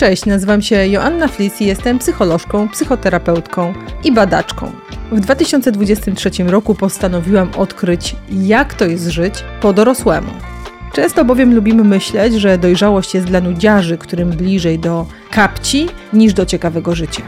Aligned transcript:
Cześć, 0.00 0.26
nazywam 0.26 0.62
się 0.62 0.86
Joanna 0.86 1.28
Flis 1.28 1.60
i 1.60 1.66
jestem 1.66 1.98
psycholożką, 1.98 2.68
psychoterapeutką 2.68 3.74
i 4.04 4.12
badaczką. 4.12 4.72
W 5.12 5.20
2023 5.20 6.30
roku 6.44 6.74
postanowiłam 6.74 7.50
odkryć, 7.56 8.16
jak 8.30 8.74
to 8.74 8.86
jest 8.86 9.06
żyć 9.06 9.34
po 9.60 9.72
dorosłemu. 9.72 10.30
Często 10.92 11.24
bowiem 11.24 11.54
lubimy 11.54 11.84
myśleć, 11.84 12.34
że 12.34 12.58
dojrzałość 12.58 13.14
jest 13.14 13.26
dla 13.26 13.40
nudziarzy, 13.40 13.98
którym 13.98 14.30
bliżej 14.30 14.78
do 14.78 15.06
kapci 15.30 15.88
niż 16.12 16.34
do 16.34 16.46
ciekawego 16.46 16.94
życia. 16.94 17.22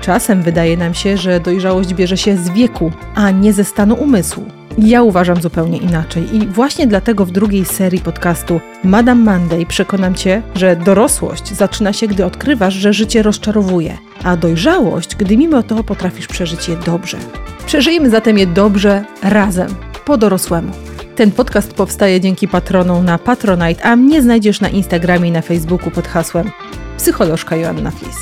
Czasem 0.00 0.42
wydaje 0.42 0.76
nam 0.76 0.94
się, 0.94 1.16
że 1.16 1.40
dojrzałość 1.40 1.94
bierze 1.94 2.16
się 2.16 2.36
z 2.36 2.50
wieku, 2.50 2.92
a 3.14 3.30
nie 3.30 3.52
ze 3.52 3.64
stanu 3.64 3.94
umysłu. 3.94 4.44
Ja 4.78 5.02
uważam 5.02 5.42
zupełnie 5.42 5.78
inaczej 5.78 6.36
i 6.36 6.46
właśnie 6.46 6.86
dlatego 6.86 7.26
w 7.26 7.30
drugiej 7.30 7.64
serii 7.64 8.00
podcastu 8.00 8.60
Madame 8.84 9.32
Monday 9.32 9.66
przekonam 9.66 10.14
Cię, 10.14 10.42
że 10.54 10.76
dorosłość 10.76 11.52
zaczyna 11.52 11.92
się, 11.92 12.06
gdy 12.06 12.24
odkrywasz, 12.24 12.74
że 12.74 12.92
życie 12.92 13.22
rozczarowuje, 13.22 13.98
a 14.24 14.36
dojrzałość, 14.36 15.16
gdy 15.16 15.36
mimo 15.36 15.62
to 15.62 15.84
potrafisz 15.84 16.26
przeżyć 16.26 16.68
je 16.68 16.76
dobrze. 16.76 17.18
Przeżyjmy 17.66 18.10
zatem 18.10 18.38
je 18.38 18.46
dobrze 18.46 19.04
razem, 19.22 19.68
po 20.04 20.16
dorosłemu. 20.16 20.72
Ten 21.16 21.30
podcast 21.30 21.74
powstaje 21.74 22.20
dzięki 22.20 22.48
patronom 22.48 23.04
na 23.04 23.18
Patronite, 23.18 23.84
a 23.84 23.96
mnie 23.96 24.22
znajdziesz 24.22 24.60
na 24.60 24.68
Instagramie 24.68 25.28
i 25.28 25.32
na 25.32 25.42
Facebooku 25.42 25.90
pod 25.90 26.08
hasłem 26.08 26.50
psycholożka 26.98 27.56
Joanna 27.56 27.90
Flis. 27.90 28.16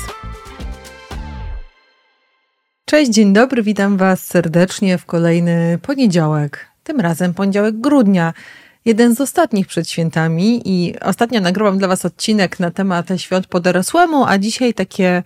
Cześć, 2.89 3.11
dzień 3.11 3.33
dobry, 3.33 3.63
witam 3.63 3.97
Was 3.97 4.25
serdecznie 4.25 4.97
w 4.97 5.05
kolejny 5.05 5.79
poniedziałek. 5.81 6.67
Tym 6.83 6.99
razem 6.99 7.33
poniedziałek 7.33 7.79
grudnia, 7.79 8.33
jeden 8.87 9.15
z 9.15 9.21
ostatnich 9.21 9.67
przed 9.67 9.89
świętami 9.89 10.61
i 10.65 10.99
ostatnio 10.99 11.41
nagrałam 11.41 11.77
dla 11.77 11.87
Was 11.87 12.05
odcinek 12.05 12.59
na 12.59 12.71
temat 12.71 13.07
świąt 13.17 13.47
po 13.47 13.59
dorosłemu, 13.59 14.25
a 14.25 14.37
dzisiaj 14.37 14.73
takie 14.73 15.23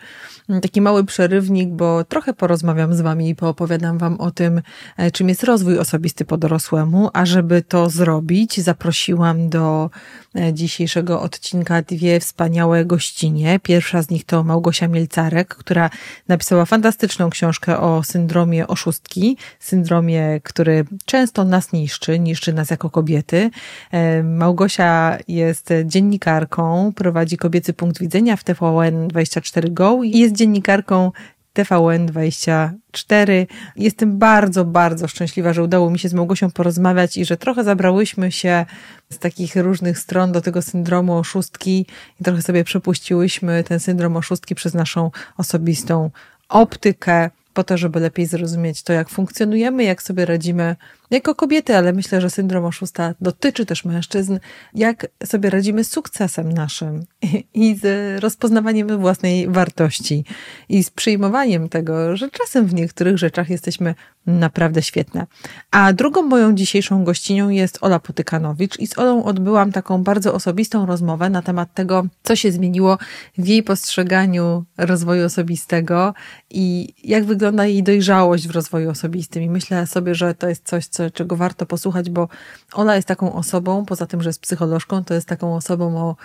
taki 0.62 0.82
mały 0.82 1.04
przerywnik, 1.04 1.70
bo 1.70 2.04
trochę 2.04 2.34
porozmawiam 2.34 2.94
z 2.94 3.02
Wami 3.02 3.30
i 3.30 3.36
poopowiadam 3.36 3.98
Wam 3.98 4.20
o 4.20 4.32
tym, 4.32 4.62
e, 4.98 5.12
czym 5.12 5.30
jest 5.30 5.44
rozwój 5.44 5.80
osobisty 5.80 6.26
po 6.26 6.38
dorosłemu, 6.38 7.10
a 7.14 7.26
żeby 7.26 7.62
to 7.62 7.90
zrobić, 7.90 8.62
zaprosiłam 8.62 9.50
do 9.50 9.90
e, 10.36 10.54
dzisiejszego 10.54 11.22
odcinka 11.22 11.82
dwie 11.82 12.20
wspaniałe 12.20 12.86
gościnie. 12.86 13.60
Pierwsza 13.64 14.02
z 14.02 14.10
nich 14.10 14.26
to 14.26 14.44
Małgosia 14.44 14.88
Mielcarek, 14.88 15.56
która 15.56 15.90
napisała 16.28 16.66
fantastyczną 16.66 17.30
książkę 17.30 17.80
o 17.80 18.04
syndromie 18.04 18.68
oszustki, 18.68 19.38
syndromie, 19.60 20.42
który 20.44 20.86
często 21.06 21.44
nas 21.44 21.74
niszczy, 21.74 22.20
niszczy 22.20 22.54
nas 22.54 22.70
jako 22.70 22.90
kobiety. 22.90 23.51
E, 23.92 24.24
Małgosia 24.24 25.18
jest 25.28 25.70
dziennikarką, 25.86 26.92
prowadzi 26.96 27.38
kobiecy 27.38 27.74
punkt 27.74 28.00
widzenia 28.00 28.36
w 28.36 28.44
TVN24 28.44 29.74
Go 29.74 30.04
i 30.04 30.18
jest 30.18 30.36
dziennikarką 30.36 31.12
TVN24. 31.54 33.48
Jestem 33.76 34.18
bardzo, 34.18 34.66
bardzo 34.66 35.08
szczęśliwa, 35.08 35.54
że 35.54 35.64
udało 35.64 35.90
mi 35.90 36.00
się 36.00 36.10
z 36.10 36.14
Małgosią 36.14 36.52
porozmawiać 36.52 37.18
i 37.18 37.26
że 37.26 37.38
trochę 37.38 37.64
zabrałyśmy 37.64 38.32
się 38.32 38.66
z 39.10 39.20
takich 39.20 39.56
różnych 39.56 40.00
stron 40.00 40.32
do 40.32 40.42
tego 40.42 40.62
syndromu 40.62 41.18
oszustki 41.18 41.86
i 42.22 42.24
trochę 42.24 42.42
sobie 42.42 42.64
przepuściłyśmy 42.64 43.64
ten 43.64 43.80
syndrom 43.80 44.18
oszustki 44.18 44.56
przez 44.56 44.74
naszą 44.74 45.12
osobistą 45.38 46.12
optykę, 46.50 47.30
po 47.54 47.64
to, 47.64 47.78
żeby 47.78 48.00
lepiej 48.00 48.26
zrozumieć 48.26 48.84
to, 48.84 48.94
jak 48.94 49.10
funkcjonujemy, 49.10 49.84
jak 49.84 50.04
sobie 50.04 50.26
radzimy 50.26 50.76
jako 51.12 51.36
kobiety, 51.36 51.78
ale 51.78 51.94
myślę, 51.94 52.22
że 52.22 52.30
syndrom 52.30 52.66
oszusta 52.66 53.14
dotyczy 53.22 53.66
też 53.66 53.86
mężczyzn, 53.86 54.40
jak 54.74 55.08
sobie 55.26 55.50
radzimy 55.50 55.84
z 55.84 55.92
sukcesem 55.92 56.54
naszym 56.54 57.06
i 57.54 57.76
z 57.76 57.84
rozpoznawaniem 58.24 59.00
własnej 59.00 59.48
wartości 59.48 60.26
i 60.70 60.84
z 60.84 60.90
przyjmowaniem 60.90 61.70
tego, 61.70 62.18
że 62.18 62.30
czasem 62.30 62.66
w 62.66 62.74
niektórych 62.74 63.18
rzeczach 63.18 63.50
jesteśmy 63.50 63.96
naprawdę 64.26 64.82
świetne. 64.82 65.28
A 65.72 65.94
drugą 65.94 66.22
moją 66.22 66.56
dzisiejszą 66.56 67.04
gościnią 67.04 67.50
jest 67.50 67.78
Ola 67.82 68.00
Potykanowicz 68.00 68.80
i 68.80 68.88
z 68.88 68.98
Olą 68.98 69.24
odbyłam 69.24 69.72
taką 69.72 70.04
bardzo 70.04 70.34
osobistą 70.34 70.86
rozmowę 70.86 71.30
na 71.30 71.42
temat 71.42 71.74
tego, 71.74 72.06
co 72.24 72.36
się 72.36 72.52
zmieniło 72.52 72.98
w 73.38 73.48
jej 73.48 73.64
postrzeganiu 73.64 74.66
rozwoju 74.78 75.26
osobistego 75.26 76.14
i 76.50 76.94
jak 77.04 77.26
wygląda 77.26 77.66
jej 77.66 77.84
dojrzałość 77.84 78.48
w 78.48 78.52
rozwoju 78.52 78.90
osobistym. 78.90 79.44
I 79.44 79.50
myślę 79.50 79.88
sobie, 79.88 80.16
że 80.16 80.36
to 80.36 80.50
jest 80.50 80.68
coś, 80.68 80.86
co 80.86 81.01
co, 81.01 81.01
czego 81.10 81.36
warto 81.36 81.66
posłuchać, 81.66 82.10
bo 82.10 82.28
ona 82.74 82.96
jest 82.96 83.08
taką 83.08 83.34
osobą, 83.34 83.86
poza 83.86 84.06
tym, 84.06 84.22
że 84.22 84.30
jest 84.30 84.42
psycholożką, 84.42 85.04
to 85.04 85.14
jest 85.14 85.28
taką 85.28 85.56
osobą 85.56 85.98
o 85.98 86.16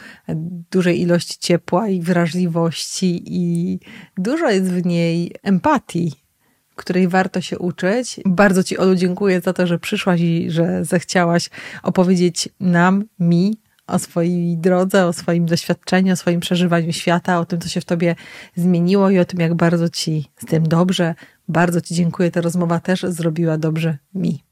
dużej 0.71 1.01
ilości 1.01 1.39
ciepła 1.39 1.89
i 1.89 2.01
wrażliwości 2.01 3.23
i 3.27 3.81
dużo 4.19 4.51
jest 4.51 4.71
w 4.71 4.87
niej 4.87 5.35
empatii, 5.43 6.13
której 6.77 7.09
warto 7.09 7.41
się 7.41 7.59
uczyć. 7.59 8.21
Bardzo 8.25 8.63
Ci, 8.63 8.79
Olu, 8.79 8.95
dziękuję 8.95 9.41
za 9.41 9.53
to, 9.53 9.67
że 9.67 9.79
przyszłaś 9.79 10.21
i 10.21 10.51
że 10.51 10.85
zechciałaś 10.85 11.51
opowiedzieć 11.83 12.49
nam, 12.61 13.05
mi, 13.19 13.61
o 13.87 13.99
swojej 13.99 14.59
drodze, 14.59 15.07
o 15.07 15.13
swoim 15.13 15.47
doświadczeniu, 15.47 16.13
o 16.13 16.17
swoim 16.17 16.41
przeżywaniu 16.41 16.93
świata, 16.93 17.41
o 17.41 17.45
tym, 17.45 17.61
co 17.61 17.69
się 17.69 17.81
w 17.81 17.85
Tobie 17.85 18.17
zmieniło 18.57 19.11
i 19.11 19.19
o 19.19 19.25
tym, 19.25 19.41
jak 19.41 19.55
bardzo 19.55 19.89
Ci 19.89 20.31
z 20.37 20.45
tym 20.45 20.69
dobrze. 20.69 21.15
Bardzo 21.49 21.81
Ci 21.81 21.95
dziękuję. 21.95 22.31
Ta 22.31 22.41
rozmowa 22.41 22.81
też 22.81 23.03
zrobiła 23.03 23.59
dobrze 23.59 23.99
mi. 24.15 24.46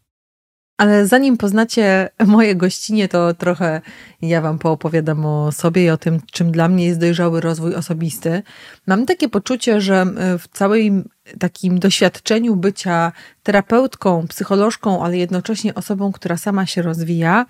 Ale 0.77 1.07
zanim 1.07 1.37
poznacie 1.37 2.09
moje 2.27 2.57
gościnie, 2.57 3.09
to 3.09 3.35
trochę 3.35 3.81
ja 4.23 4.41
Wam 4.41 4.59
poopowiadam 4.59 5.27
o 5.27 5.53
sobie 5.53 5.85
i 5.85 5.91
o 5.91 5.97
tym, 5.97 6.21
czym 6.33 6.53
dla 6.53 6.69
mnie 6.69 6.87
jest 6.87 7.01
dojrzały 7.01 7.41
rozwój 7.41 7.75
osobisty. 7.75 8.43
Mam 8.87 9.07
takie 9.07 9.29
poczucie, 9.29 9.81
że 9.81 10.07
w 10.39 10.49
całym 10.53 11.09
takim 11.39 11.79
doświadczeniu 11.79 12.57
bycia 12.57 13.13
terapeutką, 13.43 14.27
psycholożką, 14.29 15.05
ale 15.05 15.17
jednocześnie 15.17 15.75
osobą, 15.75 16.13
która 16.13 16.37
sama 16.37 16.67
się 16.67 16.83
rozwija, 16.83 17.47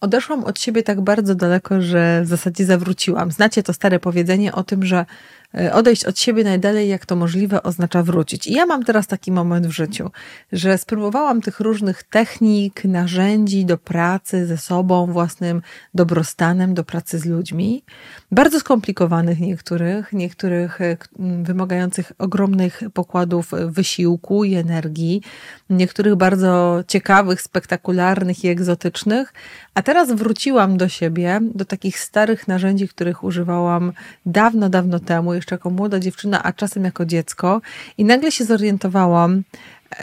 odeszłam 0.00 0.44
od 0.44 0.60
siebie 0.60 0.82
tak 0.82 1.00
bardzo 1.00 1.34
daleko, 1.34 1.80
że 1.80 2.22
w 2.24 2.26
zasadzie 2.26 2.64
zawróciłam. 2.64 3.30
Znacie 3.30 3.62
to 3.62 3.72
stare 3.72 3.98
powiedzenie 3.98 4.52
o 4.52 4.62
tym, 4.62 4.84
że 4.84 5.06
E, 5.45 5.45
odejść 5.72 6.04
od 6.04 6.18
siebie 6.18 6.44
najdalej, 6.44 6.88
jak 6.88 7.06
to 7.06 7.16
możliwe, 7.16 7.62
oznacza 7.62 8.02
wrócić. 8.02 8.46
I 8.46 8.52
ja 8.52 8.66
mam 8.66 8.84
teraz 8.84 9.06
taki 9.06 9.32
moment 9.32 9.66
w 9.66 9.70
życiu, 9.70 10.10
że 10.52 10.78
spróbowałam 10.78 11.40
tych 11.40 11.60
różnych 11.60 12.02
technik, 12.02 12.84
narzędzi 12.84 13.64
do 13.64 13.78
pracy 13.78 14.46
ze 14.46 14.58
sobą, 14.58 15.06
własnym 15.06 15.62
dobrostanem, 15.94 16.74
do 16.74 16.84
pracy 16.84 17.18
z 17.18 17.24
ludźmi, 17.24 17.82
bardzo 18.30 18.60
skomplikowanych 18.60 19.40
niektórych, 19.40 20.12
niektórych 20.12 20.80
e, 20.80 20.96
wymagających 21.42 22.12
ogromnych 22.18 22.82
pokładów 22.94 23.50
wysiłku 23.66 24.44
i 24.44 24.54
energii, 24.54 25.22
niektórych 25.70 26.14
bardzo 26.14 26.84
ciekawych, 26.88 27.42
spektakularnych 27.42 28.44
i 28.44 28.48
egzotycznych, 28.48 29.32
a 29.74 29.82
teraz 29.82 30.12
wróciłam 30.12 30.76
do 30.76 30.88
siebie, 30.88 31.40
do 31.54 31.64
takich 31.64 31.98
starych 31.98 32.48
narzędzi, 32.48 32.88
których 32.88 33.24
używałam 33.24 33.92
dawno, 34.26 34.68
dawno 34.68 35.00
temu, 35.00 35.34
jeszcze 35.46 35.54
jako 35.54 35.70
młoda 35.70 36.00
dziewczyna, 36.00 36.42
a 36.42 36.52
czasem 36.52 36.84
jako 36.84 37.04
dziecko, 37.04 37.60
i 37.98 38.04
nagle 38.04 38.32
się 38.32 38.44
zorientowałam, 38.44 39.42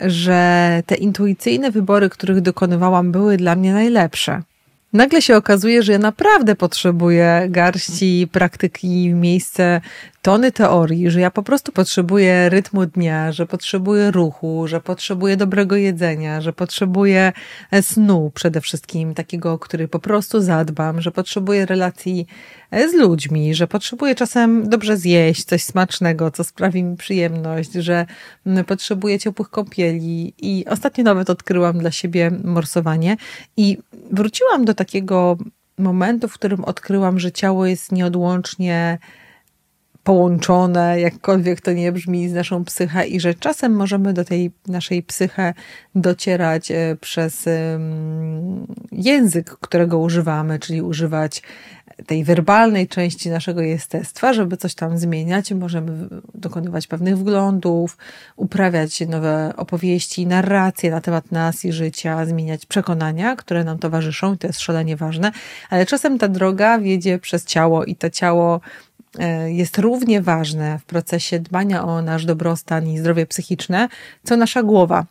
że 0.02 0.82
te 0.86 0.94
intuicyjne 0.94 1.70
wybory, 1.70 2.10
których 2.10 2.40
dokonywałam, 2.40 3.12
były 3.12 3.36
dla 3.36 3.56
mnie 3.56 3.72
najlepsze. 3.72 4.42
Nagle 4.92 5.22
się 5.22 5.36
okazuje, 5.36 5.82
że 5.82 5.92
ja 5.92 5.98
naprawdę 5.98 6.54
potrzebuję 6.54 7.46
garści 7.48 8.28
praktyki, 8.32 9.14
miejsce 9.14 9.80
tony 10.24 10.52
teorii, 10.52 11.10
że 11.10 11.20
ja 11.20 11.30
po 11.30 11.42
prostu 11.42 11.72
potrzebuję 11.72 12.48
rytmu 12.48 12.86
dnia, 12.86 13.32
że 13.32 13.46
potrzebuję 13.46 14.10
ruchu, 14.10 14.68
że 14.68 14.80
potrzebuję 14.80 15.36
dobrego 15.36 15.76
jedzenia, 15.76 16.40
że 16.40 16.52
potrzebuję 16.52 17.32
e, 17.70 17.82
snu 17.82 18.30
przede 18.34 18.60
wszystkim, 18.60 19.14
takiego, 19.14 19.58
który 19.58 19.88
po 19.88 19.98
prostu 19.98 20.40
zadbam, 20.40 21.00
że 21.00 21.10
potrzebuję 21.12 21.66
relacji 21.66 22.26
e, 22.70 22.88
z 22.88 22.94
ludźmi, 22.94 23.54
że 23.54 23.66
potrzebuję 23.66 24.14
czasem 24.14 24.68
dobrze 24.68 24.96
zjeść 24.96 25.44
coś 25.44 25.62
smacznego, 25.62 26.30
co 26.30 26.44
sprawi 26.44 26.84
mi 26.84 26.96
przyjemność, 26.96 27.72
że 27.72 28.06
potrzebuję 28.66 29.18
ciepłych 29.18 29.50
kąpieli. 29.50 30.34
I 30.38 30.64
ostatnio 30.66 31.04
nawet 31.04 31.30
odkryłam 31.30 31.78
dla 31.78 31.90
siebie 31.90 32.30
morsowanie 32.44 33.16
i 33.56 33.78
wróciłam 34.10 34.64
do 34.64 34.74
takiego 34.74 35.36
momentu, 35.78 36.28
w 36.28 36.34
którym 36.34 36.64
odkryłam, 36.64 37.18
że 37.18 37.32
ciało 37.32 37.66
jest 37.66 37.92
nieodłącznie 37.92 38.98
połączone, 40.04 41.00
jakkolwiek 41.00 41.60
to 41.60 41.72
nie 41.72 41.92
brzmi, 41.92 42.28
z 42.28 42.32
naszą 42.32 42.64
psychę 42.64 43.06
i 43.06 43.20
że 43.20 43.34
czasem 43.34 43.72
możemy 43.72 44.12
do 44.12 44.24
tej 44.24 44.50
naszej 44.66 45.02
psychę 45.02 45.54
docierać 45.94 46.70
e, 46.70 46.96
przez 47.00 47.48
język, 48.92 49.50
którego 49.50 49.98
używamy, 49.98 50.58
czyli 50.58 50.82
używać 50.82 51.42
tej 52.06 52.24
werbalnej 52.24 52.88
części 52.88 53.30
naszego 53.30 53.60
jestestwa, 53.60 54.32
żeby 54.32 54.56
coś 54.56 54.74
tam 54.74 54.98
zmieniać. 54.98 55.52
Możemy 55.52 56.08
dokonywać 56.34 56.86
pewnych 56.86 57.18
wglądów, 57.18 57.96
uprawiać 58.36 59.00
nowe 59.00 59.52
opowieści, 59.56 60.26
narracje 60.26 60.90
na 60.90 61.00
temat 61.00 61.32
nas 61.32 61.64
i 61.64 61.72
życia, 61.72 62.26
zmieniać 62.26 62.66
przekonania, 62.66 63.36
które 63.36 63.64
nam 63.64 63.78
towarzyszą, 63.78 64.34
i 64.34 64.38
to 64.38 64.46
jest 64.46 64.60
szalenie 64.60 64.96
ważne, 64.96 65.32
ale 65.70 65.86
czasem 65.86 66.18
ta 66.18 66.28
droga 66.28 66.78
wiedzie 66.78 67.18
przez 67.18 67.44
ciało 67.44 67.84
i 67.84 67.96
to 67.96 68.10
ciało 68.10 68.60
jest 69.46 69.78
równie 69.78 70.22
ważne 70.22 70.78
w 70.78 70.84
procesie 70.84 71.38
dbania 71.38 71.84
o 71.84 72.02
nasz 72.02 72.24
dobrostan 72.24 72.88
i 72.88 72.98
zdrowie 72.98 73.26
psychiczne, 73.26 73.88
co 74.24 74.36
nasza 74.36 74.62
głowa. 74.62 75.06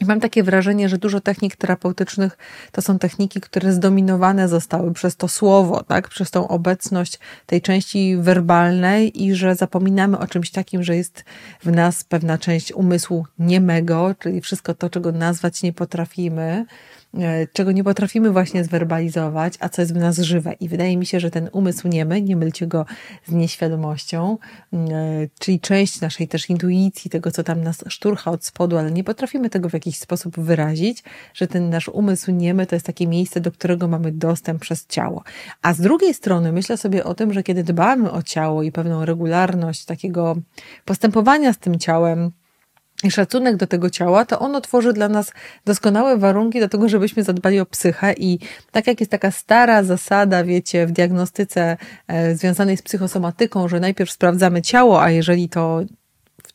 Mam 0.00 0.20
takie 0.20 0.42
wrażenie, 0.42 0.88
że 0.88 0.98
dużo 0.98 1.20
technik 1.20 1.56
terapeutycznych 1.56 2.38
to 2.72 2.82
są 2.82 2.98
techniki, 2.98 3.40
które 3.40 3.72
zdominowane 3.72 4.48
zostały 4.48 4.92
przez 4.92 5.16
to 5.16 5.28
słowo, 5.28 5.82
tak? 5.82 6.08
przez 6.08 6.30
tą 6.30 6.48
obecność 6.48 7.18
tej 7.46 7.62
części 7.62 8.16
werbalnej 8.16 9.22
i 9.22 9.34
że 9.34 9.54
zapominamy 9.54 10.18
o 10.18 10.26
czymś 10.26 10.50
takim, 10.50 10.82
że 10.82 10.96
jest 10.96 11.24
w 11.62 11.72
nas 11.72 12.04
pewna 12.04 12.38
część 12.38 12.72
umysłu 12.72 13.26
niemego, 13.38 14.14
czyli 14.18 14.40
wszystko 14.40 14.74
to, 14.74 14.90
czego 14.90 15.12
nazwać 15.12 15.62
nie 15.62 15.72
potrafimy, 15.72 16.66
E, 16.66 16.95
czego 17.52 17.72
nie 17.72 17.84
potrafimy 17.84 18.30
właśnie 18.30 18.64
zwerbalizować, 18.64 19.54
a 19.60 19.68
co 19.68 19.82
jest 19.82 19.94
w 19.94 19.96
nas 19.96 20.18
żywe. 20.18 20.52
I 20.52 20.68
wydaje 20.68 20.96
mi 20.96 21.06
się, 21.06 21.20
że 21.20 21.30
ten 21.30 21.48
umysł 21.52 21.88
niemy, 21.88 22.22
nie 22.22 22.36
mylcie 22.36 22.66
go 22.66 22.86
z 23.26 23.32
nieświadomością, 23.32 24.38
e, 24.72 24.78
czyli 25.38 25.60
część 25.60 26.00
naszej 26.00 26.28
też 26.28 26.50
intuicji, 26.50 27.10
tego, 27.10 27.30
co 27.30 27.42
tam 27.42 27.62
nas 27.62 27.84
szturcha 27.88 28.30
od 28.30 28.44
spodu, 28.44 28.78
ale 28.78 28.90
nie 28.90 29.04
potrafimy 29.04 29.50
tego 29.50 29.68
w 29.68 29.72
jakiś 29.72 29.98
sposób 29.98 30.40
wyrazić, 30.40 31.04
że 31.34 31.46
ten 31.46 31.70
nasz 31.70 31.88
umysł 31.88 32.30
niemy 32.30 32.66
to 32.66 32.76
jest 32.76 32.86
takie 32.86 33.06
miejsce, 33.06 33.40
do 33.40 33.52
którego 33.52 33.88
mamy 33.88 34.12
dostęp 34.12 34.62
przez 34.62 34.86
ciało. 34.86 35.22
A 35.62 35.74
z 35.74 35.80
drugiej 35.80 36.14
strony 36.14 36.52
myślę 36.52 36.76
sobie 36.76 37.04
o 37.04 37.14
tym, 37.14 37.32
że 37.32 37.42
kiedy 37.42 37.64
dbamy 37.64 38.10
o 38.10 38.22
ciało 38.22 38.62
i 38.62 38.72
pewną 38.72 39.04
regularność 39.04 39.84
takiego 39.84 40.36
postępowania 40.84 41.52
z 41.52 41.58
tym 41.58 41.78
ciałem, 41.78 42.32
i 43.04 43.10
szacunek 43.10 43.56
do 43.56 43.66
tego 43.66 43.90
ciała, 43.90 44.24
to 44.24 44.38
ono 44.38 44.60
tworzy 44.60 44.92
dla 44.92 45.08
nas 45.08 45.32
doskonałe 45.64 46.16
warunki 46.16 46.60
do 46.60 46.68
tego, 46.68 46.88
żebyśmy 46.88 47.22
zadbali 47.22 47.60
o 47.60 47.66
psychę 47.66 48.14
i 48.18 48.38
tak 48.70 48.86
jak 48.86 49.00
jest 49.00 49.10
taka 49.10 49.30
stara 49.30 49.82
zasada, 49.82 50.44
wiecie, 50.44 50.86
w 50.86 50.92
diagnostyce 50.92 51.76
e, 52.08 52.34
związanej 52.34 52.76
z 52.76 52.82
psychosomatyką, 52.82 53.68
że 53.68 53.80
najpierw 53.80 54.10
sprawdzamy 54.10 54.62
ciało, 54.62 55.02
a 55.02 55.10
jeżeli 55.10 55.48
to 55.48 55.80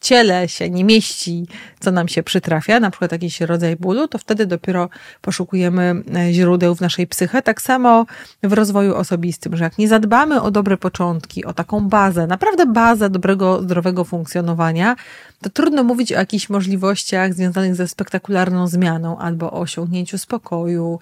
ciele 0.01 0.49
się 0.49 0.69
nie 0.69 0.83
mieści, 0.83 1.47
co 1.79 1.91
nam 1.91 2.07
się 2.07 2.23
przytrafia, 2.23 2.79
na 2.79 2.91
przykład 2.91 3.11
jakiś 3.11 3.41
rodzaj 3.41 3.75
bólu, 3.75 4.07
to 4.07 4.17
wtedy 4.17 4.45
dopiero 4.45 4.89
poszukujemy 5.21 6.03
e, 6.15 6.33
źródeł 6.33 6.75
w 6.75 6.81
naszej 6.81 7.07
psyche. 7.07 7.41
Tak 7.41 7.61
samo 7.61 8.05
w 8.43 8.53
rozwoju 8.53 8.95
osobistym, 8.95 9.57
że 9.57 9.63
jak 9.63 9.77
nie 9.77 9.87
zadbamy 9.87 10.41
o 10.41 10.51
dobre 10.51 10.77
początki, 10.77 11.45
o 11.45 11.53
taką 11.53 11.89
bazę, 11.89 12.27
naprawdę 12.27 12.65
bazę 12.65 13.09
dobrego, 13.09 13.63
zdrowego 13.63 14.03
funkcjonowania, 14.03 14.95
to 15.41 15.49
trudno 15.49 15.83
mówić 15.83 16.13
o 16.13 16.15
jakichś 16.15 16.49
możliwościach 16.49 17.33
związanych 17.33 17.75
ze 17.75 17.87
spektakularną 17.87 18.67
zmianą 18.67 19.17
albo 19.17 19.51
o 19.51 19.59
osiągnięciu 19.59 20.17
spokoju, 20.17 20.99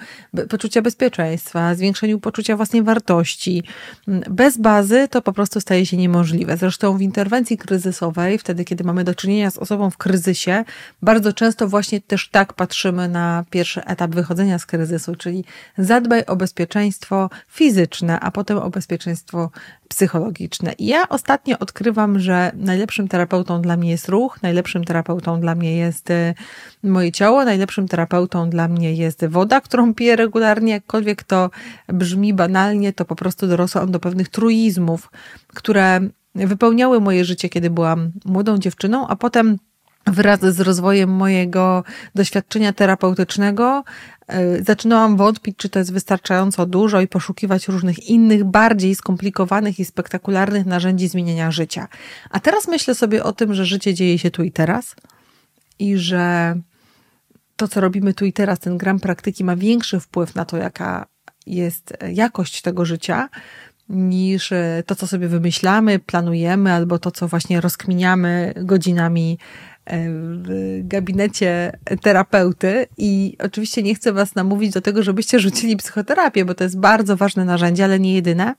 poczucia 0.50 0.82
bezpieczeństwa, 0.82 1.76
zwiększeniu 1.76 2.20
poczucia 2.20 2.56
własnej 2.56 2.84
wartości. 2.84 3.64
Bez 4.30 4.58
bazy 4.58 5.08
to 5.08 5.22
po 5.22 5.34
prostu 5.34 5.62
staje 5.62 5.86
się 5.86 5.98
niemożliwe. 5.98 6.58
Zresztą 6.58 6.98
w 6.98 7.02
interwencji 7.02 7.58
kryzysowej, 7.58 8.38
wtedy 8.38 8.66
kiedy 8.66 8.84
mamy 8.90 9.04
do 9.04 9.16
czynienia 9.16 9.52
z 9.52 9.58
osobą 9.58 9.90
w 9.90 9.98
kryzysie, 9.98 10.64
bardzo 11.02 11.34
często 11.34 11.68
właśnie 11.68 12.02
też 12.02 12.30
tak 12.30 12.54
patrzymy 12.54 13.08
na 13.08 13.46
pierwszy 13.50 13.86
etap 13.86 14.12
wychodzenia 14.12 14.60
z 14.60 14.66
kryzysu, 14.66 15.16
czyli 15.16 15.46
zadbaj 15.78 16.26
o 16.26 16.36
bezpieczeństwo 16.36 17.30
fizyczne, 17.48 18.20
a 18.20 18.32
potem 18.32 18.58
o 18.58 18.70
bezpieczeństwo 18.70 19.52
psychologiczne. 19.90 20.74
I 20.74 20.86
ja 20.86 21.10
ostatnio 21.10 21.60
odkrywam, 21.60 22.20
że 22.20 22.52
najlepszym 22.56 23.08
terapeutą 23.08 23.62
dla 23.62 23.78
mnie 23.78 23.92
jest 23.92 24.10
ruch, 24.10 24.42
najlepszym 24.42 24.84
terapeutą 24.84 25.42
dla 25.42 25.56
mnie 25.56 25.78
jest 25.78 26.10
y, 26.10 26.34
moje 26.84 27.12
ciało, 27.12 27.46
najlepszym 27.46 27.88
terapeutą 27.88 28.50
dla 28.50 28.68
mnie 28.68 28.94
jest 28.94 29.26
woda, 29.26 29.62
którą 29.62 29.94
piję 29.94 30.16
regularnie, 30.16 30.72
jakkolwiek 30.74 31.24
to 31.24 31.50
brzmi 31.88 32.34
banalnie, 32.34 32.94
to 32.94 33.06
po 33.06 33.16
prostu 33.16 33.48
dorosłam 33.48 33.92
do 33.92 34.00
pewnych 34.00 34.30
truizmów, 34.30 35.12
które 35.48 36.02
wypełniały 36.48 37.00
moje 37.00 37.26
życie, 37.26 37.50
kiedy 37.50 37.70
byłam 37.70 38.12
młodą 38.26 38.58
dziewczyną, 38.58 39.08
a 39.08 39.16
potem 39.16 39.58
wraz 40.08 40.40
z 40.40 40.60
rozwojem 40.60 41.10
mojego 41.10 41.84
doświadczenia 42.16 42.74
terapeutycznego 42.74 43.84
e, 44.28 44.64
zaczynałam 44.64 45.18
wątpić, 45.18 45.58
czy 45.58 45.70
to 45.70 45.80
jest 45.80 45.94
wystarczająco 45.94 46.66
dużo 46.66 47.02
i 47.02 47.08
poszukiwać 47.08 47.68
różnych 47.68 48.10
innych, 48.10 48.44
bardziej 48.44 48.96
skomplikowanych 48.96 49.80
i 49.80 49.86
spektakularnych 49.86 50.66
narzędzi 50.66 51.08
zmieniania 51.08 51.52
życia. 51.52 51.88
A 52.30 52.40
teraz 52.40 52.68
myślę 52.68 52.96
sobie 52.96 53.24
o 53.24 53.34
tym, 53.34 53.54
że 53.54 53.66
życie 53.66 53.94
dzieje 53.94 54.20
się 54.20 54.32
tu 54.32 54.44
i 54.44 54.52
teraz 54.52 54.96
i 55.80 55.98
że 55.98 56.56
to, 57.56 57.68
co 57.68 57.82
robimy 57.82 58.14
tu 58.14 58.26
i 58.26 58.34
teraz, 58.34 58.60
ten 58.60 58.78
gram 58.78 59.00
praktyki 59.00 59.44
ma 59.44 59.56
większy 59.56 60.00
wpływ 60.00 60.36
na 60.36 60.46
to, 60.46 60.58
jaka 60.58 61.06
jest 61.46 61.94
jakość 62.14 62.62
tego 62.62 62.86
życia, 62.86 63.30
niż 63.90 64.52
e, 64.52 64.84
to, 64.86 64.96
co 64.96 65.08
sobie 65.08 65.28
wymyślamy, 65.28 66.00
planujemy, 66.00 66.74
albo 66.74 67.00
to, 67.00 67.12
co 67.12 67.28
właśnie 67.28 67.62
rozkminiamy 67.62 68.54
godzinami 68.58 69.38
e, 69.86 70.10
w 70.10 70.80
gabinecie 70.84 71.72
terapeuty. 72.02 72.88
I 72.98 73.38
oczywiście 73.40 73.84
nie 73.84 73.96
chcę 73.96 74.14
Was 74.14 74.36
namówić 74.36 74.74
do 74.74 74.82
tego, 74.82 75.04
żebyście 75.04 75.40
rzucili 75.40 75.78
psychoterapię, 75.78 76.46
bo 76.46 76.54
to 76.54 76.64
jest 76.64 76.80
bardzo 76.80 77.18
ważne 77.18 77.46
narzędzie, 77.46 77.84
ale 77.84 78.00
nie 78.00 78.14
jedyne. 78.14 78.56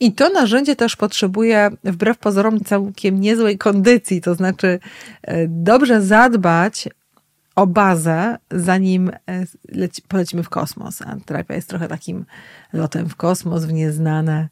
I 0.00 0.12
to 0.12 0.28
narzędzie 0.28 0.76
też 0.76 0.96
potrzebuje, 0.96 1.70
wbrew 1.84 2.18
pozorom, 2.18 2.60
całkiem 2.60 3.20
niezłej 3.20 3.58
kondycji, 3.58 4.20
to 4.20 4.34
znaczy 4.34 4.78
e, 5.22 5.48
dobrze 5.48 6.02
zadbać 6.02 6.88
o 7.56 7.66
bazę, 7.66 8.38
zanim 8.50 9.08
e, 9.08 9.16
leci, 9.68 10.02
polecimy 10.08 10.42
w 10.42 10.48
kosmos. 10.48 11.02
A 11.02 11.16
terapia 11.24 11.54
jest 11.54 11.68
trochę 11.68 11.88
takim 11.88 12.24
lotem 12.72 13.08
w 13.08 13.16
kosmos, 13.16 13.64
w 13.64 13.72
nieznane, 13.72 14.48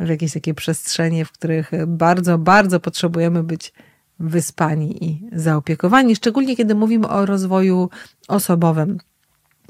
w 0.00 0.08
jakieś 0.08 0.32
takie 0.32 0.54
przestrzenie, 0.54 1.24
w 1.24 1.32
których 1.32 1.70
bardzo, 1.86 2.38
bardzo 2.38 2.80
potrzebujemy 2.80 3.42
być 3.42 3.72
wyspani 4.18 5.04
i 5.04 5.28
zaopiekowani, 5.32 6.16
szczególnie 6.16 6.56
kiedy 6.56 6.74
mówimy 6.74 7.08
o 7.08 7.26
rozwoju 7.26 7.90
osobowym. 8.28 8.98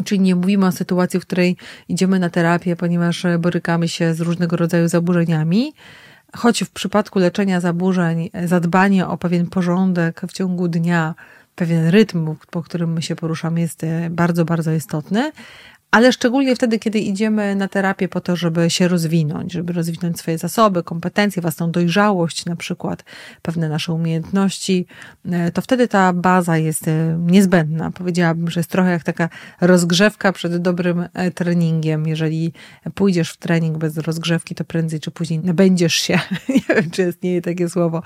Czyli 0.04 0.20
nie 0.20 0.34
mówimy 0.34 0.66
o 0.66 0.72
sytuacji, 0.72 1.20
w 1.20 1.26
której 1.26 1.56
idziemy 1.88 2.18
na 2.18 2.30
terapię, 2.30 2.76
ponieważ 2.76 3.26
borykamy 3.38 3.88
się 3.88 4.14
z 4.14 4.20
różnego 4.20 4.56
rodzaju 4.56 4.88
zaburzeniami, 4.88 5.72
choć 6.36 6.64
w 6.64 6.70
przypadku 6.70 7.18
leczenia 7.18 7.60
zaburzeń, 7.60 8.30
zadbanie 8.44 9.08
o 9.08 9.18
pewien 9.18 9.46
porządek 9.46 10.20
w 10.28 10.32
ciągu 10.32 10.68
dnia, 10.68 11.14
pewien 11.54 11.88
rytm, 11.88 12.36
po 12.50 12.62
którym 12.62 12.92
my 12.92 13.02
się 13.02 13.16
poruszamy, 13.16 13.60
jest 13.60 13.84
e, 13.84 14.10
bardzo, 14.10 14.44
bardzo 14.44 14.72
istotny, 14.72 15.32
ale 15.94 16.12
szczególnie 16.12 16.56
wtedy, 16.56 16.78
kiedy 16.78 16.98
idziemy 16.98 17.56
na 17.56 17.68
terapię 17.68 18.08
po 18.08 18.20
to, 18.20 18.36
żeby 18.36 18.70
się 18.70 18.88
rozwinąć, 18.88 19.52
żeby 19.52 19.72
rozwinąć 19.72 20.18
swoje 20.18 20.38
zasoby, 20.38 20.82
kompetencje, 20.82 21.42
własną 21.42 21.70
dojrzałość, 21.70 22.46
na 22.46 22.56
przykład 22.56 23.04
pewne 23.42 23.68
nasze 23.68 23.92
umiejętności, 23.92 24.86
e, 25.30 25.52
to 25.52 25.62
wtedy 25.62 25.88
ta 25.88 26.12
baza 26.12 26.58
jest 26.58 26.88
e, 26.88 27.18
niezbędna. 27.20 27.90
Powiedziałabym, 27.90 28.50
że 28.50 28.60
jest 28.60 28.70
trochę 28.70 28.90
jak 28.90 29.02
taka 29.02 29.28
rozgrzewka 29.60 30.32
przed 30.32 30.56
dobrym 30.56 31.08
treningiem. 31.34 32.06
Jeżeli 32.06 32.52
pójdziesz 32.94 33.30
w 33.30 33.36
trening 33.36 33.78
bez 33.78 33.98
rozgrzewki, 33.98 34.54
to 34.54 34.64
prędzej 34.64 35.00
czy 35.00 35.10
później 35.10 35.38
nabędziesz 35.38 35.94
się, 35.94 36.18
nie 36.48 36.74
wiem, 36.76 36.90
czy 36.90 37.08
istnieje 37.08 37.42
takie 37.42 37.68
słowo, 37.68 38.02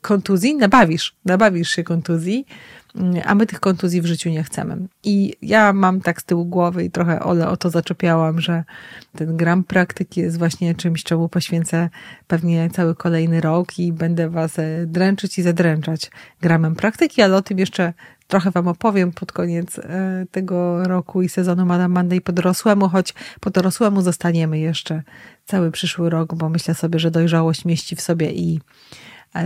kontuzji, 0.00 0.56
nabawisz, 0.56 1.14
nabawisz 1.24 1.70
się 1.70 1.84
kontuzji 1.84 2.46
a 3.24 3.34
my 3.34 3.46
tych 3.46 3.60
kontuzji 3.60 4.02
w 4.02 4.06
życiu 4.06 4.30
nie 4.30 4.42
chcemy. 4.42 4.76
I 5.04 5.34
ja 5.42 5.72
mam 5.72 6.00
tak 6.00 6.20
z 6.20 6.24
tyłu 6.24 6.44
głowy 6.44 6.84
i 6.84 6.90
trochę 6.90 7.20
Ole 7.20 7.48
o 7.48 7.56
to 7.56 7.70
zaczepiałam, 7.70 8.40
że 8.40 8.64
ten 9.16 9.36
gram 9.36 9.64
praktyki 9.64 10.20
jest 10.20 10.38
właśnie 10.38 10.74
czymś, 10.74 11.04
czemu 11.04 11.28
poświęcę 11.28 11.88
pewnie 12.26 12.70
cały 12.70 12.94
kolejny 12.94 13.40
rok 13.40 13.78
i 13.78 13.92
będę 13.92 14.30
was 14.30 14.58
e, 14.58 14.86
dręczyć 14.86 15.38
i 15.38 15.42
zadręczać 15.42 16.10
gramem 16.40 16.74
praktyki, 16.74 17.22
ale 17.22 17.36
o 17.36 17.42
tym 17.42 17.58
jeszcze 17.58 17.92
trochę 18.28 18.50
wam 18.50 18.68
opowiem 18.68 19.12
pod 19.12 19.32
koniec 19.32 19.78
e, 19.78 20.26
tego 20.30 20.88
roku 20.88 21.22
i 21.22 21.28
sezonu 21.28 21.66
Madame 21.66 21.94
Monday 21.94 22.20
po 22.20 22.32
dorosłemu, 22.32 22.88
choć 22.88 23.14
po 23.40 23.50
dorosłemu 23.50 24.02
zostaniemy 24.02 24.58
jeszcze 24.58 25.02
cały 25.44 25.70
przyszły 25.70 26.10
rok, 26.10 26.34
bo 26.34 26.48
myślę 26.48 26.74
sobie, 26.74 26.98
że 26.98 27.10
dojrzałość 27.10 27.64
mieści 27.64 27.96
w 27.96 28.00
sobie 28.00 28.32
i 28.32 28.60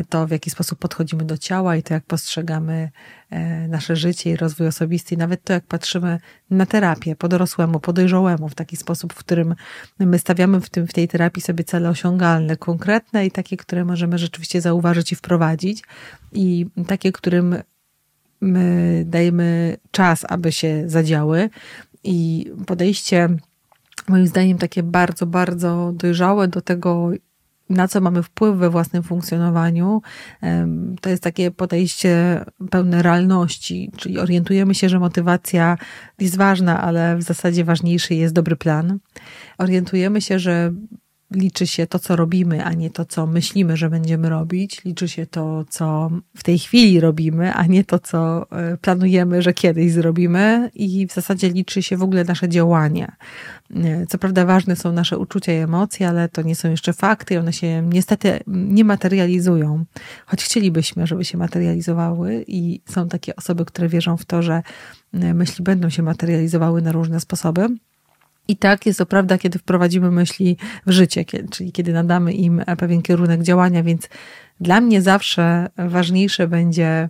to, 0.09 0.27
w 0.27 0.31
jaki 0.31 0.51
sposób 0.51 0.79
podchodzimy 0.79 1.25
do 1.25 1.39
ciała 1.39 1.77
i 1.77 1.83
to, 1.83 1.95
jak 1.95 2.05
postrzegamy 2.05 2.91
e, 3.31 3.69
nasze 3.69 3.97
życie 3.97 4.31
i 4.31 4.37
rozwój 4.37 4.67
osobisty, 4.67 5.15
i 5.15 5.19
nawet 5.19 5.45
to, 5.45 5.53
jak 5.53 5.65
patrzymy 5.65 6.19
na 6.51 6.67
terapię 6.67 7.17
po 7.17 7.29
dorosłemu, 7.29 7.81
po 7.81 7.93
dojrzałemu, 7.93 8.49
w 8.49 8.55
taki 8.55 8.77
sposób, 8.77 9.13
w 9.13 9.17
którym 9.17 9.55
my 9.99 10.19
stawiamy 10.19 10.61
w, 10.61 10.71
tym, 10.71 10.87
w 10.87 10.93
tej 10.93 11.09
terapii 11.09 11.43
sobie 11.43 11.65
cele 11.65 11.89
osiągalne, 11.89 12.57
konkretne 12.57 13.27
i 13.27 13.31
takie, 13.31 13.57
które 13.57 13.85
możemy 13.85 14.19
rzeczywiście 14.19 14.61
zauważyć 14.61 15.13
i 15.13 15.17
wprowadzić, 15.17 15.83
i 16.33 16.67
takie, 16.87 17.13
którym 17.13 17.57
my 18.41 19.05
dajemy 19.07 19.77
czas, 19.91 20.25
aby 20.29 20.53
się 20.53 20.85
zadziały. 20.87 21.51
I 22.05 22.51
podejście, 22.67 23.29
moim 24.09 24.27
zdaniem, 24.27 24.59
takie 24.59 24.83
bardzo, 24.83 25.27
bardzo 25.27 25.93
dojrzałe 25.95 26.49
do 26.49 26.61
tego, 26.61 27.11
na 27.71 27.89
co 27.89 28.01
mamy 28.01 28.23
wpływ 28.23 28.57
we 28.57 28.71
własnym 28.71 29.03
funkcjonowaniu, 29.03 30.03
to 31.01 31.11
jest 31.11 31.23
takie 31.23 31.51
podejście 31.51 32.45
pełne 32.71 33.03
realności, 33.03 33.91
czyli 33.97 34.19
orientujemy 34.19 34.75
się, 34.75 34.89
że 34.89 34.99
motywacja 34.99 35.79
jest 36.21 36.37
ważna, 36.37 36.83
ale 36.83 37.17
w 37.17 37.23
zasadzie 37.23 37.65
ważniejszy 37.65 38.15
jest 38.15 38.35
dobry 38.35 38.57
plan. 38.57 38.99
Orientujemy 39.59 40.21
się, 40.21 40.39
że 40.39 40.73
liczy 41.35 41.67
się 41.67 41.87
to, 41.87 41.99
co 41.99 42.17
robimy, 42.17 42.65
a 42.65 42.73
nie 42.73 42.91
to, 42.91 43.05
co 43.05 43.27
myślimy, 43.27 43.77
że 43.77 43.91
będziemy 43.91 44.29
robić. 44.29 44.85
Liczy 44.85 45.09
się 45.09 45.27
to, 45.27 45.65
co 45.69 46.11
w 46.37 46.43
tej 46.43 46.59
chwili 46.59 47.01
robimy, 47.01 47.53
a 47.53 47.67
nie 47.67 47.85
to, 47.85 47.99
co 47.99 48.47
e, 48.51 48.77
planujemy, 48.77 49.43
że 49.43 49.53
kiedyś 49.53 49.93
zrobimy. 49.93 50.71
I 50.75 51.07
w 51.07 51.13
zasadzie 51.13 51.49
liczy 51.49 51.83
się 51.83 51.97
w 51.97 52.03
ogóle 52.03 52.25
nasze 52.25 52.49
działanie. 52.49 53.13
E, 53.77 54.07
co 54.07 54.19
prawda 54.19 54.47
ważne 54.47 54.77
są 54.77 54.93
nasze 54.93 55.19
uczucia 55.19 55.53
i 55.53 55.57
emocje, 55.57 56.09
ale 56.09 56.29
to 56.29 56.43
nie 56.43 56.57
są 56.57 56.71
jeszcze 56.71 56.93
fakty 56.93 57.35
i 57.35 57.37
one 57.37 57.53
się 57.53 57.83
niestety 57.83 58.41
nie 58.47 58.85
materializują. 58.85 59.85
Choć 60.27 60.45
chcielibyśmy, 60.45 61.07
żeby 61.07 61.25
się 61.25 61.39
materializowały 61.39 62.45
i 62.47 62.81
są 62.87 63.09
takie 63.09 63.37
osoby, 63.37 63.65
które 63.65 63.89
wierzą 63.89 64.17
w 64.17 64.25
to, 64.25 64.43
że 64.43 64.63
e, 65.15 65.35
myśli 65.35 65.65
będą 65.65 65.91
się 65.91 66.03
materializowały 66.03 66.83
na 66.83 66.93
różne 66.93 67.21
sposoby. 67.21 67.67
I 68.49 68.57
tak 68.57 68.87
jest 68.87 68.99
to 68.99 69.07
prawda, 69.07 69.39
kiedy 69.39 69.59
wprowadzimy 69.59 70.11
myśli 70.11 70.57
w 70.87 70.91
życie, 70.91 71.25
czyli 71.51 71.73
kiedy 71.73 71.93
nadamy 71.93 72.33
im 72.33 72.63
pewien 72.79 73.03
kierunek 73.03 73.43
działania, 73.43 73.83
więc 73.83 74.09
dla 74.61 74.81
mnie 74.81 75.03
zawsze 75.03 75.69
ważniejsze 75.77 76.49
będzie 76.49 77.09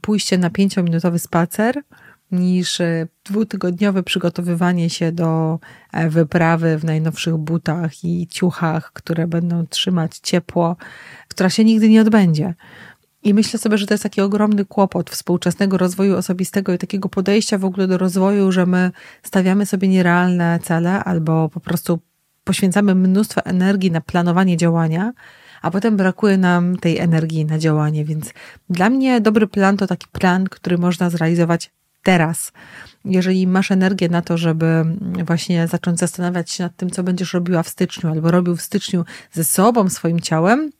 pójście 0.00 0.38
na 0.38 0.50
pięciominutowy 0.50 1.18
spacer 1.18 1.82
niż 2.32 2.78
dwutygodniowe 3.24 4.02
przygotowywanie 4.02 4.90
się 4.90 5.12
do 5.12 5.58
wyprawy 6.08 6.78
w 6.78 6.84
najnowszych 6.84 7.36
butach 7.36 8.04
i 8.04 8.26
ciuchach, 8.26 8.92
które 8.92 9.26
będą 9.26 9.66
trzymać 9.66 10.18
ciepło, 10.22 10.76
która 11.28 11.50
się 11.50 11.64
nigdy 11.64 11.88
nie 11.88 12.00
odbędzie. 12.00 12.54
I 13.22 13.34
myślę 13.34 13.58
sobie, 13.58 13.78
że 13.78 13.86
to 13.86 13.94
jest 13.94 14.02
taki 14.02 14.20
ogromny 14.20 14.64
kłopot 14.64 15.10
współczesnego 15.10 15.78
rozwoju 15.78 16.16
osobistego 16.16 16.72
i 16.72 16.78
takiego 16.78 17.08
podejścia 17.08 17.58
w 17.58 17.64
ogóle 17.64 17.86
do 17.86 17.98
rozwoju, 17.98 18.52
że 18.52 18.66
my 18.66 18.90
stawiamy 19.22 19.66
sobie 19.66 19.88
nierealne 19.88 20.58
cele 20.62 21.04
albo 21.04 21.48
po 21.48 21.60
prostu 21.60 21.98
poświęcamy 22.44 22.94
mnóstwo 22.94 23.44
energii 23.44 23.90
na 23.90 24.00
planowanie 24.00 24.56
działania, 24.56 25.12
a 25.62 25.70
potem 25.70 25.96
brakuje 25.96 26.38
nam 26.38 26.76
tej 26.76 26.98
energii 26.98 27.44
na 27.44 27.58
działanie. 27.58 28.04
Więc 28.04 28.32
dla 28.70 28.90
mnie 28.90 29.20
dobry 29.20 29.46
plan 29.46 29.76
to 29.76 29.86
taki 29.86 30.06
plan, 30.12 30.44
który 30.44 30.78
można 30.78 31.10
zrealizować 31.10 31.70
teraz. 32.02 32.52
Jeżeli 33.04 33.46
masz 33.46 33.70
energię 33.70 34.08
na 34.08 34.22
to, 34.22 34.38
żeby 34.38 34.84
właśnie 35.26 35.68
zacząć 35.68 35.98
zastanawiać 35.98 36.50
się 36.50 36.64
nad 36.64 36.76
tym, 36.76 36.90
co 36.90 37.02
będziesz 37.02 37.34
robiła 37.34 37.62
w 37.62 37.68
styczniu, 37.68 38.10
albo 38.10 38.30
robił 38.30 38.56
w 38.56 38.62
styczniu 38.62 39.04
ze 39.32 39.44
sobą, 39.44 39.88
swoim 39.88 40.20
ciałem, 40.20 40.70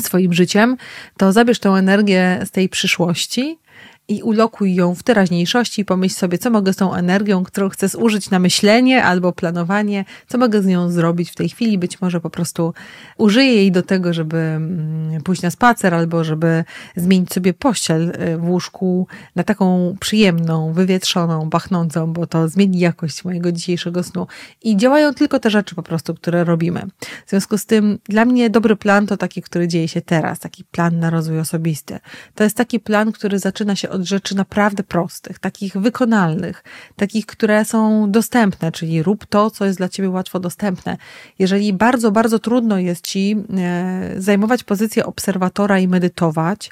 swoim 0.00 0.32
życiem, 0.32 0.76
to 1.16 1.32
zabierz 1.32 1.58
tę 1.58 1.68
energię 1.68 2.40
z 2.44 2.50
tej 2.50 2.68
przyszłości 2.68 3.58
i 4.08 4.22
ulokuj 4.22 4.74
ją 4.74 4.94
w 4.94 5.02
teraźniejszości 5.02 5.82
i 5.82 5.84
pomyśl 5.84 6.14
sobie, 6.14 6.38
co 6.38 6.50
mogę 6.50 6.72
z 6.72 6.76
tą 6.76 6.94
energią, 6.94 7.44
którą 7.44 7.68
chcę 7.68 7.88
zużyć 7.88 8.30
na 8.30 8.38
myślenie 8.38 9.04
albo 9.04 9.32
planowanie, 9.32 10.04
co 10.28 10.38
mogę 10.38 10.62
z 10.62 10.66
nią 10.66 10.90
zrobić 10.90 11.30
w 11.30 11.34
tej 11.34 11.48
chwili. 11.48 11.78
Być 11.78 12.00
może 12.00 12.20
po 12.20 12.30
prostu 12.30 12.74
użyję 13.18 13.54
jej 13.54 13.72
do 13.72 13.82
tego, 13.82 14.12
żeby 14.12 14.36
mm, 14.36 15.22
pójść 15.22 15.42
na 15.42 15.50
spacer 15.50 15.94
albo 15.94 16.24
żeby 16.24 16.64
zmienić 16.96 17.32
sobie 17.32 17.54
pościel 17.54 18.12
y, 18.34 18.38
w 18.38 18.48
łóżku 18.48 19.06
na 19.36 19.44
taką 19.44 19.96
przyjemną, 20.00 20.72
wywietrzoną, 20.72 21.50
pachnącą, 21.50 22.12
bo 22.12 22.26
to 22.26 22.48
zmieni 22.48 22.78
jakość 22.78 23.24
mojego 23.24 23.52
dzisiejszego 23.52 24.02
snu. 24.02 24.26
I 24.62 24.76
działają 24.76 25.14
tylko 25.14 25.38
te 25.38 25.50
rzeczy 25.50 25.74
po 25.74 25.82
prostu, 25.82 26.14
które 26.14 26.44
robimy. 26.44 26.82
W 27.26 27.30
związku 27.30 27.58
z 27.58 27.66
tym 27.66 27.98
dla 28.08 28.24
mnie 28.24 28.50
dobry 28.50 28.76
plan 28.76 29.06
to 29.06 29.16
taki, 29.16 29.42
który 29.42 29.68
dzieje 29.68 29.88
się 29.88 30.00
teraz, 30.00 30.38
taki 30.38 30.64
plan 30.64 30.98
na 30.98 31.10
rozwój 31.10 31.38
osobisty. 31.38 31.98
To 32.34 32.44
jest 32.44 32.56
taki 32.56 32.80
plan, 32.80 33.12
który 33.12 33.38
zaczyna 33.38 33.76
się 33.76 33.93
od 33.94 34.02
rzeczy 34.02 34.36
naprawdę 34.36 34.82
prostych, 34.82 35.38
takich 35.38 35.76
wykonalnych, 35.76 36.64
takich, 36.96 37.26
które 37.26 37.64
są 37.64 38.10
dostępne, 38.10 38.72
czyli 38.72 39.02
rób 39.02 39.26
to, 39.26 39.50
co 39.50 39.64
jest 39.64 39.78
dla 39.78 39.88
ciebie 39.88 40.10
łatwo 40.10 40.40
dostępne. 40.40 40.96
Jeżeli 41.38 41.72
bardzo, 41.72 42.10
bardzo 42.10 42.38
trudno 42.38 42.78
jest 42.78 43.06
ci 43.06 43.36
e, 43.56 44.14
zajmować 44.18 44.64
pozycję 44.64 45.06
obserwatora 45.06 45.78
i 45.78 45.88
medytować, 45.88 46.70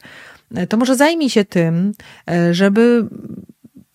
e, 0.55 0.67
to 0.67 0.77
może 0.77 0.97
zajmij 0.97 1.31
się 1.31 1.45
tym, 1.45 1.93
e, 2.31 2.55
żeby 2.55 3.09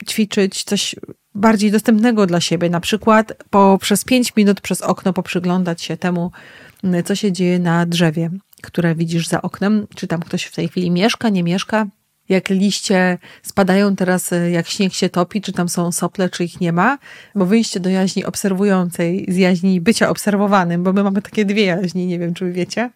ćwiczyć 0.10 0.64
coś 0.64 0.96
bardziej 1.36 1.72
dostępnego 1.72 2.26
dla 2.26 2.42
siebie, 2.42 2.70
na 2.70 2.80
przykład 2.80 3.34
po, 3.50 3.78
przez 3.82 4.04
pięć 4.04 4.36
minut 4.36 4.62
przez 4.62 4.82
okno 4.82 5.14
poprzyglądać 5.14 5.82
się 5.82 5.98
temu, 5.98 6.32
co 7.06 7.16
się 7.16 7.32
dzieje 7.32 7.60
na 7.60 7.86
drzewie, 7.86 8.30
które 8.62 8.96
widzisz 8.96 9.28
za 9.28 9.42
oknem, 9.42 9.88
czy 9.96 10.08
tam 10.08 10.22
ktoś 10.22 10.44
w 10.44 10.56
tej 10.56 10.68
chwili 10.68 10.92
mieszka, 10.92 11.30
nie 11.30 11.44
mieszka, 11.44 11.88
jak 12.30 12.50
liście 12.50 13.18
spadają 13.44 13.96
teraz, 13.96 14.34
e, 14.34 14.52
jak 14.52 14.68
śnieg 14.68 14.94
się 14.94 15.10
topi, 15.10 15.42
czy 15.42 15.54
tam 15.54 15.70
są 15.70 15.92
sople, 15.92 16.30
czy 16.30 16.44
ich 16.44 16.62
nie 16.62 16.74
ma, 16.74 16.98
bo 17.36 17.46
wyjście 17.46 17.80
do 17.80 17.90
jaźni 17.90 18.26
obserwującej 18.26 19.26
z 19.28 19.38
jaźni 19.38 19.82
bycia 19.82 20.10
obserwowanym, 20.10 20.84
bo 20.84 20.94
my 20.94 21.04
mamy 21.04 21.22
takie 21.22 21.46
dwie 21.46 21.66
jaźni, 21.66 22.08
nie 22.08 22.20
wiem, 22.20 22.34
czy 22.34 22.52
wiecie, 22.52 22.90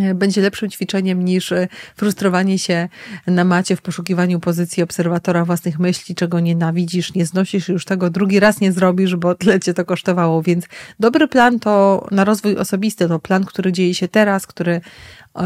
e, 0.00 0.14
będzie 0.14 0.40
lepszym 0.40 0.70
ćwiczeniem 0.70 1.24
niż 1.24 1.52
e, 1.52 1.68
frustrowanie 1.96 2.58
się 2.58 2.88
na 3.26 3.44
macie 3.44 3.76
w 3.76 3.82
poszukiwaniu 3.82 4.40
pozycji 4.40 4.82
obserwatora 4.82 5.44
własnych 5.44 5.78
myśli, 5.78 6.14
czego 6.14 6.40
nienawidzisz, 6.40 7.14
nie 7.14 7.26
znosisz 7.26 7.68
już 7.68 7.84
tego, 7.84 8.10
drugi 8.10 8.40
raz 8.40 8.60
nie 8.60 8.72
zrobisz, 8.72 9.16
bo 9.16 9.34
tyle 9.34 9.60
cię 9.60 9.74
to 9.74 9.84
kosztowało. 9.84 10.42
Więc 10.42 10.64
dobry 11.00 11.28
plan 11.28 11.60
to 11.60 12.06
na 12.10 12.24
rozwój 12.24 12.56
osobisty, 12.56 13.08
to 13.08 13.18
plan, 13.18 13.44
który 13.44 13.72
dzieje 13.72 13.94
się 13.94 14.08
teraz, 14.08 14.46
który 14.46 14.80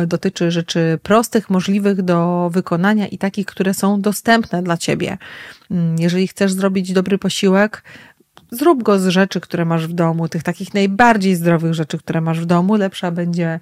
dotyczy 0.06 0.50
rzeczy 0.50 0.98
prostych, 1.02 1.50
możliwych 1.50 2.02
do 2.02 2.50
wykonania 2.52 3.06
i 3.06 3.18
takich, 3.18 3.46
które 3.46 3.74
są 3.74 4.00
dostępne 4.00 4.62
dla 4.62 4.76
ciebie. 4.76 5.18
Mm, 5.70 5.96
jeżeli 5.98 6.28
chcesz 6.28 6.52
zrobić 6.52 6.92
dobry 6.92 7.18
posiłek, 7.18 7.82
zrób 8.50 8.82
go 8.82 8.98
z 8.98 9.06
rzeczy, 9.06 9.40
które 9.40 9.64
masz 9.64 9.86
w 9.86 9.92
domu, 9.92 10.28
tych 10.28 10.42
takich 10.42 10.74
najbardziej 10.74 11.36
zdrowych 11.36 11.74
rzeczy, 11.74 11.98
które 11.98 12.20
masz 12.20 12.40
w 12.40 12.44
domu. 12.44 12.76
Lepsza 12.76 13.10
będzie 13.10 13.60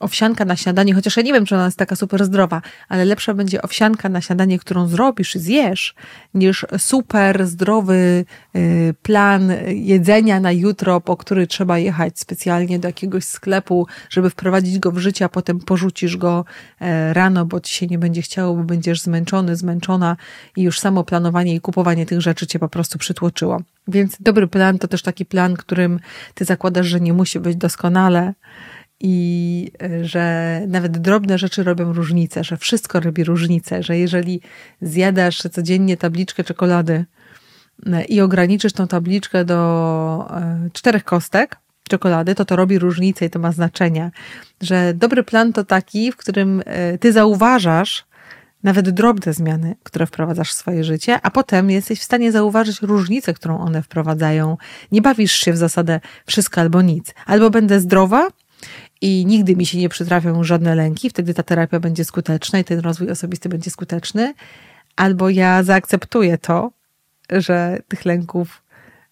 owsianka 0.00 0.44
na 0.44 0.56
śniadanie, 0.56 0.94
chociaż 0.94 1.16
ja 1.16 1.22
nie 1.22 1.32
wiem, 1.32 1.46
czy 1.46 1.54
ona 1.54 1.64
jest 1.64 1.78
taka 1.78 1.96
super 1.96 2.24
zdrowa, 2.24 2.62
ale 2.88 3.04
lepsza 3.04 3.34
będzie 3.34 3.62
owsianka 3.62 4.08
na 4.08 4.20
śniadanie, 4.20 4.58
którą 4.58 4.88
zrobisz 4.88 5.36
i 5.36 5.38
zjesz, 5.38 5.94
niż 6.34 6.66
super 6.78 7.46
zdrowy 7.46 8.24
y, 8.56 8.94
plan 9.02 9.52
jedzenia 9.66 10.40
na 10.40 10.52
jutro, 10.52 11.00
po 11.00 11.16
który 11.16 11.46
trzeba 11.46 11.78
jechać 11.78 12.18
specjalnie 12.18 12.78
do 12.78 12.88
jakiegoś 12.88 13.24
sklepu, 13.24 13.86
żeby 14.10 14.30
wprowadzić 14.30 14.78
go 14.78 14.90
w 14.90 14.98
życie, 14.98 15.24
a 15.24 15.28
potem 15.28 15.60
porzucisz 15.60 16.16
go 16.16 16.44
e, 16.80 17.14
rano, 17.14 17.46
bo 17.46 17.60
ci 17.60 17.74
się 17.74 17.86
nie 17.86 17.98
będzie 17.98 18.22
chciało, 18.22 18.54
bo 18.54 18.64
będziesz 18.64 19.00
zmęczony, 19.00 19.56
zmęczona 19.56 20.16
i 20.56 20.62
już 20.62 20.80
samo 20.80 21.04
planowanie 21.04 21.54
i 21.54 21.60
kupowanie 21.60 22.06
tych 22.06 22.20
rzeczy 22.20 22.46
cię 22.46 22.58
po 22.58 22.68
prostu 22.68 22.98
przytłoczyło. 22.98 23.60
Więc 23.88 24.16
dobry 24.20 24.48
plan 24.48 24.78
to 24.78 24.88
też 24.88 25.02
taki 25.02 25.24
plan, 25.24 25.54
którym 25.56 26.00
ty 26.34 26.44
zakładasz, 26.44 26.86
że 26.86 27.00
nie 27.00 27.12
musi 27.12 27.40
być 27.40 27.56
doskonale, 27.56 28.34
i 29.06 29.70
e, 29.82 30.04
że 30.04 30.60
nawet 30.68 30.98
drobne 30.98 31.38
rzeczy 31.38 31.62
robią 31.62 31.92
różnicę, 31.92 32.44
że 32.44 32.56
wszystko 32.56 33.00
robi 33.00 33.24
różnicę, 33.24 33.82
że 33.82 33.98
jeżeli 33.98 34.40
zjadasz 34.80 35.38
codziennie 35.38 35.96
tabliczkę 35.96 36.44
czekolady 36.44 37.04
e, 37.86 38.04
i 38.04 38.20
ograniczysz 38.20 38.72
tą 38.72 38.86
tabliczkę 38.86 39.44
do 39.44 40.26
e, 40.30 40.68
czterech 40.72 41.04
kostek 41.04 41.56
czekolady, 41.88 42.34
to 42.34 42.44
to 42.44 42.56
robi 42.56 42.78
różnicę 42.78 43.24
i 43.24 43.30
to 43.30 43.38
ma 43.38 43.52
znaczenie. 43.52 44.10
Że 44.62 44.94
dobry 44.94 45.22
plan 45.22 45.52
to 45.52 45.64
taki, 45.64 46.12
w 46.12 46.16
którym 46.16 46.62
ty 47.00 47.12
zauważasz 47.12 48.04
nawet 48.62 48.90
drobne 48.90 49.32
zmiany, 49.32 49.76
które 49.82 50.06
wprowadzasz 50.06 50.50
w 50.50 50.54
swoje 50.54 50.84
życie, 50.84 51.18
a 51.22 51.30
potem 51.30 51.70
jesteś 51.70 52.00
w 52.00 52.04
stanie 52.04 52.32
zauważyć 52.32 52.82
różnicę, 52.82 53.34
którą 53.34 53.58
one 53.58 53.82
wprowadzają. 53.82 54.56
Nie 54.92 55.02
bawisz 55.02 55.32
się 55.32 55.52
w 55.52 55.56
zasadę 55.56 56.00
wszystko 56.26 56.60
albo 56.60 56.82
nic. 56.82 57.14
Albo 57.26 57.50
będę 57.50 57.80
zdrowa, 57.80 58.28
i 59.04 59.26
nigdy 59.26 59.56
mi 59.56 59.66
się 59.66 59.78
nie 59.78 59.88
przytrafią 59.88 60.44
żadne 60.44 60.74
lęki, 60.74 61.10
wtedy 61.10 61.34
ta 61.34 61.42
terapia 61.42 61.80
będzie 61.80 62.04
skuteczna 62.04 62.58
i 62.58 62.64
ten 62.64 62.78
rozwój 62.78 63.10
osobisty 63.10 63.48
będzie 63.48 63.70
skuteczny, 63.70 64.34
albo 64.96 65.30
ja 65.30 65.62
zaakceptuję 65.62 66.38
to, 66.38 66.70
że 67.30 67.78
tych 67.88 68.04
lęków 68.04 68.62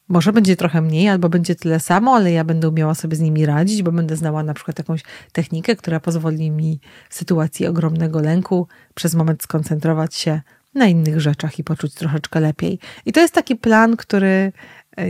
może 0.08 0.32
będzie 0.32 0.56
trochę 0.56 0.82
mniej, 0.82 1.08
albo 1.08 1.28
będzie 1.28 1.54
tyle 1.54 1.80
samo, 1.80 2.14
ale 2.14 2.32
ja 2.32 2.44
będę 2.44 2.68
umiała 2.68 2.94
sobie 2.94 3.16
z 3.16 3.20
nimi 3.20 3.46
radzić, 3.46 3.82
bo 3.82 3.92
będę 3.92 4.16
znała 4.16 4.42
na 4.42 4.54
przykład 4.54 4.78
jakąś 4.78 5.02
technikę, 5.32 5.76
która 5.76 6.00
pozwoli 6.00 6.50
mi 6.50 6.80
w 7.08 7.14
sytuacji 7.14 7.66
ogromnego 7.66 8.20
lęku 8.20 8.68
przez 8.94 9.14
moment 9.14 9.42
skoncentrować 9.42 10.14
się 10.14 10.40
na 10.74 10.86
innych 10.86 11.20
rzeczach 11.20 11.58
i 11.58 11.64
poczuć 11.64 11.94
troszeczkę 11.94 12.40
lepiej. 12.40 12.78
I 13.06 13.12
to 13.12 13.20
jest 13.20 13.34
taki 13.34 13.56
plan, 13.56 13.96
który 13.96 14.52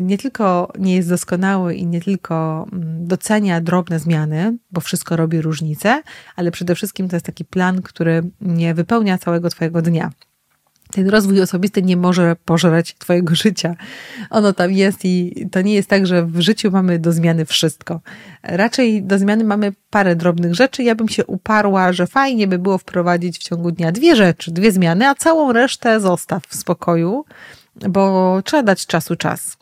nie 0.02 0.18
tylko 0.18 0.72
nie 0.78 0.94
jest 0.94 1.08
doskonały 1.08 1.74
i 1.74 1.86
nie 1.86 2.00
tylko 2.00 2.66
mm, 2.72 3.06
docenia 3.06 3.60
drobne 3.60 3.98
zmiany, 3.98 4.56
bo 4.70 4.80
wszystko 4.80 5.16
robi 5.16 5.42
różnicę, 5.42 6.02
ale 6.36 6.50
przede 6.50 6.74
wszystkim 6.74 7.08
to 7.08 7.16
jest 7.16 7.26
taki 7.26 7.44
plan, 7.44 7.82
który 7.82 8.22
nie 8.40 8.74
wypełnia 8.74 9.18
całego 9.18 9.50
Twojego 9.50 9.82
dnia. 9.82 10.10
Ten 10.92 11.08
rozwój 11.08 11.42
osobisty 11.42 11.82
nie 11.82 11.96
może 11.96 12.36
pożreć 12.44 12.94
Twojego 12.94 13.34
życia. 13.34 13.76
Ono 14.30 14.52
tam 14.52 14.72
jest 14.72 15.04
i 15.04 15.46
to 15.52 15.62
nie 15.62 15.74
jest 15.74 15.88
tak, 15.88 16.06
że 16.06 16.26
w 16.26 16.40
życiu 16.40 16.70
mamy 16.70 16.98
do 16.98 17.12
zmiany 17.12 17.44
wszystko. 17.44 18.00
Raczej 18.42 19.02
do 19.02 19.18
zmiany 19.18 19.44
mamy 19.44 19.72
parę 19.90 20.16
drobnych 20.16 20.54
rzeczy. 20.54 20.82
Ja 20.82 20.94
bym 20.94 21.08
się 21.08 21.26
uparła, 21.26 21.92
że 21.92 22.06
fajnie 22.06 22.48
by 22.48 22.58
było 22.58 22.78
wprowadzić 22.78 23.38
w 23.38 23.42
ciągu 23.42 23.70
dnia 23.70 23.92
dwie 23.92 24.16
rzeczy, 24.16 24.50
dwie 24.50 24.72
zmiany, 24.72 25.08
a 25.08 25.14
całą 25.14 25.52
resztę 25.52 26.00
zostaw 26.00 26.46
w 26.46 26.54
spokoju, 26.54 27.24
bo 27.88 28.40
trzeba 28.44 28.62
dać 28.62 28.86
czasu 28.86 29.16
czas. 29.16 29.61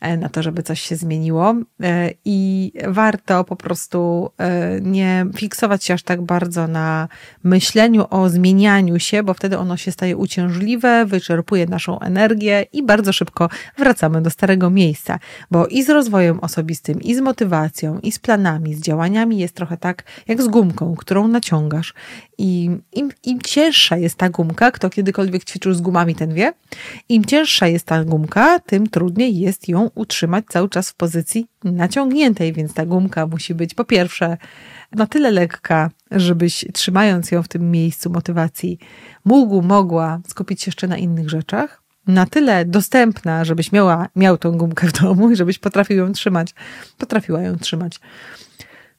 na 0.00 0.28
to, 0.28 0.42
żeby 0.42 0.62
coś 0.62 0.80
się 0.80 0.96
zmieniło. 0.96 1.54
E, 1.82 2.10
I 2.24 2.72
warto 2.88 3.44
po 3.44 3.56
prostu 3.56 4.30
e, 4.38 4.80
nie 4.80 5.26
fiksować 5.36 5.84
się 5.84 5.94
aż 5.94 6.02
tak 6.02 6.22
bardzo 6.22 6.66
na 6.68 7.08
myśleniu 7.44 8.04
o 8.10 8.28
zmienianiu 8.28 8.98
się, 8.98 9.22
bo 9.22 9.34
wtedy 9.34 9.58
ono 9.58 9.76
się 9.76 9.92
staje 9.92 10.16
uciążliwe, 10.16 11.06
wyczerpuje 11.06 11.66
naszą 11.66 12.00
energię 12.00 12.66
i 12.72 12.82
bardzo 12.82 13.12
szybko 13.12 13.48
wracamy 13.78 14.22
do 14.22 14.30
starego 14.30 14.70
miejsca. 14.70 15.18
Bo 15.50 15.66
i 15.66 15.82
z 15.82 15.90
rozwojem 15.90 16.40
osobistym, 16.40 17.00
i 17.00 17.14
z 17.14 17.20
motywacją, 17.20 17.98
i 17.98 18.12
z 18.12 18.18
planami, 18.18 18.74
z 18.74 18.80
działaniami 18.80 19.38
jest 19.38 19.54
trochę 19.54 19.76
tak 19.76 20.02
jak 20.28 20.42
z 20.42 20.48
gumką, 20.48 20.94
którą 20.96 21.28
naciągasz. 21.28 21.94
I 22.38 22.70
im, 22.92 23.10
im 23.24 23.40
cięższa 23.40 23.96
jest 23.96 24.14
ta 24.16 24.30
gumka, 24.30 24.70
kto 24.70 24.90
kiedykolwiek 24.90 25.44
ćwiczył 25.44 25.74
z 25.74 25.80
gumami, 25.80 26.14
ten 26.14 26.34
wie, 26.34 26.52
im 27.08 27.24
cięższa 27.24 27.66
jest 27.66 27.86
ta 27.86 28.04
gumka, 28.04 28.58
tym 28.58 28.86
trudniej 28.86 29.38
jest 29.38 29.68
ją 29.68 29.89
utrzymać 29.94 30.44
cały 30.48 30.68
czas 30.68 30.90
w 30.90 30.94
pozycji 30.94 31.46
naciągniętej, 31.64 32.52
więc 32.52 32.74
ta 32.74 32.86
gumka 32.86 33.26
musi 33.26 33.54
być 33.54 33.74
po 33.74 33.84
pierwsze 33.84 34.36
na 34.92 35.06
tyle 35.06 35.30
lekka, 35.30 35.90
żebyś 36.10 36.64
trzymając 36.72 37.30
ją 37.30 37.42
w 37.42 37.48
tym 37.48 37.70
miejscu 37.70 38.10
motywacji 38.10 38.78
mógł, 39.24 39.62
mogła 39.62 40.20
skupić 40.28 40.62
się 40.62 40.68
jeszcze 40.68 40.88
na 40.88 40.96
innych 40.96 41.30
rzeczach, 41.30 41.82
na 42.06 42.26
tyle 42.26 42.64
dostępna, 42.64 43.44
żebyś 43.44 43.72
miała, 43.72 44.08
miał 44.16 44.38
tą 44.38 44.52
gumkę 44.52 44.86
w 44.86 44.92
domu 44.92 45.30
i 45.30 45.36
żebyś 45.36 45.58
potrafił 45.58 45.96
ją 45.96 46.12
trzymać, 46.12 46.54
potrafiła 46.98 47.42
ją 47.42 47.56
trzymać. 47.56 48.00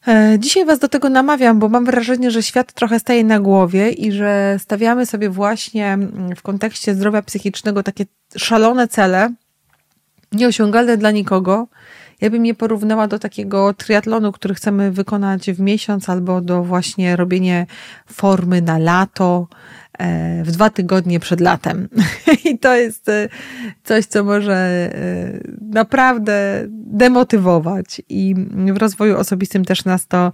E, 0.08 0.38
dzisiaj 0.40 0.66
Was 0.66 0.80
do 0.80 0.88
tego 0.88 1.10
namawiam, 1.10 1.60
bo 1.60 1.70
mam 1.70 1.86
wrażenie, 1.86 2.32
że 2.32 2.44
świat 2.44 2.74
trochę 2.74 3.00
staje 3.00 3.24
na 3.24 3.40
głowie 3.40 3.90
i 3.90 4.12
że 4.12 4.58
stawiamy 4.60 5.06
sobie 5.06 5.30
właśnie 5.30 5.98
w 6.36 6.42
kontekście 6.42 6.96
zdrowia 6.96 7.22
psychicznego 7.22 7.84
takie 7.84 8.06
szalone 8.38 8.88
cele, 8.88 9.34
nieosiągalne 10.32 10.98
dla 10.98 11.12
nikogo. 11.12 11.68
Ja 12.22 12.30
bym 12.30 12.46
je 12.46 12.54
porównała 12.54 13.08
do 13.08 13.20
takiego 13.20 13.74
triatlonu, 13.74 14.32
który 14.32 14.54
chcemy 14.54 14.92
wykonać 14.92 15.52
w 15.52 15.60
miesiąc, 15.60 16.10
albo 16.10 16.42
do 16.42 16.64
właśnie 16.64 17.16
robienia 17.16 17.66
formy 18.08 18.62
na 18.62 18.78
lato, 18.78 19.48
E, 20.02 20.44
w 20.44 20.52
dwa 20.52 20.70
tygodnie 20.70 21.20
przed 21.20 21.42
latem. 21.42 21.90
I 22.50 22.60
to 22.60 22.76
jest 22.76 23.10
e, 23.10 23.30
coś, 23.84 24.06
co 24.06 24.24
może 24.24 24.54
e, 24.54 24.90
naprawdę 25.62 26.66
demotywować 26.70 28.02
i 28.10 28.36
w 28.74 28.78
rozwoju 28.78 29.18
osobistym 29.18 29.66
też 29.66 29.86
nas 29.86 30.08
to 30.08 30.32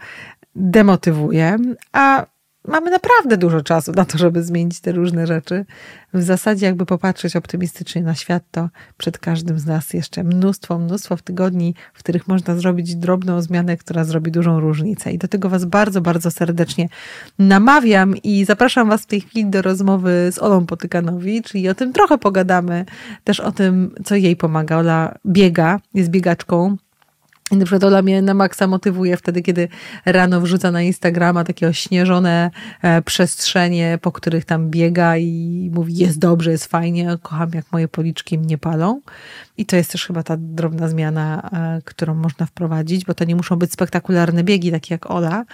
demotywuje, 0.56 1.58
a 1.92 2.26
mamy 2.68 2.92
naprawdę 2.92 3.38
dużo 3.38 3.62
czasu 3.62 3.92
na 3.92 4.06
to, 4.06 4.18
żeby 4.18 4.44
zmienić 4.44 4.80
te 4.80 4.92
różne 4.92 5.28
rzeczy. 5.28 5.66
W 6.14 6.24
zasadzie, 6.24 6.66
jakby 6.66 6.86
popatrzeć 6.86 7.36
optymistycznie 7.36 8.02
na 8.02 8.16
świat, 8.16 8.44
to 8.52 8.70
przed 8.98 9.18
każdym 9.18 9.60
z 9.60 9.66
nas 9.66 9.94
jeszcze 9.94 10.24
mnóstwo, 10.24 10.80
mnóstwo 10.80 11.18
w 11.18 11.22
tygodni, 11.22 11.76
w 11.94 12.00
których 12.00 12.28
można 12.28 12.56
zrobić 12.56 12.96
drobną 12.96 13.42
zmianę, 13.42 13.78
która 13.78 14.04
zrobi 14.04 14.32
dużą 14.32 14.60
różnicę. 14.60 15.12
I 15.12 15.18
do 15.18 15.28
tego 15.28 15.50
Was 15.50 15.66
bardzo, 15.66 16.02
bardzo 16.02 16.32
serdecznie 16.32 16.90
namawiam 17.40 18.18
i 18.18 18.46
zapraszam 18.46 18.90
Was 18.90 19.02
w 19.02 19.06
tej 19.06 19.22
chwili 19.22 19.50
do 19.50 19.62
rozmowy 19.62 20.30
z 20.32 20.40
Olą 20.40 20.66
Potykanowicz 20.66 21.56
i 21.56 21.70
o 21.70 21.76
tym 21.76 21.94
trochę 21.94 22.18
pogadamy. 22.18 22.86
Też 23.24 23.40
o 23.40 23.52
tym, 23.52 23.96
co 24.06 24.16
jej 24.16 24.36
pomaga. 24.36 24.78
Ola 24.78 25.18
biega, 25.26 25.80
jest 25.94 26.10
biegaczką 26.10 26.78
i 27.52 27.58
na 27.58 27.66
przykład 27.66 27.84
Ola 27.84 28.02
mnie 28.02 28.22
na 28.22 28.34
maksa 28.34 28.68
motywuje 28.68 29.18
wtedy, 29.18 29.42
kiedy 29.42 29.68
rano 30.06 30.42
wrzuca 30.42 30.72
na 30.72 30.82
Instagrama 30.82 31.44
takie 31.44 31.68
ośnieżone 31.68 32.52
e, 32.82 33.02
przestrzenie, 33.02 34.00
po 34.02 34.12
których 34.12 34.46
tam 34.46 34.70
biega 34.70 35.18
i 35.18 35.72
mówi 35.74 35.96
jest 35.98 36.20
dobrze, 36.20 36.52
jest 36.52 36.66
fajnie, 36.66 37.18
kocham 37.22 37.52
jak 37.54 37.66
moje 37.72 37.88
policzki 37.88 38.38
mnie 38.38 38.58
palą. 38.58 39.02
I 39.58 39.66
to 39.66 39.76
jest 39.76 39.92
też 39.92 40.06
chyba 40.06 40.24
ta 40.24 40.36
drobna 40.38 40.88
zmiana, 40.88 41.50
e, 41.54 41.82
którą 41.86 42.16
można 42.16 42.46
wprowadzić, 42.46 43.06
bo 43.06 43.14
to 43.14 43.24
nie 43.26 43.36
muszą 43.36 43.56
być 43.56 43.74
spektakularne 43.74 44.44
biegi, 44.44 44.72
takie 44.72 44.94
jak 44.94 45.12
Ola, 45.12 45.46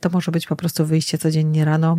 to 0.00 0.10
może 0.12 0.32
być 0.32 0.46
po 0.46 0.56
prostu 0.56 0.86
wyjście 0.86 1.18
codziennie 1.18 1.64
rano 1.64 1.98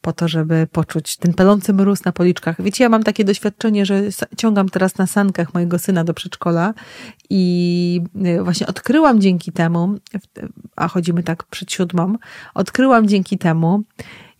po 0.00 0.12
to, 0.12 0.28
żeby 0.28 0.66
poczuć 0.72 1.16
ten 1.16 1.34
palący 1.34 1.72
mróz 1.72 2.04
na 2.04 2.12
policzkach. 2.12 2.62
Wiecie, 2.62 2.84
ja 2.84 2.90
mam 2.90 3.02
takie 3.02 3.24
doświadczenie, 3.24 3.86
że 3.86 4.02
ciągam 4.36 4.68
teraz 4.68 4.98
na 4.98 5.06
sankach 5.06 5.54
mojego 5.54 5.78
syna 5.78 6.04
do 6.04 6.14
przedszkola 6.14 6.74
i 7.30 8.00
e, 8.24 8.44
właśnie 8.44 8.66
odkryłam 8.66 9.20
dzięki 9.20 9.52
temu, 9.52 9.94
a 10.76 10.88
chodzimy 10.88 11.22
tak 11.22 11.44
przed 11.44 11.72
siódmą, 11.72 12.16
odkryłam 12.54 13.08
dzięki 13.08 13.38
temu, 13.38 13.82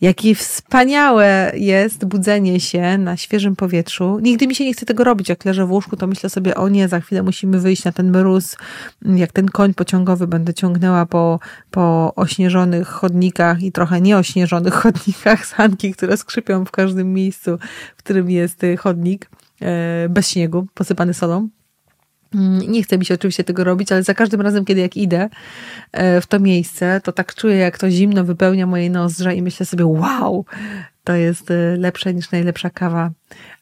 Jakie 0.03 0.35
wspaniałe 0.35 1.53
jest 1.55 2.05
budzenie 2.05 2.61
się 2.61 2.99
na 2.99 3.17
świeżym 3.17 3.57
powietrzu. 3.57 4.19
Nigdy 4.23 4.47
mi 4.47 4.55
się 4.55 4.65
nie 4.65 4.73
chce 4.73 4.87
tego 4.87 5.05
robić. 5.05 5.29
Jak 5.29 5.45
leżę 5.45 5.67
w 5.67 5.73
łóżku, 5.73 5.97
to 5.97 6.07
myślę 6.07 6.31
sobie, 6.31 6.55
o 6.55 6.69
nie, 6.69 6.89
za 6.89 7.01
chwilę 7.01 7.23
musimy 7.23 7.61
wyjść 7.61 7.85
na 7.85 7.93
ten 7.93 8.11
mróz. 8.11 8.57
Jak 9.03 9.33
ten 9.33 9.49
koń 9.49 9.75
pociągowy 9.75 10.27
będę 10.27 10.55
ciągnęła 10.55 11.07
po, 11.07 11.41
po 11.71 12.13
ośnieżonych 12.17 12.89
chodnikach 12.89 13.63
i 13.63 13.73
trochę 13.73 14.01
nieośnieżonych 14.01 14.75
chodnikach 14.83 15.47
sanki, 15.47 15.93
które 15.93 16.17
skrzypią 16.17 16.65
w 16.65 16.71
każdym 16.71 17.13
miejscu, 17.13 17.59
w 17.97 17.99
którym 17.99 18.31
jest 18.31 18.63
chodnik 18.79 19.31
e, 19.61 20.09
bez 20.09 20.31
śniegu, 20.31 20.67
posypany 20.75 21.15
solą. 21.15 21.49
Mm, 22.35 22.73
nie 22.73 22.83
chce 22.83 22.99
mi 22.99 23.05
się 23.05 23.15
oczywiście 23.15 23.45
tego 23.45 23.65
robić, 23.65 23.93
ale 23.93 24.03
za 24.03 24.15
każdym 24.15 24.41
razem, 24.41 24.65
kiedy 24.65 24.81
jak 24.81 24.97
idę 24.97 25.29
e, 25.93 26.21
w 26.21 26.27
to 26.27 26.41
miejsce, 26.41 27.01
to 27.05 27.13
tak 27.13 27.35
czuję, 27.35 27.57
jak 27.57 27.79
to 27.79 27.91
zimno 27.91 28.25
wypełnia 28.25 28.67
moje 28.67 28.91
nozdrza 28.91 29.33
i 29.33 29.43
myślę 29.43 29.67
sobie, 29.67 29.87
wow, 29.87 30.45
to 31.05 31.15
jest 31.15 31.51
e, 31.51 31.77
lepsze 31.77 32.15
niż 32.15 32.31
najlepsza 32.31 32.71
kawa 32.71 33.11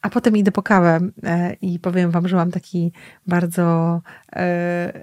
a 0.01 0.09
potem 0.09 0.37
idę 0.37 0.51
po 0.51 0.63
kawę 0.63 0.99
e, 1.23 1.53
i 1.61 1.79
powiem 1.79 2.11
wam, 2.11 2.27
że 2.27 2.35
mam 2.35 2.51
taki 2.51 2.91
bardzo 3.27 4.01
e, 4.33 4.93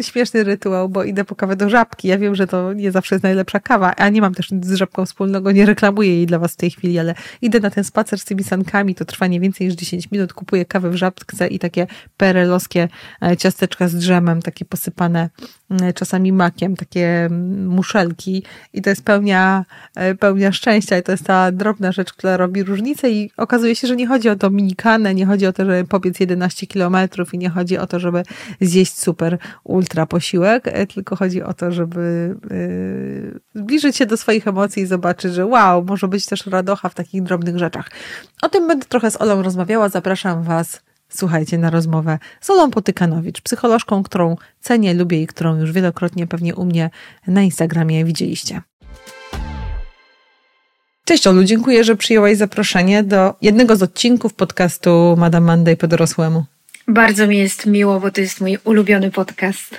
śmieszny 0.00 0.44
rytuał, 0.44 0.88
bo 0.88 1.04
idę 1.04 1.24
po 1.24 1.36
kawę 1.36 1.56
do 1.56 1.68
żabki. 1.68 2.08
Ja 2.08 2.18
wiem, 2.18 2.34
że 2.34 2.46
to 2.46 2.72
nie 2.72 2.92
zawsze 2.92 3.14
jest 3.14 3.22
najlepsza 3.22 3.60
kawa, 3.60 3.94
a 3.96 4.08
nie 4.08 4.20
mam 4.20 4.34
też 4.34 4.50
z 4.62 4.74
żabką 4.74 5.06
wspólnego, 5.06 5.52
nie 5.52 5.66
reklamuję 5.66 6.16
jej 6.16 6.26
dla 6.26 6.38
was 6.38 6.52
w 6.52 6.56
tej 6.56 6.70
chwili, 6.70 6.98
ale 6.98 7.14
idę 7.42 7.60
na 7.60 7.70
ten 7.70 7.84
spacer 7.84 8.18
z 8.18 8.24
tymi 8.24 8.44
sankami, 8.44 8.94
to 8.94 9.04
trwa 9.04 9.26
nie 9.26 9.40
więcej 9.40 9.66
niż 9.66 9.76
10 9.76 10.10
minut, 10.10 10.32
kupuję 10.32 10.64
kawę 10.64 10.90
w 10.90 10.96
żabce 10.96 11.46
i 11.46 11.58
takie 11.58 11.86
perelowskie 12.16 12.88
e, 13.22 13.36
ciasteczka 13.36 13.88
z 13.88 13.94
drzemem, 13.94 14.42
takie 14.42 14.64
posypane 14.64 15.30
e, 15.70 15.92
czasami 15.92 16.32
makiem, 16.32 16.76
takie 16.76 17.28
muszelki 17.66 18.42
i 18.72 18.82
to 18.82 18.90
jest 18.90 19.04
pełnia, 19.04 19.64
pełnia 20.20 20.52
szczęścia 20.52 20.98
i 20.98 21.02
to 21.02 21.12
jest 21.12 21.24
ta 21.24 21.52
drobna 21.52 21.92
rzecz, 21.92 22.12
która 22.12 22.36
robi 22.36 22.62
różnicę 22.62 23.10
i 23.10 23.30
okazuje 23.36 23.76
się, 23.76 23.88
że 23.88 23.96
nie 23.96 24.06
chodzi 24.06 24.28
o 24.28 24.33
dominikanę, 24.36 25.14
nie 25.14 25.26
chodzi 25.26 25.46
o 25.46 25.52
to, 25.52 25.64
żeby 25.64 25.84
pobiec 25.84 26.20
11 26.20 26.66
kilometrów 26.66 27.34
i 27.34 27.38
nie 27.38 27.50
chodzi 27.50 27.78
o 27.78 27.86
to, 27.86 28.00
żeby 28.00 28.22
zjeść 28.60 28.98
super 28.98 29.38
ultra 29.64 30.06
posiłek, 30.06 30.68
e, 30.68 30.86
tylko 30.86 31.16
chodzi 31.16 31.42
o 31.42 31.54
to, 31.54 31.72
żeby 31.72 32.36
yy, 32.50 33.40
zbliżyć 33.54 33.96
się 33.96 34.06
do 34.06 34.16
swoich 34.16 34.48
emocji 34.48 34.82
i 34.82 34.86
zobaczyć, 34.86 35.34
że 35.34 35.46
wow, 35.46 35.84
może 35.84 36.08
być 36.08 36.26
też 36.26 36.46
radocha 36.46 36.88
w 36.88 36.94
takich 36.94 37.22
drobnych 37.22 37.58
rzeczach. 37.58 37.90
O 38.42 38.48
tym 38.48 38.68
będę 38.68 38.86
trochę 38.86 39.10
z 39.10 39.20
Olą 39.20 39.42
rozmawiała. 39.42 39.88
Zapraszam 39.88 40.42
Was 40.42 40.82
słuchajcie, 41.08 41.58
na 41.58 41.70
rozmowę 41.70 42.18
z 42.40 42.50
Olą 42.50 42.70
Potykanowicz, 42.70 43.40
psycholożką, 43.40 44.02
którą 44.02 44.36
cenię, 44.60 44.94
lubię 44.94 45.22
i 45.22 45.26
którą 45.26 45.56
już 45.56 45.72
wielokrotnie 45.72 46.26
pewnie 46.26 46.54
u 46.54 46.64
mnie 46.64 46.90
na 47.26 47.42
Instagramie 47.42 48.04
widzieliście. 48.04 48.62
Cześć 51.04 51.26
Olu, 51.26 51.44
dziękuję, 51.44 51.84
że 51.84 51.96
przyjęłaś 51.96 52.36
zaproszenie 52.36 53.02
do 53.02 53.34
jednego 53.42 53.76
z 53.76 53.82
odcinków 53.82 54.34
podcastu 54.34 55.14
Madame 55.18 55.46
Monday 55.46 55.76
po 55.76 55.86
dorosłemu. 55.86 56.44
Bardzo 56.88 57.26
mi 57.26 57.38
jest 57.38 57.66
miło, 57.66 58.00
bo 58.00 58.10
to 58.10 58.20
jest 58.20 58.40
mój 58.40 58.58
ulubiony 58.64 59.10
podcast. 59.10 59.78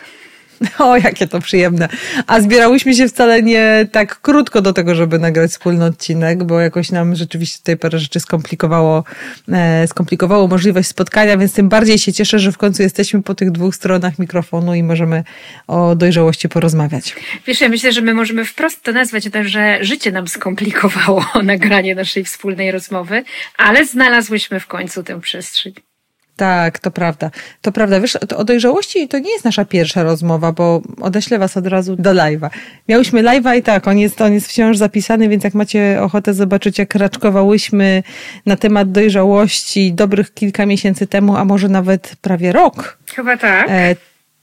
O, 0.80 0.98
jakie 0.98 1.28
to 1.28 1.40
przyjemne. 1.40 1.90
A 2.28 2.42
zbierałyśmy 2.42 2.96
się 2.96 3.08
wcale 3.08 3.44
nie 3.44 3.88
tak 3.92 4.22
krótko 4.22 4.62
do 4.62 4.74
tego, 4.74 4.96
żeby 4.96 5.20
nagrać 5.20 5.52
wspólny 5.52 5.86
odcinek, 5.86 6.44
bo 6.44 6.60
jakoś 6.60 6.92
nam 6.92 7.16
rzeczywiście 7.16 7.58
tutaj 7.58 7.78
parę 7.78 8.00
rzeczy 8.00 8.20
skomplikowało, 8.20 9.04
e, 9.52 9.88
skomplikowało 9.88 10.48
możliwość 10.48 10.88
spotkania, 10.88 11.38
więc 11.38 11.54
tym 11.54 11.70
bardziej 11.70 12.00
się 12.00 12.14
cieszę, 12.14 12.40
że 12.40 12.52
w 12.52 12.58
końcu 12.58 12.84
jesteśmy 12.84 13.24
po 13.24 13.36
tych 13.36 13.52
dwóch 13.52 13.76
stronach 13.76 14.20
mikrofonu 14.20 14.76
i 14.76 14.84
możemy 14.84 15.24
o 15.68 15.96
dojrzałości 15.96 16.50
porozmawiać. 16.50 17.16
Wiesz, 17.48 17.62
ja 17.62 17.70
myślę, 17.70 17.94
że 17.94 18.02
my 18.02 18.14
możemy 18.14 18.46
wprost 18.46 18.84
to 18.84 18.92
nazwać, 18.92 19.24
że 19.46 19.78
życie 19.82 20.12
nam 20.12 20.28
skomplikowało 20.28 21.26
nagranie 21.44 21.96
naszej 21.96 22.24
wspólnej 22.24 22.72
rozmowy, 22.72 23.24
ale 23.58 23.86
znalazłyśmy 23.86 24.60
w 24.60 24.68
końcu 24.68 25.04
tę 25.04 25.22
przestrzeń. 25.22 25.74
Tak, 26.36 26.80
to 26.80 26.92
prawda. 26.92 27.32
To 27.62 27.72
prawda. 27.72 28.00
Wiesz, 28.00 28.18
to 28.28 28.38
o 28.38 28.44
dojrzałości 28.44 29.08
to 29.08 29.20
nie 29.20 29.32
jest 29.32 29.46
nasza 29.46 29.66
pierwsza 29.66 30.04
rozmowa, 30.04 30.52
bo 30.52 30.82
odeślę 31.02 31.40
was 31.40 31.58
od 31.58 31.68
razu 31.68 31.96
do 31.96 32.12
live'a. 32.12 32.50
Miałyśmy 32.90 33.24
live'a 33.24 33.58
i 33.58 33.64
tak, 33.64 33.88
on 33.88 33.98
jest, 33.98 34.22
on 34.22 34.34
jest 34.34 34.48
wciąż 34.48 34.78
zapisany, 34.78 35.30
więc 35.30 35.44
jak 35.44 35.54
macie 35.54 35.98
ochotę 36.02 36.34
zobaczyć, 36.34 36.80
jak 36.80 36.96
raczkowałyśmy 36.96 38.04
na 38.46 38.56
temat 38.56 38.92
dojrzałości 38.92 39.94
dobrych 39.94 40.34
kilka 40.34 40.66
miesięcy 40.66 41.08
temu, 41.08 41.36
a 41.36 41.46
może 41.46 41.70
nawet 41.70 42.16
prawie 42.22 42.52
rok. 42.52 42.98
Chyba 43.16 43.38
tak. 43.38 43.68
E, 43.70 43.96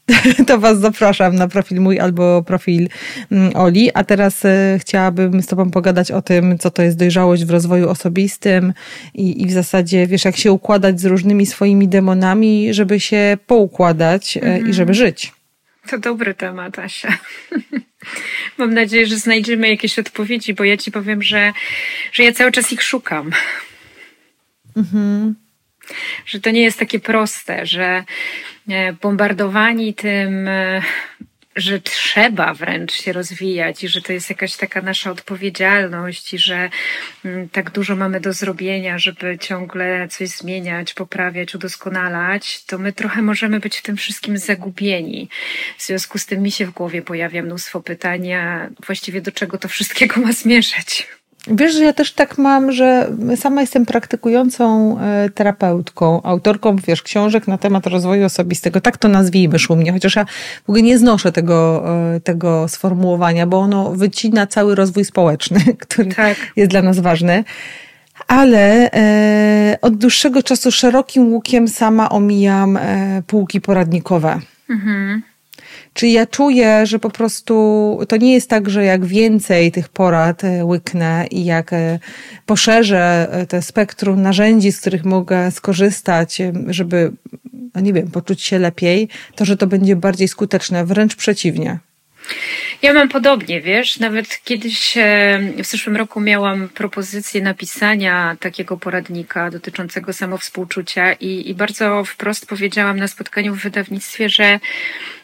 to 0.46 0.58
Was 0.58 0.80
zapraszam 0.80 1.34
na 1.34 1.48
profil 1.48 1.80
mój 1.80 2.00
albo 2.00 2.42
profil 2.42 2.88
mm, 3.30 3.56
Oli. 3.56 3.90
A 3.94 4.04
teraz 4.04 4.44
e, 4.44 4.78
chciałabym 4.80 5.42
z 5.42 5.46
Tobą 5.46 5.70
pogadać 5.70 6.10
o 6.10 6.22
tym, 6.22 6.58
co 6.58 6.70
to 6.70 6.82
jest 6.82 6.98
dojrzałość 6.98 7.44
w 7.44 7.50
rozwoju 7.50 7.88
osobistym 7.88 8.72
i, 9.14 9.42
i 9.42 9.46
w 9.46 9.52
zasadzie, 9.52 10.06
wiesz, 10.06 10.24
jak 10.24 10.36
się 10.36 10.52
układać 10.52 11.00
z 11.00 11.04
różnymi 11.04 11.46
swoimi 11.46 11.88
demonami, 11.88 12.74
żeby 12.74 13.00
się 13.00 13.38
poukładać 13.46 14.36
mhm. 14.36 14.68
i 14.68 14.72
żeby 14.72 14.94
żyć. 14.94 15.32
To 15.90 15.98
dobry 15.98 16.34
temat, 16.34 16.78
Asia. 16.78 17.18
Mam 18.58 18.74
nadzieję, 18.74 19.06
że 19.06 19.16
znajdziemy 19.16 19.68
jakieś 19.68 19.98
odpowiedzi, 19.98 20.54
bo 20.54 20.64
ja 20.64 20.76
Ci 20.76 20.92
powiem, 20.92 21.22
że, 21.22 21.52
że 22.12 22.22
ja 22.22 22.32
cały 22.32 22.52
czas 22.52 22.72
ich 22.72 22.82
szukam. 22.82 23.32
Mhm 24.76 25.34
że 26.26 26.40
to 26.40 26.50
nie 26.50 26.62
jest 26.62 26.78
takie 26.78 27.00
proste, 27.00 27.66
że 27.66 27.84
e, 27.84 28.04
bombardowani 29.00 29.94
tym, 29.94 30.48
e, 30.48 30.82
że 31.56 31.80
trzeba 31.80 32.54
wręcz 32.54 32.92
się 32.92 33.12
rozwijać 33.12 33.84
i 33.84 33.88
że 33.88 34.02
to 34.02 34.12
jest 34.12 34.30
jakaś 34.30 34.56
taka 34.56 34.82
nasza 34.82 35.10
odpowiedzialność 35.10 36.34
i 36.34 36.38
że 36.38 36.70
mm, 37.24 37.48
tak 37.48 37.70
dużo 37.70 37.96
mamy 37.96 38.20
do 38.20 38.32
zrobienia, 38.32 38.98
żeby 38.98 39.38
ciągle 39.38 40.08
coś 40.08 40.28
zmieniać, 40.28 40.94
poprawiać, 40.94 41.54
udoskonalać, 41.54 42.64
to 42.64 42.78
my 42.78 42.92
trochę 42.92 43.22
możemy 43.22 43.60
być 43.60 43.76
w 43.76 43.82
tym 43.82 43.96
wszystkim 43.96 44.38
zagubieni. 44.38 45.28
W 45.78 45.82
związku 45.82 46.18
z 46.18 46.26
tym 46.26 46.42
mi 46.42 46.50
się 46.50 46.66
w 46.66 46.70
głowie 46.70 47.02
pojawia 47.02 47.42
mnóstwo 47.42 47.80
pytania, 47.80 48.70
właściwie 48.86 49.20
do 49.20 49.32
czego 49.32 49.58
to 49.58 49.68
wszystkiego 49.68 50.20
ma 50.20 50.32
zmierzać. 50.32 51.08
Wiesz, 51.46 51.74
że 51.74 51.84
ja 51.84 51.92
też 51.92 52.12
tak 52.12 52.38
mam, 52.38 52.72
że 52.72 53.10
sama 53.36 53.60
jestem 53.60 53.86
praktykującą 53.86 54.96
e, 55.00 55.30
terapeutką, 55.30 56.22
autorką, 56.22 56.76
wiesz, 56.76 57.02
książek 57.02 57.48
na 57.48 57.58
temat 57.58 57.86
rozwoju 57.86 58.24
osobistego. 58.24 58.80
Tak 58.80 58.98
to 58.98 59.08
nazwijmy 59.08 59.58
szumnie, 59.58 59.92
chociaż 59.92 60.16
ja 60.16 60.24
w 60.66 60.70
ogóle 60.70 60.82
nie 60.82 60.98
znoszę 60.98 61.32
tego, 61.32 61.84
e, 62.14 62.20
tego 62.20 62.68
sformułowania, 62.68 63.46
bo 63.46 63.58
ono 63.58 63.90
wycina 63.92 64.46
cały 64.46 64.74
rozwój 64.74 65.04
społeczny, 65.04 65.60
który 65.88 66.14
tak. 66.14 66.36
jest 66.56 66.70
dla 66.70 66.82
nas 66.82 66.98
ważny. 67.00 67.44
Ale 68.28 68.92
e, 68.92 69.78
od 69.82 69.96
dłuższego 69.96 70.42
czasu 70.42 70.72
szerokim 70.72 71.32
łukiem 71.32 71.68
sama 71.68 72.08
omijam 72.10 72.76
e, 72.76 73.22
półki 73.26 73.60
poradnikowe. 73.60 74.40
Mhm. 74.70 75.22
Czyli 75.94 76.12
ja 76.12 76.26
czuję, 76.26 76.86
że 76.86 76.98
po 76.98 77.10
prostu 77.10 77.98
to 78.08 78.16
nie 78.16 78.34
jest 78.34 78.50
tak, 78.50 78.70
że 78.70 78.84
jak 78.84 79.04
więcej 79.04 79.72
tych 79.72 79.88
porad 79.88 80.44
e, 80.44 80.64
łyknę 80.64 81.26
i 81.30 81.44
jak 81.44 81.72
e, 81.72 81.98
poszerzę 82.46 83.28
e, 83.30 83.46
te 83.46 83.62
spektrum 83.62 84.22
narzędzi, 84.22 84.72
z 84.72 84.80
których 84.80 85.04
mogę 85.04 85.50
skorzystać, 85.50 86.38
żeby, 86.68 87.12
no 87.74 87.80
nie 87.80 87.92
wiem, 87.92 88.10
poczuć 88.10 88.42
się 88.42 88.58
lepiej, 88.58 89.08
to 89.34 89.44
że 89.44 89.56
to 89.56 89.66
będzie 89.66 89.96
bardziej 89.96 90.28
skuteczne. 90.28 90.84
Wręcz 90.84 91.16
przeciwnie. 91.16 91.78
Ja 92.82 92.92
mam 92.92 93.08
podobnie, 93.08 93.60
wiesz, 93.60 93.98
nawet 93.98 94.40
kiedyś 94.44 94.94
w 95.58 95.66
zeszłym 95.66 95.96
roku 95.96 96.20
miałam 96.20 96.68
propozycję 96.68 97.42
napisania 97.42 98.36
takiego 98.40 98.76
poradnika 98.76 99.50
dotyczącego 99.50 100.12
samowspółczucia 100.12 101.12
i, 101.12 101.50
i 101.50 101.54
bardzo 101.54 102.04
wprost 102.04 102.46
powiedziałam 102.46 102.98
na 102.98 103.08
spotkaniu 103.08 103.54
w 103.54 103.62
wydawnictwie, 103.62 104.28
że 104.28 104.60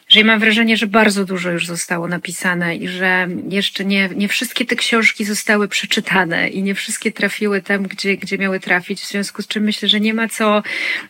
że 0.09 0.19
ja 0.19 0.25
mam 0.25 0.39
wrażenie, 0.39 0.77
że 0.77 0.87
bardzo 0.87 1.25
dużo 1.25 1.51
już 1.51 1.67
zostało 1.67 2.07
napisane 2.07 2.75
i 2.75 2.87
że 2.87 3.27
jeszcze 3.49 3.85
nie, 3.85 4.09
nie 4.15 4.27
wszystkie 4.27 4.65
te 4.65 4.75
książki 4.75 5.25
zostały 5.25 5.67
przeczytane 5.67 6.49
i 6.49 6.63
nie 6.63 6.75
wszystkie 6.75 7.11
trafiły 7.11 7.61
tam, 7.61 7.83
gdzie, 7.83 8.17
gdzie 8.17 8.37
miały 8.37 8.59
trafić, 8.59 9.01
w 9.01 9.07
związku 9.07 9.41
z 9.41 9.47
czym 9.47 9.63
myślę, 9.63 9.89
że 9.89 9.99
nie 9.99 10.13
ma 10.13 10.27
co 10.27 10.63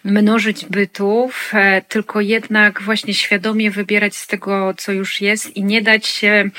mnożyć 0.03 0.65
bytów, 0.65 1.51
e, 1.53 1.81
tylko 1.81 2.21
jednak 2.21 2.81
właśnie 2.81 3.13
świadomie 3.13 3.71
wybierać 3.71 4.15
z 4.15 4.27
tego, 4.27 4.73
co 4.77 4.91
już 4.91 5.21
jest 5.21 5.57
i 5.57 5.63
nie 5.63 5.81
dać 5.81 6.07
się 6.07 6.49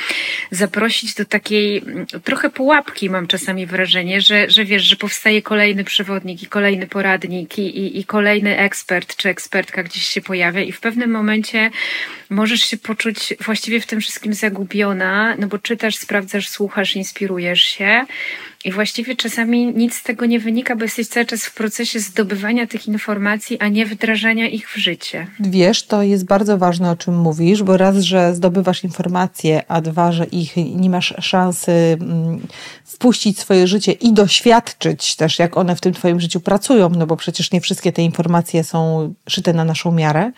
zaprosić 0.51 1.15
do 1.15 1.25
takiej 1.25 1.79
mm, 1.79 2.07
trochę 2.25 2.51
pułapki, 2.51 3.11
mam 3.11 3.27
czasami 3.27 3.67
wrażenie, 3.67 4.21
że, 4.21 4.51
że 4.51 4.65
wiesz, 4.65 4.83
że 4.83 4.97
powstaje 4.97 5.43
kolejny 5.43 5.85
przewodnik 5.85 6.43
i 6.43 6.47
kolejny 6.47 6.87
poradnik 6.87 7.59
i, 7.59 7.79
i, 7.79 8.01
i 8.01 8.05
kolejny 8.05 8.59
ekspert 8.59 9.17
czy 9.17 9.29
ekspertka 9.29 9.83
gdzieś 9.83 10.07
się 10.07 10.21
pojawia 10.21 10.61
i 10.61 10.73
w 10.73 10.81
pewnym 10.81 11.11
momencie 11.11 11.71
możesz 12.31 12.61
się 12.61 12.77
poczuć 12.77 13.35
właściwie 13.45 13.81
w 13.81 13.87
tym 13.87 14.01
wszystkim 14.01 14.35
zagubiona, 14.35 15.37
no 15.39 15.47
bo 15.47 15.59
czytasz, 15.59 15.97
sprawdzasz, 15.97 16.49
słuchasz, 16.49 16.97
inspirujesz 16.97 17.63
się. 17.63 18.05
I 18.65 18.73
właściwie 18.73 19.17
czasami 19.17 19.67
nic 19.67 19.95
z 19.95 20.03
tego 20.03 20.27
nie 20.27 20.41
wynika, 20.41 20.77
bo 20.77 20.83
jesteś 20.83 21.09
cały 21.09 21.27
czas 21.27 21.45
w 21.45 21.55
procesie 21.55 22.01
zdobywania 22.01 22.67
tych 22.67 22.89
informacji, 22.89 23.61
a 23.61 23.69
nie 23.69 23.87
wdrażania 23.87 24.49
ich 24.49 24.71
w 24.71 24.77
życie. 24.77 25.27
Wiesz, 25.41 25.83
to 25.83 26.03
jest 26.03 26.25
bardzo 26.25 26.59
ważne, 26.59 26.91
o 26.91 26.97
czym 26.97 27.19
mówisz, 27.19 27.63
bo 27.63 27.77
raz, 27.77 27.97
że 27.97 28.35
zdobywasz 28.35 28.85
informacje, 28.85 29.63
a 29.69 29.81
dwa, 29.81 30.13
że 30.13 30.25
ich 30.25 30.57
nie 30.57 30.91
masz 30.91 31.15
szansy 31.21 31.73
mm, 31.73 32.41
wpuścić 32.85 33.37
w 33.37 33.41
swoje 33.41 33.67
życie 33.67 33.93
i 33.93 34.13
doświadczyć 34.13 35.17
też, 35.17 35.39
jak 35.39 35.57
one 35.57 35.77
w 35.77 35.81
tym 35.81 35.93
Twoim 35.93 36.21
życiu 36.21 36.41
pracują, 36.41 36.91
no 36.91 37.07
bo 37.07 37.17
przecież 37.17 37.53
nie 37.53 37.61
wszystkie 37.61 37.93
te 37.93 38.03
informacje 38.03 38.65
są 38.65 39.15
szyte 39.29 39.53
na 39.53 39.65
naszą 39.65 39.93
miarę. 39.93 40.33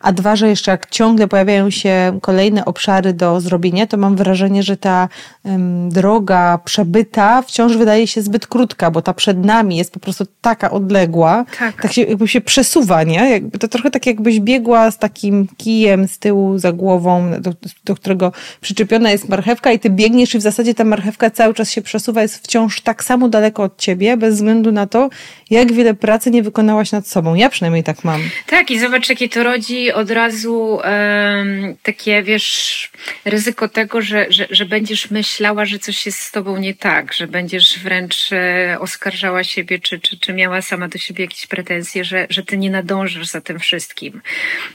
A 0.00 0.12
dwa, 0.12 0.36
że 0.36 0.48
jeszcze 0.48 0.70
jak 0.70 0.90
ciągle 0.90 1.28
pojawiają 1.28 1.70
się 1.70 2.18
kolejne 2.22 2.64
obszary 2.64 3.12
do 3.12 3.40
zrobienia, 3.40 3.86
to 3.86 3.96
mam 3.96 4.16
wrażenie, 4.16 4.62
że 4.62 4.76
ta 4.76 5.08
um, 5.44 5.88
droga 5.88 6.58
przebyta 6.64 7.42
wciąż 7.42 7.63
wciąż 7.64 7.76
wydaje 7.76 8.06
się 8.06 8.22
zbyt 8.22 8.46
krótka, 8.46 8.90
bo 8.90 9.02
ta 9.02 9.14
przed 9.14 9.44
nami 9.44 9.76
jest 9.76 9.92
po 9.92 10.00
prostu 10.00 10.26
taka 10.40 10.70
odległa, 10.70 11.44
tak, 11.58 11.82
tak 11.82 11.92
się 11.92 12.02
jakby 12.02 12.28
się 12.28 12.40
przesuwa, 12.40 13.02
nie? 13.02 13.30
Jakby 13.30 13.58
to 13.58 13.68
trochę 13.68 13.90
tak 13.90 14.06
jakbyś 14.06 14.40
biegła 14.40 14.90
z 14.90 14.98
takim 14.98 15.48
kijem 15.56 16.08
z 16.08 16.18
tyłu 16.18 16.58
za 16.58 16.72
głową, 16.72 17.30
do, 17.40 17.52
do 17.84 17.94
którego 17.94 18.32
przyczepiona 18.60 19.10
jest 19.10 19.28
marchewka 19.28 19.72
i 19.72 19.78
ty 19.78 19.90
biegniesz 19.90 20.34
i 20.34 20.38
w 20.38 20.42
zasadzie 20.42 20.74
ta 20.74 20.84
marchewka 20.84 21.30
cały 21.30 21.54
czas 21.54 21.70
się 21.70 21.82
przesuwa, 21.82 22.22
jest 22.22 22.44
wciąż 22.44 22.80
tak 22.80 23.04
samo 23.04 23.28
daleko 23.28 23.62
od 23.62 23.78
ciebie, 23.78 24.16
bez 24.16 24.34
względu 24.34 24.72
na 24.72 24.86
to, 24.86 25.10
jak 25.50 25.72
wiele 25.72 25.94
pracy 25.94 26.30
nie 26.30 26.42
wykonałaś 26.42 26.92
nad 26.92 27.08
sobą. 27.08 27.34
Ja 27.34 27.48
przynajmniej 27.48 27.84
tak 27.84 28.04
mam. 28.04 28.20
Tak 28.46 28.70
i 28.70 28.78
zobacz, 28.78 29.08
jakie 29.08 29.28
to 29.28 29.42
rodzi 29.42 29.92
od 29.92 30.10
razu 30.10 30.78
um, 30.84 31.76
takie, 31.82 32.22
wiesz, 32.22 32.90
ryzyko 33.24 33.68
tego, 33.68 34.02
że, 34.02 34.26
że, 34.30 34.46
że 34.50 34.64
będziesz 34.64 35.10
myślała, 35.10 35.64
że 35.64 35.78
coś 35.78 36.06
jest 36.06 36.18
z 36.18 36.30
tobą 36.30 36.56
nie 36.56 36.74
tak, 36.74 37.12
że 37.12 37.26
będziesz 37.26 37.53
będziesz 37.54 37.78
wręcz 37.78 38.32
e, 38.32 38.76
oskarżała 38.80 39.44
siebie, 39.44 39.78
czy, 39.78 40.00
czy, 40.00 40.18
czy 40.18 40.32
miała 40.32 40.62
sama 40.62 40.88
do 40.88 40.98
siebie 40.98 41.24
jakieś 41.24 41.46
pretensje, 41.46 42.04
że, 42.04 42.26
że 42.30 42.42
ty 42.42 42.58
nie 42.58 42.70
nadążysz 42.70 43.26
za 43.26 43.40
tym 43.40 43.58
wszystkim. 43.58 44.20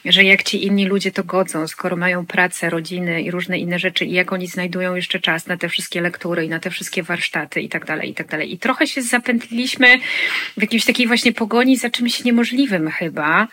Że 0.05 0.23
jak 0.23 0.43
ci 0.43 0.65
inni 0.65 0.85
ludzie 0.85 1.11
to 1.11 1.23
godzą, 1.23 1.67
skoro 1.67 1.95
mają 1.95 2.25
pracę, 2.25 2.69
rodziny 2.69 3.21
i 3.21 3.31
różne 3.31 3.57
inne 3.57 3.79
rzeczy 3.79 4.05
i 4.05 4.11
jak 4.11 4.31
oni 4.33 4.47
znajdują 4.47 4.95
jeszcze 4.95 5.19
czas 5.19 5.47
na 5.47 5.57
te 5.57 5.69
wszystkie 5.69 6.01
lektury 6.01 6.45
i 6.45 6.49
na 6.49 6.59
te 6.59 6.69
wszystkie 6.69 7.03
warsztaty 7.03 7.61
i 7.61 7.69
tak 7.69 7.85
dalej, 7.85 8.09
i 8.09 8.13
tak 8.13 8.27
dalej. 8.27 8.53
I 8.53 8.57
trochę 8.57 8.87
się 8.87 9.01
zapętliliśmy 9.01 9.97
w 10.57 10.61
jakiejś 10.61 10.85
takiej 10.85 11.07
właśnie 11.07 11.33
pogoni 11.33 11.77
za 11.77 11.89
czymś 11.89 12.23
niemożliwym 12.23 12.91
chyba. 12.91 13.47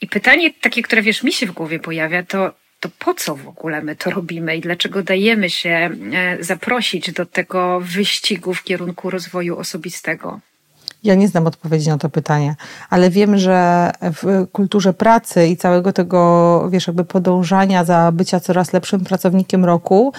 I 0.00 0.06
pytanie 0.06 0.50
takie, 0.60 0.82
które 0.82 1.02
wiesz, 1.02 1.22
mi 1.22 1.32
się 1.32 1.46
w 1.46 1.52
głowie 1.52 1.78
pojawia, 1.78 2.22
to 2.22 2.65
to 2.86 2.90
po 2.98 3.14
co 3.14 3.36
w 3.36 3.48
ogóle 3.48 3.82
my 3.82 3.96
to 3.96 4.10
robimy 4.10 4.56
i 4.56 4.60
dlaczego 4.60 5.02
dajemy 5.02 5.50
się 5.50 5.70
e, 5.70 6.44
zaprosić 6.44 7.12
do 7.12 7.26
tego 7.26 7.80
wyścigu 7.80 8.54
w 8.54 8.62
kierunku 8.62 9.10
rozwoju 9.10 9.58
osobistego? 9.58 10.40
Ja 11.04 11.14
nie 11.14 11.28
znam 11.28 11.46
odpowiedzi 11.46 11.88
na 11.88 11.98
to 11.98 12.08
pytanie, 12.08 12.56
ale 12.90 13.10
wiem, 13.10 13.38
że 13.38 13.90
w 14.02 14.46
kulturze 14.52 14.92
pracy 14.92 15.46
i 15.46 15.56
całego 15.56 15.92
tego, 15.92 16.68
wiesz, 16.70 16.86
jakby 16.86 17.04
podążania 17.04 17.84
za 17.84 18.12
bycia 18.12 18.40
coraz 18.40 18.72
lepszym 18.72 19.00
pracownikiem 19.00 19.64
roku, 19.64 20.12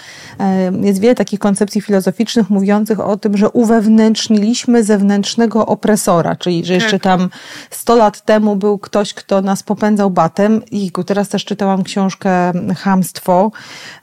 jest 0.82 1.00
wiele 1.00 1.16
takich 1.16 1.40
koncepcji 1.40 1.82
filozoficznych 1.82 2.50
mówiących 2.50 3.00
o 3.00 3.18
tym, 3.18 3.38
że 3.38 3.50
uwewnętrzniliśmy 3.50 4.84
zewnętrznego 4.84 5.66
opresora, 5.66 6.36
czyli 6.36 6.66
że 6.66 6.74
jeszcze 6.74 7.00
tak. 7.00 7.02
tam 7.02 7.30
100 7.70 7.96
lat 7.96 8.22
temu 8.22 8.56
był 8.56 8.78
ktoś, 8.78 9.13
kto 9.13 9.42
nas 9.42 9.63
popędzał 9.63 10.10
batem. 10.10 10.62
I 10.72 10.92
teraz 11.06 11.30
też 11.30 11.46
czytałam 11.46 11.84
książkę 11.84 12.52
Hamstwo 12.78 13.52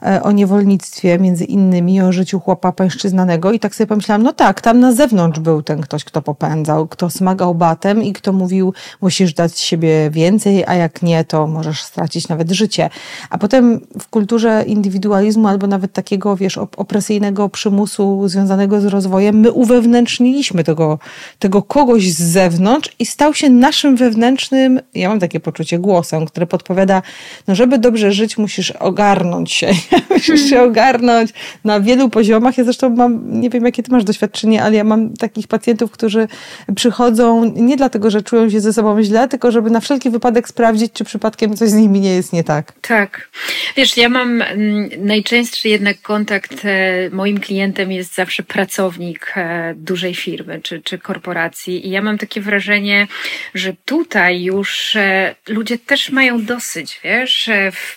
e, 0.01 0.23
o 0.23 0.31
niewolnictwie 0.31 1.19
między 1.19 1.45
innymi, 1.45 2.01
o 2.01 2.11
życiu 2.11 2.39
chłopa 2.39 2.71
pańszczyznanego 2.71 3.51
i 3.51 3.59
tak 3.59 3.75
sobie 3.75 3.87
pomyślałam, 3.87 4.23
no 4.23 4.33
tak, 4.33 4.61
tam 4.61 4.79
na 4.79 4.93
zewnątrz 4.93 5.39
był 5.39 5.63
ten 5.63 5.81
ktoś, 5.81 6.03
kto 6.03 6.21
popędzał 6.21 6.74
kto 6.89 7.09
smagał 7.09 7.55
batem 7.55 8.03
i 8.03 8.13
kto 8.13 8.33
mówił, 8.33 8.73
musisz 9.01 9.33
dać 9.33 9.59
siebie 9.59 10.09
więcej, 10.09 10.63
a 10.67 10.73
jak 10.73 11.01
nie, 11.01 11.23
to 11.23 11.47
możesz 11.47 11.81
stracić 11.81 12.27
nawet 12.27 12.51
życie. 12.51 12.89
A 13.29 13.37
potem 13.37 13.79
w 13.99 14.07
kulturze 14.07 14.63
indywidualizmu 14.67 15.47
albo 15.47 15.67
nawet 15.67 15.93
takiego, 15.93 16.35
wiesz, 16.35 16.57
opresyjnego 16.57 17.49
przymusu 17.49 18.27
związanego 18.27 18.81
z 18.81 18.85
rozwojem, 18.85 19.39
my 19.39 19.51
uwewnętrzniliśmy 19.51 20.63
tego, 20.63 20.99
tego 21.39 21.61
kogoś 21.61 22.13
z 22.13 22.21
zewnątrz 22.21 22.95
i 22.99 23.05
stał 23.05 23.33
się 23.33 23.49
naszym 23.49 23.95
wewnętrznym, 23.95 24.79
ja 24.93 25.09
mam 25.09 25.19
takie 25.19 25.39
poczucie, 25.39 25.79
głosem, 25.79 26.25
które 26.25 26.47
podpowiada, 26.47 27.01
no 27.47 27.55
żeby 27.55 27.77
dobrze 27.77 28.11
żyć, 28.11 28.37
musisz 28.37 28.71
ogarnąć 28.71 29.51
się. 29.51 29.71
musisz 30.15 30.49
się 30.49 30.61
ogarnąć 30.61 31.33
na 31.63 31.79
wielu 31.79 32.09
poziomach. 32.09 32.57
Ja 32.57 32.63
zresztą 32.63 32.89
mam, 32.89 33.41
nie 33.41 33.49
wiem 33.49 33.65
jakie 33.65 33.83
ty 33.83 33.91
masz 33.91 34.03
doświadczenie, 34.03 34.63
ale 34.63 34.75
ja 34.75 34.83
mam 34.83 35.13
takich 35.13 35.47
pacjentów, 35.47 35.91
którzy 35.91 36.27
przychodzą 36.75 37.51
nie 37.55 37.77
dlatego, 37.77 38.09
że 38.09 38.21
czują 38.21 38.49
się 38.49 38.59
ze 38.59 38.73
sobą 38.73 39.03
źle, 39.03 39.27
tylko 39.27 39.51
żeby 39.51 39.69
na 39.69 39.79
wszelki 39.79 40.09
wypadek 40.09 40.47
sprawdzić, 40.47 40.93
czy 40.93 41.03
przypadkiem 41.03 41.57
coś 41.57 41.69
z 41.69 41.73
nimi 41.73 41.99
nie 41.99 42.15
jest 42.15 42.33
nie 42.33 42.43
tak. 42.43 42.73
Tak. 42.81 43.29
Wiesz, 43.77 43.97
ja 43.97 44.09
mam 44.09 44.41
mm, 44.41 44.89
najczęstszy 44.97 45.69
jednak 45.69 46.01
kontakt, 46.01 46.65
e, 46.65 47.09
moim 47.09 47.39
klientem 47.39 47.91
jest 47.91 48.15
zawsze 48.15 48.43
pracownik 48.43 49.33
e, 49.35 49.73
dużej 49.77 50.15
firmy 50.15 50.59
czy, 50.63 50.81
czy 50.81 50.97
korporacji 50.97 51.87
i 51.87 51.89
ja 51.89 52.01
mam 52.01 52.17
takie 52.17 52.41
wrażenie, 52.41 53.07
że 53.53 53.73
tutaj 53.85 54.43
już 54.43 54.95
e, 54.95 55.35
ludzie 55.47 55.77
też 55.77 56.09
mają 56.09 56.45
dosyć, 56.45 56.99
wiesz, 57.03 57.49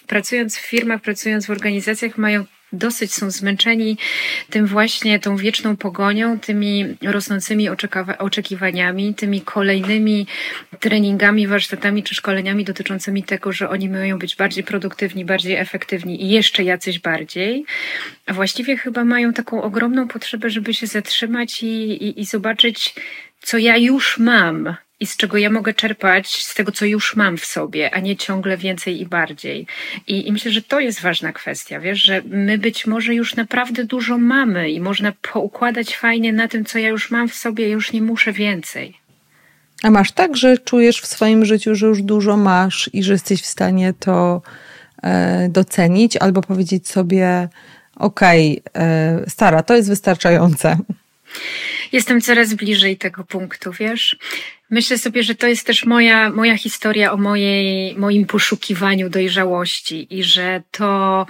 pracując 0.07 0.57
w 0.57 0.61
firmach, 0.61 1.01
pracując 1.01 1.47
w 1.47 1.51
organizacjach 1.51 2.19
mają 2.19 2.45
dosyć 2.73 3.15
są 3.15 3.31
zmęczeni 3.31 3.97
tym 4.51 4.67
właśnie, 4.67 5.19
tą 5.19 5.37
wieczną 5.37 5.77
pogonią, 5.77 6.39
tymi 6.39 6.97
rosnącymi 7.03 7.69
oczekiwaniami, 8.19 9.15
tymi 9.15 9.41
kolejnymi 9.41 10.27
treningami, 10.81 11.47
warsztatami 11.47 12.03
czy 12.03 12.15
szkoleniami 12.15 12.65
dotyczącymi 12.65 13.23
tego, 13.23 13.53
że 13.53 13.71
oni 13.71 13.89
mają 13.89 14.19
być 14.19 14.37
bardziej 14.37 14.65
produktywni, 14.65 15.25
bardziej 15.25 15.57
efektywni 15.57 16.25
i 16.25 16.31
jeszcze 16.31 16.65
jacyś 16.65 16.99
bardziej. 16.99 17.65
A 18.27 18.33
właściwie 18.33 18.77
chyba 18.77 19.05
mają 19.05 19.33
taką 19.33 19.63
ogromną 19.63 20.09
potrzebę, 20.09 20.51
żeby 20.51 20.75
się 20.75 20.87
zatrzymać 20.87 21.63
i, 21.63 21.67
i, 21.67 22.21
i 22.21 22.25
zobaczyć, 22.25 22.95
co 23.41 23.59
ja 23.59 23.77
już 23.77 24.19
mam 24.19 24.77
i 25.01 25.07
z 25.07 25.17
czego 25.17 25.39
ja 25.39 25.51
mogę 25.51 25.75
czerpać 25.75 26.43
z 26.43 26.55
tego, 26.55 26.73
co 26.73 26.85
już 26.85 27.17
mam 27.17 27.37
w 27.37 27.45
sobie, 27.45 27.95
a 27.95 28.01
nie 28.01 28.17
ciągle 28.17 28.57
więcej 28.57 29.01
i 29.01 29.07
bardziej. 29.07 29.67
I, 30.07 30.29
I, 30.29 30.33
myślę, 30.33 30.51
że 30.51 30.63
to 30.63 30.81
jest 30.81 31.01
ważna 31.01 31.33
kwestia, 31.33 31.81
wiesz, 31.81 32.03
że 32.03 32.23
my 32.27 32.59
być 32.59 32.87
może 32.87 33.15
już 33.15 33.37
naprawdę 33.37 33.85
dużo 33.85 34.19
mamy 34.19 34.71
i 34.71 34.81
można 34.81 35.13
poukładać 35.33 35.97
fajnie 35.97 36.33
na 36.33 36.49
tym, 36.49 36.65
co 36.65 36.79
ja 36.79 36.89
już 36.89 37.11
mam 37.11 37.29
w 37.29 37.35
sobie, 37.35 37.69
już 37.69 37.93
nie 37.93 38.03
muszę 38.03 38.33
więcej. 38.33 38.95
A 39.83 39.91
masz 39.91 40.13
tak, 40.13 40.37
że 40.37 40.59
czujesz 40.59 41.01
w 41.01 41.07
swoim 41.07 41.45
życiu, 41.45 41.75
że 41.75 41.87
już 41.87 42.03
dużo 42.03 42.37
masz 42.37 42.91
i 42.93 43.03
że 43.03 43.13
jesteś 43.13 43.43
w 43.43 43.47
stanie 43.47 43.95
to 43.99 44.43
e, 45.03 45.49
docenić 45.49 46.17
albo 46.17 46.43
powiedzieć 46.43 46.89
sobie, 46.89 47.49
okej, 47.97 48.63
okay, 48.65 48.85
e, 48.85 49.25
stara, 49.31 49.63
to 49.63 49.77
jest 49.77 49.89
wystarczające. 49.89 50.77
Jestem 51.93 52.21
coraz 52.21 52.55
bliżej 52.55 52.97
tego 52.97 53.25
punktu, 53.25 53.73
wiesz. 53.73 54.17
Myślę 54.71 54.99
sobie, 54.99 55.23
że 55.23 55.35
to 55.35 55.47
jest 55.47 55.67
też 55.67 55.85
moja, 55.85 56.31
moja 56.31 56.57
historia 56.57 57.13
o 57.13 57.17
mojej, 57.17 57.97
moim 57.97 58.27
poszukiwaniu 58.27 59.11
dojrzałości 59.11 60.07
i 60.19 60.25
że 60.25 60.63
to 60.71 61.27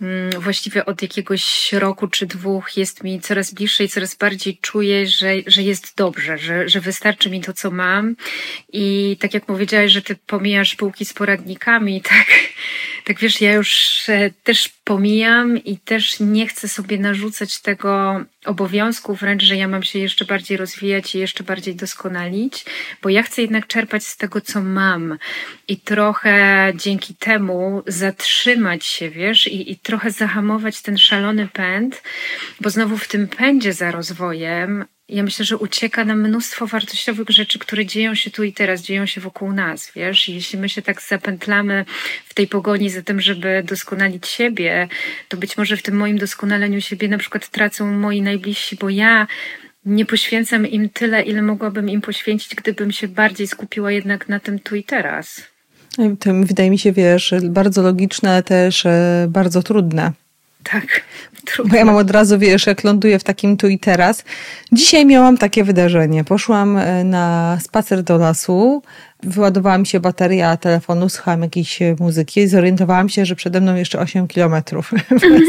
mm, 0.00 0.30
właściwie 0.40 0.86
od 0.86 1.02
jakiegoś 1.02 1.72
roku 1.72 2.08
czy 2.08 2.26
dwóch 2.26 2.76
jest 2.76 3.04
mi 3.04 3.20
coraz 3.20 3.54
bliższe 3.54 3.84
i 3.84 3.88
coraz 3.88 4.14
bardziej 4.14 4.58
czuję, 4.58 5.06
że, 5.06 5.32
że 5.46 5.62
jest 5.62 5.96
dobrze, 5.96 6.38
że, 6.38 6.68
że 6.68 6.80
wystarczy 6.80 7.30
mi 7.30 7.40
to, 7.40 7.52
co 7.52 7.70
mam. 7.70 8.16
I 8.72 9.16
tak 9.20 9.34
jak 9.34 9.46
powiedziałeś, 9.46 9.92
że 9.92 10.02
ty 10.02 10.16
pomijasz 10.26 10.74
półki 10.74 11.04
z 11.04 11.12
poradnikami, 11.12 12.00
tak, 12.10 12.26
tak 13.04 13.18
wiesz, 13.18 13.40
ja 13.40 13.52
już 13.52 14.02
e, 14.08 14.30
też 14.42 14.68
pomijam 14.84 15.58
i 15.58 15.76
też 15.76 16.20
nie 16.20 16.46
chcę 16.46 16.68
sobie 16.68 16.98
narzucać 16.98 17.60
tego 17.60 18.20
obowiązku, 18.44 19.14
wręcz, 19.14 19.42
że 19.42 19.56
ja 19.56 19.68
mam 19.68 19.82
się 19.82 19.98
jeszcze 19.98 20.24
bardziej 20.24 20.56
rozwijać 20.56 21.14
i 21.14 21.18
jeszcze 21.18 21.44
bardziej 21.44 21.74
doskonalić, 21.74 22.64
bo 23.02 23.08
ja 23.08 23.22
chcę 23.22 23.42
jednak 23.42 23.66
czerpać 23.66 24.06
z 24.06 24.16
tego, 24.16 24.40
co 24.40 24.60
mam. 24.60 25.18
I 25.68 25.76
trochę 25.76 26.72
dzięki 26.76 27.14
temu 27.14 27.82
zatrzymać 27.86 28.84
się, 28.84 29.10
wiesz, 29.10 29.46
i, 29.46 29.72
i 29.72 29.76
trochę 29.76 30.10
zahamować 30.10 30.82
ten 30.82 30.98
szalony 30.98 31.48
pęd, 31.48 32.02
bo 32.60 32.70
znowu 32.70 32.98
w 32.98 33.08
tym 33.08 33.28
pędzie 33.28 33.72
za 33.72 33.90
rozwojem 33.90 34.84
ja 35.10 35.22
myślę, 35.22 35.44
że 35.44 35.56
ucieka 35.56 36.04
nam 36.04 36.20
mnóstwo 36.20 36.66
wartościowych 36.66 37.28
rzeczy, 37.28 37.58
które 37.58 37.86
dzieją 37.86 38.14
się 38.14 38.30
tu 38.30 38.44
i 38.44 38.52
teraz, 38.52 38.82
dzieją 38.82 39.06
się 39.06 39.20
wokół 39.20 39.52
nas, 39.52 39.92
wiesz? 39.96 40.28
Jeśli 40.28 40.58
my 40.58 40.68
się 40.68 40.82
tak 40.82 41.02
zapętlamy 41.02 41.84
w 42.26 42.34
tej 42.34 42.46
pogoni 42.46 42.90
za 42.90 43.02
tym, 43.02 43.20
żeby 43.20 43.62
doskonalić 43.66 44.28
siebie, 44.28 44.88
to 45.28 45.36
być 45.36 45.56
może 45.56 45.76
w 45.76 45.82
tym 45.82 45.96
moim 45.96 46.18
doskonaleniu 46.18 46.80
siebie 46.80 47.08
na 47.08 47.18
przykład 47.18 47.48
tracą 47.48 47.92
moi 47.92 48.22
najbliżsi, 48.22 48.76
bo 48.76 48.90
ja 48.90 49.26
nie 49.84 50.06
poświęcam 50.06 50.66
im 50.66 50.88
tyle, 50.88 51.22
ile 51.22 51.42
mogłabym 51.42 51.88
im 51.88 52.00
poświęcić, 52.00 52.54
gdybym 52.54 52.92
się 52.92 53.08
bardziej 53.08 53.46
skupiła 53.46 53.92
jednak 53.92 54.28
na 54.28 54.40
tym 54.40 54.58
tu 54.58 54.76
i 54.76 54.84
teraz. 54.84 55.42
Tym 56.20 56.46
wydaje 56.46 56.70
mi 56.70 56.78
się, 56.78 56.92
wiesz, 56.92 57.34
bardzo 57.42 57.82
logiczne, 57.82 58.42
też 58.42 58.86
e, 58.86 59.26
bardzo 59.28 59.62
trudne. 59.62 60.12
Tak. 60.62 61.02
Trudno. 61.44 61.70
Bo 61.70 61.76
ja 61.76 61.84
mam 61.84 61.96
od 61.96 62.10
razu, 62.10 62.38
wiesz, 62.38 62.66
jak 62.66 62.84
ląduję 62.84 63.18
w 63.18 63.24
takim 63.24 63.56
tu 63.56 63.68
i 63.68 63.78
teraz. 63.78 64.24
Dzisiaj 64.72 65.06
miałam 65.06 65.38
takie 65.38 65.64
wydarzenie. 65.64 66.24
Poszłam 66.24 66.76
e, 66.76 67.04
na 67.04 67.58
spacer 67.60 68.02
do 68.02 68.18
lasu 68.18 68.82
wyładowała 69.22 69.78
mi 69.78 69.86
się 69.86 70.00
bateria 70.00 70.56
telefonu, 70.56 71.08
słuchałam 71.08 71.42
jakiejś 71.42 71.78
muzyki 72.00 72.40
i 72.40 72.48
zorientowałam 72.48 73.08
się, 73.08 73.26
że 73.26 73.36
przede 73.36 73.60
mną 73.60 73.74
jeszcze 73.74 73.98
8 73.98 74.28
kilometrów 74.28 74.90
bez, 75.20 75.48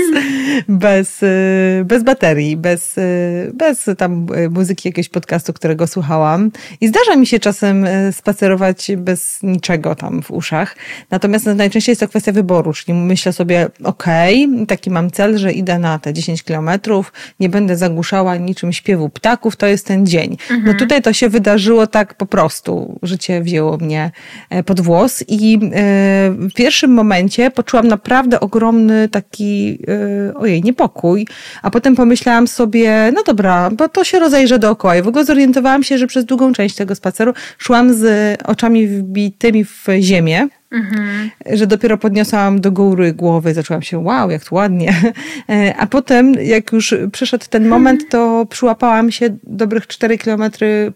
bez, 0.68 1.24
y, 1.24 1.84
bez 1.86 2.04
baterii, 2.04 2.58
bez, 2.58 2.98
y, 2.98 3.52
bez 3.54 3.90
tam 3.98 4.28
muzyki 4.50 4.90
jakiegoś 4.90 5.10
podcastu, 5.10 5.54
którego 5.54 5.88
słuchałam. 5.88 6.52
I 6.82 6.88
zdarza 6.88 7.16
mi 7.16 7.28
się 7.28 7.40
czasem 7.40 7.86
spacerować 8.12 8.92
bez 8.98 9.44
niczego 9.44 9.96
tam 9.96 10.22
w 10.22 10.32
uszach. 10.32 10.76
Natomiast 11.12 11.46
najczęściej 11.46 11.92
jest 11.92 12.00
to 12.00 12.08
kwestia 12.08 12.32
wyboru, 12.32 12.74
czyli 12.74 12.94
myślę 12.94 13.34
sobie, 13.34 13.68
okej, 13.84 14.46
okay, 14.54 14.66
taki 14.66 14.90
mam 14.90 15.12
cel, 15.12 15.38
że 15.38 15.52
idę 15.52 15.80
na 15.80 16.00
te 16.00 16.14
10 16.14 16.44
kilometrów, 16.44 17.14
nie 17.40 17.50
będę 17.50 17.78
zagłuszała 17.78 18.38
niczym 18.38 18.74
śpiewu 18.74 19.10
ptaków, 19.10 19.56
to 19.56 19.68
jest 19.68 19.86
ten 19.86 20.06
dzień. 20.06 20.38
No 20.50 20.56
mhm. 20.56 20.74
No 20.74 20.80
tutaj 20.80 21.02
to 21.02 21.14
się 21.14 21.30
wydarzyło 21.30 21.88
tak 21.88 22.14
po 22.14 22.26
prostu, 22.26 23.00
życie 23.04 23.42
wzięło 23.42 23.61
wzięło 23.62 23.78
mnie 23.78 24.12
e, 24.50 24.64
pod 24.64 24.82
włos 24.82 25.24
i 25.28 25.56
e, 25.56 25.60
w 26.32 26.54
pierwszym 26.56 26.94
momencie 26.94 27.52
poczułam 27.52 27.88
naprawdę 27.88 28.40
ogromny 28.40 29.10
taki, 29.10 29.80
e, 30.28 30.34
ojej, 30.34 30.64
niepokój, 30.64 31.28
a 31.62 31.70
potem 31.70 31.96
pomyślałam 31.96 32.48
sobie, 32.48 33.12
no 33.16 33.24
dobra, 33.24 33.70
bo 33.70 33.90
to 33.90 34.04
się 34.04 34.20
rozejrzę 34.20 34.60
dookoła 34.60 34.96
i 34.96 35.02
w 35.02 35.08
ogóle 35.08 35.26
zorientowałam 35.26 35.84
się, 35.84 35.98
że 35.98 36.08
przez 36.08 36.26
długą 36.26 36.54
część 36.54 36.76
tego 36.76 36.96
spaceru 36.96 37.34
szłam 37.58 37.94
z 37.94 38.42
oczami 38.46 38.88
wbitymi 38.88 39.66
w 39.66 39.86
ziemię, 40.00 40.48
Mhm. 40.72 41.30
Że 41.54 41.68
dopiero 41.68 41.98
podniosłam 41.98 42.62
do 42.62 42.72
góry 42.72 43.14
głowy, 43.14 43.54
zaczęłam 43.54 43.82
się, 43.82 44.00
wow, 44.00 44.32
jak 44.32 44.44
to 44.44 44.56
ładnie. 44.56 44.94
A 45.78 45.88
potem, 45.88 46.34
jak 46.34 46.72
już 46.72 46.96
przyszedł 47.12 47.46
ten 47.50 47.68
moment, 47.68 48.10
to 48.10 48.46
przyłapałam 48.50 49.12
się 49.12 49.38
dobrych 49.44 49.88
4 49.88 50.18
kilometry 50.18 50.94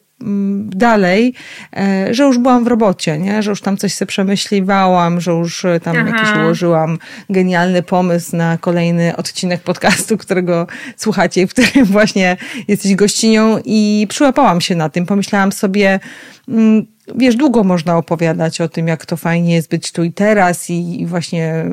dalej, 0.69 1.33
e, 1.77 2.13
że 2.13 2.23
już 2.23 2.37
byłam 2.37 2.63
w 2.63 2.67
robocie, 2.67 3.17
nie? 3.17 3.43
że 3.43 3.49
już 3.49 3.61
tam 3.61 3.77
coś 3.77 3.93
sobie 3.93 4.07
przemyśliwałam, 4.07 5.21
że 5.21 5.31
już 5.31 5.65
e, 5.65 5.79
tam 5.79 5.95
Aha. 5.97 6.07
jakiś 6.07 6.43
ułożyłam 6.43 6.97
genialny 7.29 7.83
pomysł 7.83 8.35
na 8.35 8.57
kolejny 8.57 9.15
odcinek 9.15 9.61
podcastu, 9.61 10.17
którego 10.25 10.67
słuchacie, 10.97 11.47
w 11.47 11.49
którym 11.49 11.85
właśnie 11.85 12.37
jesteś 12.67 12.95
gościnią 12.95 13.59
i 13.65 14.07
przyłapałam 14.09 14.61
się 14.61 14.75
na 14.75 14.89
tym. 14.89 15.05
Pomyślałam 15.05 15.51
sobie, 15.51 15.99
mm, 16.47 16.85
wiesz, 17.15 17.35
długo 17.35 17.63
można 17.63 17.97
opowiadać 17.97 18.61
o 18.61 18.69
tym, 18.69 18.87
jak 18.87 19.05
to 19.05 19.17
fajnie 19.17 19.55
jest 19.55 19.69
być 19.69 19.91
tu 19.91 20.03
i 20.03 20.11
teraz 20.13 20.69
i, 20.69 21.01
i, 21.01 21.05
właśnie 21.05 21.65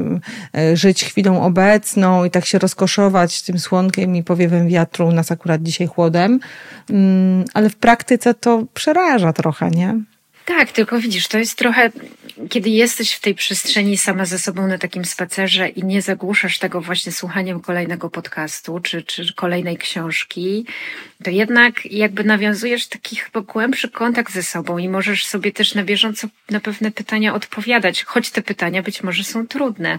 e, 0.57 0.77
żyć 0.77 1.05
chwilą 1.05 1.42
obecną 1.42 2.25
i 2.25 2.31
tak 2.31 2.45
się 2.45 2.59
rozkoszować 2.59 3.42
tym 3.42 3.59
słonkiem 3.59 4.16
i 4.16 4.23
powiewem 4.23 4.68
wiatru, 4.68 5.12
nas 5.12 5.33
akurat 5.33 5.62
dzisiaj 5.62 5.87
chłodem, 5.87 6.40
mm, 6.90 7.45
ale 7.55 7.71
w 7.71 7.77
praktyce 7.77 8.35
to 8.35 8.64
przeraża 8.75 9.33
trochę, 9.33 9.71
nie? 9.71 10.12
Tak, 10.59 10.73
tylko 10.73 11.01
widzisz, 11.01 11.29
to 11.29 11.38
jest 11.38 11.59
trochę, 11.59 11.91
kiedy 12.51 12.71
jesteś 12.71 13.12
w 13.12 13.21
tej 13.21 13.35
przestrzeni 13.35 13.99
sama 13.99 14.25
ze 14.25 14.38
sobą 14.38 14.67
na 14.67 14.79
takim 14.79 15.05
spacerze 15.05 15.69
i 15.69 15.85
nie 15.85 16.03
zagłuszasz 16.03 16.59
tego 16.59 16.81
właśnie 16.81 17.12
słuchaniem 17.12 17.61
kolejnego 17.61 18.11
podcastu 18.11 18.81
czy, 18.81 19.03
czy 19.03 19.35
kolejnej 19.35 19.77
książki, 19.77 20.67
to 21.25 21.31
jednak 21.31 21.87
jakby 21.87 22.25
nawiązujesz 22.25 22.87
taki 22.87 23.17
chyba 23.17 23.41
głębszy 23.41 23.88
kontakt 23.88 24.33
ze 24.33 24.43
sobą 24.43 24.79
i 24.79 24.88
możesz 24.88 25.27
sobie 25.27 25.53
też 25.53 25.75
na 25.75 25.85
bieżąco 25.85 26.29
na 26.51 26.61
pewne 26.61 26.91
pytania 26.91 27.35
odpowiadać, 27.35 28.05
choć 28.05 28.31
te 28.31 28.43
pytania 28.43 28.83
być 28.83 29.03
może 29.03 29.25
są 29.25 29.47
trudne. 29.47 29.99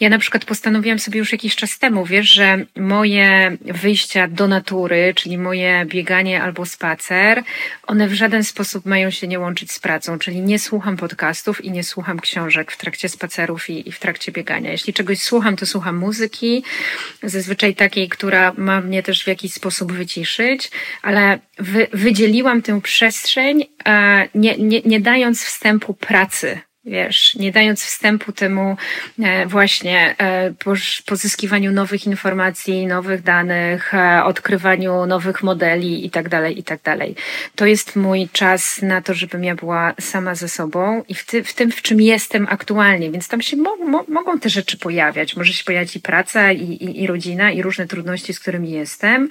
Ja 0.00 0.08
na 0.08 0.18
przykład 0.18 0.44
postanowiłam 0.44 0.98
sobie 0.98 1.18
już 1.18 1.32
jakiś 1.32 1.56
czas 1.56 1.78
temu, 1.78 2.04
wiesz, 2.04 2.28
że 2.28 2.64
moje 2.76 3.56
wyjścia 3.60 4.28
do 4.28 4.48
natury, 4.48 5.12
czyli 5.16 5.38
moje 5.38 5.84
bieganie 5.86 6.42
albo 6.42 6.66
spacer, 6.66 7.42
one 7.86 8.08
w 8.08 8.14
żaden 8.14 8.44
sposób 8.44 8.86
mają 8.86 9.10
się 9.10 9.28
nie 9.28 9.40
łączyć 9.40 9.72
z 9.72 9.80
pracą, 9.80 9.91
czyli 10.00 10.40
nie 10.40 10.58
słucham 10.58 10.96
podcastów 10.96 11.64
i 11.64 11.70
nie 11.70 11.84
słucham 11.84 12.20
książek 12.20 12.72
w 12.72 12.76
trakcie 12.76 13.08
spacerów 13.08 13.70
i, 13.70 13.88
i 13.88 13.92
w 13.92 13.98
trakcie 13.98 14.32
biegania. 14.32 14.70
Jeśli 14.70 14.92
czegoś 14.92 15.22
słucham, 15.22 15.56
to 15.56 15.66
słucham 15.66 15.96
muzyki, 15.96 16.64
zazwyczaj 17.22 17.74
takiej, 17.74 18.08
która 18.08 18.52
ma 18.56 18.80
mnie 18.80 19.02
też 19.02 19.24
w 19.24 19.26
jakiś 19.26 19.52
sposób 19.52 19.92
wyciszyć, 19.92 20.70
ale 21.02 21.38
wy, 21.58 21.86
wydzieliłam 21.92 22.62
tę 22.62 22.80
przestrzeń, 22.80 23.64
e, 23.86 24.28
nie, 24.34 24.56
nie, 24.56 24.80
nie 24.84 25.00
dając 25.00 25.44
wstępu 25.44 25.94
pracy 25.94 26.60
wiesz, 26.84 27.34
nie 27.34 27.52
dając 27.52 27.84
wstępu 27.84 28.32
temu 28.32 28.76
e, 29.22 29.46
właśnie 29.46 30.14
e, 30.18 30.54
pozyskiwaniu 31.06 31.72
nowych 31.72 32.06
informacji, 32.06 32.86
nowych 32.86 33.22
danych, 33.22 33.94
e, 33.94 34.24
odkrywaniu 34.24 35.06
nowych 35.06 35.42
modeli 35.42 36.06
i 36.06 36.10
tak 36.10 36.28
dalej, 36.28 36.58
i 36.58 36.62
tak. 36.62 36.82
To 37.54 37.66
jest 37.66 37.96
mój 37.96 38.28
czas 38.32 38.82
na 38.82 39.02
to, 39.02 39.14
żebym 39.14 39.44
ja 39.44 39.54
była 39.54 39.94
sama 40.00 40.34
ze 40.34 40.48
sobą 40.48 41.04
i 41.08 41.14
w, 41.14 41.26
ty, 41.26 41.44
w 41.44 41.54
tym, 41.54 41.72
w 41.72 41.82
czym 41.82 42.00
jestem 42.00 42.46
aktualnie, 42.50 43.10
więc 43.10 43.28
tam 43.28 43.42
się 43.42 43.56
mo 43.56 43.76
mo 43.76 44.04
mogą 44.08 44.38
te 44.38 44.48
rzeczy 44.48 44.78
pojawiać. 44.78 45.36
Może 45.36 45.52
się 45.52 45.64
pojawiać 45.64 45.96
i 45.96 46.00
praca, 46.00 46.52
i, 46.52 46.62
i, 46.62 47.02
i 47.02 47.06
rodzina, 47.06 47.50
i 47.50 47.62
różne 47.62 47.86
trudności, 47.86 48.34
z 48.34 48.40
którymi 48.40 48.70
jestem, 48.70 49.28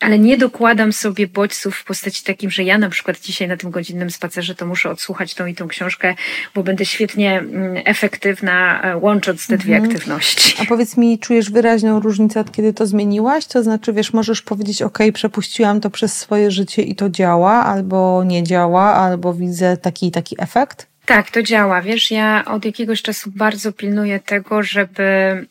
ale 0.00 0.18
nie 0.18 0.38
dokładam 0.38 0.92
sobie 0.92 1.26
bodźców 1.26 1.76
w 1.76 1.84
postaci 1.84 2.24
takim, 2.24 2.50
że 2.50 2.64
ja 2.64 2.78
na 2.78 2.88
przykład 2.88 3.20
dzisiaj 3.20 3.48
na 3.48 3.56
tym 3.56 3.70
godzinnym 3.70 4.10
spacerze 4.10 4.54
to 4.54 4.66
muszę 4.66 4.90
odsłuchać 4.90 5.34
tą 5.34 5.46
i 5.46 5.54
tą 5.54 5.68
książkę, 5.68 6.14
bo 6.54 6.62
będę 6.62 6.84
świetnie 6.84 7.38
mm, 7.38 7.82
efektywna, 7.84 8.82
e, 8.82 8.96
łącząc 8.96 9.46
te 9.46 9.58
dwie 9.58 9.76
mhm. 9.76 9.92
aktywności. 9.92 10.54
A 10.62 10.64
powiedz 10.64 10.96
mi, 10.96 11.18
czujesz 11.18 11.50
wyraźną 11.50 12.00
różnicę, 12.00 12.40
od 12.40 12.52
kiedy 12.52 12.72
to 12.72 12.86
zmieniłaś? 12.86 13.46
To 13.46 13.62
znaczy, 13.62 13.92
wiesz, 13.92 14.12
możesz 14.12 14.42
powiedzieć, 14.42 14.82
ok, 14.82 14.98
przepuściłam 15.14 15.80
to 15.80 15.90
przez 15.90 16.16
swoje 16.16 16.50
życie 16.50 16.82
i 16.82 16.94
to 16.94 17.10
działa, 17.10 17.52
albo 17.52 18.24
nie 18.24 18.42
działa, 18.42 18.94
albo 18.94 19.34
widzę 19.34 19.76
taki 19.76 20.10
taki 20.10 20.36
efekt? 20.38 20.86
Tak, 21.06 21.30
to 21.30 21.42
działa. 21.42 21.82
Wiesz, 21.82 22.10
ja 22.10 22.44
od 22.44 22.64
jakiegoś 22.64 23.02
czasu 23.02 23.30
bardzo 23.36 23.72
pilnuję 23.72 24.20
tego, 24.20 24.62
żeby 24.62 25.02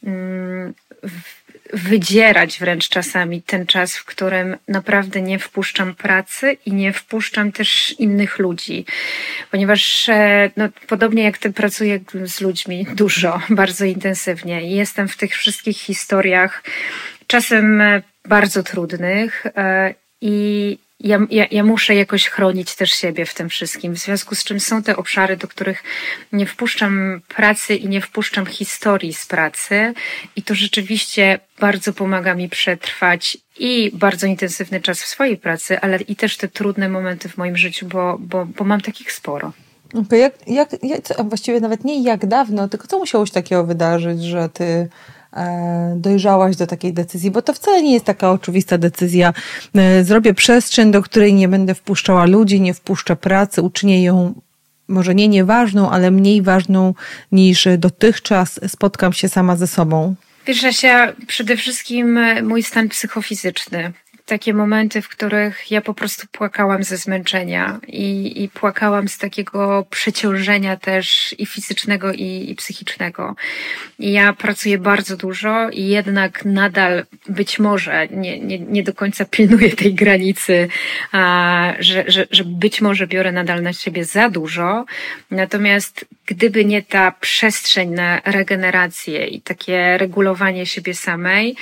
mm, 0.03 0.73
wydzierać 1.73 2.59
wręcz 2.59 2.89
czasami 2.89 3.41
ten 3.41 3.65
czas, 3.65 3.95
w 3.95 4.05
którym 4.05 4.57
naprawdę 4.67 5.21
nie 5.21 5.39
wpuszczam 5.39 5.95
pracy 5.95 6.57
i 6.65 6.73
nie 6.73 6.93
wpuszczam 6.93 7.51
też 7.51 7.95
innych 7.99 8.39
ludzi. 8.39 8.85
Ponieważ 9.51 10.09
e, 10.09 10.51
no, 10.57 10.69
podobnie 10.87 11.23
jak 11.23 11.37
ty 11.37 11.53
pracuję 11.53 11.99
z 12.25 12.41
ludźmi 12.41 12.87
dużo, 12.95 13.41
bardzo 13.49 13.85
intensywnie 13.85 14.63
i 14.63 14.75
jestem 14.75 15.07
w 15.07 15.17
tych 15.17 15.35
wszystkich 15.35 15.77
historiach, 15.77 16.63
czasem 17.27 17.81
e, 17.81 18.01
bardzo 18.25 18.63
trudnych 18.63 19.45
e, 19.45 19.93
i 20.21 20.77
ja, 20.99 21.19
ja, 21.29 21.45
ja 21.51 21.63
muszę 21.63 21.95
jakoś 21.95 22.27
chronić 22.27 22.75
też 22.75 22.89
siebie 22.89 23.25
w 23.25 23.33
tym 23.33 23.49
wszystkim, 23.49 23.93
w 23.93 23.97
związku 23.97 24.35
z 24.35 24.43
czym 24.43 24.59
są 24.59 24.83
te 24.83 24.97
obszary, 24.97 25.37
do 25.37 25.47
których 25.47 25.83
nie 26.31 26.45
wpuszczam 26.45 27.21
pracy 27.27 27.75
i 27.75 27.89
nie 27.89 28.01
wpuszczam 28.01 28.45
historii 28.45 29.13
z 29.13 29.25
pracy 29.25 29.93
i 30.35 30.43
to 30.43 30.55
rzeczywiście 30.55 31.39
bardzo 31.59 31.93
pomaga 31.93 32.35
mi 32.35 32.49
przetrwać 32.49 33.37
i 33.59 33.91
bardzo 33.93 34.27
intensywny 34.27 34.81
czas 34.81 35.03
w 35.03 35.07
swojej 35.07 35.37
pracy, 35.37 35.79
ale 35.79 35.97
i 36.01 36.15
też 36.15 36.37
te 36.37 36.47
trudne 36.47 36.89
momenty 36.89 37.29
w 37.29 37.37
moim 37.37 37.57
życiu, 37.57 37.85
bo, 37.85 38.17
bo, 38.19 38.45
bo 38.45 38.63
mam 38.63 38.81
takich 38.81 39.11
sporo. 39.11 39.53
Okay, 39.93 40.19
jak, 40.19 40.33
jak, 40.47 40.69
jak, 40.83 41.01
właściwie 41.29 41.59
nawet 41.59 41.83
nie 41.83 42.03
jak 42.03 42.25
dawno, 42.25 42.67
tylko 42.67 42.87
co 42.87 42.99
musiało 42.99 43.25
się 43.25 43.33
takiego 43.33 43.63
wydarzyć, 43.63 44.23
że 44.23 44.49
ty 44.49 44.89
dojrzałaś 45.95 46.55
do 46.55 46.67
takiej 46.67 46.93
decyzji, 46.93 47.31
bo 47.31 47.41
to 47.41 47.53
wcale 47.53 47.83
nie 47.83 47.93
jest 47.93 48.05
taka 48.05 48.31
oczywista 48.31 48.77
decyzja. 48.77 49.33
E, 49.75 50.03
zrobię 50.03 50.33
przestrzeń, 50.33 50.91
do 50.91 51.01
której 51.01 51.33
nie 51.33 51.47
będę 51.47 51.75
wpuszczała 51.75 52.25
ludzi, 52.25 52.61
nie 52.61 52.73
wpuszczę 52.73 53.15
pracy, 53.15 53.61
uczynię 53.61 54.03
ją 54.03 54.33
może 54.87 55.15
nie 55.15 55.27
nieważną, 55.27 55.89
ale 55.89 56.11
mniej 56.11 56.41
ważną 56.41 56.93
niż 57.31 57.67
dotychczas. 57.77 58.59
Spotkam 58.67 59.13
się 59.13 59.29
sama 59.29 59.55
ze 59.55 59.67
sobą. 59.67 60.15
Wiesz, 60.45 60.83
ja 60.83 61.13
przede 61.27 61.57
wszystkim 61.57 62.19
mój 62.43 62.63
stan 62.63 62.89
psychofizyczny 62.89 63.93
takie 64.29 64.53
momenty, 64.53 65.01
w 65.01 65.09
których 65.09 65.71
ja 65.71 65.81
po 65.81 65.93
prostu 65.93 66.27
płakałam 66.31 66.83
ze 66.83 66.97
zmęczenia 66.97 67.79
i, 67.87 68.43
i 68.43 68.49
płakałam 68.49 69.07
z 69.07 69.17
takiego 69.17 69.85
przeciążenia 69.89 70.77
też 70.77 71.35
i 71.37 71.45
fizycznego, 71.45 72.13
i, 72.13 72.51
i 72.51 72.55
psychicznego. 72.55 73.35
I 73.99 74.11
ja 74.11 74.33
pracuję 74.33 74.77
bardzo 74.77 75.17
dużo 75.17 75.69
i 75.69 75.87
jednak 75.87 76.45
nadal 76.45 77.05
być 77.29 77.59
może 77.59 78.07
nie, 78.07 78.39
nie, 78.39 78.59
nie 78.59 78.83
do 78.83 78.93
końca 78.93 79.25
pilnuję 79.25 79.69
tej 79.75 79.93
granicy, 79.93 80.67
a, 81.11 81.73
że, 81.79 82.03
że, 82.07 82.27
że 82.31 82.43
być 82.43 82.81
może 82.81 83.07
biorę 83.07 83.31
nadal 83.31 83.61
na 83.63 83.73
siebie 83.73 84.05
za 84.05 84.29
dużo. 84.29 84.85
Natomiast 85.31 86.05
gdyby 86.25 86.65
nie 86.65 86.81
ta 86.81 87.11
przestrzeń 87.11 87.89
na 87.89 88.21
regenerację 88.25 89.27
i 89.27 89.41
takie 89.41 89.97
regulowanie 89.97 90.65
siebie 90.65 90.93
samej, 90.93 91.55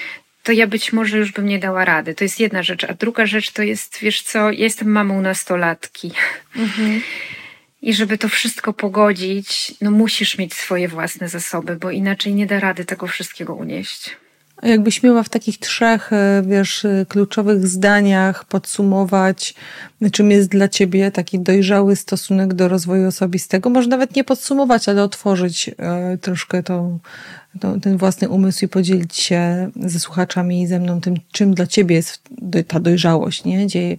to 0.48 0.52
ja 0.54 0.68
być 0.68 0.94
może 0.94 1.18
już 1.18 1.32
bym 1.32 1.46
nie 1.46 1.60
dała 1.60 1.86
rady. 1.86 2.16
To 2.16 2.24
jest 2.24 2.40
jedna 2.40 2.64
rzecz. 2.64 2.84
A 2.84 2.94
druga 2.94 3.26
rzecz 3.26 3.52
to 3.52 3.64
jest, 3.64 4.00
wiesz 4.02 4.22
co, 4.22 4.52
ja 4.52 4.52
jestem 4.52 4.92
mamą 4.92 5.22
nastolatki. 5.22 6.12
Mhm. 6.56 7.02
I 7.82 7.94
żeby 7.94 8.18
to 8.18 8.30
wszystko 8.30 8.74
pogodzić, 8.74 9.74
no 9.82 9.92
musisz 9.92 10.38
mieć 10.38 10.54
swoje 10.54 10.88
własne 10.88 11.30
zasoby, 11.30 11.76
bo 11.76 11.92
inaczej 11.92 12.34
nie 12.34 12.46
da 12.46 12.60
rady 12.60 12.86
tego 12.86 13.08
wszystkiego 13.08 13.56
unieść. 13.56 14.18
Jakbyś 14.63 15.04
miała 15.04 15.24
w 15.24 15.30
takich 15.30 15.60
trzech, 15.60 16.13
e, 16.13 16.43
wiesz, 16.46 16.86
e, 16.86 17.06
kluczowych 17.10 17.67
zdaniach 17.67 18.46
podsumować, 18.46 19.54
czym 20.12 20.32
jest 20.32 20.50
dla 20.50 20.67
ciebie 20.67 21.12
taki 21.12 21.39
dojrzały 21.39 21.96
stosunek 21.96 22.54
do 22.54 22.67
rozwoju 22.67 23.08
osobistego, 23.08 23.70
może 23.70 23.89
nawet 23.89 24.15
nie 24.15 24.24
podsumować, 24.24 24.89
ale 24.89 25.04
otworzyć 25.04 25.70
e, 25.78 26.17
troszkę 26.17 26.63
tą, 26.63 27.00
ten 27.82 27.98
własny 27.98 28.30
umysł 28.30 28.65
i 28.65 28.67
podzielić 28.67 29.15
się 29.15 29.72
ze 29.76 30.00
słuchaczami 30.00 30.62
i 30.62 30.67
ze 30.67 30.80
mną 30.80 31.02
tym, 31.02 31.15
czym 31.32 31.54
dla 31.54 31.67
ciebie 31.67 31.96
jest 31.96 32.22
ta 32.67 32.80
dojrzałość, 32.80 33.43
nie? 33.43 33.65
Gdzie, 33.65 33.98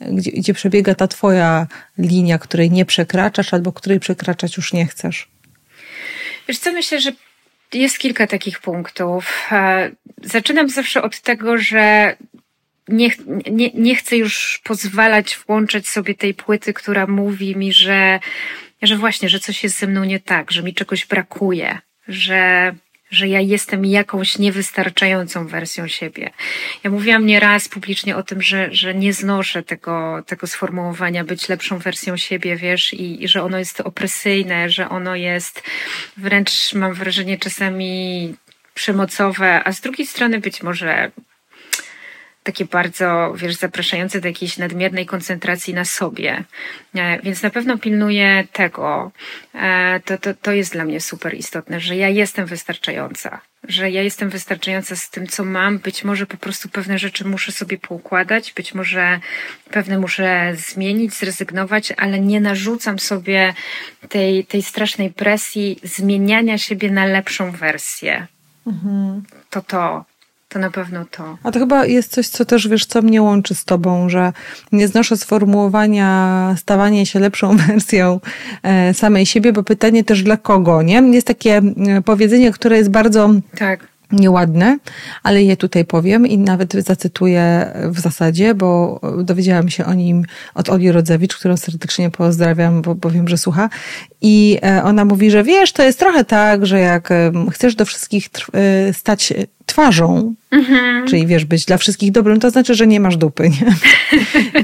gdzie, 0.00 0.30
gdzie 0.30 0.54
przebiega 0.54 0.94
ta 0.94 1.08
twoja 1.08 1.66
linia, 1.98 2.38
której 2.38 2.70
nie 2.70 2.84
przekraczasz 2.84 3.54
albo 3.54 3.72
której 3.72 4.00
przekraczać 4.00 4.56
już 4.56 4.72
nie 4.72 4.86
chcesz. 4.86 5.28
Wiesz 6.48 6.58
co, 6.58 6.72
myślę, 6.72 7.00
że 7.00 7.12
jest 7.72 7.98
kilka 7.98 8.26
takich 8.26 8.60
punktów. 8.60 9.48
E, 9.52 9.90
zaczynam 10.22 10.68
zawsze 10.68 11.02
od 11.02 11.20
tego, 11.20 11.58
że 11.58 12.16
nie, 12.88 13.10
nie, 13.50 13.70
nie 13.74 13.96
chcę 13.96 14.16
już 14.16 14.60
pozwalać 14.64 15.38
włączać 15.46 15.88
sobie 15.88 16.14
tej 16.14 16.34
płyty, 16.34 16.72
która 16.72 17.06
mówi 17.06 17.56
mi, 17.56 17.72
że, 17.72 18.20
że 18.82 18.96
właśnie, 18.96 19.28
że 19.28 19.40
coś 19.40 19.64
jest 19.64 19.78
ze 19.78 19.86
mną 19.86 20.04
nie 20.04 20.20
tak, 20.20 20.52
że 20.52 20.62
mi 20.62 20.74
czegoś 20.74 21.06
brakuje, 21.06 21.78
że 22.08 22.74
że 23.10 23.28
ja 23.28 23.40
jestem 23.40 23.84
jakąś 23.84 24.38
niewystarczającą 24.38 25.46
wersją 25.46 25.88
siebie. 25.88 26.30
Ja 26.84 26.90
mówiłam 26.90 27.26
nieraz 27.26 27.68
publicznie 27.68 28.16
o 28.16 28.22
tym, 28.22 28.42
że, 28.42 28.68
że 28.72 28.94
nie 28.94 29.12
znoszę 29.12 29.62
tego, 29.62 30.22
tego 30.26 30.46
sformułowania 30.46 31.24
być 31.24 31.48
lepszą 31.48 31.78
wersją 31.78 32.16
siebie, 32.16 32.56
wiesz, 32.56 32.94
i, 32.94 33.24
i 33.24 33.28
że 33.28 33.42
ono 33.42 33.58
jest 33.58 33.80
opresyjne, 33.80 34.70
że 34.70 34.88
ono 34.88 35.16
jest 35.16 35.62
wręcz, 36.16 36.74
mam 36.74 36.94
wrażenie, 36.94 37.38
czasami 37.38 38.34
przemocowe, 38.74 39.64
a 39.64 39.72
z 39.72 39.80
drugiej 39.80 40.06
strony 40.06 40.40
być 40.40 40.62
może 40.62 41.10
takie 42.46 42.64
bardzo, 42.64 43.34
wiesz, 43.36 43.54
zapraszające 43.56 44.20
do 44.20 44.28
jakiejś 44.28 44.58
nadmiernej 44.58 45.06
koncentracji 45.06 45.74
na 45.74 45.84
sobie. 45.84 46.44
E, 46.94 47.22
więc 47.22 47.42
na 47.42 47.50
pewno 47.50 47.78
pilnuję 47.78 48.44
tego. 48.52 49.10
E, 49.54 50.00
to, 50.04 50.18
to, 50.18 50.34
to 50.34 50.52
jest 50.52 50.72
dla 50.72 50.84
mnie 50.84 51.00
super 51.00 51.34
istotne, 51.34 51.80
że 51.80 51.96
ja 51.96 52.08
jestem 52.08 52.46
wystarczająca. 52.46 53.40
Że 53.68 53.90
ja 53.90 54.02
jestem 54.02 54.30
wystarczająca 54.30 54.96
z 54.96 55.10
tym, 55.10 55.26
co 55.26 55.44
mam. 55.44 55.78
Być 55.78 56.04
może 56.04 56.26
po 56.26 56.36
prostu 56.36 56.68
pewne 56.68 56.98
rzeczy 56.98 57.24
muszę 57.24 57.52
sobie 57.52 57.78
poukładać, 57.78 58.52
być 58.52 58.74
może 58.74 59.20
pewne 59.70 59.98
muszę 59.98 60.52
zmienić, 60.54 61.14
zrezygnować, 61.14 61.92
ale 61.96 62.20
nie 62.20 62.40
narzucam 62.40 62.98
sobie 62.98 63.54
tej, 64.08 64.44
tej 64.44 64.62
strasznej 64.62 65.10
presji 65.10 65.80
zmieniania 65.82 66.58
siebie 66.58 66.90
na 66.90 67.04
lepszą 67.06 67.50
wersję. 67.50 68.26
Mhm. 68.66 69.22
To 69.50 69.62
to 69.62 70.04
to 70.48 70.58
na 70.58 70.70
pewno 70.70 71.04
to. 71.10 71.38
A 71.42 71.50
to 71.50 71.58
chyba 71.58 71.86
jest 71.86 72.12
coś, 72.12 72.28
co 72.28 72.44
też 72.44 72.68
wiesz, 72.68 72.86
co 72.86 73.02
mnie 73.02 73.22
łączy 73.22 73.54
z 73.54 73.64
tobą, 73.64 74.08
że 74.08 74.32
nie 74.72 74.88
znoszę 74.88 75.16
sformułowania 75.16 76.54
stawanie 76.58 77.06
się 77.06 77.20
lepszą 77.20 77.56
wersją 77.66 78.20
e, 78.62 78.94
samej 78.94 79.26
siebie, 79.26 79.52
bo 79.52 79.62
pytanie 79.62 80.04
też 80.04 80.22
dla 80.22 80.36
kogo, 80.36 80.82
nie? 80.82 80.94
Jest 80.94 81.26
takie 81.26 81.56
e, 81.56 82.02
powiedzenie, 82.04 82.52
które 82.52 82.76
jest 82.76 82.90
bardzo 82.90 83.30
tak 83.58 83.96
nieładne, 84.12 84.78
ale 85.22 85.42
je 85.42 85.56
tutaj 85.56 85.84
powiem 85.84 86.26
i 86.26 86.38
nawet 86.38 86.72
zacytuję 86.72 87.72
w 87.84 88.00
zasadzie, 88.00 88.54
bo 88.54 89.00
dowiedziałam 89.22 89.68
się 89.68 89.84
o 89.84 89.94
nim 89.94 90.24
od 90.54 90.68
Oli 90.68 90.92
Rodzewicz, 90.92 91.36
którą 91.36 91.56
serdecznie 91.56 92.10
pozdrawiam, 92.10 92.82
bo, 92.82 92.94
bo 92.94 93.10
wiem, 93.10 93.28
że 93.28 93.38
słucha. 93.38 93.68
I 94.20 94.58
e, 94.62 94.82
ona 94.84 95.04
mówi, 95.04 95.30
że 95.30 95.44
wiesz, 95.44 95.72
to 95.72 95.82
jest 95.82 95.98
trochę 95.98 96.24
tak, 96.24 96.66
że 96.66 96.80
jak 96.80 97.08
chcesz 97.50 97.74
do 97.74 97.84
wszystkich 97.84 98.28
stać 98.92 99.32
twarzą, 99.66 100.34
mhm. 100.50 101.06
czyli 101.06 101.26
wiesz, 101.26 101.44
być 101.44 101.64
dla 101.64 101.76
wszystkich 101.76 102.12
dobrym, 102.12 102.40
to 102.40 102.50
znaczy, 102.50 102.74
że 102.74 102.86
nie 102.86 103.00
masz 103.00 103.16
dupy. 103.16 103.48
Nie? 103.48 103.74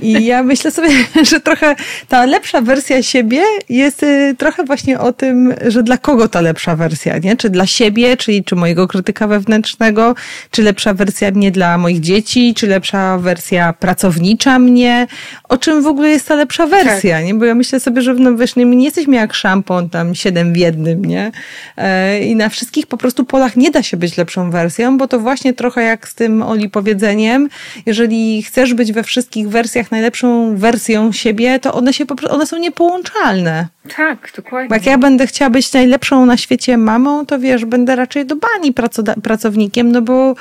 I 0.09 0.25
ja 0.25 0.43
myślę 0.43 0.71
sobie, 0.71 0.89
że 1.31 1.41
trochę 1.41 1.77
ta 2.09 2.27
lepsza 2.27 2.61
wersja 2.61 3.03
siebie 3.03 3.43
jest 3.69 4.03
y, 4.03 4.35
trochę 4.39 4.65
właśnie 4.65 5.01
o 5.01 5.13
tym, 5.13 5.55
że 5.67 5.83
dla 5.83 5.99
kogo 5.99 6.29
ta 6.29 6.41
lepsza 6.41 6.77
wersja, 6.77 7.19
nie? 7.19 7.37
Czy 7.37 7.51
dla 7.51 7.67
siebie, 7.67 8.17
czyli 8.17 8.45
czy 8.45 8.57
mojego 8.57 8.89
krytyka 8.89 9.27
wewnętrznego, 9.27 10.15
czy 10.51 10.63
lepsza 10.63 10.95
wersja 10.95 11.31
mnie 11.31 11.51
dla 11.51 11.79
moich 11.79 12.01
dzieci, 12.01 12.55
czy 12.55 12.67
lepsza 12.67 13.19
wersja 13.19 13.73
pracownicza 13.73 14.59
mnie. 14.59 15.07
O 15.49 15.59
czym 15.59 15.83
w 15.83 15.87
ogóle 15.87 16.09
jest 16.09 16.29
ta 16.29 16.35
lepsza 16.35 16.67
wersja, 16.67 17.17
tak. 17.17 17.27
nie? 17.27 17.35
Bo 17.35 17.45
ja 17.45 17.55
myślę 17.55 17.81
sobie, 17.81 18.03
że 18.03 18.15
no 18.15 18.37
wiesz, 18.37 18.57
nie 18.57 18.85
jesteśmy 18.85 19.17
jak 19.17 19.35
szampon 19.35 19.91
tam 19.91 20.15
siedem 20.15 20.53
w 20.53 20.57
jednym, 20.57 21.05
nie? 21.05 21.33
E, 21.77 22.21
I 22.21 22.37
na 22.37 22.49
wszystkich 22.49 22.87
po 22.87 22.97
prostu 22.97 23.25
polach 23.25 23.57
nie 23.57 23.71
da 23.71 23.83
się 23.83 23.97
być 23.97 24.17
lepszą 24.17 24.51
wersją, 24.51 24.92
bo 24.99 25.09
to 25.09 25.19
właśnie 25.19 25.53
trochę 25.53 25.83
jak 25.83 26.09
z 26.09 26.15
tym 26.15 26.43
Oli 26.43 26.71
powiedzeniem, 26.71 27.49
jeżeli 27.87 28.43
chcesz 28.43 28.75
być 28.75 28.93
we 28.93 29.03
wszystkich 29.03 29.49
wersjach 29.49 29.91
najlepszą 29.91 30.57
wersją 30.57 31.13
siebie, 31.13 31.59
to 31.59 31.75
one 31.75 31.93
się 31.93 32.05
one 32.31 32.47
są 32.47 32.59
niepołączalne. 32.59 33.69
Tak, 33.97 34.33
dokładnie. 34.37 34.69
Bo 34.69 34.75
jak 34.75 34.87
ja 34.87 34.99
będę 34.99 35.27
chciała 35.27 35.51
być 35.51 35.73
najlepszą 35.73 36.27
na 36.27 36.37
świecie 36.37 36.79
mamą, 36.79 37.27
to 37.27 37.39
wiesz, 37.39 37.65
będę 37.65 37.97
raczej 37.97 38.27
do 38.27 38.37
bani 38.37 38.75
pracownikiem, 39.23 39.93
no 39.93 40.03
bo 40.03 40.35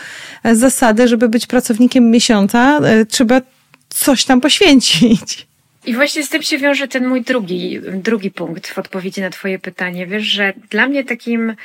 z 0.52 0.72
zasady, 0.72 1.08
żeby 1.08 1.30
być 1.30 1.48
pracownikiem 1.48 2.12
miesiąca, 2.12 2.80
e, 2.84 3.06
trzeba 3.06 3.42
coś 3.90 4.26
tam 4.26 4.42
poświęcić. 4.42 5.48
I 5.86 5.96
właśnie 5.96 6.24
z 6.24 6.30
tym 6.30 6.42
się 6.42 6.58
wiąże 6.58 6.88
ten 6.88 7.08
mój 7.08 7.22
drugi, 7.22 7.80
drugi 7.94 8.32
punkt 8.32 8.68
w 8.68 8.78
odpowiedzi 8.78 9.22
na 9.22 9.30
Twoje 9.30 9.60
pytanie. 9.60 10.08
Wiesz, 10.08 10.24
że 10.24 10.54
dla 10.70 10.88
mnie 10.88 11.04
takim 11.04 11.56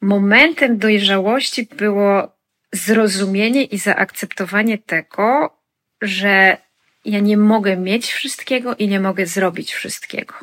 momentem 0.00 0.78
dojrzałości 0.78 1.68
było 1.76 2.36
zrozumienie 2.72 3.64
i 3.64 3.78
zaakceptowanie 3.78 4.78
tego, 4.78 5.56
że 6.02 6.56
ja 7.04 7.18
nie 7.18 7.36
mogę 7.36 7.76
mieć 7.76 8.12
wszystkiego 8.12 8.74
i 8.74 8.88
nie 8.88 9.00
mogę 9.00 9.26
zrobić 9.26 9.72
wszystkiego. 9.72 10.34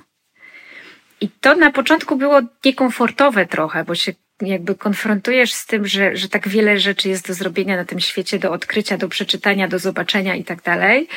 I 1.21 1.29
to 1.29 1.55
na 1.55 1.71
początku 1.71 2.15
było 2.15 2.41
niekomfortowe 2.65 3.45
trochę, 3.45 3.83
bo 3.83 3.95
się 3.95 4.13
jakby 4.41 4.75
konfrontujesz 4.75 5.53
z 5.53 5.65
tym, 5.65 5.87
że, 5.87 6.17
że 6.17 6.29
tak 6.29 6.47
wiele 6.47 6.79
rzeczy 6.79 7.09
jest 7.09 7.27
do 7.27 7.33
zrobienia 7.33 7.75
na 7.75 7.85
tym 7.85 7.99
świecie, 7.99 8.39
do 8.39 8.51
odkrycia, 8.51 8.97
do 8.97 9.09
przeczytania, 9.09 9.67
do 9.67 9.79
zobaczenia 9.79 10.35
i 10.35 10.43
tak 10.43 10.61
dalej, 10.61 11.07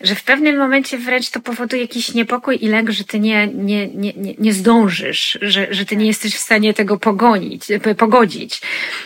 że 0.00 0.14
w 0.14 0.24
pewnym 0.24 0.56
momencie 0.56 0.98
wręcz 0.98 1.30
to 1.30 1.40
powoduje 1.40 1.82
jakiś 1.82 2.14
niepokój 2.14 2.58
i 2.60 2.68
lęk, 2.68 2.90
że 2.90 3.04
ty 3.04 3.20
nie, 3.20 3.46
nie, 3.46 3.88
nie, 3.88 4.12
nie, 4.12 4.34
nie 4.38 4.52
zdążysz, 4.52 5.38
że, 5.42 5.66
że 5.70 5.84
ty 5.84 5.96
nie 5.96 6.06
jesteś 6.06 6.34
w 6.34 6.38
stanie 6.38 6.74
tego 6.74 6.98
pogonić, 6.98 7.64
pogodzić. 7.98 8.60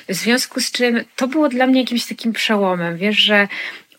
W 0.09 0.15
związku 0.15 0.61
z 0.61 0.71
czym 0.71 1.05
to 1.17 1.29
było 1.29 1.49
dla 1.49 1.67
mnie 1.67 1.81
jakimś 1.81 2.07
takim 2.07 2.33
przełomem, 2.33 2.97
wiesz, 2.97 3.17
że 3.17 3.49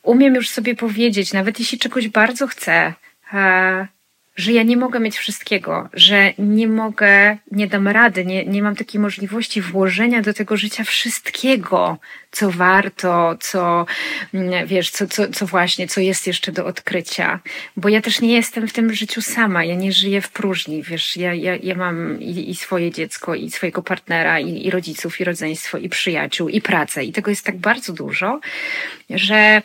umiem 0.03 0.35
już 0.35 0.49
sobie 0.49 0.75
powiedzieć, 0.75 1.33
nawet 1.33 1.59
jeśli 1.59 1.79
czegoś 1.79 2.07
bardzo 2.07 2.47
chcę, 2.47 2.93
e, 3.33 3.87
że 4.35 4.51
ja 4.51 4.63
nie 4.63 4.77
mogę 4.77 4.99
mieć 4.99 5.17
wszystkiego, 5.17 5.89
że 5.93 6.33
nie 6.37 6.67
mogę, 6.67 7.37
nie 7.51 7.67
dam 7.67 7.87
rady, 7.87 8.25
nie, 8.25 8.45
nie 8.45 8.63
mam 8.63 8.75
takiej 8.75 9.01
możliwości 9.01 9.61
włożenia 9.61 10.21
do 10.21 10.33
tego 10.33 10.57
życia 10.57 10.83
wszystkiego, 10.83 11.97
co 12.31 12.51
warto, 12.51 13.37
co 13.39 13.85
mm, 14.33 14.67
wiesz, 14.67 14.89
co, 14.89 15.07
co, 15.07 15.27
co 15.27 15.45
właśnie, 15.45 15.87
co 15.87 16.01
jest 16.01 16.27
jeszcze 16.27 16.51
do 16.51 16.65
odkrycia. 16.65 17.39
Bo 17.77 17.89
ja 17.89 18.01
też 18.01 18.21
nie 18.21 18.33
jestem 18.33 18.67
w 18.67 18.73
tym 18.73 18.93
życiu 18.93 19.21
sama, 19.21 19.63
ja 19.63 19.75
nie 19.75 19.91
żyję 19.91 20.21
w 20.21 20.31
próżni, 20.31 20.83
wiesz, 20.83 21.17
ja, 21.17 21.33
ja, 21.33 21.55
ja 21.55 21.75
mam 21.75 22.21
i, 22.21 22.49
i 22.49 22.55
swoje 22.55 22.91
dziecko, 22.91 23.35
i 23.35 23.51
swojego 23.51 23.83
partnera, 23.83 24.39
i, 24.39 24.65
i 24.65 24.69
rodziców, 24.69 25.19
i 25.19 25.23
rodzeństwo, 25.23 25.77
i 25.77 25.89
przyjaciół, 25.89 26.49
i 26.49 26.61
pracę. 26.61 27.03
I 27.03 27.11
tego 27.11 27.29
jest 27.29 27.45
tak 27.45 27.57
bardzo 27.57 27.93
dużo, 27.93 28.39
że 29.09 29.61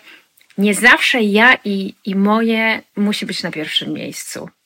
nie 0.59 0.75
zawsze 0.75 1.23
ja 1.23 1.59
i, 1.65 1.95
i 2.05 2.15
moje 2.15 2.83
musi 2.97 3.27
być 3.27 3.43
na 3.43 3.51
pierwszym 3.51 3.93
miejscu. 3.93 4.49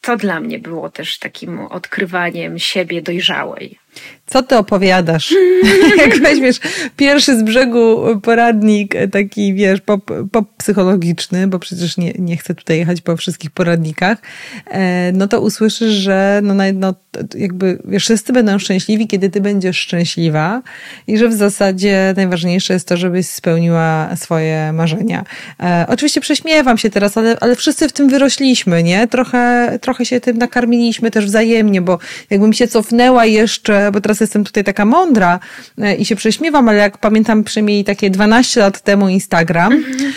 to 0.00 0.16
dla 0.16 0.40
mnie 0.40 0.58
było 0.58 0.90
też 0.90 1.18
takim 1.18 1.60
odkrywaniem 1.60 2.58
siebie 2.58 3.02
dojrzałej. 3.02 3.78
Co 4.26 4.42
ty 4.42 4.56
opowiadasz? 4.56 5.34
Jak 5.98 6.18
weźmiesz 6.18 6.60
pierwszy 6.96 7.38
z 7.38 7.42
brzegu 7.42 8.04
poradnik, 8.22 8.94
taki 9.12 9.54
wiesz, 9.54 9.80
pop, 9.80 10.10
pop 10.32 10.56
psychologiczny, 10.56 11.46
bo 11.46 11.58
przecież 11.58 11.96
nie, 11.96 12.12
nie 12.18 12.36
chcę 12.36 12.54
tutaj 12.54 12.78
jechać 12.78 13.00
po 13.00 13.16
wszystkich 13.16 13.50
poradnikach, 13.50 14.18
e, 14.66 15.12
no 15.12 15.28
to 15.28 15.40
usłyszysz, 15.40 15.92
że 15.92 16.40
no, 16.42 16.54
no, 16.74 16.94
jakby 17.34 17.78
wiesz, 17.84 18.04
wszyscy 18.04 18.32
będą 18.32 18.58
szczęśliwi, 18.58 19.08
kiedy 19.08 19.30
ty 19.30 19.40
będziesz 19.40 19.78
szczęśliwa 19.78 20.62
i 21.06 21.18
że 21.18 21.28
w 21.28 21.34
zasadzie 21.34 22.14
najważniejsze 22.16 22.74
jest 22.74 22.88
to, 22.88 22.96
żebyś 22.96 23.26
spełniła 23.26 24.16
swoje 24.16 24.72
marzenia. 24.72 25.24
E, 25.60 25.86
oczywiście 25.88 26.20
prześmiewam 26.20 26.78
się 26.78 26.90
teraz, 26.90 27.16
ale, 27.16 27.36
ale 27.40 27.56
wszyscy 27.56 27.88
w 27.88 27.92
tym 27.92 28.08
wyrośliśmy, 28.08 28.82
nie? 28.82 29.08
Trochę, 29.08 29.78
trochę 29.82 29.97
się 30.04 30.20
tym 30.20 30.38
nakarmiliśmy 30.38 31.10
też 31.10 31.26
wzajemnie, 31.26 31.82
bo 31.82 31.98
jakbym 32.30 32.52
się 32.52 32.68
cofnęła 32.68 33.26
jeszcze, 33.26 33.90
bo 33.92 34.00
teraz 34.00 34.20
jestem 34.20 34.44
tutaj 34.44 34.64
taka 34.64 34.84
mądra 34.84 35.40
e, 35.78 35.94
i 35.94 36.04
się 36.04 36.16
prześmiewam, 36.16 36.68
ale 36.68 36.78
jak 36.78 36.98
pamiętam 36.98 37.44
przynajmniej 37.44 37.84
takie 37.84 38.10
12 38.10 38.60
lat 38.60 38.80
temu 38.80 39.08
Instagram 39.08 39.72
mhm. 39.72 40.12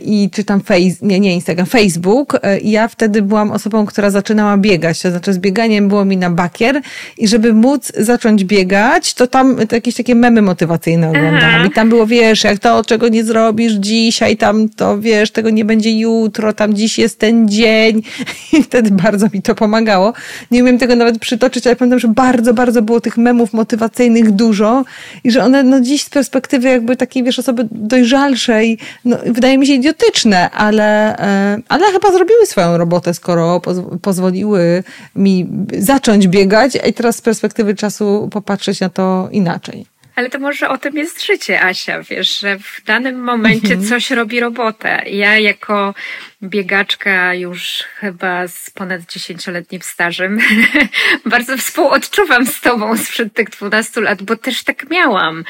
i 0.00 0.30
czytam 0.32 0.60
face, 0.60 0.96
nie, 1.02 1.20
nie 1.20 1.34
Instagram, 1.34 1.66
Facebook 1.66 2.38
e, 2.42 2.58
i 2.58 2.70
ja 2.70 2.88
wtedy 2.88 3.22
byłam 3.22 3.50
osobą, 3.50 3.86
która 3.86 4.10
zaczynała 4.10 4.56
biegać, 4.56 5.02
to 5.02 5.10
znaczy 5.10 5.32
z 5.32 5.38
bieganiem 5.38 5.88
było 5.88 6.04
mi 6.04 6.16
na 6.16 6.30
bakier 6.30 6.80
i 7.18 7.28
żeby 7.28 7.54
móc 7.54 7.92
zacząć 7.98 8.44
biegać, 8.44 9.14
to 9.14 9.26
tam 9.26 9.56
jakieś 9.72 9.94
takie 9.94 10.14
memy 10.14 10.42
motywacyjne 10.42 11.08
oglądałam 11.08 11.66
i 11.66 11.70
tam 11.70 11.88
było, 11.88 12.06
wiesz, 12.06 12.44
jak 12.44 12.58
to, 12.58 12.84
czego 12.84 13.08
nie 13.08 13.24
zrobisz 13.24 13.72
dzisiaj, 13.72 14.36
tam 14.36 14.68
to, 14.68 14.98
wiesz, 14.98 15.30
tego 15.30 15.50
nie 15.50 15.64
będzie 15.64 15.98
jutro, 15.98 16.52
tam 16.52 16.74
dziś 16.74 16.98
jest 16.98 17.18
ten 17.18 17.48
dzień 17.48 18.02
i 18.58 18.62
wtedy 18.62 18.90
bardzo 18.90 19.09
mi 19.32 19.42
to 19.42 19.54
pomagało. 19.54 20.12
Nie 20.50 20.62
umiem 20.62 20.78
tego 20.78 20.96
nawet 20.96 21.18
przytoczyć, 21.18 21.66
ale 21.66 21.76
pamiętam, 21.76 21.98
że 21.98 22.08
bardzo, 22.08 22.54
bardzo 22.54 22.82
było 22.82 23.00
tych 23.00 23.16
memów 23.16 23.52
motywacyjnych 23.52 24.30
dużo 24.30 24.84
i 25.24 25.30
że 25.30 25.44
one 25.44 25.62
no 25.62 25.80
dziś 25.80 26.04
z 26.04 26.10
perspektywy 26.10 26.68
jakby 26.68 26.96
takiej, 26.96 27.24
wiesz, 27.24 27.38
osoby 27.38 27.68
dojrzalszej, 27.70 28.78
no, 29.04 29.16
wydaje 29.26 29.58
mi 29.58 29.66
się 29.66 29.72
idiotyczne, 29.72 30.50
ale, 30.50 31.18
e, 31.18 31.58
ale 31.68 31.92
chyba 31.92 32.12
zrobiły 32.12 32.46
swoją 32.46 32.76
robotę, 32.76 33.14
skoro 33.14 33.60
pozwoliły 34.02 34.84
mi 35.16 35.48
zacząć 35.78 36.28
biegać 36.28 36.78
i 36.88 36.92
teraz 36.92 37.16
z 37.16 37.20
perspektywy 37.20 37.74
czasu 37.74 38.28
popatrzeć 38.32 38.80
na 38.80 38.88
to 38.88 39.28
inaczej. 39.32 39.99
Ale 40.16 40.30
to 40.30 40.38
może 40.38 40.68
o 40.68 40.78
tym 40.78 40.96
jest 40.96 41.26
życie, 41.26 41.62
Asia, 41.62 42.02
wiesz, 42.02 42.40
że 42.40 42.58
w 42.58 42.82
danym 42.84 43.20
momencie 43.20 43.74
mhm. 43.74 43.88
coś 43.88 44.10
robi 44.10 44.40
robotę. 44.40 45.02
Ja 45.06 45.38
jako 45.38 45.94
biegaczka 46.42 47.34
już 47.34 47.84
chyba 47.96 48.48
z 48.48 48.70
ponad 48.70 49.12
dziesięcioletnim 49.12 49.82
stażem. 49.82 50.38
Bardzo 51.26 51.56
współodczuwam 51.56 52.46
z 52.46 52.60
tobą 52.60 52.96
sprzed 52.96 53.34
tych 53.34 53.50
12 53.50 54.00
lat, 54.00 54.22
bo 54.22 54.36
też 54.36 54.64
tak 54.64 54.90
miałam. 54.90 55.44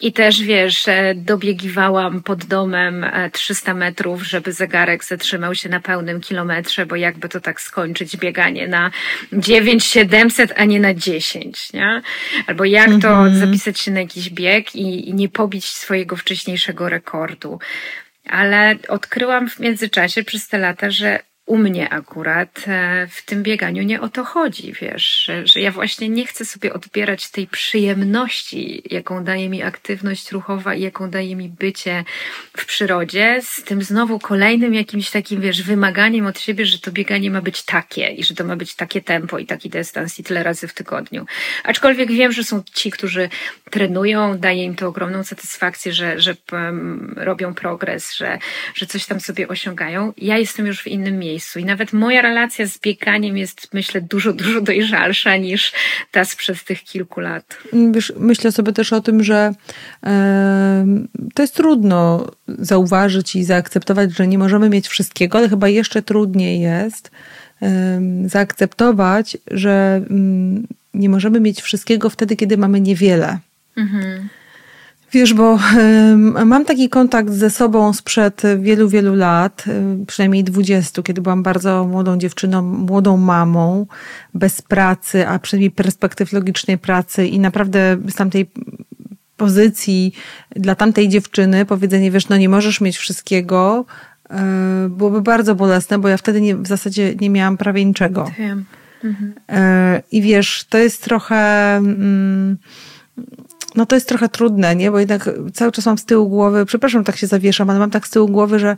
I 0.00 0.12
też 0.12 0.42
wiesz, 0.42 0.86
dobiegiwałam 1.14 2.22
pod 2.22 2.44
domem 2.44 3.06
300 3.32 3.72
e, 3.72 3.74
metrów, 3.74 4.22
żeby 4.22 4.52
zegarek 4.52 5.04
zatrzymał 5.04 5.54
się 5.54 5.68
na 5.68 5.80
pełnym 5.80 6.20
kilometrze, 6.20 6.86
bo 6.86 6.96
jakby 6.96 7.28
to 7.28 7.40
tak 7.40 7.60
skończyć 7.60 8.16
bieganie 8.16 8.68
na 8.68 8.90
9700, 9.32 10.52
a 10.56 10.64
nie 10.64 10.80
na 10.80 10.94
10, 10.94 11.72
nie? 11.72 12.02
Albo 12.46 12.64
jak 12.64 12.90
to 13.02 13.08
mhm. 13.08 13.36
zapisać 13.36 13.80
się 13.80 13.90
na 13.90 14.04
jakiś 14.10 14.30
bieg 14.30 14.74
i, 14.74 15.08
i 15.08 15.14
nie 15.14 15.28
pobić 15.28 15.64
swojego 15.64 16.16
wcześniejszego 16.16 16.88
rekordu. 16.88 17.58
Ale 18.28 18.76
odkryłam 18.88 19.48
w 19.48 19.60
międzyczasie 19.60 20.24
przez 20.24 20.48
te 20.48 20.58
lata, 20.58 20.90
że 20.90 21.20
u 21.50 21.58
mnie 21.58 21.88
akurat 21.88 22.64
e, 22.66 23.06
w 23.10 23.24
tym 23.24 23.42
bieganiu 23.42 23.82
nie 23.82 24.00
o 24.00 24.08
to 24.08 24.24
chodzi, 24.24 24.72
wiesz, 24.80 25.30
że, 25.44 25.60
ja 25.60 25.70
właśnie 25.70 26.08
nie 26.08 26.26
chcę 26.26 26.44
sobie 26.44 26.72
odbierać 26.72 27.30
tej 27.30 27.46
przyjemności, 27.46 28.82
jaką 28.90 29.24
daje 29.24 29.48
mi 29.48 29.62
aktywność 29.62 30.32
ruchowa 30.32 30.74
i 30.74 30.82
jaką 30.82 31.10
daje 31.10 31.36
mi 31.36 31.48
bycie 31.48 32.04
w 32.56 32.66
przyrodzie, 32.66 33.40
z 33.42 33.62
tym 33.62 33.82
znowu 33.82 34.18
kolejnym 34.18 34.74
jakimś 34.74 35.10
takim, 35.10 35.40
wiesz, 35.40 35.62
wymaganiem 35.62 36.26
od 36.26 36.40
siebie, 36.40 36.66
że 36.66 36.78
to 36.78 36.92
bieganie 36.92 37.30
ma 37.30 37.42
być 37.42 37.62
takie 37.62 38.08
i 38.08 38.24
że 38.24 38.34
to 38.34 38.44
ma 38.44 38.56
być 38.56 38.74
takie 38.74 39.00
tempo 39.00 39.38
i 39.38 39.46
taki 39.46 39.70
dystans 39.70 40.18
i 40.18 40.24
tyle 40.24 40.42
razy 40.42 40.68
w 40.68 40.74
tygodniu. 40.74 41.26
Aczkolwiek 41.64 42.12
wiem, 42.12 42.32
że 42.32 42.44
są 42.44 42.62
ci, 42.74 42.90
którzy 42.90 43.28
trenują, 43.70 44.38
daje 44.38 44.64
im 44.64 44.74
to 44.74 44.88
ogromną 44.88 45.24
satysfakcję, 45.24 45.92
że, 45.92 46.20
że 46.20 46.36
um, 46.52 47.14
robią 47.16 47.54
progres, 47.54 48.14
że, 48.14 48.38
że 48.74 48.86
coś 48.86 49.06
tam 49.06 49.20
sobie 49.20 49.48
osiągają. 49.48 50.12
Ja 50.16 50.38
jestem 50.38 50.66
już 50.66 50.82
w 50.82 50.86
innym 50.86 51.18
miejscu 51.18 51.39
miejscu. 51.40 51.58
I 51.58 51.64
nawet 51.64 51.92
moja 51.92 52.22
relacja 52.22 52.66
z 52.66 52.78
bieganiem 52.78 53.36
jest, 53.36 53.68
myślę, 53.74 54.00
dużo, 54.00 54.32
dużo 54.32 54.60
dojrzalsza 54.60 55.36
niż 55.36 55.72
ta 56.10 56.24
sprzed 56.24 56.64
tych 56.64 56.82
kilku 56.82 57.20
lat. 57.20 57.58
Wiesz, 57.92 58.12
myślę 58.16 58.52
sobie 58.52 58.72
też 58.72 58.92
o 58.92 59.00
tym, 59.00 59.22
że 59.24 59.52
to 61.34 61.42
jest 61.42 61.54
trudno 61.54 62.26
zauważyć 62.48 63.36
i 63.36 63.44
zaakceptować, 63.44 64.16
że 64.16 64.26
nie 64.26 64.38
możemy 64.38 64.68
mieć 64.68 64.88
wszystkiego, 64.88 65.38
ale 65.38 65.48
chyba 65.48 65.68
jeszcze 65.68 66.02
trudniej 66.02 66.60
jest 66.60 67.10
zaakceptować, 68.26 69.36
że 69.50 70.02
mm, 70.10 70.66
nie 70.94 71.08
możemy 71.08 71.40
mieć 71.40 71.60
wszystkiego 71.60 72.10
wtedy, 72.10 72.36
kiedy 72.36 72.56
mamy 72.56 72.80
niewiele. 72.80 73.38
Mhm. 73.76 74.28
Wiesz, 75.12 75.34
bo 75.34 75.58
mam 76.44 76.64
taki 76.64 76.88
kontakt 76.88 77.30
ze 77.30 77.50
sobą 77.50 77.92
sprzed 77.92 78.42
wielu, 78.58 78.88
wielu 78.88 79.14
lat, 79.14 79.64
przynajmniej 80.06 80.44
dwudziestu, 80.44 81.02
kiedy 81.02 81.20
byłam 81.20 81.42
bardzo 81.42 81.84
młodą 81.84 82.18
dziewczyną, 82.18 82.62
młodą 82.62 83.16
mamą, 83.16 83.86
bez 84.34 84.62
pracy, 84.62 85.28
a 85.28 85.38
przynajmniej 85.38 85.70
perspektyw 85.70 86.32
logicznej 86.32 86.78
pracy 86.78 87.26
i 87.26 87.40
naprawdę 87.40 87.96
z 88.08 88.14
tamtej 88.14 88.50
pozycji 89.36 90.12
dla 90.56 90.74
tamtej 90.74 91.08
dziewczyny 91.08 91.66
powiedzenie, 91.66 92.10
wiesz, 92.10 92.28
no 92.28 92.36
nie 92.36 92.48
możesz 92.48 92.80
mieć 92.80 92.96
wszystkiego, 92.98 93.84
y, 94.86 94.88
byłoby 94.88 95.22
bardzo 95.22 95.54
bolesne, 95.54 95.98
bo 95.98 96.08
ja 96.08 96.16
wtedy 96.16 96.40
nie, 96.40 96.56
w 96.56 96.66
zasadzie 96.66 97.14
nie 97.20 97.30
miałam 97.30 97.56
prawie 97.56 97.84
niczego. 97.84 98.30
Wiem. 98.38 98.64
Mhm. 99.04 99.34
I 100.12 100.22
wiesz, 100.22 100.66
to 100.68 100.78
jest 100.78 101.04
trochę... 101.04 101.76
Mm, 101.76 102.56
no 103.74 103.86
to 103.86 103.96
jest 103.96 104.08
trochę 104.08 104.28
trudne, 104.28 104.76
nie? 104.76 104.90
Bo 104.90 104.98
jednak 104.98 105.30
cały 105.54 105.72
czas 105.72 105.86
mam 105.86 105.98
z 105.98 106.04
tyłu 106.04 106.28
głowy, 106.28 106.66
przepraszam, 106.66 107.04
tak 107.04 107.16
się 107.16 107.26
zawieszam, 107.26 107.70
ale 107.70 107.78
mam 107.78 107.90
tak 107.90 108.06
z 108.06 108.10
tyłu 108.10 108.28
głowy, 108.28 108.58
że 108.58 108.76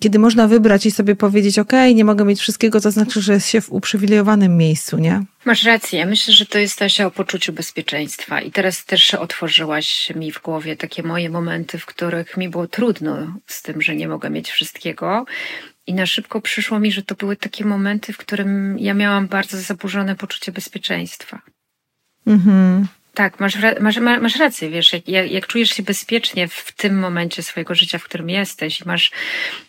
kiedy 0.00 0.18
można 0.18 0.48
wybrać 0.48 0.86
i 0.86 0.90
sobie 0.90 1.16
powiedzieć, 1.16 1.58
ok, 1.58 1.72
nie 1.94 2.04
mogę 2.04 2.24
mieć 2.24 2.40
wszystkiego, 2.40 2.80
to 2.80 2.90
znaczy, 2.90 3.22
że 3.22 3.32
jest 3.32 3.48
się 3.48 3.60
w 3.60 3.72
uprzywilejowanym 3.72 4.56
miejscu, 4.56 4.98
nie? 4.98 5.22
Masz 5.44 5.64
rację. 5.64 5.98
Ja 5.98 6.06
myślę, 6.06 6.34
że 6.34 6.46
to 6.46 6.58
jest 6.58 6.78
też 6.78 7.00
o 7.00 7.10
poczuciu 7.10 7.52
bezpieczeństwa. 7.52 8.40
I 8.40 8.50
teraz 8.50 8.84
też 8.84 9.14
otworzyłaś 9.14 10.12
mi 10.16 10.32
w 10.32 10.42
głowie 10.42 10.76
takie 10.76 11.02
moje 11.02 11.30
momenty, 11.30 11.78
w 11.78 11.86
których 11.86 12.36
mi 12.36 12.48
było 12.48 12.66
trudno 12.66 13.34
z 13.46 13.62
tym, 13.62 13.82
że 13.82 13.96
nie 13.96 14.08
mogę 14.08 14.30
mieć 14.30 14.50
wszystkiego. 14.50 15.24
I 15.86 15.94
na 15.94 16.06
szybko 16.06 16.40
przyszło 16.40 16.80
mi, 16.80 16.92
że 16.92 17.02
to 17.02 17.14
były 17.14 17.36
takie 17.36 17.64
momenty, 17.64 18.12
w 18.12 18.18
którym 18.18 18.78
ja 18.78 18.94
miałam 18.94 19.26
bardzo 19.26 19.60
zaburzone 19.60 20.16
poczucie 20.16 20.52
bezpieczeństwa. 20.52 21.40
Mhm. 22.26 22.86
Tak, 23.14 23.40
masz, 23.40 23.56
masz, 23.80 23.96
masz 23.98 24.36
rację, 24.36 24.70
wiesz, 24.70 24.92
jak, 24.92 25.30
jak, 25.30 25.46
czujesz 25.46 25.70
się 25.70 25.82
bezpiecznie 25.82 26.48
w 26.48 26.72
tym 26.72 26.98
momencie 26.98 27.42
swojego 27.42 27.74
życia, 27.74 27.98
w 27.98 28.04
którym 28.04 28.30
jesteś 28.30 28.80
i 28.80 28.84
masz 28.86 29.10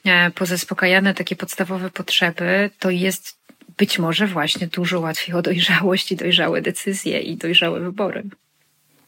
e, 0.06 0.32
pozaspokajane 0.32 1.14
takie 1.14 1.36
podstawowe 1.36 1.90
potrzeby, 1.90 2.70
to 2.80 2.90
jest 2.90 3.38
być 3.78 4.00
może 4.00 4.28
właśnie 4.28 4.68
dużo 4.68 5.00
łatwiej 5.00 5.36
o 5.36 5.42
dojrzałość 5.42 6.12
i 6.12 6.16
dojrzałe 6.16 6.62
decyzje 6.62 7.20
i 7.20 7.38
dojrzałe 7.38 7.80
wybory. 7.80 8.24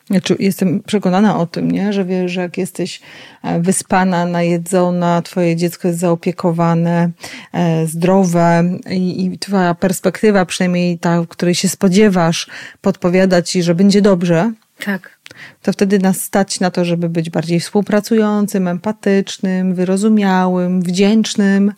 Znaczy, 0.07 0.35
jestem 0.39 0.83
przekonana 0.83 1.39
o 1.39 1.45
tym, 1.45 1.71
nie? 1.71 1.93
że 1.93 2.05
wiesz, 2.05 2.31
że 2.31 2.41
jak 2.41 2.57
jesteś 2.57 3.01
e, 3.43 3.61
wyspana, 3.61 4.25
najedzona, 4.25 5.21
twoje 5.21 5.55
dziecko 5.55 5.87
jest 5.87 5.99
zaopiekowane, 5.99 7.11
e, 7.53 7.87
zdrowe 7.87 8.63
i, 8.89 9.25
i 9.25 9.39
twoja 9.39 9.75
perspektywa, 9.75 10.45
przynajmniej 10.45 10.99
ta, 10.99 11.23
której 11.29 11.55
się 11.55 11.69
spodziewasz, 11.69 12.47
podpowiada 12.81 13.41
ci, 13.41 13.63
że 13.63 13.75
będzie 13.75 14.01
dobrze. 14.01 14.53
Tak. 14.85 15.19
To 15.61 15.73
wtedy 15.73 15.99
nas 15.99 16.21
stać 16.21 16.59
na 16.59 16.71
to, 16.71 16.85
żeby 16.85 17.09
być 17.09 17.29
bardziej 17.29 17.59
współpracującym, 17.59 18.67
empatycznym, 18.67 19.75
wyrozumiałym, 19.75 20.81
wdzięcznym. 20.81 21.73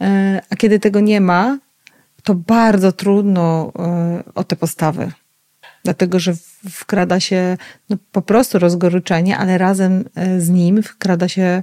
E, 0.00 0.40
a 0.50 0.56
kiedy 0.56 0.78
tego 0.78 1.00
nie 1.00 1.20
ma, 1.20 1.58
to 2.22 2.34
bardzo 2.34 2.92
trudno 2.92 3.72
o 4.34 4.44
te 4.44 4.56
postawy 4.56 5.12
dlatego 5.84 6.18
że 6.18 6.32
wkrada 6.70 7.20
się 7.20 7.56
no, 7.90 7.96
po 8.12 8.22
prostu 8.22 8.58
rozgoryczenie, 8.58 9.38
ale 9.38 9.58
razem 9.58 10.04
e, 10.14 10.40
z 10.40 10.50
nim 10.50 10.82
wkrada 10.82 11.28
się 11.28 11.62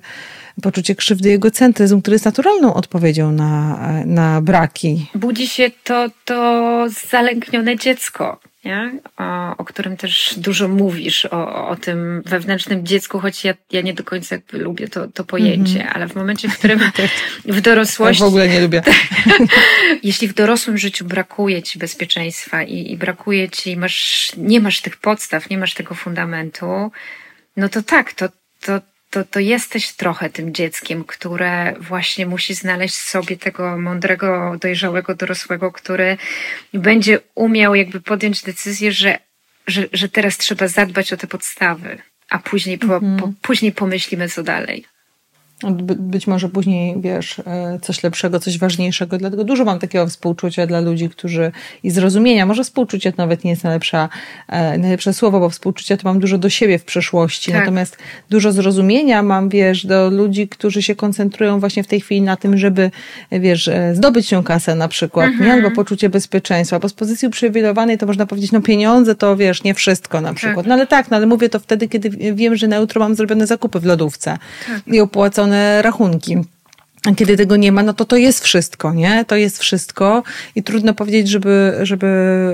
poczucie 0.61 0.95
krzywdy 0.95 1.29
i 1.29 1.33
egocentryzm, 1.33 2.01
który 2.01 2.15
jest 2.15 2.25
naturalną 2.25 2.73
odpowiedzią 2.73 3.31
na, 3.31 3.79
e, 3.89 4.05
na 4.05 4.41
braki. 4.41 5.09
Budzi 5.15 5.47
się 5.47 5.71
to, 5.83 6.09
to 6.25 6.87
zalęknione 7.09 7.77
dziecko 7.77 8.39
nie? 8.65 8.99
O, 9.17 9.57
o 9.57 9.65
którym 9.65 9.97
też 9.97 10.33
dużo 10.37 10.67
mówisz, 10.67 11.25
o, 11.25 11.67
o 11.67 11.75
tym 11.75 12.21
wewnętrznym 12.25 12.85
dziecku, 12.85 13.19
choć 13.19 13.45
ja, 13.45 13.53
ja 13.71 13.81
nie 13.81 13.93
do 13.93 14.03
końca 14.03 14.35
jakby 14.35 14.57
lubię 14.57 14.87
to, 14.87 15.07
to 15.07 15.23
pojęcie, 15.23 15.79
mm 15.79 15.87
-hmm. 15.87 15.95
ale 15.95 16.07
w 16.07 16.15
momencie, 16.15 16.49
w 16.49 16.57
którym 16.57 16.79
w 17.45 17.61
dorosłości... 17.61 18.23
Ja 18.23 18.25
w 18.25 18.29
ogóle 18.29 18.47
nie 18.47 18.59
lubię. 18.59 18.81
jeśli 20.03 20.27
w 20.27 20.33
dorosłym 20.33 20.77
życiu 20.77 21.05
brakuje 21.05 21.63
ci 21.63 21.79
bezpieczeństwa 21.79 22.63
i, 22.63 22.91
i 22.91 22.97
brakuje 22.97 23.49
ci, 23.49 23.77
masz, 23.77 24.31
nie 24.37 24.59
masz 24.59 24.81
tych 24.81 24.97
podstaw, 24.97 25.49
nie 25.49 25.57
masz 25.57 25.73
tego 25.73 25.95
fundamentu, 25.95 26.91
no 27.57 27.69
to 27.69 27.83
tak, 27.83 28.13
to, 28.13 28.29
to, 28.61 28.81
to, 29.11 29.23
to 29.23 29.39
jesteś 29.39 29.93
trochę 29.93 30.29
tym 30.29 30.53
dzieckiem, 30.53 31.03
które 31.03 31.73
właśnie 31.79 32.25
musi 32.25 32.53
znaleźć 32.53 32.95
sobie 32.95 33.37
tego 33.37 33.77
mądrego, 33.77 34.57
dojrzałego 34.61 35.15
dorosłego, 35.15 35.71
który 35.71 36.17
będzie 36.73 37.19
umiał 37.35 37.75
jakby 37.75 38.01
podjąć 38.01 38.43
decyzję, 38.43 38.91
że, 38.91 39.19
że, 39.67 39.87
że 39.93 40.09
teraz 40.09 40.37
trzeba 40.37 40.67
zadbać 40.67 41.13
o 41.13 41.17
te 41.17 41.27
podstawy, 41.27 41.97
a 42.29 42.39
później, 42.39 42.77
po, 42.77 42.87
po, 42.87 42.95
mhm. 42.95 43.33
później 43.41 43.71
pomyślimy, 43.71 44.29
co 44.29 44.43
dalej. 44.43 44.85
By, 45.69 45.95
być 45.95 46.27
może 46.27 46.49
później, 46.49 46.95
wiesz, 47.01 47.39
e, 47.39 47.79
coś 47.81 48.03
lepszego, 48.03 48.39
coś 48.39 48.57
ważniejszego. 48.57 49.17
Dlatego 49.17 49.43
dużo 49.43 49.65
mam 49.65 49.79
takiego 49.79 50.07
współczucia 50.07 50.67
dla 50.67 50.79
ludzi, 50.79 51.09
którzy 51.09 51.51
i 51.83 51.91
zrozumienia. 51.91 52.45
Może 52.45 52.63
współczucie 52.63 53.11
to 53.11 53.17
nawet 53.17 53.43
nie 53.43 53.51
jest 53.51 53.63
najlepsza, 53.63 54.09
e, 54.47 54.77
najlepsze 54.77 55.13
słowo, 55.13 55.39
bo 55.39 55.49
współczucia 55.49 55.97
to 55.97 56.07
mam 56.07 56.19
dużo 56.19 56.37
do 56.37 56.49
siebie 56.49 56.79
w 56.79 56.85
przeszłości. 56.85 57.51
Tak. 57.51 57.59
Natomiast 57.59 57.97
dużo 58.29 58.51
zrozumienia 58.51 59.23
mam, 59.23 59.49
wiesz, 59.49 59.85
do 59.85 60.09
ludzi, 60.09 60.47
którzy 60.47 60.81
się 60.81 60.95
koncentrują 60.95 61.59
właśnie 61.59 61.83
w 61.83 61.87
tej 61.87 62.01
chwili 62.01 62.21
na 62.21 62.35
tym, 62.35 62.57
żeby, 62.57 62.91
wiesz, 63.31 63.67
e, 63.67 63.95
zdobyć 63.95 64.27
się 64.27 64.43
kasę 64.43 64.75
na 64.75 64.87
przykład, 64.87 65.27
mhm. 65.27 65.45
nie? 65.45 65.53
Albo 65.53 65.71
poczucie 65.71 66.09
bezpieczeństwa. 66.09 66.79
Bo 66.79 66.89
z 66.89 66.93
pozycji 66.93 67.27
uprzywilejowanej 67.27 67.97
to 67.97 68.05
można 68.05 68.25
powiedzieć, 68.25 68.51
no 68.51 68.61
pieniądze 68.61 69.15
to, 69.15 69.35
wiesz, 69.37 69.63
nie 69.63 69.73
wszystko 69.73 70.21
na 70.21 70.27
tak. 70.27 70.37
przykład. 70.37 70.57
Tak. 70.57 70.65
No 70.67 70.73
ale 70.73 70.87
tak, 70.87 71.11
no 71.11 71.17
ale 71.17 71.25
mówię 71.25 71.49
to 71.49 71.59
wtedy, 71.59 71.87
kiedy 71.87 72.09
wiem, 72.09 72.55
że 72.55 72.67
na 72.67 72.77
jutro 72.77 72.99
mam 72.99 73.15
zrobione 73.15 73.47
zakupy 73.47 73.79
w 73.79 73.85
lodówce 73.85 74.37
tak. 74.67 74.87
i 74.87 74.99
opłacone 74.99 75.50
rachunki. 75.81 76.37
A 77.05 77.15
kiedy 77.15 77.37
tego 77.37 77.55
nie 77.55 77.71
ma, 77.71 77.83
no 77.83 77.93
to 77.93 78.05
to 78.05 78.17
jest 78.17 78.43
wszystko, 78.43 78.93
nie? 78.93 79.25
To 79.25 79.35
jest 79.35 79.59
wszystko 79.59 80.23
i 80.55 80.63
trudno 80.63 80.93
powiedzieć, 80.93 81.29
żeby, 81.29 81.79
żeby, 81.81 82.07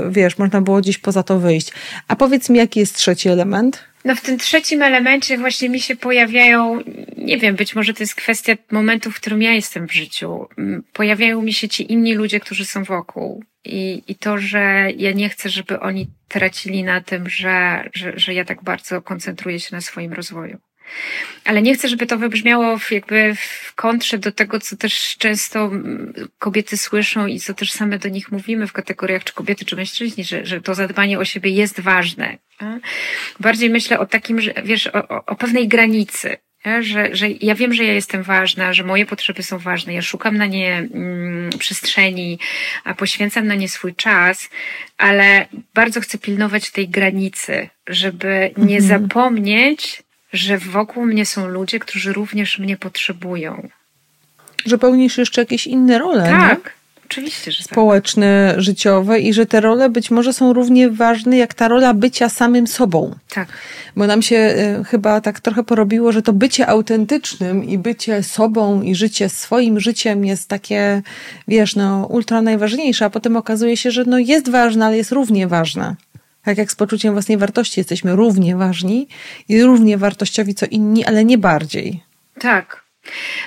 wiesz, 0.10 0.38
można 0.38 0.62
było 0.62 0.82
gdzieś 0.82 0.98
poza 0.98 1.24
to 1.24 1.39
wyjść. 1.39 1.72
A 2.08 2.16
powiedz 2.16 2.50
mi, 2.50 2.58
jaki 2.58 2.80
jest 2.80 2.95
trzeci 2.95 3.30
element? 3.30 3.84
No 4.06 4.16
w 4.16 4.22
tym 4.22 4.38
trzecim 4.38 4.82
elemencie 4.82 5.38
właśnie 5.38 5.70
mi 5.70 5.80
się 5.80 5.95
pojawiają, 5.95 6.82
nie 7.18 7.38
wiem, 7.38 7.56
być 7.56 7.76
może 7.76 7.93
to 7.93 8.04
jest 8.04 8.16
kwestia 8.16 8.54
momentu, 8.72 9.12
w 9.12 9.16
którym 9.16 9.41
ja 9.41 9.52
jestem 9.54 9.88
w 9.88 9.93
życiu. 9.93 10.48
Mm, 10.58 10.84
pojawiają 10.93 11.41
mi 11.41 11.54
się 11.54 11.70
ci 11.70 11.91
inni 11.91 12.14
ludzie, 12.14 12.39
którzy 12.39 12.66
są 12.66 12.84
wokół. 12.84 13.43
I, 13.66 14.04
i 14.08 14.16
to, 14.16 14.38
że 14.38 14.88
ja 14.98 15.12
nie 15.12 15.30
chcę, 15.30 15.50
żeby 15.50 15.80
oni 15.80 16.08
tracili 16.28 16.84
na 16.84 17.02
tym, 17.02 17.30
że, 17.30 17.89
że, 17.93 18.14
że 18.16 18.34
ja 18.34 18.45
tak 18.45 18.64
bardzo 18.64 19.02
koncentruję 19.02 19.60
się 19.60 19.76
na 19.76 19.82
swoim 19.82 20.14
rozwoju. 20.14 20.58
Ale 21.46 21.62
nie 21.62 21.76
chcę, 21.76 21.90
żeby 21.90 22.06
to 22.06 22.18
wybrzmiało 22.18 22.78
w, 22.78 22.92
jakby 22.92 23.36
w 23.36 23.74
kontrze 23.76 24.18
do 24.18 24.32
tego, 24.32 24.60
co 24.60 24.78
też 24.78 25.18
często 25.18 25.72
kobiety 26.40 26.78
słyszą 26.78 27.28
i 27.28 27.40
co 27.40 27.54
też 27.54 27.72
same 27.72 28.00
do 28.00 28.10
nich 28.10 28.32
mówimy 28.32 28.68
w 28.68 28.74
kategoriach 28.74 29.24
czy 29.24 29.34
kobiety, 29.34 29.66
czy 29.66 29.76
mężczyźni, 29.76 30.24
że, 30.24 30.46
że 30.46 30.62
to 30.62 30.76
zadbanie 30.76 31.20
o 31.20 31.26
siebie 31.26 31.50
jest 31.50 31.80
ważne. 31.80 32.38
Bardziej 33.40 33.70
myślę 33.70 34.00
o 34.00 34.06
takim, 34.06 34.42
że 34.42 34.54
wiesz, 34.64 34.88
o, 34.88 35.26
o 35.26 35.36
pewnej 35.36 35.68
granicy. 35.68 36.38
Że, 36.80 37.16
że 37.16 37.30
ja 37.30 37.56
wiem, 37.56 37.74
że 37.74 37.84
ja 37.84 37.94
jestem 37.94 38.24
ważna, 38.24 38.74
że 38.74 38.84
moje 38.84 39.06
potrzeby 39.06 39.44
są 39.44 39.58
ważne, 39.58 39.94
ja 39.94 40.02
szukam 40.02 40.38
na 40.38 40.46
nie 40.46 40.78
mm, 40.78 41.50
przestrzeni, 41.60 42.40
a 42.84 42.94
poświęcam 42.94 43.48
na 43.48 43.56
nie 43.56 43.70
swój 43.70 43.96
czas, 43.96 44.50
ale 44.98 45.48
bardzo 45.74 46.02
chcę 46.02 46.18
pilnować 46.18 46.72
tej 46.72 46.90
granicy, 46.90 47.70
żeby 47.88 48.52
nie 48.58 48.78
mhm. 48.78 48.82
zapomnieć 48.82 50.04
że 50.38 50.58
wokół 50.58 51.06
mnie 51.06 51.26
są 51.26 51.48
ludzie, 51.48 51.80
którzy 51.80 52.14
również 52.14 52.60
mnie 52.60 52.78
potrzebują. 52.78 53.68
Że 54.66 54.78
pełnisz 54.78 55.18
jeszcze 55.18 55.42
jakieś 55.42 55.68
inne 55.68 56.00
role. 56.00 56.24
Tak. 56.24 56.64
Nie? 56.66 56.78
Oczywiście, 57.06 57.52
że 57.52 57.58
tak. 57.58 57.68
Społeczne, 57.68 58.52
tak. 58.52 58.62
życiowe 58.62 59.20
i 59.20 59.34
że 59.34 59.46
te 59.46 59.62
role 59.62 59.90
być 59.90 60.12
może 60.12 60.34
są 60.34 60.54
równie 60.54 60.90
ważne 60.90 61.38
jak 61.38 61.54
ta 61.54 61.68
rola 61.68 61.94
bycia 61.94 62.30
samym 62.30 62.68
sobą. 62.68 63.16
Tak. 63.30 63.48
Bo 63.96 64.08
nam 64.08 64.22
się 64.22 64.36
y, 64.82 64.84
chyba 64.84 65.22
tak 65.22 65.40
trochę 65.40 65.64
porobiło, 65.64 66.12
że 66.12 66.22
to 66.22 66.34
bycie 66.34 66.68
autentycznym 66.68 67.64
i 67.64 67.78
bycie 67.78 68.24
sobą 68.24 68.82
i 68.82 68.96
życie 68.96 69.30
swoim 69.30 69.80
życiem 69.80 70.26
jest 70.26 70.50
takie, 70.50 71.02
wiesz, 71.48 71.76
no 71.76 72.08
ultra 72.10 72.42
najważniejsze, 72.42 73.06
a 73.06 73.10
potem 73.10 73.38
okazuje 73.38 73.78
się, 73.78 73.92
że 73.92 74.04
no 74.06 74.20
jest 74.20 74.50
ważne, 74.50 74.86
ale 74.86 74.98
jest 74.98 75.12
równie 75.12 75.48
ważne. 75.48 75.96
Tak 76.48 76.58
jak 76.58 76.72
z 76.72 76.76
poczuciem 76.76 77.14
własnej 77.14 77.38
wartości 77.38 77.80
jesteśmy 77.80 78.16
równie 78.16 78.56
ważni 78.56 79.08
i 79.50 79.64
równie 79.64 79.98
wartościowi 79.98 80.56
co 80.56 80.66
inni, 80.66 81.06
ale 81.06 81.26
nie 81.26 81.38
bardziej. 81.38 82.04
Tak. 82.39 82.84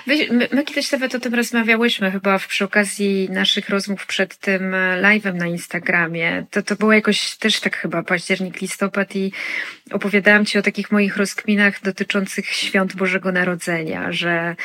My, 0.07 0.49
my, 0.53 0.65
kiedyś 0.65 0.93
nawet 0.93 1.15
o 1.15 1.21
tym 1.21 1.35
rozmawiałyśmy 1.35 2.11
chyba 2.11 2.39
przy 2.39 2.65
okazji 2.65 3.29
naszych 3.31 3.69
rozmów 3.69 4.07
przed 4.07 4.37
tym 4.37 4.75
e, 4.75 5.03
live'em 5.03 5.35
na 5.35 5.47
Instagramie. 5.47 6.47
To, 6.51 6.63
to 6.63 6.77
było 6.77 6.93
jakoś 6.93 7.37
też 7.37 7.61
tak 7.61 7.77
chyba 7.77 8.03
październik, 8.03 8.61
listopad 8.61 9.17
i 9.17 9.33
opowiadałam 9.91 10.47
Ci 10.47 10.59
o 10.59 10.63
takich 10.63 10.93
moich 10.93 11.17
rozkminach 11.17 11.83
dotyczących 11.83 12.47
świąt 12.47 12.97
Bożego 12.97 13.33
Narodzenia, 13.33 14.13
że 14.13 14.57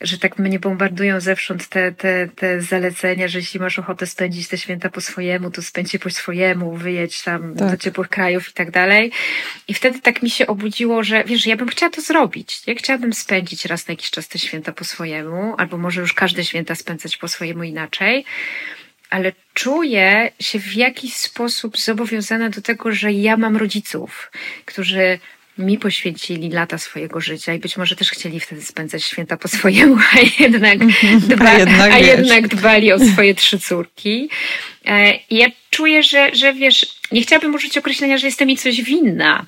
że 0.00 0.18
tak 0.18 0.38
mnie 0.38 0.58
bombardują 0.58 1.20
zewsząd 1.20 1.68
te, 1.68 1.92
te, 1.92 2.28
te 2.36 2.60
zalecenia, 2.60 3.28
że 3.28 3.38
jeśli 3.38 3.60
masz 3.60 3.78
ochotę 3.78 4.06
spędzić 4.06 4.48
te 4.48 4.58
święta 4.58 4.90
po 4.90 5.00
swojemu, 5.00 5.50
to 5.50 5.62
spędź 5.62 5.92
je 5.92 5.98
po 5.98 6.10
swojemu, 6.10 6.76
wyjedź 6.76 7.22
tam 7.22 7.54
tak. 7.54 7.70
do 7.70 7.76
ciepłych 7.76 8.08
krajów 8.08 8.48
i 8.48 8.52
tak 8.52 8.70
dalej. 8.70 9.12
I 9.68 9.74
wtedy 9.74 10.00
tak 10.00 10.22
mi 10.22 10.30
się 10.30 10.46
obudziło, 10.46 11.04
że 11.04 11.24
wiesz, 11.24 11.46
ja 11.46 11.56
bym 11.56 11.68
chciała 11.68 11.90
to 11.90 12.00
zrobić. 12.00 12.62
Ja 12.66 12.74
chciałabym 12.74 13.12
spędzić 13.12 13.64
raz 13.64 13.88
na 13.88 13.92
jakiś 13.92 14.10
czas 14.10 14.28
te 14.28 14.38
święta 14.38 14.72
po 14.72 14.84
swojemu, 14.84 15.54
albo 15.58 15.78
może 15.78 16.00
już 16.00 16.12
każde 16.12 16.44
święta 16.44 16.74
spędzać 16.74 17.16
po 17.16 17.28
swojemu 17.28 17.62
inaczej 17.62 18.24
ale 19.10 19.32
czuję 19.54 20.30
się 20.40 20.60
w 20.60 20.74
jakiś 20.74 21.16
sposób 21.16 21.78
zobowiązana 21.78 22.50
do 22.50 22.62
tego, 22.62 22.92
że 22.92 23.12
ja 23.12 23.36
mam 23.36 23.56
rodziców, 23.56 24.32
którzy 24.64 25.18
mi 25.58 25.78
poświęcili 25.78 26.50
lata 26.50 26.78
swojego 26.78 27.20
życia 27.20 27.54
i 27.54 27.58
być 27.58 27.76
może 27.76 27.96
też 27.96 28.10
chcieli 28.10 28.40
wtedy 28.40 28.62
spędzać 28.62 29.04
święta 29.04 29.36
po 29.36 29.48
swojemu, 29.48 29.96
a 30.12 30.42
jednak, 30.42 30.78
dba, 31.18 31.50
a 31.50 31.58
jednak, 31.58 31.92
a 31.92 31.98
jednak 31.98 32.48
dbali 32.48 32.92
o 32.92 32.98
swoje 32.98 33.34
trzy 33.34 33.58
córki. 33.58 34.28
E, 34.84 35.14
I 35.30 35.36
ja 35.36 35.46
czuję, 35.70 36.02
że, 36.02 36.34
że 36.34 36.54
wiesz, 36.54 37.00
nie 37.14 37.22
chciałabym 37.22 37.54
użyć 37.54 37.78
określenia, 37.78 38.18
że 38.18 38.26
jestem 38.26 38.48
mi 38.48 38.56
coś 38.56 38.82
winna, 38.82 39.46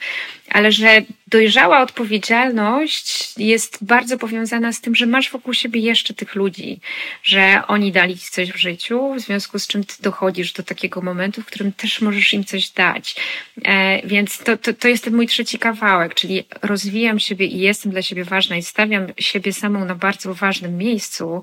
ale 0.51 0.73
że 0.73 1.03
dojrzała 1.27 1.81
odpowiedzialność 1.81 3.39
jest 3.39 3.79
bardzo 3.85 4.19
powiązana 4.19 4.73
z 4.73 4.81
tym, 4.81 4.95
że 4.95 5.07
masz 5.07 5.31
wokół 5.31 5.55
siebie 5.55 5.81
jeszcze 5.81 6.15
tych 6.15 6.35
ludzi, 6.35 6.81
że 7.23 7.63
oni 7.69 7.93
dali 7.93 8.19
ci 8.19 8.31
coś 8.31 8.53
w 8.53 8.57
życiu, 8.57 9.15
w 9.15 9.21
związku 9.21 9.59
z 9.59 9.67
czym 9.67 9.85
ty 9.85 9.95
dochodzisz 10.03 10.53
do 10.53 10.63
takiego 10.63 11.03
momentu, 11.03 11.43
w 11.43 11.47
którym 11.47 11.73
też 11.73 12.01
możesz 12.01 12.35
im 12.35 12.45
coś 12.45 12.69
dać. 12.69 13.17
E, 13.65 14.07
więc 14.07 14.39
to, 14.39 14.57
to, 14.57 14.73
to 14.73 14.89
jest 14.89 15.05
ten 15.05 15.17
mój 15.17 15.27
trzeci 15.27 15.59
kawałek, 15.59 16.15
czyli 16.15 16.45
rozwijam 16.63 17.19
siebie 17.19 17.47
i 17.47 17.59
jestem 17.59 17.93
dla 17.93 18.03
siebie 18.03 18.25
ważna 18.25 18.57
i 18.57 18.63
stawiam 18.63 19.07
siebie 19.19 19.53
samą 19.53 19.85
na 19.85 19.95
bardzo 19.95 20.35
ważnym 20.35 20.77
miejscu, 20.79 21.43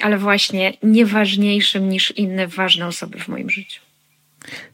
ale 0.00 0.18
właśnie 0.18 0.72
nieważniejszym 0.82 1.88
niż 1.88 2.10
inne 2.10 2.46
ważne 2.46 2.86
osoby 2.86 3.18
w 3.18 3.28
moim 3.28 3.50
życiu. 3.50 3.87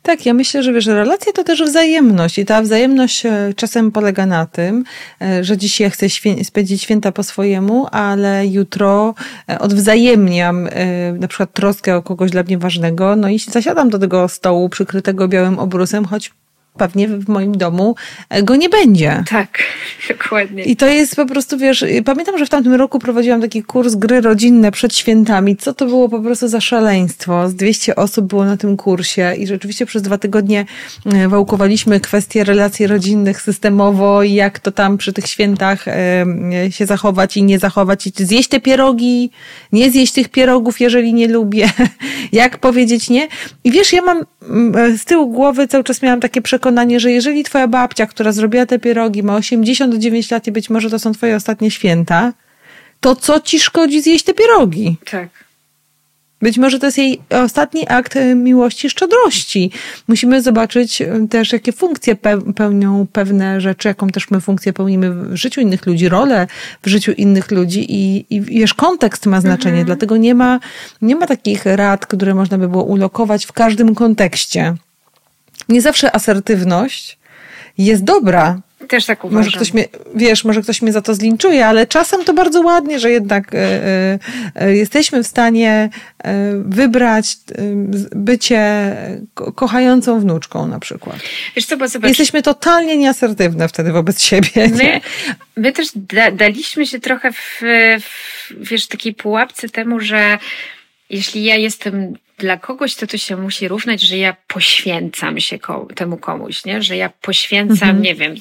Tak, 0.02 0.26
ja 0.26 0.34
myślę, 0.34 0.62
że 0.62 0.72
wiesz, 0.72 0.86
relacje 0.86 1.32
to 1.32 1.44
też 1.44 1.62
wzajemność 1.62 2.38
i 2.38 2.44
ta 2.44 2.62
wzajemność 2.62 3.26
e, 3.26 3.52
czasem 3.56 3.92
polega 3.92 4.26
na 4.26 4.46
tym, 4.46 4.84
e, 5.22 5.44
że 5.44 5.56
dziś 5.56 5.80
ja 5.80 5.90
chcę 5.90 6.10
świę 6.10 6.44
spędzić 6.44 6.82
święta 6.82 7.12
po 7.12 7.22
swojemu, 7.22 7.86
ale 7.90 8.46
jutro 8.46 9.14
e, 9.50 9.58
odwzajemniam 9.58 10.68
na 11.20 11.28
przykład 11.28 11.52
troskę 11.52 11.96
o 11.96 12.02
kogoś 12.02 12.30
dla 12.30 12.42
mnie 12.42 12.58
ważnego, 12.58 13.16
no 13.16 13.28
i 13.28 13.38
zasiadam 13.38 13.90
do 13.90 13.98
tego 13.98 14.28
stołu 14.28 14.68
przykrytego 14.68 15.28
białym 15.28 15.58
obrusem, 15.58 16.04
choć 16.04 16.32
pewnie 16.76 17.08
w 17.08 17.28
moim 17.28 17.58
domu 17.58 17.94
e, 18.28 18.42
go 18.42 18.56
nie 18.56 18.68
będzie. 18.68 19.24
Tak, 19.30 19.58
dokładnie. 20.08 20.64
I 20.64 20.76
to 20.76 20.86
jest 20.86 21.16
po 21.16 21.26
prostu, 21.26 21.58
wiesz, 21.58 21.84
pamiętam, 22.04 22.38
że 22.38 22.46
w 22.46 22.48
tamtym 22.48 22.74
roku 22.74 22.98
prowadziłam 22.98 23.40
taki 23.40 23.62
kurs 23.62 23.94
gry 23.94 24.20
rodzinne 24.20 24.72
przed 24.72 24.96
świętami. 24.96 25.56
Co 25.56 25.74
to 25.74 25.86
było 25.86 26.08
po 26.08 26.20
prostu 26.20 26.48
za 26.48 26.60
szaleństwo? 26.60 27.48
Z 27.48 27.54
200 27.54 27.96
osób 27.96 28.26
było 28.26 28.44
na 28.44 28.56
tym 28.56 28.76
kursie 28.76 29.34
i 29.38 29.46
rzeczywiście 29.46 29.86
przez 29.86 30.02
dwa 30.02 30.18
tygodnie 30.18 30.64
e, 31.06 31.28
wałkowaliśmy 31.28 32.00
kwestie 32.00 32.44
relacji 32.44 32.86
rodzinnych 32.86 33.42
systemowo 33.42 34.22
i 34.22 34.32
jak 34.34 34.58
to 34.58 34.72
tam 34.72 34.98
przy 34.98 35.12
tych 35.12 35.26
świętach 35.26 35.88
e, 35.88 36.24
się 36.70 36.86
zachować 36.86 37.36
i 37.36 37.42
nie 37.42 37.58
zachować 37.58 38.06
i 38.06 38.12
zjeść 38.16 38.48
te 38.48 38.60
pierogi, 38.60 39.30
nie 39.72 39.90
zjeść 39.90 40.12
tych 40.12 40.28
pierogów, 40.28 40.80
jeżeli 40.80 41.14
nie 41.14 41.28
lubię. 41.28 41.68
jak 42.32 42.58
powiedzieć 42.58 43.10
nie? 43.10 43.28
I 43.64 43.70
wiesz, 43.70 43.92
ja 43.92 44.02
mam 44.02 44.24
z 44.98 45.04
tyłu 45.04 45.30
głowy 45.30 45.68
cały 45.68 45.84
czas 45.84 46.02
miałam 46.02 46.20
takie 46.20 46.42
przekonanie, 46.42 46.63
przekonanie, 46.64 47.00
że 47.00 47.12
jeżeli 47.12 47.44
twoja 47.44 47.68
babcia, 47.68 48.06
która 48.06 48.32
zrobiła 48.32 48.66
te 48.66 48.78
pierogi, 48.78 49.22
ma 49.22 49.36
89 49.36 50.30
lat 50.30 50.46
i 50.46 50.52
być 50.52 50.70
może 50.70 50.90
to 50.90 50.98
są 50.98 51.12
twoje 51.12 51.36
ostatnie 51.36 51.70
święta, 51.70 52.32
to 53.00 53.16
co 53.16 53.40
ci 53.40 53.60
szkodzi 53.60 54.02
zjeść 54.02 54.24
te 54.24 54.34
pierogi? 54.34 54.96
Tak. 55.10 55.28
Być 56.42 56.58
może 56.58 56.78
to 56.78 56.86
jest 56.86 56.98
jej 56.98 57.20
ostatni 57.30 57.88
akt 57.88 58.16
e, 58.16 58.34
miłości, 58.34 58.90
szczodrości. 58.90 59.70
Musimy 60.08 60.42
zobaczyć 60.42 61.02
e, 61.02 61.26
też, 61.30 61.52
jakie 61.52 61.72
funkcje 61.72 62.16
pełnią 62.56 63.06
pewne 63.12 63.60
rzeczy, 63.60 63.88
jaką 63.88 64.08
też 64.08 64.30
my 64.30 64.40
funkcję 64.40 64.72
pełnimy 64.72 65.10
w 65.10 65.36
życiu 65.36 65.60
innych 65.60 65.86
ludzi, 65.86 66.08
rolę 66.08 66.46
w 66.82 66.88
życiu 66.88 67.12
innych 67.12 67.50
ludzi 67.50 67.86
i, 67.88 68.26
i 68.30 68.40
wiesz, 68.40 68.74
kontekst 68.74 69.26
ma 69.26 69.40
znaczenie, 69.40 69.80
mhm. 69.80 69.86
dlatego 69.86 70.16
nie 70.16 70.34
ma, 70.34 70.60
nie 71.02 71.16
ma 71.16 71.26
takich 71.26 71.66
rad, 71.66 72.06
które 72.06 72.34
można 72.34 72.58
by 72.58 72.68
było 72.68 72.84
ulokować 72.84 73.46
w 73.46 73.52
każdym 73.52 73.94
kontekście 73.94 74.74
nie 75.68 75.82
zawsze 75.82 76.16
asertywność 76.16 77.18
jest 77.78 78.04
dobra. 78.04 78.60
Też 78.88 79.06
tak 79.06 79.24
uważam. 79.24 79.44
Może 79.44 79.56
ktoś 79.56 79.74
mnie, 79.74 79.84
wiesz, 80.14 80.44
może 80.44 80.62
ktoś 80.62 80.82
mnie 80.82 80.92
za 80.92 81.02
to 81.02 81.14
zlinczuje, 81.14 81.66
ale 81.66 81.86
czasem 81.86 82.24
to 82.24 82.34
bardzo 82.34 82.60
ładnie, 82.60 83.00
że 83.00 83.10
jednak 83.10 83.54
y, 83.54 83.58
y, 84.62 84.76
jesteśmy 84.76 85.22
w 85.22 85.26
stanie 85.26 85.90
y, 86.18 86.28
wybrać 86.64 87.36
bycie 88.12 88.96
kochającą 89.54 90.20
wnuczką 90.20 90.66
na 90.66 90.80
przykład. 90.80 91.16
Wiesz 91.56 91.66
co, 91.66 91.76
bo 91.76 91.88
zobacz, 91.88 92.08
Jesteśmy 92.08 92.42
totalnie 92.42 92.96
nieasertywne 92.96 93.68
wtedy 93.68 93.92
wobec 93.92 94.22
siebie. 94.22 94.48
My, 94.54 95.00
my 95.56 95.72
też 95.72 95.88
da, 95.94 96.30
daliśmy 96.30 96.86
się 96.86 97.00
trochę 97.00 97.32
w, 97.32 97.60
w, 98.00 98.70
wiesz, 98.70 98.86
takiej 98.86 99.14
pułapce 99.14 99.68
temu, 99.68 100.00
że 100.00 100.38
jeśli 101.10 101.44
ja 101.44 101.56
jestem 101.56 102.14
dla 102.38 102.56
kogoś 102.56 102.94
to 102.94 103.06
to 103.06 103.18
się 103.18 103.36
musi 103.36 103.68
równać, 103.68 104.00
że 104.00 104.18
ja 104.18 104.36
poświęcam 104.48 105.40
się 105.40 105.58
temu 105.94 106.16
komuś, 106.16 106.64
nie? 106.64 106.82
że 106.82 106.96
ja 106.96 107.08
poświęcam, 107.08 107.88
mhm. 107.88 108.02
nie 108.02 108.14
wiem, 108.14 108.34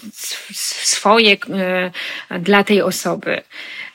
swoje 0.54 1.34
y, 1.34 2.40
dla 2.40 2.64
tej 2.64 2.82
osoby. 2.82 3.42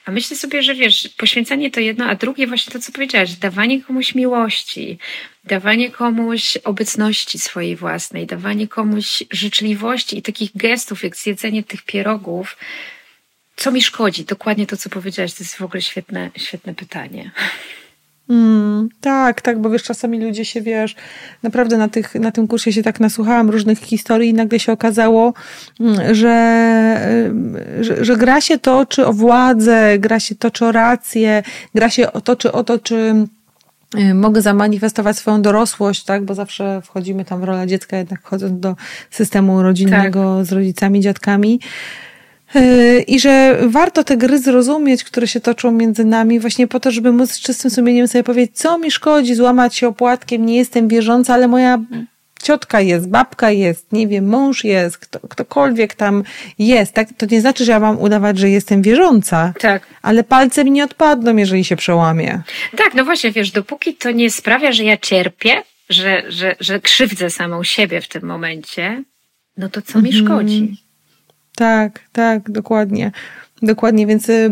A 0.04 0.10
myślę 0.10 0.36
sobie, 0.36 0.62
że 0.62 0.74
wiesz, 0.74 1.08
poświęcanie 1.16 1.70
to 1.70 1.80
jedno, 1.80 2.04
a 2.04 2.14
drugie 2.14 2.46
właśnie 2.46 2.72
to, 2.72 2.78
co 2.78 2.92
powiedziałaś, 2.92 3.32
dawanie 3.32 3.82
komuś 3.82 4.14
miłości, 4.14 4.98
dawanie 5.44 5.90
komuś 5.90 6.56
obecności 6.64 7.38
swojej 7.38 7.76
własnej, 7.76 8.26
dawanie 8.26 8.68
komuś 8.68 9.22
życzliwości 9.30 10.18
i 10.18 10.22
takich 10.22 10.50
gestów, 10.54 11.04
jak 11.04 11.16
zjedzenie 11.16 11.62
tych 11.62 11.82
pierogów. 11.82 12.56
Co 13.56 13.70
mi 13.70 13.82
szkodzi? 13.82 14.24
Dokładnie 14.24 14.66
to, 14.66 14.76
co 14.76 14.90
powiedziałaś, 14.90 15.34
to 15.34 15.42
jest 15.42 15.56
w 15.56 15.62
ogóle 15.62 15.82
świetne, 15.82 16.30
świetne 16.36 16.74
pytanie. 16.74 17.30
Mm, 18.28 18.88
tak, 19.00 19.40
tak, 19.40 19.58
bo 19.58 19.70
wiesz, 19.70 19.82
czasami 19.82 20.20
ludzie 20.20 20.44
się, 20.44 20.62
wiesz, 20.62 20.96
naprawdę 21.42 21.78
na, 21.78 21.88
tych, 21.88 22.14
na 22.14 22.32
tym 22.32 22.48
kursie 22.48 22.72
się 22.72 22.82
tak 22.82 23.00
nasłuchałam 23.00 23.50
różnych 23.50 23.78
historii 23.78 24.30
i 24.30 24.34
nagle 24.34 24.58
się 24.58 24.72
okazało, 24.72 25.34
mm, 25.80 26.14
że, 26.14 26.34
że, 27.80 28.04
że 28.04 28.16
gra 28.16 28.40
się 28.40 28.58
to, 28.58 28.86
czy 28.86 29.06
o 29.06 29.12
władzę, 29.12 29.98
gra 29.98 30.20
się 30.20 30.34
to, 30.34 30.50
czy 30.50 30.66
o 30.66 30.72
rację, 30.72 31.42
gra 31.74 31.90
się 31.90 32.12
o 32.12 32.20
to, 32.20 32.36
czy 32.36 32.52
o 32.52 32.64
to, 32.64 32.78
czy 32.78 33.26
y, 33.98 34.14
mogę 34.14 34.42
zamanifestować 34.42 35.16
swoją 35.16 35.42
dorosłość, 35.42 36.04
tak, 36.04 36.24
bo 36.24 36.34
zawsze 36.34 36.80
wchodzimy 36.84 37.24
tam 37.24 37.40
w 37.40 37.44
rolę 37.44 37.66
dziecka, 37.66 37.96
jednak 37.96 38.20
wchodząc 38.20 38.60
do 38.60 38.76
systemu 39.10 39.62
rodzinnego 39.62 40.36
tak. 40.38 40.46
z 40.46 40.52
rodzicami, 40.52 41.00
dziadkami. 41.00 41.60
Yy, 42.54 43.00
I 43.00 43.20
że 43.20 43.58
warto 43.62 44.04
te 44.04 44.16
gry 44.16 44.38
zrozumieć, 44.38 45.04
które 45.04 45.28
się 45.28 45.40
toczą 45.40 45.72
między 45.72 46.04
nami, 46.04 46.40
właśnie 46.40 46.66
po 46.66 46.80
to, 46.80 46.90
żeby 46.90 47.12
móc 47.12 47.32
z 47.32 47.40
czystym 47.40 47.70
sumieniem 47.70 48.08
sobie 48.08 48.24
powiedzieć, 48.24 48.56
co 48.56 48.78
mi 48.78 48.90
szkodzi 48.90 49.34
złamać 49.34 49.76
się 49.76 49.88
opłatkiem, 49.88 50.46
nie 50.46 50.56
jestem 50.56 50.88
wierząca, 50.88 51.34
ale 51.34 51.48
moja 51.48 51.78
ciotka 52.42 52.80
jest, 52.80 53.08
babka 53.08 53.50
jest, 53.50 53.92
nie 53.92 54.08
wiem, 54.08 54.26
mąż 54.26 54.64
jest, 54.64 54.98
kto, 54.98 55.20
ktokolwiek 55.20 55.94
tam 55.94 56.22
jest, 56.58 56.92
tak? 56.92 57.08
To 57.16 57.26
nie 57.30 57.40
znaczy, 57.40 57.64
że 57.64 57.72
ja 57.72 57.80
mam 57.80 58.00
udawać, 58.00 58.38
że 58.38 58.50
jestem 58.50 58.82
wierząca. 58.82 59.52
Tak. 59.60 59.86
Ale 60.02 60.24
palce 60.24 60.64
mi 60.64 60.70
nie 60.70 60.84
odpadną, 60.84 61.36
jeżeli 61.36 61.64
się 61.64 61.76
przełamie. 61.76 62.42
Tak, 62.76 62.94
no 62.94 63.04
właśnie, 63.04 63.32
wiesz, 63.32 63.50
dopóki 63.50 63.94
to 63.94 64.10
nie 64.10 64.30
sprawia, 64.30 64.72
że 64.72 64.84
ja 64.84 64.96
cierpię, 64.96 65.62
że, 65.88 66.22
że, 66.28 66.56
że 66.60 66.80
krzywdzę 66.80 67.30
samą 67.30 67.64
siebie 67.64 68.00
w 68.00 68.08
tym 68.08 68.22
momencie, 68.22 69.04
no 69.56 69.68
to 69.68 69.82
co 69.82 70.02
mi 70.02 70.10
mhm. 70.10 70.26
szkodzi? 70.26 70.87
Tak, 71.58 72.00
tak, 72.12 72.50
dokładnie. 72.50 73.12
Dokładnie, 73.62 74.06
więc 74.06 74.28
y, 74.28 74.50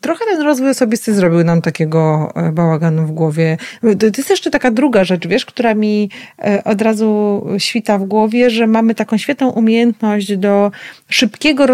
trochę 0.00 0.24
ten 0.24 0.42
rozwój 0.42 0.70
osobisty 0.70 1.14
zrobił 1.14 1.44
nam 1.44 1.62
takiego 1.62 2.32
e, 2.34 2.52
bałaganu 2.52 3.06
w 3.06 3.10
głowie. 3.10 3.56
To 3.82 4.06
jest 4.18 4.30
jeszcze 4.30 4.50
taka 4.50 4.70
druga 4.70 5.04
rzecz, 5.04 5.26
wiesz, 5.26 5.46
która 5.46 5.74
mi 5.74 6.10
e, 6.38 6.64
od 6.64 6.82
razu 6.82 7.46
świta 7.58 7.98
w 7.98 8.04
głowie, 8.04 8.50
że 8.50 8.66
mamy 8.66 8.94
taką 8.94 9.16
świetną 9.16 9.50
umiejętność 9.50 10.36
do 10.36 10.70
szybkiego 11.08 11.66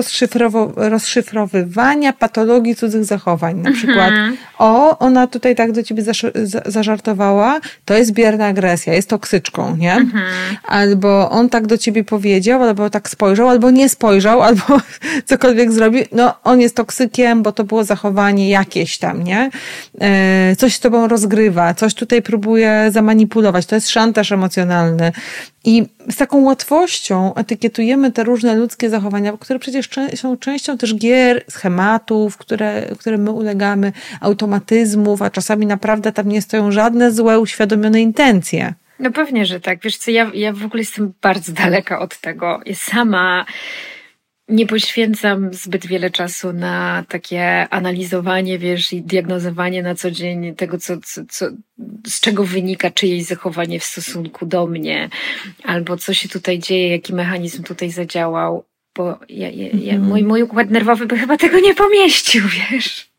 rozszyfrowywania 0.77 2.13
patologii 2.13 2.75
cudzych 2.75 3.05
zachowań. 3.05 3.61
Na 3.61 3.73
przykład, 3.73 4.09
mhm. 4.09 4.37
o, 4.59 4.99
ona 4.99 5.27
tutaj 5.27 5.55
tak 5.57 5.73
do 5.73 5.83
ciebie 5.83 6.03
zażartowała, 6.67 7.61
to 7.85 7.95
jest 7.95 8.13
bierna 8.13 8.47
agresja, 8.47 8.95
jest 8.95 9.09
toksyczką, 9.09 9.77
nie? 9.77 9.93
Mhm. 9.93 10.25
Albo 10.65 11.31
on 11.31 11.49
tak 11.49 11.67
do 11.67 11.79
ciebie 11.79 12.05
powiedział, 12.05 12.63
albo 12.63 12.91
tak 12.91 13.09
spojrzał, 13.09 13.49
albo 13.49 13.71
nie 13.71 13.89
spojrzał, 13.89 14.43
albo 14.43 14.63
cokolwiek 15.25 15.73
zrobił, 15.73 16.05
no 16.13 16.35
on 16.45 16.64
jest 16.65 16.77
toksykiem, 16.77 17.43
bo 17.43 17.53
to 17.53 17.65
było 17.65 17.85
zachowanie 17.85 18.51
jakieś 18.51 18.99
tam, 18.99 19.25
nie? 19.25 19.51
E, 20.01 20.57
coś 20.57 20.75
z 20.75 20.81
tobą 20.81 21.09
rozgrywa, 21.09 21.75
coś 21.75 21.95
tutaj 21.95 22.23
próbuje 22.23 22.87
zamanipulować. 22.91 23.67
To 23.67 23.75
jest 23.75 23.91
szantaż 23.91 24.33
emocjonalny. 24.33 25.13
I 25.65 25.87
z 26.11 26.17
taką 26.17 26.41
łatwością 26.43 27.35
etykietujemy 27.35 28.13
te 28.13 28.25
różne 28.25 28.55
ludzkie 28.55 28.91
zachowania, 28.91 29.33
które 29.41 29.59
przecież 29.59 29.89
są 30.15 30.37
częścią 30.37 30.79
też 30.79 30.95
gier, 30.95 31.45
schematów, 31.51 32.37
które, 32.37 32.89
które 32.99 33.19
my 33.19 33.31
ulegamy, 33.31 33.93
automatyzmów, 34.21 35.23
a 35.23 35.31
czasami 35.31 35.67
naprawdę 35.67 36.13
tam 36.13 36.29
nie 36.29 36.43
stoją 36.43 36.73
żadne 36.73 37.13
złe, 37.13 37.41
uświadomione 37.41 38.01
intencje. 38.01 38.75
No 38.99 39.11
pewnie, 39.11 39.47
że 39.47 39.61
tak. 39.61 39.83
Wiesz 39.83 39.97
co, 39.97 40.11
ja, 40.11 40.31
ja 40.35 40.53
w 40.53 40.65
ogóle 40.65 40.81
jestem 40.81 41.13
bardzo 41.23 41.53
daleka 41.53 41.99
od 41.99 42.21
tego. 42.21 42.61
Ja 42.67 42.75
sama 42.75 43.45
nie 44.49 44.67
poświęcam 44.67 45.55
zbyt 45.55 45.87
wiele 45.87 46.11
czasu 46.11 46.53
na 46.53 47.05
takie 47.09 47.69
analizowanie, 47.69 48.59
wiesz, 48.59 48.93
i 48.93 49.03
diagnozowanie 49.03 49.83
na 49.83 49.95
co 49.95 50.11
dzień 50.11 50.55
tego, 50.55 50.79
co, 50.79 50.97
co, 51.05 51.23
co, 51.31 51.47
z 52.07 52.21
czego 52.21 52.45
wynika 52.45 52.91
czyjeś 52.91 53.25
zachowanie 53.25 53.81
w 53.81 53.85
stosunku 53.85 54.47
do 54.47 54.67
mnie, 54.67 55.09
albo 55.63 55.97
co 55.97 56.15
się 56.15 56.29
tutaj 56.29 56.59
dzieje, 56.59 56.89
jaki 56.89 57.15
mechanizm 57.15 57.63
tutaj 57.63 57.91
zadziałał, 57.91 58.65
bo 58.97 59.19
ja, 59.29 59.51
ja, 59.51 59.69
ja, 59.73 59.95
mhm. 59.95 60.03
mój, 60.03 60.23
mój 60.23 60.43
układ 60.43 60.71
nerwowy 60.71 61.07
by 61.07 61.19
chyba 61.19 61.37
tego 61.37 61.61
nie 61.61 61.75
pomieścił, 61.75 62.43
wiesz. 62.71 63.14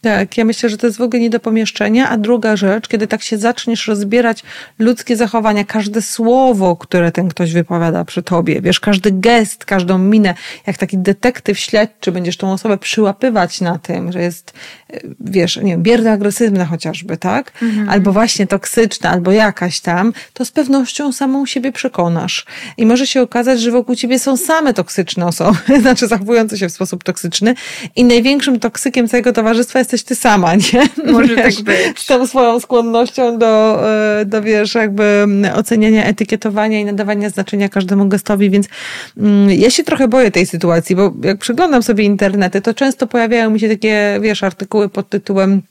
Tak, 0.00 0.36
ja 0.36 0.44
myślę, 0.44 0.68
że 0.68 0.78
to 0.78 0.86
jest 0.86 0.98
w 0.98 1.02
ogóle 1.02 1.20
nie 1.20 1.30
do 1.30 1.40
pomieszczenia. 1.40 2.08
A 2.08 2.16
druga 2.16 2.56
rzecz, 2.56 2.88
kiedy 2.88 3.06
tak 3.06 3.22
się 3.22 3.38
zaczniesz 3.38 3.86
rozbierać 3.86 4.42
ludzkie 4.78 5.16
zachowania, 5.16 5.64
każde 5.64 6.02
słowo, 6.02 6.76
które 6.76 7.12
ten 7.12 7.28
ktoś 7.28 7.52
wypowiada 7.52 8.04
przy 8.04 8.22
tobie, 8.22 8.60
wiesz, 8.60 8.80
każdy 8.80 9.12
gest, 9.12 9.64
każdą 9.64 9.98
minę, 9.98 10.34
jak 10.66 10.78
taki 10.78 10.98
detektyw 10.98 11.58
śledczy, 11.58 12.12
będziesz 12.12 12.36
tą 12.36 12.52
osobę 12.52 12.78
przyłapywać 12.78 13.60
na 13.60 13.78
tym, 13.78 14.12
że 14.12 14.22
jest, 14.22 14.52
e, 14.90 15.00
wiesz, 15.20 15.56
nie 15.56 15.70
wiem, 15.70 15.82
bierna 15.82 16.12
agresywna 16.12 16.64
chociażby, 16.64 17.16
tak? 17.16 17.52
Mhm. 17.62 17.88
Albo 17.88 18.12
właśnie 18.12 18.46
toksyczna, 18.46 19.10
albo 19.10 19.32
jakaś 19.32 19.80
tam, 19.80 20.12
to 20.32 20.44
z 20.44 20.50
pewnością 20.50 21.12
samą 21.12 21.46
siebie 21.46 21.72
przekonasz. 21.72 22.46
I 22.76 22.86
może 22.86 23.06
się 23.06 23.22
okazać, 23.22 23.60
że 23.60 23.70
wokół 23.70 23.94
ciebie 23.94 24.18
są 24.18 24.36
same 24.36 24.74
toksyczne 24.74 25.26
osoby, 25.26 25.58
znaczy 25.80 26.06
zachowujące 26.06 26.58
się 26.58 26.68
w 26.68 26.72
sposób 26.72 27.04
toksyczny 27.04 27.54
i 27.96 28.04
największym 28.04 28.60
toksykiem 28.60 29.08
całego 29.08 29.32
towarzystwa 29.32 29.78
jest 29.78 29.85
jesteś 29.86 30.02
ty 30.02 30.14
sama, 30.14 30.54
nie? 30.54 30.88
Może 31.12 31.36
tak 31.36 31.44
wiesz, 31.44 31.56
tak 31.56 31.64
być. 31.64 32.00
Z 32.00 32.06
tą 32.06 32.26
swoją 32.26 32.60
skłonnością 32.60 33.38
do, 33.38 33.82
e, 34.20 34.24
do, 34.24 34.42
wiesz, 34.42 34.74
jakby 34.74 35.26
oceniania, 35.54 36.04
etykietowania 36.04 36.80
i 36.80 36.84
nadawania 36.84 37.30
znaczenia 37.30 37.68
każdemu 37.68 38.08
gestowi, 38.08 38.50
więc 38.50 38.68
mm, 39.16 39.50
ja 39.50 39.70
się 39.70 39.84
trochę 39.84 40.08
boję 40.08 40.30
tej 40.30 40.46
sytuacji, 40.46 40.96
bo 40.96 41.12
jak 41.22 41.38
przeglądam 41.38 41.82
sobie 41.82 42.04
internety, 42.04 42.60
to 42.60 42.74
często 42.74 43.06
pojawiają 43.06 43.50
mi 43.50 43.60
się 43.60 43.68
takie, 43.68 44.18
wiesz, 44.22 44.42
artykuły 44.42 44.88
pod 44.88 45.08
tytułem 45.08 45.62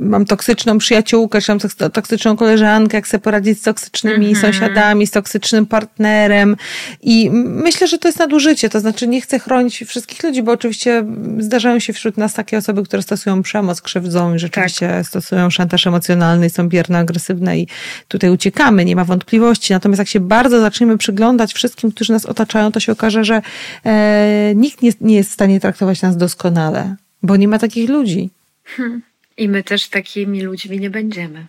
mam 0.00 0.24
toksyczną 0.24 0.78
przyjaciółkę, 0.78 1.40
czy 1.40 1.52
mam 1.52 1.58
toksyczną 1.92 2.36
koleżankę, 2.36 2.96
jak 2.96 3.08
sobie 3.08 3.20
poradzić 3.20 3.58
z 3.58 3.62
toksycznymi 3.62 4.26
mm 4.26 4.34
-hmm. 4.34 4.40
sąsiadami, 4.40 5.06
z 5.06 5.10
toksycznym 5.10 5.66
partnerem. 5.66 6.56
I 7.02 7.30
myślę, 7.32 7.86
że 7.86 7.98
to 7.98 8.08
jest 8.08 8.18
nadużycie. 8.18 8.68
To 8.68 8.80
znaczy, 8.80 9.08
nie 9.08 9.20
chcę 9.20 9.38
chronić 9.38 9.84
wszystkich 9.86 10.22
ludzi, 10.22 10.42
bo 10.42 10.52
oczywiście 10.52 11.04
zdarzają 11.38 11.78
się 11.78 11.92
wśród 11.92 12.16
nas 12.16 12.34
takie 12.34 12.58
osoby, 12.58 12.82
które 12.82 13.02
stosują 13.02 13.42
przemoc, 13.42 13.80
krzywdzą 13.80 14.34
i 14.34 14.38
rzeczywiście 14.38 14.88
tak. 14.88 15.06
stosują 15.06 15.50
szantaż 15.50 15.86
emocjonalny, 15.86 16.50
są 16.50 16.68
bierne, 16.68 16.98
agresywne 16.98 17.58
i 17.58 17.68
tutaj 18.08 18.30
uciekamy, 18.30 18.84
nie 18.84 18.96
ma 18.96 19.04
wątpliwości. 19.04 19.72
Natomiast 19.72 19.98
jak 19.98 20.08
się 20.08 20.20
bardzo 20.20 20.60
zaczniemy 20.60 20.98
przyglądać 20.98 21.54
wszystkim, 21.54 21.92
którzy 21.92 22.12
nas 22.12 22.26
otaczają, 22.26 22.72
to 22.72 22.80
się 22.80 22.92
okaże, 22.92 23.24
że 23.24 23.42
e, 23.84 24.52
nikt 24.54 24.82
nie, 24.82 24.90
nie 25.00 25.16
jest 25.16 25.30
w 25.30 25.34
stanie 25.34 25.60
traktować 25.60 26.02
nas 26.02 26.16
doskonale. 26.16 26.96
Bo 27.22 27.36
nie 27.36 27.48
ma 27.48 27.58
takich 27.58 27.90
ludzi. 27.90 28.30
Hmm. 28.64 29.02
I 29.36 29.48
my 29.48 29.62
też 29.62 29.88
takimi 29.88 30.40
ludźmi 30.40 30.80
nie 30.80 30.90
będziemy. 30.90 31.46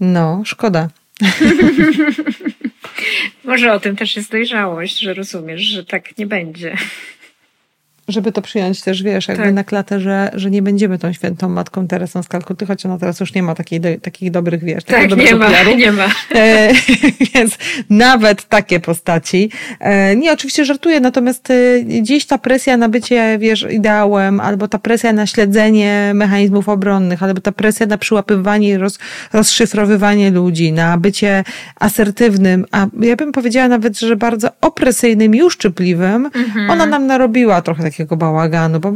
No, 0.00 0.42
szkoda. 0.44 0.88
Może 3.44 3.72
o 3.72 3.80
tym 3.80 3.96
też 3.96 4.16
jest 4.16 4.30
dojrzałość, 4.30 4.98
że 4.98 5.14
rozumiesz, 5.14 5.62
że 5.62 5.84
tak 5.84 6.18
nie 6.18 6.26
będzie 6.26 6.76
żeby 8.10 8.32
to 8.32 8.42
przyjąć 8.42 8.80
też, 8.82 9.02
wiesz, 9.02 9.28
jakby 9.28 9.44
tak. 9.44 9.54
na 9.54 9.64
klatę, 9.64 10.00
że, 10.00 10.30
że 10.34 10.50
nie 10.50 10.62
będziemy 10.62 10.98
tą 10.98 11.12
świętą 11.12 11.48
matką 11.48 11.86
Teresą 11.86 12.22
z 12.22 12.28
Kalkuty, 12.28 12.66
choć 12.66 12.86
ona 12.86 12.98
teraz 12.98 13.20
już 13.20 13.34
nie 13.34 13.42
ma 13.42 13.54
takiej, 13.54 13.80
takich 14.02 14.30
dobrych, 14.30 14.64
wiesz, 14.64 14.84
tak, 14.84 15.16
nie 15.16 15.34
ma, 15.34 15.48
nie 15.76 15.92
ma. 15.92 16.08
E, 16.34 16.72
więc 17.34 17.58
nawet 17.90 18.44
takie 18.44 18.80
postaci. 18.80 19.50
E, 19.80 20.16
nie, 20.16 20.32
oczywiście 20.32 20.64
żartuję, 20.64 21.00
natomiast 21.00 21.50
e, 21.50 21.80
gdzieś 21.82 22.26
ta 22.26 22.38
presja 22.38 22.76
na 22.76 22.88
bycie, 22.88 23.38
wiesz, 23.38 23.66
ideałem, 23.70 24.40
albo 24.40 24.68
ta 24.68 24.78
presja 24.78 25.12
na 25.12 25.26
śledzenie 25.26 26.12
mechanizmów 26.14 26.68
obronnych, 26.68 27.22
albo 27.22 27.40
ta 27.40 27.52
presja 27.52 27.86
na 27.86 27.98
przyłapywanie 27.98 28.68
i 28.68 28.76
roz, 28.76 28.98
rozszyfrowywanie 29.32 30.30
ludzi, 30.30 30.72
na 30.72 30.98
bycie 30.98 31.44
asertywnym, 31.80 32.66
a 32.72 32.86
ja 33.00 33.16
bym 33.16 33.32
powiedziała 33.32 33.68
nawet, 33.68 33.98
że 33.98 34.16
bardzo 34.16 34.48
opresyjnym 34.60 35.34
i 35.34 35.42
uszczypliwym, 35.42 36.26
mhm. 36.34 36.70
ona 36.70 36.86
nam 36.86 37.06
narobiła 37.06 37.62
trochę 37.62 37.82
takiego 37.82 37.99
takiego 38.00 38.16
bałaganu, 38.16 38.80
bo 38.80 38.92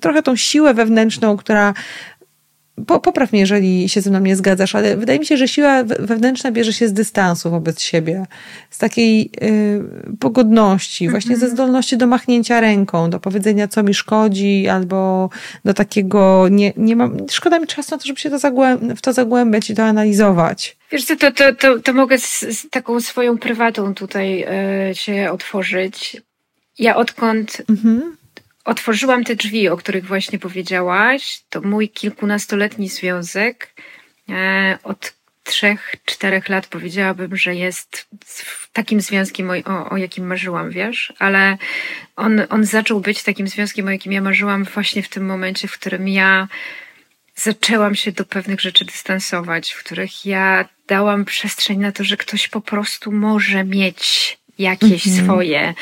trochę 0.00 0.22
tą 0.22 0.36
siłę 0.36 0.74
wewnętrzną, 0.74 1.36
która 1.36 1.74
po, 2.86 3.00
popraw 3.00 3.32
mnie, 3.32 3.40
jeżeli 3.40 3.88
się 3.88 4.00
ze 4.00 4.10
mną 4.10 4.20
nie 4.20 4.36
zgadzasz, 4.36 4.74
ale 4.74 4.96
wydaje 4.96 5.18
mi 5.18 5.26
się, 5.26 5.36
że 5.36 5.48
siła 5.48 5.84
wewnętrzna 5.84 6.52
bierze 6.52 6.72
się 6.72 6.88
z 6.88 6.92
dystansu 6.92 7.50
wobec 7.50 7.80
siebie, 7.80 8.26
z 8.70 8.78
takiej 8.78 9.30
y, 9.42 10.16
pogodności, 10.20 11.04
mm 11.04 11.10
-hmm. 11.10 11.14
właśnie 11.14 11.36
ze 11.36 11.48
zdolności 11.48 11.96
do 11.96 12.06
machnięcia 12.06 12.60
ręką, 12.60 13.10
do 13.10 13.20
powiedzenia, 13.20 13.68
co 13.68 13.82
mi 13.82 13.94
szkodzi, 13.94 14.68
albo 14.68 15.30
do 15.64 15.74
takiego, 15.74 16.48
nie, 16.50 16.72
nie 16.76 16.96
mam, 16.96 17.16
szkoda 17.30 17.58
mi 17.58 17.66
czasu 17.66 17.90
na 17.90 17.98
to, 17.98 18.06
żeby 18.06 18.20
się 18.20 18.30
to 18.30 18.38
zagłęb, 18.38 18.98
w 18.98 19.00
to 19.00 19.12
zagłębiać 19.12 19.70
i 19.70 19.74
to 19.74 19.82
analizować. 19.84 20.76
Wiesz 20.92 21.04
co, 21.04 21.16
to, 21.16 21.32
to, 21.32 21.54
to, 21.54 21.78
to 21.78 21.92
mogę 21.92 22.18
z, 22.18 22.40
z 22.40 22.70
taką 22.70 23.00
swoją 23.00 23.38
prywatą 23.38 23.94
tutaj 23.94 24.44
y, 24.90 24.94
się 24.94 25.30
otworzyć. 25.32 26.22
Ja 26.80 26.96
odkąd 26.96 27.62
mhm. 27.68 28.16
otworzyłam 28.64 29.24
te 29.24 29.36
drzwi, 29.36 29.68
o 29.68 29.76
których 29.76 30.06
właśnie 30.06 30.38
powiedziałaś, 30.38 31.42
to 31.50 31.60
mój 31.60 31.88
kilkunastoletni 31.88 32.88
związek 32.88 33.74
e, 34.28 34.78
od 34.82 35.14
trzech, 35.44 35.94
czterech 36.04 36.48
lat 36.48 36.66
powiedziałabym, 36.66 37.36
że 37.36 37.54
jest 37.54 38.08
takim 38.72 39.00
związkiem, 39.00 39.50
o, 39.50 39.90
o, 39.90 39.96
jakim 39.96 40.26
marzyłam, 40.26 40.70
wiesz, 40.70 41.12
ale 41.18 41.58
on, 42.16 42.42
on 42.50 42.64
zaczął 42.64 43.00
być 43.00 43.22
takim 43.22 43.48
związkiem, 43.48 43.86
o 43.86 43.90
jakim 43.90 44.12
ja 44.12 44.20
marzyłam 44.20 44.64
właśnie 44.64 45.02
w 45.02 45.08
tym 45.08 45.26
momencie, 45.26 45.68
w 45.68 45.78
którym 45.78 46.08
ja 46.08 46.48
zaczęłam 47.34 47.94
się 47.94 48.12
do 48.12 48.24
pewnych 48.24 48.60
rzeczy 48.60 48.84
dystansować, 48.84 49.72
w 49.72 49.84
których 49.84 50.26
ja 50.26 50.68
dałam 50.86 51.24
przestrzeń 51.24 51.78
na 51.78 51.92
to, 51.92 52.04
że 52.04 52.16
ktoś 52.16 52.48
po 52.48 52.60
prostu 52.60 53.12
może 53.12 53.64
mieć 53.64 54.38
jakieś 54.60 55.06
mhm. 55.06 55.24
swoje 55.24 55.74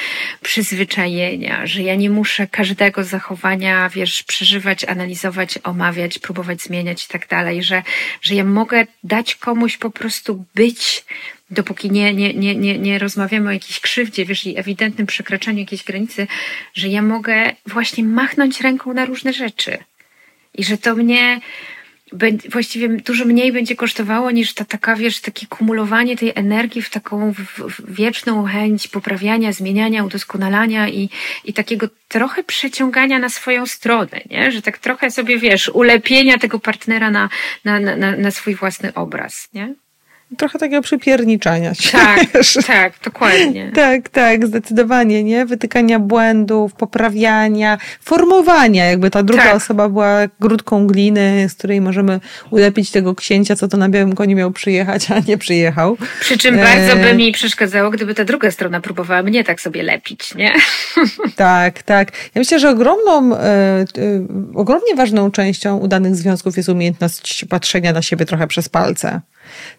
przyzwyczajenia, 0.42 1.66
że 1.66 1.82
ja 1.82 1.94
nie 1.94 2.10
muszę 2.10 2.46
każdego 2.46 3.04
zachowania, 3.04 3.88
wiesz, 3.88 4.22
przeżywać, 4.22 4.84
analizować, 4.84 5.58
omawiać, 5.64 6.18
próbować 6.18 6.62
zmieniać 6.62 7.04
i 7.04 7.08
tak 7.08 7.28
dalej, 7.28 7.62
że, 7.62 7.82
że 8.22 8.34
ja 8.34 8.44
mogę 8.44 8.86
dać 9.04 9.34
komuś 9.34 9.76
po 9.76 9.90
prostu 9.90 10.44
być 10.54 11.04
dopóki 11.50 11.90
nie, 11.90 12.14
nie, 12.14 12.34
nie, 12.34 12.54
nie, 12.54 12.78
nie 12.78 12.98
rozmawiamy 12.98 13.48
o 13.48 13.52
jakiejś 13.52 13.80
krzywdzie, 13.80 14.24
wiesz, 14.24 14.46
i 14.46 14.58
ewidentnym 14.58 15.06
przekraczaniu 15.06 15.58
jakiejś 15.58 15.84
granicy, 15.84 16.26
że 16.74 16.88
ja 16.88 17.02
mogę 17.02 17.52
właśnie 17.66 18.04
machnąć 18.04 18.60
ręką 18.60 18.92
na 18.92 19.04
różne 19.04 19.32
rzeczy. 19.32 19.78
I 20.54 20.64
że 20.64 20.78
to 20.78 20.94
mnie 20.94 21.40
właściwie 22.50 22.88
dużo 22.88 23.24
mniej 23.24 23.52
będzie 23.52 23.76
kosztowało 23.76 24.30
niż 24.30 24.54
ta 24.54 24.64
taka, 24.64 24.96
wiesz, 24.96 25.20
takie 25.20 25.46
kumulowanie 25.46 26.16
tej 26.16 26.32
energii 26.34 26.82
w 26.82 26.90
taką 26.90 27.34
wieczną 27.88 28.44
chęć 28.44 28.88
poprawiania, 28.88 29.52
zmieniania, 29.52 30.04
udoskonalania 30.04 30.88
i, 30.88 31.10
i 31.44 31.52
takiego 31.52 31.88
trochę 32.08 32.44
przeciągania 32.44 33.18
na 33.18 33.28
swoją 33.28 33.66
stronę, 33.66 34.20
nie? 34.30 34.52
Że 34.52 34.62
tak 34.62 34.78
trochę 34.78 35.10
sobie, 35.10 35.38
wiesz, 35.38 35.68
ulepienia 35.68 36.38
tego 36.38 36.58
partnera 36.58 37.10
na, 37.10 37.28
na, 37.64 37.80
na, 37.80 38.16
na 38.16 38.30
swój 38.30 38.54
własny 38.54 38.94
obraz, 38.94 39.48
nie? 39.52 39.74
Trochę 40.36 40.58
takiego 40.58 40.82
przypierniczania 40.82 41.74
się. 41.74 41.98
Tak, 41.98 42.26
tak, 42.66 42.92
dokładnie. 43.04 43.72
tak, 43.74 44.08
tak, 44.08 44.46
zdecydowanie, 44.46 45.24
nie? 45.24 45.46
Wytykania 45.46 45.98
błędów, 45.98 46.74
poprawiania, 46.74 47.78
formowania, 48.00 48.84
jakby 48.84 49.10
ta 49.10 49.22
druga 49.22 49.42
tak. 49.42 49.56
osoba 49.56 49.88
była 49.88 50.18
grudką 50.40 50.86
gliny, 50.86 51.46
z 51.48 51.54
której 51.54 51.80
możemy 51.80 52.20
ulepić 52.50 52.90
tego 52.90 53.14
księcia, 53.14 53.56
co 53.56 53.68
to 53.68 53.76
na 53.76 53.88
białym 53.88 54.14
koniu 54.14 54.36
miał 54.36 54.50
przyjechać, 54.50 55.10
a 55.10 55.20
nie 55.28 55.38
przyjechał. 55.38 55.96
Przy 56.20 56.38
czym 56.38 56.58
e... 56.58 56.62
bardzo 56.62 56.96
by 56.96 57.14
mi 57.14 57.32
przeszkadzało, 57.32 57.90
gdyby 57.90 58.14
ta 58.14 58.24
druga 58.24 58.50
strona 58.50 58.80
próbowała 58.80 59.22
mnie 59.22 59.44
tak 59.44 59.60
sobie 59.60 59.82
lepić, 59.82 60.34
nie? 60.34 60.52
tak, 61.36 61.82
tak. 61.82 62.12
Ja 62.34 62.38
myślę, 62.38 62.58
że 62.58 62.70
ogromną, 62.70 63.36
e, 63.36 63.40
e, 63.40 63.84
ogromnie 64.54 64.94
ważną 64.94 65.30
częścią 65.30 65.76
udanych 65.76 66.16
związków 66.16 66.56
jest 66.56 66.68
umiejętność 66.68 67.44
patrzenia 67.44 67.92
na 67.92 68.02
siebie 68.02 68.26
trochę 68.26 68.46
przez 68.46 68.68
palce. 68.68 69.20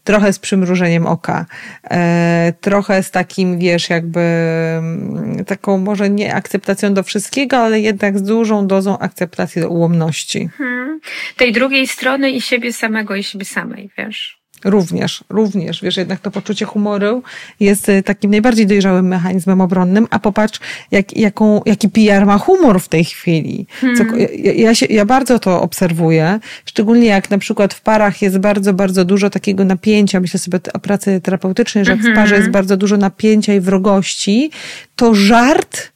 Trochę 0.04 0.34
z 0.34 0.40
przymrużeniem 0.40 1.08
oka, 1.08 1.46
e, 1.92 2.54
trochę 2.62 3.04
z 3.04 3.12
takim, 3.12 3.60
wiesz, 3.60 3.90
jakby 3.90 4.20
mm, 4.20 5.46
taką 5.46 5.78
może 5.78 6.10
nie 6.10 6.36
akceptacją 6.36 6.94
do 6.94 7.04
wszystkiego, 7.04 7.58
ale 7.58 7.80
jednak 7.80 8.20
z 8.20 8.24
dużą 8.24 8.68
dozą 8.68 9.00
akceptacji 9.00 9.62
do 9.62 9.70
ułomności. 9.70 10.50
Hmm. 10.58 11.00
Tej 11.38 11.52
drugiej 11.52 11.88
strony 11.88 12.32
i 12.32 12.42
siebie 12.42 12.74
samego, 12.74 13.16
i 13.16 13.24
siebie 13.24 13.46
samej, 13.46 13.90
wiesz. 13.98 14.39
Również, 14.66 15.24
również. 15.30 15.82
Wiesz, 15.82 15.98
jednak 15.98 16.20
to 16.20 16.32
poczucie 16.32 16.66
humoru 16.66 17.24
jest 17.60 17.90
y, 17.90 18.04
takim 18.04 18.32
najbardziej 18.32 18.68
dojrzałym 18.68 19.08
mechanizmem 19.08 19.62
obronnym, 19.62 20.08
a 20.10 20.20
popatrz, 20.20 20.60
jak, 20.92 21.18
jaką, 21.18 21.62
jaki 21.66 21.90
PR 21.90 22.26
ma 22.26 22.38
humor 22.38 22.82
w 22.82 22.88
tej 22.88 23.06
chwili. 23.06 23.68
Co, 23.98 24.04
hmm. 24.04 24.20
ja, 24.20 24.54
ja, 24.54 24.76
się, 24.76 24.86
ja 24.86 25.06
bardzo 25.06 25.40
to 25.40 25.62
obserwuję, 25.62 26.40
szczególnie 26.66 27.08
jak 27.08 27.30
na 27.30 27.38
przykład 27.38 27.74
w 27.74 27.82
parach 27.82 28.22
jest 28.22 28.38
bardzo, 28.38 28.74
bardzo 28.74 29.06
dużo 29.06 29.30
takiego 29.30 29.66
napięcia, 29.66 30.20
myślę 30.20 30.40
sobie 30.40 30.60
o 30.74 30.80
pracy 30.80 31.22
terapeutycznej, 31.22 31.86
że 31.86 31.96
w 31.96 32.16
parze 32.16 32.36
jest 32.36 32.48
mhm. 32.48 32.52
bardzo 32.52 32.78
dużo 32.78 32.98
napięcia 32.98 33.54
i 33.54 33.60
wrogości, 33.60 34.52
to 34.96 35.16
żart 35.16 35.92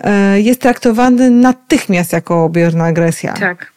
e, 0.00 0.40
jest 0.40 0.60
traktowany 0.60 1.30
natychmiast 1.30 2.12
jako 2.12 2.48
bierna 2.48 2.84
agresja. 2.84 3.32
Tak 3.32 3.73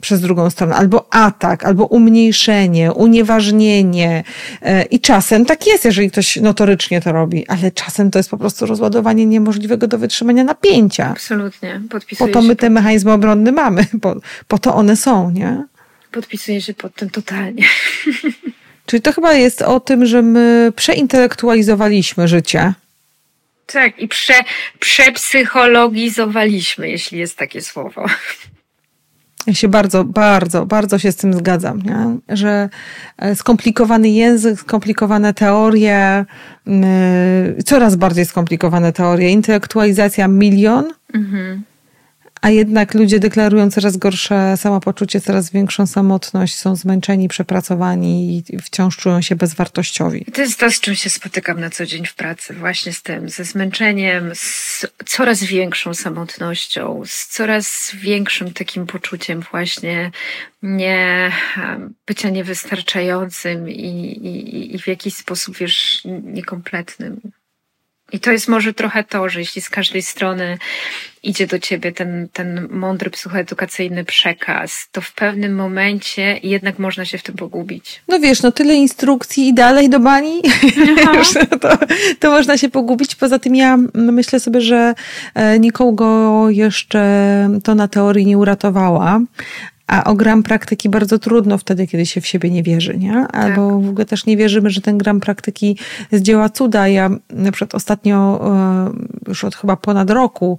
przez 0.00 0.20
drugą 0.20 0.50
stronę, 0.50 0.74
albo 0.74 1.06
atak, 1.10 1.64
albo 1.64 1.86
umniejszenie, 1.86 2.92
unieważnienie. 2.92 4.24
E, 4.62 4.82
I 4.82 5.00
czasem 5.00 5.46
tak 5.46 5.66
jest, 5.66 5.84
jeżeli 5.84 6.10
ktoś 6.10 6.36
notorycznie 6.36 7.00
to 7.00 7.12
robi, 7.12 7.46
ale 7.46 7.70
czasem 7.70 8.10
to 8.10 8.18
jest 8.18 8.30
po 8.30 8.38
prostu 8.38 8.66
rozładowanie 8.66 9.26
niemożliwego 9.26 9.86
do 9.86 9.98
wytrzymania 9.98 10.44
napięcia. 10.44 11.08
Absolutnie. 11.08 11.80
Podpisuję 11.90 12.32
po 12.32 12.40
to 12.40 12.46
my 12.46 12.56
te 12.56 12.70
mechanizmy 12.70 13.12
obronne 13.12 13.52
mamy, 13.52 13.86
po, 14.02 14.16
po 14.48 14.58
to 14.58 14.74
one 14.74 14.96
są, 14.96 15.30
nie? 15.30 15.64
Podpisuję 16.12 16.60
się 16.60 16.74
pod 16.74 16.94
tym 16.94 17.10
totalnie. 17.10 17.64
Czyli 18.86 19.02
to 19.02 19.12
chyba 19.12 19.32
jest 19.32 19.62
o 19.62 19.80
tym, 19.80 20.06
że 20.06 20.22
my 20.22 20.72
przeintelektualizowaliśmy 20.76 22.28
życie. 22.28 22.72
Tak, 23.66 23.98
i 23.98 24.08
prze, 24.08 24.34
przepsychologizowaliśmy, 24.80 26.90
jeśli 26.90 27.18
jest 27.18 27.36
takie 27.36 27.62
słowo. 27.62 28.06
Ja 29.46 29.54
się 29.54 29.68
bardzo, 29.68 30.04
bardzo, 30.04 30.66
bardzo 30.66 30.98
się 30.98 31.12
z 31.12 31.16
tym 31.16 31.34
zgadzam, 31.34 31.82
nie? 31.82 32.36
że 32.36 32.68
e, 33.18 33.34
skomplikowany 33.36 34.08
język, 34.08 34.60
skomplikowane 34.60 35.34
teorie, 35.34 36.24
coraz 37.64 37.96
bardziej 37.96 38.24
skomplikowane 38.24 38.92
teorie, 38.92 39.30
intelektualizacja 39.30 40.28
milion, 40.28 40.92
mhm 41.14 41.62
a 42.40 42.50
jednak 42.50 42.94
ludzie 42.94 43.20
deklarują 43.20 43.70
coraz 43.70 43.96
gorsze 43.96 44.56
samopoczucie, 44.56 45.20
coraz 45.20 45.50
większą 45.50 45.86
samotność, 45.86 46.56
są 46.56 46.76
zmęczeni, 46.76 47.28
przepracowani 47.28 48.36
i 48.36 48.58
wciąż 48.58 48.96
czują 48.96 49.20
się 49.20 49.36
bezwartościowi. 49.36 50.24
To 50.24 50.40
jest 50.40 50.58
to, 50.58 50.70
z 50.70 50.80
czym 50.80 50.94
się 50.94 51.10
spotykam 51.10 51.60
na 51.60 51.70
co 51.70 51.86
dzień 51.86 52.06
w 52.06 52.14
pracy, 52.14 52.54
właśnie 52.54 52.92
z 52.92 53.02
tym, 53.02 53.28
ze 53.28 53.44
zmęczeniem, 53.44 54.30
z 54.34 54.86
coraz 55.06 55.42
większą 55.42 55.94
samotnością, 55.94 57.02
z 57.06 57.26
coraz 57.26 57.92
większym 57.94 58.52
takim 58.52 58.86
poczuciem 58.86 59.40
właśnie 59.50 60.10
nie 60.62 61.32
bycia 62.06 62.30
niewystarczającym 62.30 63.68
i, 63.68 63.72
i, 63.72 64.74
i 64.74 64.78
w 64.78 64.86
jakiś 64.86 65.14
sposób, 65.14 65.56
wiesz, 65.56 66.02
niekompletnym. 66.22 67.20
I 68.12 68.20
to 68.20 68.32
jest 68.32 68.48
może 68.48 68.74
trochę 68.74 69.04
to, 69.04 69.28
że 69.28 69.40
jeśli 69.40 69.62
z 69.62 69.70
każdej 69.70 70.02
strony 70.02 70.58
idzie 71.22 71.46
do 71.46 71.58
ciebie 71.58 71.92
ten, 71.92 72.28
ten 72.32 72.68
mądry 72.70 73.10
psychoedukacyjny 73.10 74.04
przekaz, 74.04 74.88
to 74.92 75.00
w 75.00 75.12
pewnym 75.12 75.54
momencie 75.54 76.40
jednak 76.42 76.78
można 76.78 77.04
się 77.04 77.18
w 77.18 77.22
tym 77.22 77.34
pogubić. 77.34 78.02
No 78.08 78.20
wiesz, 78.20 78.42
no 78.42 78.52
tyle 78.52 78.74
instrukcji 78.74 79.48
i 79.48 79.54
dalej 79.54 79.90
do 79.90 80.00
bani, 80.00 80.42
no 81.04 81.58
to, 81.60 81.78
to 82.20 82.30
można 82.30 82.58
się 82.58 82.68
pogubić. 82.68 83.14
Poza 83.14 83.38
tym 83.38 83.54
ja 83.54 83.78
myślę 83.94 84.40
sobie, 84.40 84.60
że 84.60 84.94
e, 85.34 85.58
nikogo 85.58 86.50
jeszcze 86.50 87.00
to 87.64 87.74
na 87.74 87.88
teorii 87.88 88.26
nie 88.26 88.38
uratowała, 88.38 89.20
a 89.90 90.04
o 90.04 90.14
gram 90.14 90.42
praktyki 90.42 90.88
bardzo 90.88 91.18
trudno 91.18 91.58
wtedy, 91.58 91.86
kiedy 91.86 92.06
się 92.06 92.20
w 92.20 92.26
siebie 92.26 92.50
nie 92.50 92.62
wierzy, 92.62 92.98
nie? 92.98 93.12
Albo 93.12 93.70
tak. 93.70 93.86
w 93.86 93.88
ogóle 93.88 94.06
też 94.06 94.26
nie 94.26 94.36
wierzymy, 94.36 94.70
że 94.70 94.80
ten 94.80 94.98
gram 94.98 95.20
praktyki 95.20 95.78
zdziała 96.12 96.48
cuda. 96.48 96.88
Ja 96.88 97.10
na 97.30 97.52
przykład 97.52 97.74
ostatnio, 97.74 98.40
e, 99.26 99.28
już 99.28 99.44
od 99.44 99.56
chyba 99.56 99.76
ponad 99.76 100.10
roku, 100.10 100.58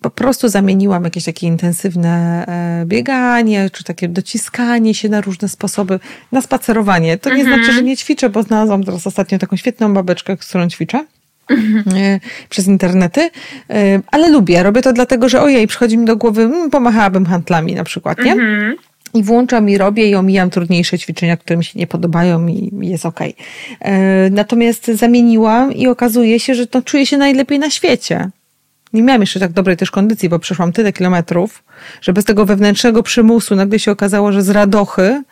po 0.00 0.10
prostu 0.10 0.48
zamieniłam 0.48 1.04
jakieś 1.04 1.24
takie 1.24 1.46
intensywne 1.46 2.44
e, 2.46 2.86
bieganie, 2.86 3.70
czy 3.70 3.84
takie 3.84 4.08
dociskanie 4.08 4.94
się 4.94 5.08
na 5.08 5.20
różne 5.20 5.48
sposoby 5.48 6.00
na 6.32 6.42
spacerowanie. 6.42 7.18
To 7.18 7.30
nie 7.30 7.40
mhm. 7.40 7.56
znaczy, 7.56 7.72
że 7.72 7.82
nie 7.82 7.96
ćwiczę, 7.96 8.30
bo 8.30 8.42
znalazłam 8.42 8.84
teraz 8.84 9.06
ostatnio 9.06 9.38
taką 9.38 9.56
świetną 9.56 9.94
babeczkę, 9.94 10.36
z 10.40 10.48
którą 10.48 10.68
ćwiczę. 10.68 11.04
Mhm. 11.50 12.20
przez 12.48 12.66
internety, 12.66 13.30
e, 13.70 14.00
ale 14.06 14.30
lubię. 14.30 14.62
Robię 14.62 14.82
to 14.82 14.92
dlatego, 14.92 15.28
że 15.28 15.42
ojej, 15.42 15.66
przychodzi 15.66 15.98
mi 15.98 16.04
do 16.04 16.16
głowy, 16.16 16.48
hmm, 16.48 16.70
pomachałabym 16.70 17.26
handlami 17.26 17.74
na 17.74 17.84
przykład, 17.84 18.18
nie? 18.18 18.32
Mhm. 18.32 18.76
I 19.14 19.22
włączam 19.22 19.68
i 19.68 19.78
robię 19.78 20.08
i 20.08 20.14
omijam 20.14 20.50
trudniejsze 20.50 20.98
ćwiczenia, 20.98 21.36
które 21.36 21.56
mi 21.56 21.64
się 21.64 21.78
nie 21.78 21.86
podobają 21.86 22.46
i 22.46 22.70
jest 22.80 23.06
ok. 23.06 23.20
E, 23.80 24.30
natomiast 24.30 24.86
zamieniłam 24.86 25.72
i 25.72 25.86
okazuje 25.86 26.40
się, 26.40 26.54
że 26.54 26.66
to 26.66 26.82
czuję 26.82 27.06
się 27.06 27.18
najlepiej 27.18 27.58
na 27.58 27.70
świecie. 27.70 28.30
Nie 28.92 29.02
miałam 29.02 29.20
jeszcze 29.20 29.40
tak 29.40 29.52
dobrej 29.52 29.76
też 29.76 29.90
kondycji, 29.90 30.28
bo 30.28 30.38
przeszłam 30.38 30.72
tyle 30.72 30.92
kilometrów, 30.92 31.64
że 32.00 32.12
bez 32.12 32.24
tego 32.24 32.46
wewnętrznego 32.46 33.02
przymusu 33.02 33.56
nagle 33.56 33.78
się 33.78 33.90
okazało, 33.90 34.32
że 34.32 34.42
z 34.42 34.50
radochy 34.50 35.22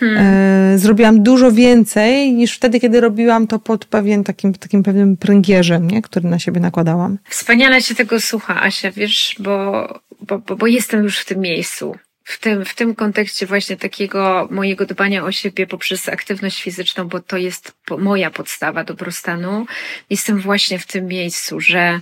Hmm. 0.00 0.78
Zrobiłam 0.78 1.22
dużo 1.22 1.52
więcej 1.52 2.32
niż 2.32 2.56
wtedy, 2.56 2.80
kiedy 2.80 3.00
robiłam 3.00 3.46
to 3.46 3.58
pod 3.58 3.84
pewien 3.84 4.24
takim, 4.24 4.54
takim 4.54 4.82
pewnym 4.82 5.16
pręgierzem, 5.16 5.90
nie? 5.90 6.02
który 6.02 6.28
na 6.28 6.38
siebie 6.38 6.60
nakładałam. 6.60 7.18
Wspaniale 7.28 7.82
się 7.82 7.94
tego 7.94 8.20
słucha, 8.20 8.62
Asia, 8.62 8.90
wiesz, 8.90 9.36
bo, 9.38 9.86
bo, 10.20 10.38
bo, 10.38 10.56
bo 10.56 10.66
jestem 10.66 11.02
już 11.02 11.18
w 11.18 11.24
tym 11.24 11.40
miejscu. 11.40 11.96
W 12.24 12.38
tym, 12.38 12.64
w 12.64 12.74
tym 12.74 12.94
kontekście 12.94 13.46
właśnie 13.46 13.76
takiego 13.76 14.48
mojego 14.50 14.86
dbania 14.86 15.24
o 15.24 15.32
siebie 15.32 15.66
poprzez 15.66 16.08
aktywność 16.08 16.62
fizyczną, 16.62 17.08
bo 17.08 17.20
to 17.20 17.36
jest 17.36 17.72
moja 17.98 18.30
podstawa 18.30 18.84
dobrostanu. 18.84 19.66
Jestem 20.10 20.40
właśnie 20.40 20.78
w 20.78 20.86
tym 20.86 21.06
miejscu, 21.06 21.60
że 21.60 22.00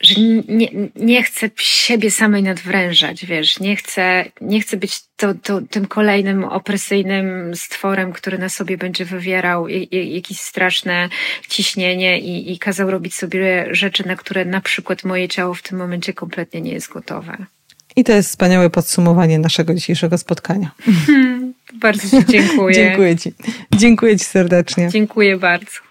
że 0.00 0.14
nie, 0.48 0.68
nie 0.96 1.22
chcę 1.22 1.50
siebie 1.56 2.10
samej 2.10 2.42
nadwrężać, 2.42 3.26
wiesz, 3.26 3.60
nie 3.60 3.76
chcę, 3.76 4.24
nie 4.40 4.60
chcę 4.60 4.76
być 4.76 5.00
to, 5.16 5.34
to, 5.34 5.60
tym 5.70 5.86
kolejnym 5.86 6.44
opresyjnym 6.44 7.56
stworem, 7.56 8.12
który 8.12 8.38
na 8.38 8.48
sobie 8.48 8.78
będzie 8.78 9.04
wywierał 9.04 9.68
jakieś 9.90 10.40
straszne 10.40 11.08
ciśnienie 11.48 12.20
i, 12.20 12.52
i 12.52 12.58
kazał 12.58 12.90
robić 12.90 13.14
sobie 13.14 13.66
rzeczy, 13.70 14.06
na 14.06 14.16
które 14.16 14.44
na 14.44 14.60
przykład 14.60 15.04
moje 15.04 15.28
ciało 15.28 15.54
w 15.54 15.62
tym 15.62 15.78
momencie 15.78 16.12
kompletnie 16.12 16.60
nie 16.60 16.72
jest 16.72 16.92
gotowe. 16.92 17.46
I 17.96 18.04
to 18.04 18.12
jest 18.12 18.28
wspaniałe 18.28 18.70
podsumowanie 18.70 19.38
naszego 19.38 19.74
dzisiejszego 19.74 20.18
spotkania. 20.18 20.70
Bardzo 21.74 22.20
Ci 22.20 22.26
dziękuję. 22.26 22.74
dziękuję 22.84 23.16
Ci. 23.16 23.32
Dziękuję 23.76 24.18
Ci 24.18 24.24
serdecznie. 24.24 24.88
Dziękuję 24.88 25.36
bardzo. 25.36 25.87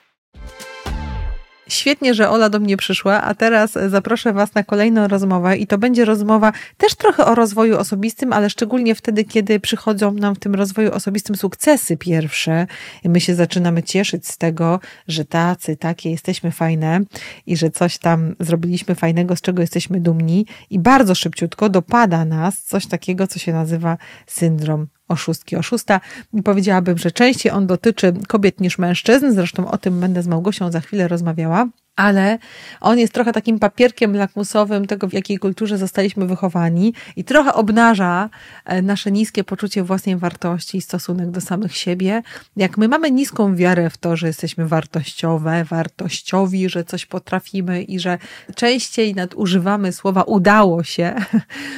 Świetnie, 1.68 2.14
że 2.14 2.30
Ola 2.30 2.50
do 2.50 2.60
mnie 2.60 2.78
przyszła, 2.78 3.22
a 3.22 3.36
teraz 3.36 3.72
zaproszę 3.88 4.34
Was 4.34 4.54
na 4.54 4.64
kolejną 4.64 5.08
rozmowę 5.08 5.58
i 5.58 5.68
to 5.68 5.78
będzie 5.78 6.06
rozmowa 6.06 6.54
też 6.78 6.96
trochę 6.96 7.26
o 7.26 7.36
rozwoju 7.36 7.78
osobistym, 7.78 8.34
ale 8.34 8.50
szczególnie 8.50 8.96
wtedy, 8.96 9.24
kiedy 9.24 9.60
przychodzą 9.60 10.12
nam 10.12 10.36
w 10.36 10.40
tym 10.40 10.56
rozwoju 10.56 10.92
osobistym 10.92 11.36
sukcesy 11.36 11.98
pierwsze. 11.98 12.68
My 13.06 13.22
się 13.22 13.36
zaczynamy 13.36 13.84
cieszyć 13.84 14.28
z 14.28 14.38
tego, 14.38 14.80
że 15.08 15.26
tacy, 15.26 15.78
takie 15.78 16.12
jesteśmy 16.12 16.52
fajne 16.52 17.02
i 17.48 17.58
że 17.58 17.70
coś 17.70 17.98
tam 17.98 18.36
zrobiliśmy 18.40 18.96
fajnego, 18.96 19.36
z 19.36 19.42
czego 19.42 19.62
jesteśmy 19.62 20.00
dumni. 20.00 20.46
I 20.70 20.80
bardzo 20.80 21.16
szybciutko 21.16 21.70
dopada 21.70 22.26
nas 22.26 22.64
coś 22.64 22.88
takiego, 22.88 23.28
co 23.28 23.40
się 23.40 23.54
nazywa 23.54 23.98
syndrom 24.28 24.88
oszustki, 25.08 25.56
oszusta. 25.56 26.02
Powiedziałabym, 26.44 26.98
że 26.98 27.12
częściej 27.12 27.52
on 27.52 27.68
dotyczy 27.68 28.14
kobiet 28.28 28.62
niż 28.62 28.78
mężczyzn, 28.78 29.32
zresztą 29.32 29.72
o 29.72 29.78
tym 29.78 30.00
będę 30.00 30.24
z 30.24 30.28
Małgosią 30.28 30.72
za 30.72 30.80
chwilę 30.80 31.08
rozmawiała, 31.08 31.68
ale 31.98 32.38
on 32.82 33.00
jest 33.00 33.14
trochę 33.14 33.34
takim 33.34 33.60
papierkiem 33.60 34.16
lakmusowym 34.16 34.88
tego, 34.88 35.08
w 35.08 35.14
jakiej 35.14 35.38
kulturze 35.38 35.78
zostaliśmy 35.78 36.28
wychowani 36.28 36.94
i 37.16 37.24
trochę 37.24 37.54
obnaża 37.54 38.30
e, 38.66 38.82
nasze 38.82 39.12
niskie 39.12 39.44
poczucie 39.44 39.84
własnej 39.84 40.18
wartości 40.18 40.78
i 40.78 40.82
stosunek 40.82 41.32
do 41.32 41.42
samych 41.42 41.78
siebie. 41.78 42.22
Jak 42.56 42.78
my 42.78 42.88
mamy 42.88 43.12
niską 43.12 43.56
wiarę 43.56 43.90
w 43.90 43.98
to, 43.98 44.18
że 44.18 44.28
jesteśmy 44.28 44.68
wartościowe, 44.68 45.64
wartościowi, 45.64 46.70
że 46.70 46.84
coś 46.84 47.06
potrafimy 47.06 47.84
i 47.84 48.00
że 48.00 48.18
częściej 48.56 49.16
nadużywamy 49.16 49.92
słowa 49.92 50.24
udało 50.24 50.84
się 50.84 51.16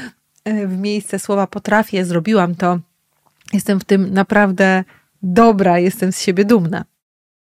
w 0.67 0.77
miejsce 0.77 1.19
słowa 1.19 1.47
potrafię, 1.47 2.05
zrobiłam 2.05 2.55
to, 2.55 2.79
Jestem 3.53 3.79
w 3.79 3.85
tym 3.85 4.13
naprawdę 4.13 4.83
dobra, 5.23 5.79
jestem 5.79 6.11
z 6.11 6.21
siebie 6.21 6.45
dumna. 6.45 6.85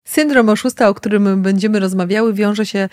Syndrom 0.08 0.50
oszusta, 0.50 0.90
o 0.90 0.94
którym 0.94 1.42
będziemy 1.42 1.80
rozmawiały, 1.80 2.34
wiąże 2.34 2.66
się 2.66 2.80
e, 2.80 2.90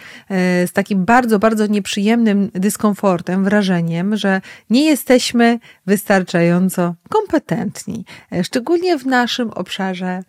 z 0.67 0.73
takim 0.73 1.05
bardzo, 1.05 1.39
bardzo 1.39 1.67
nieprzyjemnym 1.67 2.51
dyskomfortem, 2.55 3.45
wrażeniem, 3.45 4.17
że 4.17 4.41
nie 4.71 4.85
jesteśmy 4.85 5.59
wystarczająco 5.87 6.95
kompetentni, 7.09 8.05
e, 8.33 8.45
szczególnie 8.45 8.99
w 8.99 9.07
naszym 9.07 9.51
obszarze 9.51 10.23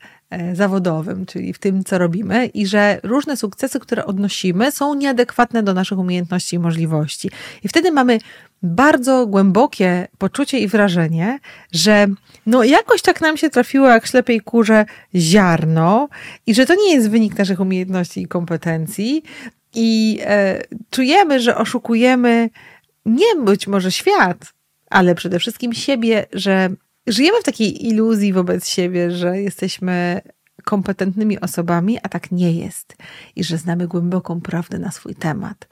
zawodowym, 0.54 1.26
czyli 1.26 1.54
w 1.54 1.60
tym, 1.60 1.84
co 1.84 1.98
robimy, 1.98 2.46
i 2.46 2.68
że 2.68 3.00
różne 3.04 3.38
sukcesy, 3.38 3.80
które 3.80 4.06
odnosimy, 4.06 4.72
są 4.72 4.94
nieadekwatne 4.94 5.64
do 5.64 5.74
naszych 5.74 6.00
umiejętności 6.00 6.56
i 6.56 6.60
możliwości. 6.60 7.32
I 7.64 7.68
wtedy 7.68 7.92
mamy 7.92 8.20
bardzo 8.64 9.28
głębokie 9.28 10.08
poczucie 10.18 10.60
i 10.60 10.68
wrażenie, 10.68 11.40
że 11.72 12.08
no 12.46 12.64
jakoś 12.64 13.02
tak 13.02 13.22
nam 13.22 13.38
się 13.38 13.50
trafiło 13.50 13.88
jak 13.88 14.08
ślepej 14.08 14.42
kurze 14.42 14.86
ziarno 15.16 16.10
i 16.48 16.54
że 16.54 16.66
to 16.66 16.76
nie 16.76 16.94
jest 16.94 17.10
wynik 17.10 17.38
naszych 17.38 17.60
umiejętności 17.60 18.22
i 18.22 18.28
kompetencji 18.28 19.24
i 19.76 20.20
e, 20.26 20.62
czujemy, 20.90 21.40
że 21.40 21.58
oszukujemy 21.58 22.50
nie 23.06 23.36
być 23.44 23.68
może 23.68 23.92
świat, 23.92 24.54
ale 24.90 25.16
przede 25.16 25.40
wszystkim 25.40 25.74
siebie, 25.74 26.26
że 26.34 26.70
żyjemy 27.08 27.42
w 27.42 27.44
takiej 27.44 27.88
iluzji 27.88 28.34
wobec 28.34 28.68
siebie, 28.68 29.12
że 29.12 29.42
jesteśmy 29.42 30.22
kompetentnymi 30.64 31.40
osobami, 31.40 32.00
a 32.04 32.10
tak 32.10 32.32
nie 32.32 32.52
jest. 32.52 32.96
I 33.36 33.44
że 33.44 33.58
znamy 33.58 33.88
głęboką 33.88 34.42
prawdę 34.42 34.80
na 34.80 34.92
swój 34.92 35.16
temat, 35.16 35.68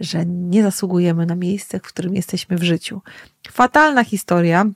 że 0.00 0.26
nie 0.26 0.62
zasługujemy 0.62 1.26
na 1.26 1.36
miejsce, 1.36 1.78
w 1.78 1.82
którym 1.82 2.14
jesteśmy 2.14 2.56
w 2.56 2.62
życiu. 2.62 3.02
Fatalna 3.50 4.04
historia, 4.04 4.66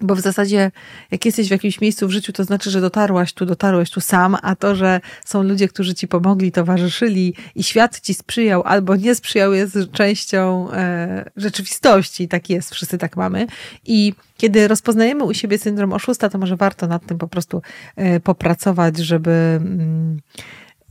bo 0.00 0.14
w 0.14 0.20
zasadzie, 0.20 0.70
jak 1.10 1.24
jesteś 1.24 1.48
w 1.48 1.50
jakimś 1.50 1.80
miejscu 1.80 2.08
w 2.08 2.10
życiu, 2.10 2.32
to 2.32 2.44
znaczy, 2.44 2.70
że 2.70 2.80
dotarłaś 2.80 3.32
tu, 3.32 3.46
dotarłeś 3.46 3.90
tu 3.90 4.00
sam, 4.00 4.36
a 4.42 4.56
to, 4.56 4.74
że 4.74 5.00
są 5.24 5.42
ludzie, 5.42 5.68
którzy 5.68 5.94
ci 5.94 6.08
pomogli, 6.08 6.52
towarzyszyli 6.52 7.34
i 7.54 7.62
świat 7.62 8.00
ci 8.00 8.14
sprzyjał 8.14 8.62
albo 8.62 8.96
nie 8.96 9.14
sprzyjał, 9.14 9.52
jest 9.52 9.78
częścią 9.92 10.72
e, 10.72 11.30
rzeczywistości. 11.36 12.28
Tak 12.28 12.50
jest, 12.50 12.74
wszyscy 12.74 12.98
tak 12.98 13.16
mamy. 13.16 13.46
I 13.86 14.14
kiedy 14.36 14.68
rozpoznajemy 14.68 15.24
u 15.24 15.34
siebie 15.34 15.58
syndrom 15.58 15.92
oszusta, 15.92 16.28
to 16.28 16.38
może 16.38 16.56
warto 16.56 16.86
nad 16.86 17.06
tym 17.06 17.18
po 17.18 17.28
prostu 17.28 17.62
e, 17.96 18.20
popracować, 18.20 18.98
żeby. 18.98 19.30
Mm, 19.30 20.20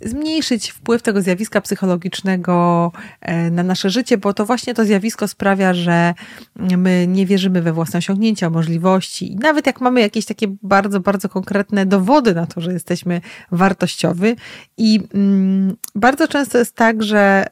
zmniejszyć 0.02 0.72
wpływ 0.72 1.02
tego 1.02 1.22
zjawiska 1.22 1.62
psychologicznego 1.62 2.92
e, 3.22 3.52
na 3.52 3.64
nasze 3.64 3.90
życie, 3.90 4.18
bo 4.18 4.34
to 4.34 4.46
właśnie 4.46 4.74
to 4.74 4.86
zjawisko 4.86 5.28
sprawia, 5.28 5.74
że 5.74 6.14
my 6.56 7.08
nie 7.08 7.26
wierzymy 7.26 7.62
we 7.62 7.74
własne 7.74 8.00
osiągnięcia, 8.00 8.50
możliwości. 8.50 9.32
I 9.32 9.36
nawet 9.36 9.68
jak 9.68 9.82
mamy 9.82 10.02
jakieś 10.02 10.26
takie 10.26 10.48
bardzo, 10.64 11.00
bardzo 11.00 11.30
konkretne 11.30 11.86
dowody 11.86 12.36
na 12.36 12.48
to, 12.48 12.62
że 12.62 12.74
jesteśmy 12.74 13.22
wartościowi, 13.52 14.36
i 14.78 15.00
mm, 15.14 15.76
bardzo 15.96 16.28
często 16.28 16.58
jest 16.58 16.76
tak, 16.76 17.04
że 17.04 17.46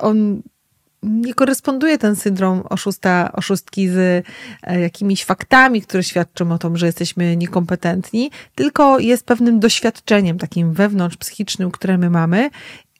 on 0.00 0.42
nie 1.02 1.34
koresponduje 1.34 1.98
ten 1.98 2.16
syndrom 2.16 2.62
oszusta, 2.70 3.32
oszustki 3.32 3.88
z 3.88 4.24
e, 4.62 4.80
jakimiś 4.80 5.24
faktami, 5.24 5.82
które 5.82 6.02
świadczą 6.02 6.52
o 6.52 6.58
tym, 6.58 6.76
że 6.76 6.86
jesteśmy 6.86 7.36
niekompetentni, 7.36 8.30
tylko 8.54 8.98
jest 8.98 9.26
pewnym 9.26 9.60
doświadczeniem 9.60 10.38
takim 10.38 10.72
wewnątrz 10.72 11.16
psychicznym, 11.16 11.70
które 11.70 11.98
my 11.98 12.10
mamy 12.10 12.50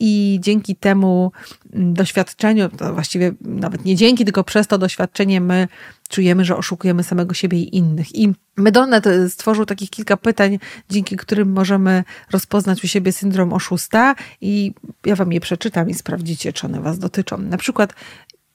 i 0.05 0.39
dzięki 0.41 0.77
temu 0.77 1.33
mm, 1.73 1.95
doświadczeniu, 1.95 2.69
to 2.69 2.95
właściwie 2.95 3.33
nawet 3.41 3.85
nie 3.85 3.97
dzięki, 3.97 4.25
tylko 4.25 4.45
przez 4.45 4.67
to 4.67 4.79
doświadczenie 4.79 5.41
my 5.41 5.69
czujemy, 6.09 6.45
że 6.45 6.57
oszukujemy 6.57 7.03
samego 7.03 7.35
siebie 7.35 7.59
i 7.59 7.77
innych. 7.77 8.15
I 8.15 8.33
Medonet 8.57 9.05
stworzył 9.29 9.67
takich 9.67 9.91
kilka 9.91 10.17
pytań, 10.17 10.59
dzięki 10.91 11.17
którym 11.17 11.53
możemy 11.53 12.05
rozpoznać 12.31 12.85
u 12.85 12.87
siebie 12.87 13.13
syndrom 13.13 13.53
oszusta 13.53 14.15
i 14.41 14.75
ja 15.07 15.17
wam 15.17 15.33
je 15.33 15.41
przeczytam 15.41 15.91
i 15.91 15.95
sprawdzicie, 15.95 16.53
czy 16.53 16.67
one 16.67 16.81
was 16.81 16.99
dotyczą. 16.99 17.39
Na 17.39 17.57
przykład, 17.57 17.95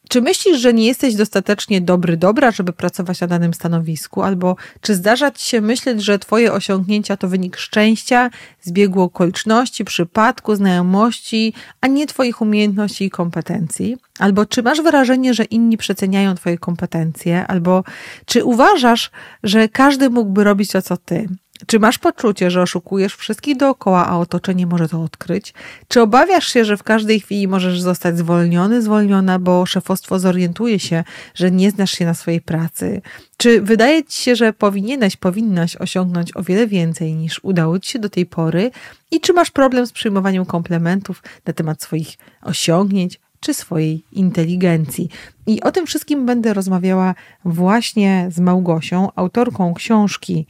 czy 0.09 0.21
myślisz, 0.21 0.59
że 0.59 0.73
nie 0.73 0.85
jesteś 0.85 1.15
dostatecznie 1.15 1.81
dobry, 1.81 2.17
dobra, 2.17 2.51
żeby 2.51 2.73
pracować 2.73 3.21
na 3.21 3.27
danym 3.27 3.53
stanowisku? 3.53 4.21
Albo 4.21 4.55
czy 4.81 4.95
zdarza 4.95 5.31
ci 5.31 5.45
się 5.45 5.61
myśleć, 5.61 6.03
że 6.03 6.19
twoje 6.19 6.53
osiągnięcia 6.53 7.17
to 7.17 7.27
wynik 7.27 7.57
szczęścia, 7.57 8.29
zbiegu 8.61 9.01
okoliczności, 9.01 9.85
przypadku, 9.85 10.55
znajomości, 10.55 11.53
a 11.81 11.87
nie 11.87 12.07
twoich 12.07 12.41
umiejętności 12.41 13.05
i 13.05 13.09
kompetencji? 13.09 13.97
Albo 14.19 14.45
czy 14.45 14.63
masz 14.63 14.81
wrażenie, 14.81 15.33
że 15.33 15.43
inni 15.43 15.77
przeceniają 15.77 16.35
twoje 16.35 16.57
kompetencje? 16.57 17.47
Albo 17.47 17.83
czy 18.25 18.43
uważasz, 18.43 19.11
że 19.43 19.69
każdy 19.69 20.09
mógłby 20.09 20.43
robić 20.43 20.71
to, 20.71 20.81
co 20.81 20.97
ty? 20.97 21.27
Czy 21.65 21.79
masz 21.79 21.97
poczucie, 21.97 22.51
że 22.51 22.61
oszukujesz 22.61 23.15
wszystkich 23.15 23.57
dookoła, 23.57 24.07
a 24.07 24.17
otoczenie 24.17 24.67
może 24.67 24.89
to 24.89 25.03
odkryć? 25.03 25.53
Czy 25.87 26.01
obawiasz 26.01 26.47
się, 26.47 26.65
że 26.65 26.77
w 26.77 26.83
każdej 26.83 27.19
chwili 27.19 27.47
możesz 27.47 27.81
zostać 27.81 28.17
zwolniony, 28.17 28.81
zwolniona, 28.81 29.39
bo 29.39 29.65
szefostwo 29.65 30.19
zorientuje 30.19 30.79
się, 30.79 31.03
że 31.35 31.51
nie 31.51 31.71
znasz 31.71 31.91
się 31.91 32.05
na 32.05 32.13
swojej 32.13 32.41
pracy? 32.41 33.01
Czy 33.37 33.61
wydaje 33.61 34.03
ci 34.03 34.21
się, 34.21 34.35
że 34.35 34.53
powinieneś, 34.53 35.15
powinnaś 35.15 35.75
osiągnąć 35.75 36.37
o 36.37 36.43
wiele 36.43 36.67
więcej 36.67 37.13
niż 37.13 37.39
udało 37.43 37.79
ci 37.79 37.91
się 37.91 37.99
do 37.99 38.09
tej 38.09 38.25
pory? 38.25 38.71
I 39.11 39.21
czy 39.21 39.33
masz 39.33 39.51
problem 39.51 39.87
z 39.87 39.91
przyjmowaniem 39.91 40.45
komplementów 40.45 41.23
na 41.45 41.53
temat 41.53 41.83
swoich 41.83 42.17
osiągnięć, 42.41 43.19
czy 43.39 43.53
swojej 43.53 44.03
inteligencji. 44.11 45.09
I 45.47 45.61
o 45.61 45.71
tym 45.71 45.87
wszystkim 45.87 46.25
będę 46.25 46.53
rozmawiała 46.53 47.15
właśnie 47.45 48.27
z 48.31 48.39
Małgosią, 48.39 49.09
autorką 49.15 49.73
książki 49.73 50.47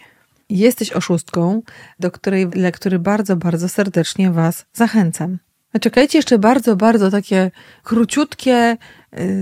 Jesteś 0.50 0.92
oszustką, 0.92 1.62
do 2.00 2.12
której 2.12 2.48
lektury 2.56 3.00
bardzo, 3.00 3.36
bardzo 3.36 3.70
serdecznie 3.70 4.32
Was 4.32 4.66
zachęcam. 4.74 5.38
Czekajcie 5.82 6.18
jeszcze 6.18 6.38
bardzo, 6.40 6.76
bardzo 6.76 7.12
takie 7.12 7.52
króciutkie 7.84 8.78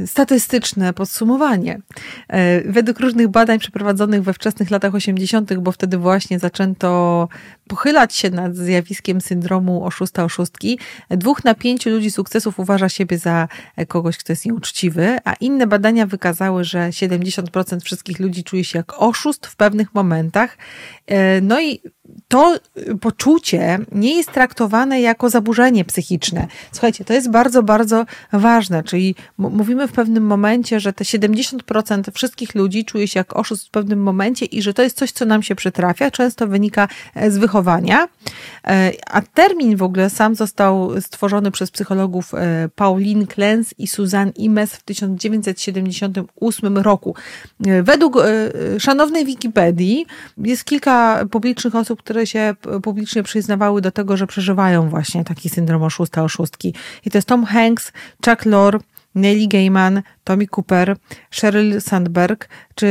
statystyczne 0.05 0.93
podsumowanie. 0.93 1.79
Y, 2.65 2.71
według 2.71 2.99
różnych 2.99 3.27
badań 3.27 3.59
przeprowadzonych 3.59 4.23
we 4.23 4.33
wczesnych 4.33 4.71
latach 4.71 4.95
80., 4.95 5.53
bo 5.53 5.71
wtedy 5.71 5.97
właśnie 5.97 6.39
zaczęto 6.39 7.27
pochylać 7.67 8.15
się 8.15 8.29
nad 8.29 8.55
zjawiskiem 8.55 9.21
syndromu 9.21 9.85
oszusta-oszustki, 9.85 10.79
dwóch 11.09 11.43
na 11.43 11.55
pięciu 11.55 11.89
ludzi 11.89 12.11
sukcesów 12.11 12.59
uważa 12.59 12.89
siebie 12.89 13.17
za 13.17 13.47
kogoś, 13.87 14.17
kto 14.17 14.33
jest 14.33 14.45
nieuczciwy, 14.45 15.17
a 15.23 15.33
inne 15.33 15.67
badania 15.67 16.05
wykazały, 16.05 16.63
że 16.63 16.89
70% 16.89 17.79
wszystkich 17.79 18.19
ludzi 18.19 18.43
czuje 18.43 18.63
się 18.63 18.79
jak 18.79 19.01
oszust 19.01 19.47
w 19.47 19.55
pewnych 19.55 19.93
momentach. 19.93 20.57
Y, 21.11 21.15
no 21.41 21.61
i 21.61 21.81
to 22.27 22.59
poczucie 23.01 23.79
nie 23.91 24.17
jest 24.17 24.31
traktowane 24.31 25.01
jako 25.01 25.29
zaburzenie 25.29 25.85
psychiczne. 25.85 26.47
Słuchajcie, 26.71 27.05
to 27.05 27.13
jest 27.13 27.29
bardzo, 27.31 27.63
bardzo 27.63 28.05
ważne, 28.31 28.83
czyli 28.83 29.15
mówimy 29.55 29.87
w 29.87 29.91
pewnym 29.91 30.25
momencie, 30.25 30.79
że 30.79 30.93
te 30.93 31.03
70% 31.03 32.11
wszystkich 32.11 32.55
ludzi 32.55 32.85
czuje 32.85 33.07
się 33.07 33.19
jak 33.19 33.35
oszust 33.35 33.67
w 33.67 33.69
pewnym 33.71 34.03
momencie 34.03 34.45
i 34.45 34.61
że 34.61 34.73
to 34.73 34.83
jest 34.83 34.97
coś, 34.97 35.11
co 35.11 35.25
nam 35.25 35.43
się 35.43 35.55
przytrafia, 35.55 36.11
często 36.11 36.47
wynika 36.47 36.87
e, 37.15 37.31
z 37.31 37.37
wychowania. 37.37 38.07
E, 38.67 38.91
a 39.09 39.21
termin 39.21 39.77
w 39.77 39.83
ogóle 39.83 40.09
sam 40.09 40.35
został 40.35 41.01
stworzony 41.01 41.51
przez 41.51 41.71
psychologów 41.71 42.33
e, 42.33 42.69
Pauline 42.75 43.27
Clens 43.27 43.73
i 43.77 43.87
Suzanne 43.87 44.31
Imes 44.35 44.73
w 44.75 44.83
1978 44.83 46.77
roku. 46.77 47.15
Według 47.83 48.17
szanownej 48.79 49.25
Wikipedii 49.25 50.05
jest 50.37 50.65
kilka 50.65 51.25
publicznych 51.31 51.75
osób, 51.75 52.03
które 52.03 52.27
się 52.27 52.55
publicznie 52.83 53.23
przyznawały 53.23 53.81
do 53.81 53.91
tego, 53.91 54.17
że 54.17 54.27
przeżywają 54.27 54.89
właśnie 54.89 55.23
taki 55.23 55.49
syndrom 55.49 55.83
oszusta, 55.83 56.23
oszustki. 56.23 56.73
I 57.05 57.11
to 57.11 57.17
jest 57.17 57.27
Tom 57.27 57.45
Hanks, 57.45 57.91
Chuck 58.25 58.45
Lorre, 58.45 58.79
Nelly 59.15 59.47
Gaiman, 59.47 60.03
Tommy 60.25 60.47
Cooper, 60.47 60.95
Sheryl 61.31 61.81
Sandberg 61.81 62.49
czy 62.75 62.89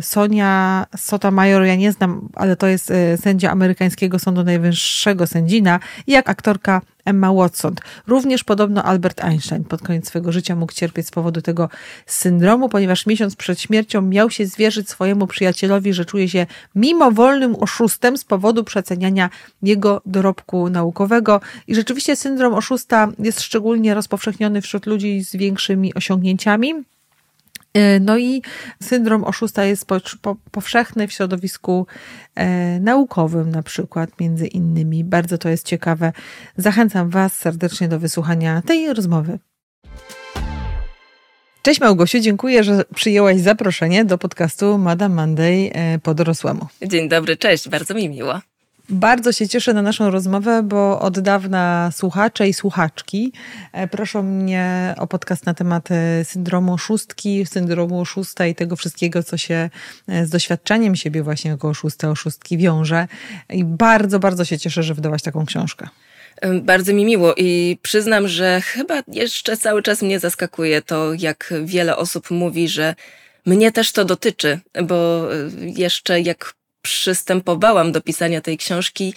Sonia 0.00 0.86
Sotomayor, 0.96 1.62
ja 1.62 1.74
nie 1.76 1.92
znam, 1.92 2.28
ale 2.34 2.56
to 2.56 2.66
jest 2.66 2.90
e, 2.90 3.16
sędzia 3.16 3.50
amerykańskiego 3.50 4.18
Sądu 4.18 4.44
Najwyższego, 4.44 5.26
sędzina, 5.26 5.80
jak 6.06 6.30
aktorka 6.30 6.80
Emma 7.04 7.32
Watson. 7.32 7.74
Również 8.06 8.44
podobno 8.44 8.84
Albert 8.84 9.24
Einstein 9.24 9.64
pod 9.64 9.82
koniec 9.82 10.08
swojego 10.08 10.32
życia 10.32 10.56
mógł 10.56 10.72
cierpieć 10.72 11.06
z 11.06 11.10
powodu 11.10 11.42
tego 11.42 11.68
syndromu, 12.06 12.68
ponieważ 12.68 13.06
miesiąc 13.06 13.36
przed 13.36 13.60
śmiercią 13.60 14.02
miał 14.02 14.30
się 14.30 14.46
zwierzyć 14.46 14.90
swojemu 14.90 15.26
przyjacielowi, 15.26 15.92
że 15.92 16.04
czuje 16.04 16.28
się 16.28 16.46
mimowolnym 16.74 17.56
oszustem 17.60 18.18
z 18.18 18.24
powodu 18.24 18.64
przeceniania 18.64 19.30
jego 19.62 20.02
dorobku 20.06 20.70
naukowego. 20.70 21.40
I 21.66 21.74
rzeczywiście 21.74 22.16
syndrom 22.16 22.54
oszusta 22.54 23.08
jest 23.18 23.40
szczególnie 23.40 23.94
rozpowszechniony 23.94 24.60
wśród 24.60 24.86
ludzi 24.86 25.24
z 25.24 25.36
większymi 25.36 25.94
osiągnięciami. 25.94 26.33
E, 27.74 28.00
no 28.00 28.18
i 28.18 28.42
syndrom 28.82 29.24
oszusta 29.24 29.64
jest 29.64 29.86
po, 29.86 30.00
po, 30.22 30.36
powszechny 30.50 31.08
w 31.08 31.12
środowisku 31.12 31.86
e, 32.34 32.80
naukowym, 32.80 33.50
na 33.50 33.62
przykład, 33.62 34.20
między 34.20 34.46
innymi. 34.46 35.04
Bardzo 35.04 35.38
to 35.38 35.48
jest 35.48 35.66
ciekawe. 35.66 36.12
Zachęcam 36.56 37.10
Was 37.10 37.36
serdecznie 37.36 37.88
do 37.88 37.98
wysłuchania 37.98 38.62
tej 38.66 38.94
rozmowy. 38.94 39.38
Cześć 41.62 41.80
Małgosiu, 41.80 42.20
dziękuję, 42.20 42.64
że 42.64 42.84
przyjęłaś 42.94 43.40
zaproszenie 43.40 44.04
do 44.04 44.18
podcastu 44.18 44.78
Madame 44.78 45.14
Monday 45.14 45.70
e, 45.72 45.98
po 45.98 46.14
dorosłemu. 46.14 46.66
Dzień 46.82 47.08
dobry, 47.08 47.36
cześć, 47.36 47.68
bardzo 47.68 47.94
mi 47.94 48.08
miło. 48.08 48.40
Bardzo 48.88 49.32
się 49.32 49.48
cieszę 49.48 49.74
na 49.74 49.82
naszą 49.82 50.10
rozmowę, 50.10 50.62
bo 50.62 51.00
od 51.00 51.20
dawna 51.20 51.90
słuchacze 51.92 52.48
i 52.48 52.54
słuchaczki 52.54 53.32
e, 53.72 53.88
proszą 53.88 54.22
mnie 54.22 54.94
o 54.98 55.06
podcast 55.06 55.46
na 55.46 55.54
temat 55.54 55.90
e, 55.90 56.24
syndromu 56.24 56.78
szóstki, 56.78 57.46
syndromu 57.46 58.00
oszusta 58.00 58.46
i 58.46 58.54
tego 58.54 58.76
wszystkiego, 58.76 59.22
co 59.22 59.36
się 59.36 59.70
e, 60.08 60.26
z 60.26 60.30
doświadczeniem 60.30 60.96
siebie 60.96 61.22
właśnie 61.22 61.50
jako 61.50 61.68
oszusta, 61.68 62.10
oszustki 62.10 62.58
wiąże. 62.58 63.08
I 63.50 63.64
bardzo, 63.64 64.18
bardzo 64.18 64.44
się 64.44 64.58
cieszę, 64.58 64.82
że 64.82 64.94
wydałaś 64.94 65.22
taką 65.22 65.46
książkę. 65.46 65.88
Bardzo 66.62 66.92
mi 66.92 67.04
miło 67.04 67.34
i 67.36 67.78
przyznam, 67.82 68.28
że 68.28 68.60
chyba 68.60 69.02
jeszcze 69.08 69.56
cały 69.56 69.82
czas 69.82 70.02
mnie 70.02 70.18
zaskakuje 70.18 70.82
to, 70.82 71.14
jak 71.14 71.54
wiele 71.64 71.96
osób 71.96 72.30
mówi, 72.30 72.68
że 72.68 72.94
mnie 73.46 73.72
też 73.72 73.92
to 73.92 74.04
dotyczy, 74.04 74.60
bo 74.82 75.28
jeszcze 75.60 76.20
jak 76.20 76.54
przystępowałam 76.84 77.92
do 77.92 78.00
pisania 78.00 78.40
tej 78.40 78.58
książki, 78.58 79.14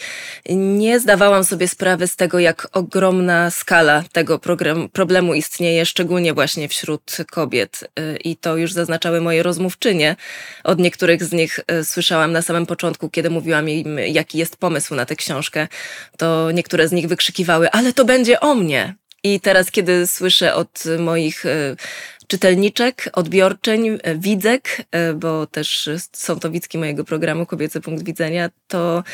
nie 0.48 1.00
zdawałam 1.00 1.44
sobie 1.44 1.68
sprawy 1.68 2.06
z 2.06 2.16
tego, 2.16 2.38
jak 2.38 2.68
ogromna 2.72 3.50
skala 3.50 4.04
tego 4.12 4.40
problemu 4.92 5.34
istnieje, 5.34 5.86
szczególnie 5.86 6.34
właśnie 6.34 6.68
wśród 6.68 7.16
kobiet. 7.30 7.90
I 8.24 8.36
to 8.36 8.56
już 8.56 8.72
zaznaczały 8.72 9.20
moje 9.20 9.42
rozmówczynie. 9.42 10.16
Od 10.64 10.78
niektórych 10.78 11.24
z 11.24 11.32
nich 11.32 11.60
e, 11.66 11.84
słyszałam 11.84 12.32
na 12.32 12.42
samym 12.42 12.66
początku, 12.66 13.10
kiedy 13.10 13.30
mówiłam 13.30 13.68
im, 13.68 13.98
jaki 13.98 14.38
jest 14.38 14.56
pomysł 14.56 14.94
na 14.94 15.06
tę 15.06 15.16
książkę, 15.16 15.68
to 16.16 16.50
niektóre 16.50 16.88
z 16.88 16.92
nich 16.92 17.08
wykrzykiwały, 17.08 17.70
ale 17.70 17.92
to 17.92 18.04
będzie 18.04 18.40
o 18.40 18.54
mnie. 18.54 18.94
I 19.24 19.40
teraz, 19.40 19.70
kiedy 19.70 20.06
słyszę 20.06 20.54
od 20.54 20.84
moich 20.98 21.46
e, 21.46 21.76
czytelniczek, 22.28 23.10
odbiorczeń, 23.12 23.98
e, 24.02 24.14
widzek, 24.14 24.84
e, 24.90 25.14
bo 25.14 25.46
też 25.46 25.90
są 26.12 26.40
to 26.40 26.50
widzki 26.50 26.78
mojego 26.78 27.04
programu 27.04 27.46
Kobiecy 27.46 27.80
Punkt 27.80 28.04
Widzenia, 28.04 28.50
to 28.68 29.04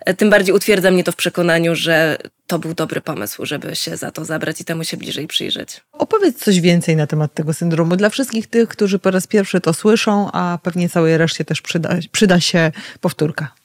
e, 0.00 0.14
tym 0.14 0.30
bardziej 0.30 0.54
utwierdza 0.54 0.90
mnie 0.90 1.04
to 1.04 1.12
w 1.12 1.16
przekonaniu, 1.16 1.74
że 1.74 2.18
to 2.46 2.58
był 2.58 2.74
dobry 2.74 3.00
pomysł, 3.00 3.46
żeby 3.46 3.76
się 3.76 3.96
za 3.96 4.10
to 4.10 4.24
zabrać 4.24 4.60
i 4.60 4.64
temu 4.64 4.84
się 4.84 4.96
bliżej 4.96 5.26
przyjrzeć. 5.26 5.80
Opowiedz 5.92 6.44
coś 6.44 6.60
więcej 6.60 6.96
na 6.96 7.06
temat 7.06 7.34
tego 7.34 7.54
syndromu 7.54 7.96
dla 7.96 8.08
wszystkich 8.08 8.46
tych, 8.46 8.68
którzy 8.68 8.98
po 8.98 9.10
raz 9.10 9.26
pierwszy 9.26 9.60
to 9.60 9.74
słyszą, 9.74 10.32
a 10.32 10.58
pewnie 10.62 10.88
całej 10.88 11.18
reszcie 11.18 11.44
też 11.44 11.62
przyda, 11.62 11.96
przyda 12.12 12.40
się 12.40 12.72
powtórka. 13.00 13.59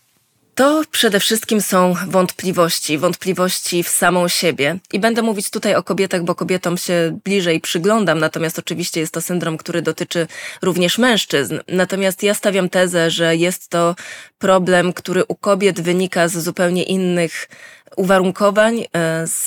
To 0.56 0.84
przede 0.92 1.20
wszystkim 1.20 1.62
są 1.62 1.94
wątpliwości, 2.08 2.98
wątpliwości 2.98 3.84
w 3.84 3.90
samą 3.90 4.28
siebie. 4.28 4.78
I 4.94 5.00
będę 5.00 5.22
mówić 5.22 5.50
tutaj 5.50 5.76
o 5.76 5.84
kobietach, 5.84 6.24
bo 6.24 6.36
kobietom 6.36 6.78
się 6.78 7.20
bliżej 7.24 7.62
przyglądam, 7.62 8.20
natomiast 8.20 8.60
oczywiście 8.60 9.00
jest 9.00 9.14
to 9.14 9.22
syndrom, 9.22 9.58
który 9.58 9.82
dotyczy 9.82 10.28
również 10.62 10.98
mężczyzn. 10.98 11.60
Natomiast 11.68 12.24
ja 12.24 12.34
stawiam 12.34 12.70
tezę, 12.70 13.12
że 13.12 13.36
jest 13.36 13.70
to 13.70 13.96
problem, 14.40 14.94
który 14.94 15.26
u 15.28 15.36
kobiet 15.36 15.82
wynika 15.82 16.28
z 16.28 16.38
zupełnie 16.38 16.84
innych 16.84 17.48
uwarunkowań, 17.96 18.86
e, 18.94 19.28
z 19.28 19.44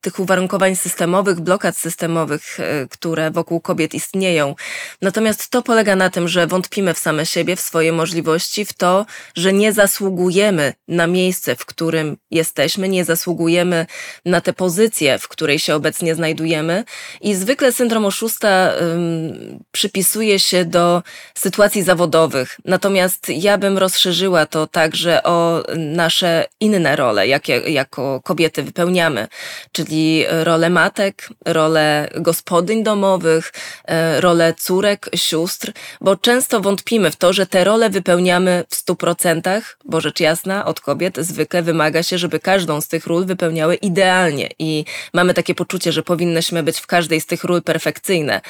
tych 0.00 0.18
uwarunkowań 0.18 0.76
systemowych, 0.76 1.40
blokad 1.40 1.76
systemowych, 1.76 2.60
e, 2.60 2.86
które 2.90 3.30
wokół 3.30 3.60
kobiet 3.60 3.94
istnieją. 3.94 4.54
Natomiast 5.02 5.50
to 5.50 5.62
polega 5.62 5.96
na 5.96 6.10
tym, 6.10 6.28
że 6.28 6.46
wątpimy 6.46 6.94
w 6.94 6.98
same 6.98 7.26
siebie, 7.26 7.56
w 7.56 7.60
swoje 7.60 7.92
możliwości, 7.92 8.64
w 8.64 8.72
to, 8.72 9.06
że 9.36 9.52
nie 9.52 9.72
zasługujemy 9.72 10.72
na 10.88 11.06
miejsce, 11.06 11.56
w 11.56 11.66
którym 11.66 12.16
jesteśmy, 12.30 12.88
nie 12.88 13.04
zasługujemy 13.04 13.86
na 14.24 14.40
tę 14.40 14.52
pozycję, 14.52 15.18
w 15.18 15.28
której 15.28 15.58
się 15.58 15.74
obecnie 15.74 16.14
znajdujemy. 16.14 16.84
I 17.20 17.34
zwykle 17.34 17.72
syndrom 17.72 18.06
oszusta 18.06 18.72
um, 18.80 19.64
przypisuje 19.72 20.38
się 20.38 20.64
do 20.64 21.02
sytuacji 21.34 21.82
zawodowych. 21.82 22.56
Natomiast 22.64 23.28
ja 23.28 23.58
bym 23.58 23.78
rozszerzyła 23.78 24.46
to 24.46 24.66
także 24.66 25.22
o 25.22 25.62
nasze 25.76 26.46
inne 26.60 26.96
role, 26.96 27.28
jakie 27.28 27.52
jako 27.56 28.20
kobiety 28.24 28.62
wypełniamy, 28.62 29.28
czyli 29.88 30.24
rolę 30.28 30.70
matek, 30.70 31.28
rolę 31.44 32.10
gospodyń 32.16 32.82
domowych, 32.82 33.52
e, 33.84 34.20
rolę 34.20 34.54
córek, 34.54 35.10
sióstr, 35.14 35.72
bo 36.00 36.16
często 36.16 36.60
wątpimy 36.60 37.10
w 37.10 37.16
to, 37.16 37.32
że 37.32 37.46
te 37.46 37.64
role 37.64 37.90
wypełniamy 37.90 38.64
w 38.68 38.74
stu 38.74 38.96
procentach, 38.96 39.78
bo 39.84 40.00
rzecz 40.00 40.20
jasna 40.20 40.64
od 40.64 40.80
kobiet 40.80 41.16
zwykle 41.18 41.62
wymaga 41.62 42.02
się, 42.02 42.18
żeby 42.18 42.40
każdą 42.40 42.80
z 42.80 42.88
tych 42.88 43.06
ról 43.06 43.26
wypełniały 43.26 43.74
idealnie 43.74 44.48
i 44.58 44.84
mamy 45.14 45.34
takie 45.34 45.54
poczucie, 45.54 45.92
że 45.92 46.02
powinnyśmy 46.02 46.62
być 46.62 46.78
w 46.78 46.86
każdej 46.86 47.20
z 47.20 47.26
tych 47.26 47.44
ról 47.44 47.62
perfekcyjne. 47.62 48.40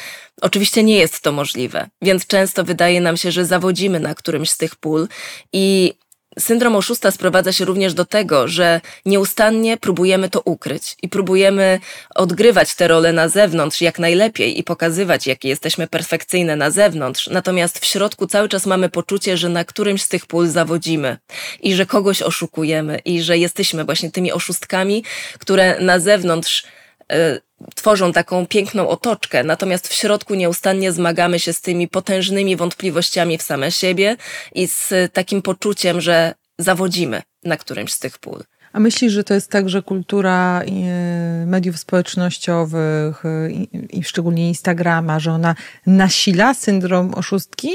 Oczywiście 0.41 0.83
nie 0.83 0.97
jest 0.97 1.21
to 1.21 1.33
możliwe, 1.33 1.89
więc 2.03 2.27
często 2.27 2.65
wydaje 2.65 3.01
nam 3.01 3.17
się, 3.17 3.33
że 3.33 3.45
zawodzimy 3.45 4.01
na 4.01 4.15
którymś 4.15 4.51
z 4.51 4.57
tych 4.57 4.77
pól 4.77 5.09
i 5.53 5.95
Syndrom 6.39 6.77
oszusta 6.77 7.11
sprowadza 7.11 7.53
się 7.53 7.65
również 7.65 7.95
do 7.95 8.05
tego, 8.05 8.49
że 8.49 8.81
nieustannie 9.07 9.77
próbujemy 9.77 10.31
to 10.31 10.41
ukryć 10.45 10.97
i 11.03 11.09
próbujemy 11.09 11.81
odgrywać 12.15 12.75
te 12.75 12.89
role 12.89 13.13
na 13.13 13.29
zewnątrz 13.29 13.81
jak 13.81 13.99
najlepiej 13.99 14.59
i 14.59 14.63
pokazywać, 14.63 15.27
jakie 15.27 15.49
jesteśmy 15.49 15.87
perfekcyjne 15.87 16.57
na 16.57 16.71
zewnątrz. 16.71 17.27
Natomiast 17.27 17.79
w 17.79 17.85
środku 17.85 18.27
cały 18.27 18.49
czas 18.49 18.67
mamy 18.67 18.89
poczucie, 18.89 19.37
że 19.37 19.49
na 19.49 19.65
którymś 19.65 20.03
z 20.03 20.09
tych 20.09 20.27
pól 20.27 20.49
zawodzimy 20.49 21.17
i 21.61 21.75
że 21.75 21.87
kogoś 21.87 22.23
oszukujemy 22.23 22.99
i 23.05 23.23
że 23.23 23.39
jesteśmy 23.39 23.85
właśnie 23.85 24.11
tymi 24.11 24.33
oszustkami, 24.33 25.05
które 25.39 25.81
na 25.81 25.99
zewnątrz 25.99 26.65
y, 27.13 27.48
tworzą 27.75 28.13
taką 28.13 28.47
piękną 28.47 28.89
otoczkę, 28.89 29.45
natomiast 29.45 29.89
w 29.89 29.93
środku 29.93 30.35
nieustannie 30.35 30.93
zmagamy 30.93 31.39
się 31.39 31.53
z 31.53 31.61
tymi 31.61 31.89
potężnymi 31.89 32.57
wątpliwościami 32.57 33.39
w 33.39 33.43
same 33.43 33.73
siebie 33.73 34.17
i 34.55 34.67
z 34.67 35.13
takim 35.13 35.43
poczuciem, 35.43 36.01
że 36.01 36.35
zawodzimy 36.59 37.23
na 37.45 37.57
którymś 37.57 37.93
z 37.93 37.99
tych 37.99 38.19
pól. 38.19 38.43
A 38.73 38.81
myślisz, 38.81 39.13
że 39.13 39.25
to 39.25 39.35
jest 39.35 39.51
tak, 39.51 39.69
że 39.69 39.83
kultura 39.83 40.61
e, 40.61 41.47
mediów 41.47 41.79
społecznościowych 41.79 43.25
e, 43.25 43.51
i 43.91 44.05
szczególnie 44.05 44.49
Instagrama, 44.49 45.21
że 45.21 45.33
ona 45.33 45.55
nasila 45.87 46.55
syndrom 46.55 47.15
oszustki? 47.15 47.71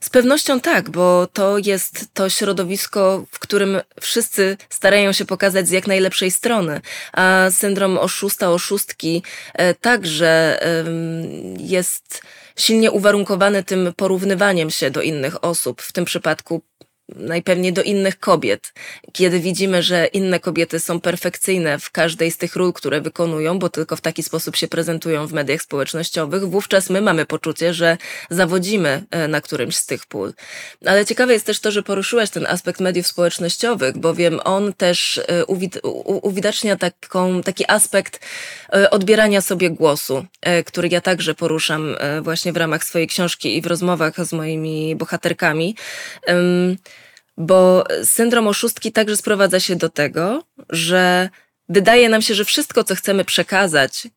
Z 0.00 0.10
pewnością 0.10 0.60
tak, 0.60 0.90
bo 0.90 1.26
to 1.32 1.58
jest 1.58 2.06
to 2.14 2.30
środowisko, 2.30 3.24
w 3.30 3.38
którym 3.38 3.80
wszyscy 4.00 4.56
starają 4.70 5.12
się 5.12 5.24
pokazać 5.24 5.68
z 5.68 5.70
jak 5.70 5.86
najlepszej 5.86 6.30
strony, 6.30 6.80
a 7.12 7.46
syndrom 7.50 7.98
oszusta, 7.98 8.50
oszustki 8.50 9.22
e, 9.54 9.74
także 9.74 10.60
jest 11.58 12.22
silnie 12.56 12.90
uwarunkowany 12.90 13.64
tym 13.64 13.92
porównywaniem 13.96 14.70
się 14.70 14.90
do 14.90 15.02
innych 15.02 15.44
osób, 15.44 15.82
w 15.82 15.92
tym 15.92 16.04
przypadku 16.04 16.62
najpewniej 17.08 17.72
do 17.72 17.82
innych 17.82 18.18
kobiet. 18.18 18.72
Kiedy 19.12 19.40
widzimy, 19.40 19.82
że 19.82 20.06
inne 20.06 20.40
kobiety 20.40 20.80
są 20.80 21.00
perfekcyjne 21.00 21.78
w 21.78 21.90
każdej 21.90 22.30
z 22.30 22.38
tych 22.38 22.56
ról, 22.56 22.72
które 22.72 23.00
wykonują, 23.00 23.58
bo 23.58 23.68
tylko 23.68 23.96
w 23.96 24.00
taki 24.00 24.22
sposób 24.22 24.56
się 24.56 24.68
prezentują 24.68 25.26
w 25.26 25.32
mediach 25.32 25.62
społecznościowych, 25.62 26.48
wówczas 26.48 26.90
my 26.90 27.00
mamy 27.00 27.26
poczucie, 27.26 27.74
że 27.74 27.96
zawodzimy 28.30 29.04
e, 29.10 29.28
na 29.28 29.40
którymś 29.40 29.76
z 29.76 29.86
tych 29.86 30.06
pól. 30.06 30.32
Ale 30.86 31.06
ciekawe 31.06 31.32
jest 31.32 31.46
też 31.46 31.60
to, 31.60 31.70
że 31.70 31.82
poruszyłaś 31.82 32.30
ten 32.30 32.46
aspekt 32.46 32.80
mediów 32.80 33.06
społecznościowych, 33.06 33.98
bowiem 33.98 34.40
on 34.44 34.72
też 34.72 35.18
e, 35.18 35.44
uwidacznia 36.22 36.76
taką, 36.76 37.42
taki 37.42 37.64
aspekt 37.68 38.20
e, 38.72 38.90
odbierania 38.90 39.40
sobie 39.40 39.70
głosu, 39.70 40.26
który 40.66 40.88
ja 40.88 41.00
także 41.00 41.34
poruszam 41.34 41.96
właśnie 42.22 42.52
w 42.52 42.56
ramach 42.56 42.84
swojej 42.84 43.08
książki 43.08 43.56
i 43.56 43.62
w 43.62 43.66
rozmowach 43.66 44.26
z 44.26 44.32
moimi 44.32 44.96
bohaterkami 44.96 45.76
bo 47.36 47.84
syndrom 48.04 48.48
oszustki 48.48 48.92
także 48.92 49.16
sprowadza 49.16 49.60
się 49.60 49.76
do 49.76 49.88
tego, 49.88 50.42
że 50.70 51.28
wydaje 51.68 52.08
nam 52.08 52.22
się, 52.22 52.34
że 52.34 52.44
wszystko, 52.44 52.84
co 52.84 52.94
chcemy 52.94 53.24
przekazać, 53.24 54.08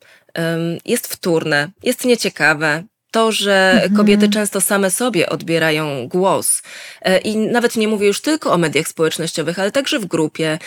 jest 0.86 1.08
wtórne, 1.08 1.70
jest 1.84 2.06
nieciekawe, 2.06 2.84
to, 3.18 3.32
że 3.32 3.72
mhm. 3.74 3.96
kobiety 3.96 4.30
często 4.30 4.62
same 4.62 4.92
sobie 4.92 5.30
odbierają 5.30 6.08
głos. 6.08 6.62
E, 7.02 7.18
I 7.18 7.38
nawet 7.38 7.76
nie 7.76 7.88
mówię 7.88 8.08
już 8.08 8.22
tylko 8.22 8.52
o 8.52 8.58
mediach 8.58 8.88
społecznościowych, 8.88 9.60
ale 9.60 9.72
także 9.72 10.00
w 10.00 10.06
grupie. 10.06 10.60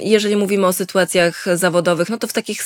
Jeżeli 0.00 0.36
mówimy 0.36 0.66
o 0.66 0.72
sytuacjach 0.72 1.44
zawodowych, 1.54 2.08
no 2.10 2.18
to 2.18 2.26
w 2.26 2.32
takich 2.32 2.62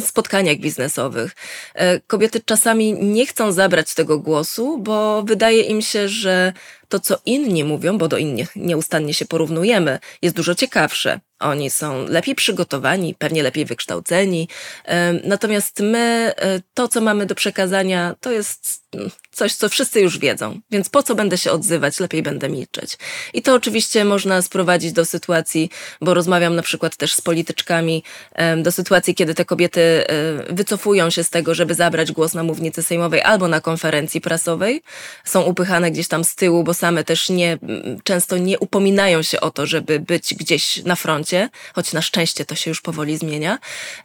spotkaniach 0.00 0.56
biznesowych. 0.56 1.32
E, 1.74 2.00
kobiety 2.00 2.40
czasami 2.40 2.92
nie 2.92 3.26
chcą 3.26 3.52
zabrać 3.52 3.94
tego 3.94 4.18
głosu, 4.18 4.78
bo 4.78 5.22
wydaje 5.22 5.62
im 5.62 5.82
się, 5.82 6.08
że 6.08 6.52
to, 6.88 7.00
co 7.00 7.18
inni 7.26 7.64
mówią, 7.64 7.98
bo 7.98 8.08
do 8.08 8.18
innych 8.18 8.56
nieustannie 8.56 9.14
się 9.14 9.26
porównujemy, 9.26 9.98
jest 10.22 10.36
dużo 10.36 10.54
ciekawsze. 10.54 11.20
Oni 11.40 11.70
są 11.70 12.06
lepiej 12.08 12.34
przygotowani, 12.34 13.14
pewnie 13.14 13.42
lepiej 13.42 13.64
wykształceni. 13.64 14.48
Natomiast 15.24 15.80
my, 15.80 16.32
e, 16.36 16.60
to, 16.74 16.88
co 16.88 17.00
mamy 17.00 17.26
do 17.26 17.34
przekazania, 17.34 18.14
to 18.20 18.32
jest 18.32 18.85
coś, 19.32 19.54
co 19.54 19.68
wszyscy 19.68 20.00
już 20.00 20.18
wiedzą, 20.18 20.60
więc 20.70 20.88
po 20.88 21.02
co 21.02 21.14
będę 21.14 21.38
się 21.38 21.50
odzywać, 21.50 22.00
lepiej 22.00 22.22
będę 22.22 22.48
milczeć. 22.48 22.98
I 23.34 23.42
to 23.42 23.54
oczywiście 23.54 24.04
można 24.04 24.42
sprowadzić 24.42 24.92
do 24.92 25.04
sytuacji, 25.04 25.70
bo 26.00 26.14
rozmawiam 26.14 26.56
na 26.56 26.62
przykład 26.62 26.96
też 26.96 27.12
z 27.12 27.20
polityczkami, 27.20 28.02
do 28.62 28.72
sytuacji, 28.72 29.14
kiedy 29.14 29.34
te 29.34 29.44
kobiety 29.44 29.80
e, 29.80 30.54
wycofują 30.54 31.10
się 31.10 31.24
z 31.24 31.30
tego, 31.30 31.54
żeby 31.54 31.74
zabrać 31.74 32.12
głos 32.12 32.34
na 32.34 32.42
mównicy 32.42 32.82
sejmowej 32.82 33.22
albo 33.22 33.48
na 33.48 33.60
konferencji 33.60 34.20
prasowej, 34.20 34.82
są 35.24 35.42
upychane 35.42 35.90
gdzieś 35.90 36.08
tam 36.08 36.24
z 36.24 36.34
tyłu, 36.34 36.64
bo 36.64 36.74
same 36.74 37.04
też 37.04 37.28
nie, 37.28 37.58
często 38.04 38.38
nie 38.38 38.58
upominają 38.58 39.22
się 39.22 39.40
o 39.40 39.50
to, 39.50 39.66
żeby 39.66 40.00
być 40.00 40.34
gdzieś 40.34 40.84
na 40.84 40.96
froncie, 40.96 41.48
choć 41.74 41.92
na 41.92 42.02
szczęście 42.02 42.44
to 42.44 42.54
się 42.54 42.70
już 42.70 42.80
powoli 42.80 43.18
zmienia. 43.18 43.58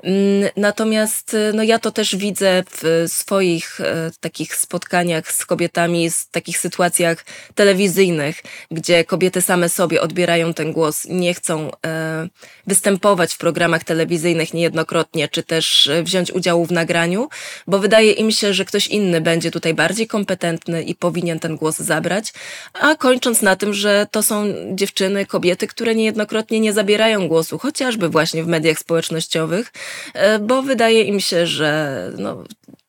Mm, 0.04 0.50
natomiast 0.58 1.34
e, 1.34 1.54
no 1.54 1.64
ja 1.64 1.80
to 1.80 1.92
też 1.92 2.16
widzę 2.16 2.64
w 2.72 3.06
swoich 3.08 3.82
e, 3.82 4.12
takich 4.20 4.56
spotkaniach 4.56 4.81
z 5.26 5.46
kobietami, 5.46 6.12
z 6.12 6.30
takich 6.30 6.58
sytuacjach 6.58 7.26
telewizyjnych, 7.56 8.42
gdzie 8.72 9.04
kobiety 9.04 9.42
same 9.42 9.70
sobie 9.70 10.02
odbierają 10.02 10.54
ten 10.54 10.72
głos, 10.72 11.06
nie 11.06 11.34
chcą 11.34 11.72
e, 11.86 12.28
występować 12.68 13.34
w 13.34 13.38
programach 13.38 13.84
telewizyjnych 13.84 14.54
niejednokrotnie, 14.54 15.28
czy 15.28 15.44
też 15.44 15.90
wziąć 16.04 16.32
udziału 16.32 16.66
w 16.66 16.72
nagraniu, 16.72 17.30
bo 17.68 17.80
wydaje 17.80 18.12
im 18.12 18.32
się, 18.32 18.54
że 18.54 18.66
ktoś 18.66 18.88
inny 18.88 19.22
będzie 19.22 19.52
tutaj 19.52 19.74
bardziej 19.74 20.08
kompetentny 20.08 20.84
i 20.84 20.96
powinien 20.96 21.40
ten 21.40 21.56
głos 21.56 21.78
zabrać, 21.78 22.34
a 22.74 22.96
kończąc 22.96 23.42
na 23.42 23.56
tym, 23.56 23.74
że 23.74 24.08
to 24.12 24.24
są 24.24 24.46
dziewczyny, 24.76 25.26
kobiety, 25.26 25.68
które 25.68 25.96
niejednokrotnie 25.96 26.60
nie 26.60 26.74
zabierają 26.74 27.28
głosu, 27.28 27.58
chociażby 27.58 28.10
właśnie 28.10 28.44
w 28.44 28.48
mediach 28.48 28.80
społecznościowych, 28.80 29.74
e, 30.14 30.40
bo 30.40 30.62
wydaje 30.62 31.04
im 31.04 31.20
się, 31.20 31.48
że 31.48 32.12
no, 32.18 32.44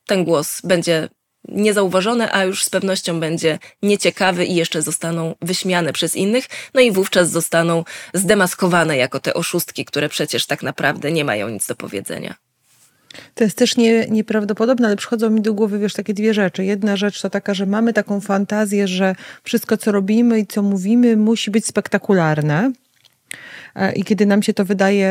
ten 0.07 0.25
głos 0.25 0.61
będzie 0.65 1.09
niezauważony, 1.49 2.33
a 2.33 2.45
już 2.45 2.65
z 2.65 2.71
pewnością 2.71 3.21
będzie 3.21 3.59
nieciekawy 3.83 4.45
i 4.45 4.55
jeszcze 4.55 4.83
zostaną 4.83 5.35
wyśmiane 5.43 5.93
przez 5.93 6.17
innych, 6.17 6.45
no 6.75 6.81
i 6.81 6.93
wówczas 6.93 7.31
zostaną 7.31 7.85
zdemaskowane 8.15 8.97
jako 8.97 9.21
te 9.21 9.35
oszustki, 9.35 9.85
które 9.85 10.09
przecież 10.09 10.47
tak 10.47 10.63
naprawdę 10.63 11.13
nie 11.13 11.25
mają 11.25 11.49
nic 11.49 11.67
do 11.67 11.75
powiedzenia. 11.75 12.35
To 13.35 13.45
jest 13.45 13.59
też 13.59 13.77
nie, 13.77 14.07
nieprawdopodobne, 14.07 14.87
ale 14.87 14.97
przychodzą 14.97 15.31
mi 15.31 15.41
do 15.41 15.55
głowy, 15.55 15.79
wiesz, 15.79 15.95
takie 15.95 16.15
dwie 16.15 16.35
rzeczy. 16.35 16.65
Jedna 16.65 16.97
rzecz 16.97 17.23
to 17.23 17.31
taka, 17.31 17.55
że 17.55 17.67
mamy 17.67 17.93
taką 17.93 18.21
fantazję, 18.21 18.89
że 18.89 19.15
wszystko, 19.43 19.77
co 19.77 19.93
robimy 19.93 20.39
i 20.39 20.47
co 20.47 20.63
mówimy, 20.63 21.17
musi 21.17 21.51
być 21.51 21.67
spektakularne. 21.67 22.73
E, 23.75 23.93
I 23.93 24.05
kiedy 24.05 24.27
nam 24.27 24.43
się 24.43 24.55
to 24.55 24.65
wydaje, 24.65 25.11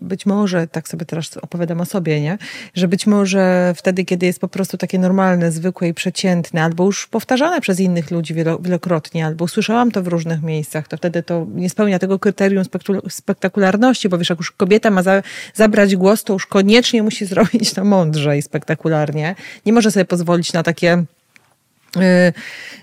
być 0.00 0.26
może, 0.26 0.66
tak 0.66 0.88
sobie 0.88 1.06
teraz 1.06 1.36
opowiadam 1.36 1.80
o 1.80 1.84
sobie, 1.84 2.20
nie? 2.20 2.38
Że 2.74 2.88
być 2.88 3.06
może 3.06 3.72
wtedy, 3.76 4.04
kiedy 4.04 4.26
jest 4.26 4.40
po 4.40 4.48
prostu 4.48 4.76
takie 4.78 4.98
normalne, 4.98 5.52
zwykłe 5.52 5.88
i 5.88 5.94
przeciętne, 5.94 6.62
albo 6.62 6.84
już 6.84 7.06
powtarzane 7.06 7.60
przez 7.60 7.80
innych 7.80 8.10
ludzi 8.10 8.34
wielokrotnie, 8.60 9.26
albo 9.26 9.44
usłyszałam 9.44 9.90
to 9.90 10.02
w 10.02 10.06
różnych 10.06 10.42
miejscach, 10.42 10.88
to 10.88 10.96
wtedy 10.96 11.22
to 11.22 11.46
nie 11.54 11.70
spełnia 11.70 11.98
tego 11.98 12.18
kryterium 12.18 12.64
spektakularności, 13.08 14.08
bo 14.08 14.18
wiesz, 14.18 14.30
jak 14.30 14.38
już 14.38 14.50
kobieta 14.50 14.90
ma 14.90 15.02
za, 15.02 15.22
zabrać 15.54 15.96
głos, 15.96 16.24
to 16.24 16.32
już 16.32 16.46
koniecznie 16.46 17.02
musi 17.02 17.26
zrobić 17.32 17.74
to 17.74 17.84
mądrze 17.84 18.38
i 18.38 18.42
spektakularnie. 18.42 19.34
Nie 19.66 19.72
może 19.72 19.90
sobie 19.90 20.04
pozwolić 20.04 20.52
na 20.52 20.62
takie 20.62 21.04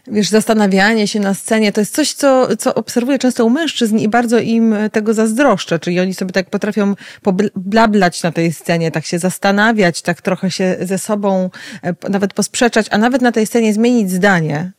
wiesz, 0.07 0.29
zastanawianie 0.29 1.07
się 1.07 1.19
na 1.19 1.33
scenie, 1.33 1.71
to 1.71 1.81
jest 1.81 1.95
coś, 1.95 2.13
co, 2.13 2.57
co 2.57 2.75
obserwuję 2.75 3.19
często 3.19 3.45
u 3.45 3.49
mężczyzn 3.49 3.97
i 3.97 4.07
bardzo 4.07 4.39
im 4.39 4.75
tego 4.91 5.13
zazdroszczę, 5.13 5.79
czyli 5.79 5.99
oni 5.99 6.13
sobie 6.13 6.31
tak 6.31 6.49
potrafią 6.49 6.95
poblablać 7.21 8.23
na 8.23 8.31
tej 8.31 8.53
scenie, 8.53 8.91
tak 8.91 9.05
się 9.05 9.19
zastanawiać, 9.19 10.01
tak 10.01 10.21
trochę 10.21 10.51
się 10.51 10.77
ze 10.81 10.97
sobą 10.97 11.49
e, 11.83 12.09
nawet 12.09 12.33
posprzeczać, 12.33 12.87
a 12.91 12.97
nawet 12.97 13.21
na 13.21 13.31
tej 13.31 13.45
scenie 13.45 13.73
zmienić 13.73 14.11
zdanie. 14.11 14.71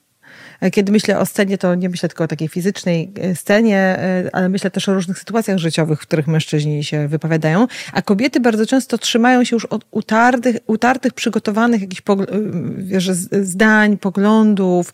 Kiedy 0.73 0.93
myślę 0.93 1.19
o 1.19 1.27
scenie, 1.27 1.59
to 1.59 1.75
nie 1.75 1.89
myślę 1.89 2.09
tylko 2.09 2.25
o 2.25 2.29
takiej 2.29 2.49
fizycznej 2.49 3.13
e, 3.21 3.35
scenie, 3.35 3.79
e, 3.79 4.31
ale 4.33 4.49
myślę 4.49 4.71
też 4.71 4.89
o 4.89 4.95
różnych 4.95 5.19
sytuacjach 5.19 5.59
życiowych, 5.59 5.99
w 5.99 6.03
których 6.03 6.27
mężczyźni 6.27 6.85
się 6.85 7.09
wypowiadają, 7.09 7.67
a 7.93 8.03
kobiety 8.03 8.41
bardzo 8.41 8.67
często 8.67 8.99
trzymają 8.99 9.45
się 9.45 9.57
już 9.57 9.65
od 9.65 9.85
utartych, 9.91 10.57
utartych 10.67 11.13
przygotowanych 11.13 11.81
jakichś 11.81 12.01
e, 12.01 12.15
wiesz, 12.77 13.11
zdań, 13.43 13.99
poglądów, 13.99 14.93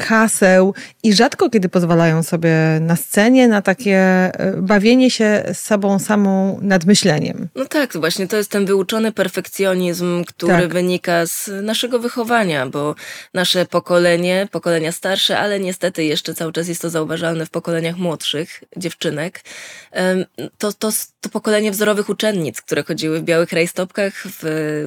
haseł 0.00 0.74
i 1.02 1.12
rzadko 1.12 1.50
kiedy 1.50 1.68
pozwalają 1.68 2.22
sobie 2.22 2.50
na 2.80 2.96
scenie 2.96 3.48
na 3.48 3.62
takie 3.62 4.30
bawienie 4.56 5.10
się 5.10 5.42
z 5.52 5.58
sobą 5.58 5.98
samą 5.98 6.58
nadmyśleniem. 6.62 7.48
No 7.54 7.64
tak, 7.64 7.96
właśnie 7.96 8.28
to 8.28 8.36
jest 8.36 8.50
ten 8.50 8.66
wyuczony 8.66 9.12
perfekcjonizm, 9.12 10.24
który 10.24 10.52
tak. 10.52 10.72
wynika 10.72 11.26
z 11.26 11.50
naszego 11.62 11.98
wychowania, 11.98 12.66
bo 12.66 12.94
nasze 13.34 13.66
pokolenie 13.66 14.48
pokolenia 14.50 14.92
starsze, 14.92 15.38
ale 15.38 15.60
niestety 15.60 16.04
jeszcze 16.04 16.34
cały 16.34 16.52
czas 16.52 16.68
jest 16.68 16.82
to 16.82 16.90
zauważalne 16.90 17.46
w 17.46 17.50
pokoleniach 17.50 17.96
młodszych 17.96 18.64
dziewczynek. 18.76 19.44
To, 20.58 20.72
to, 20.72 20.90
to 21.20 21.28
pokolenie 21.28 21.70
wzorowych 21.70 22.08
uczennic, 22.08 22.60
które 22.60 22.82
chodziły 22.82 23.20
w 23.20 23.24
białych 23.24 23.52
rajstopkach, 23.52 24.12
w 24.24 24.42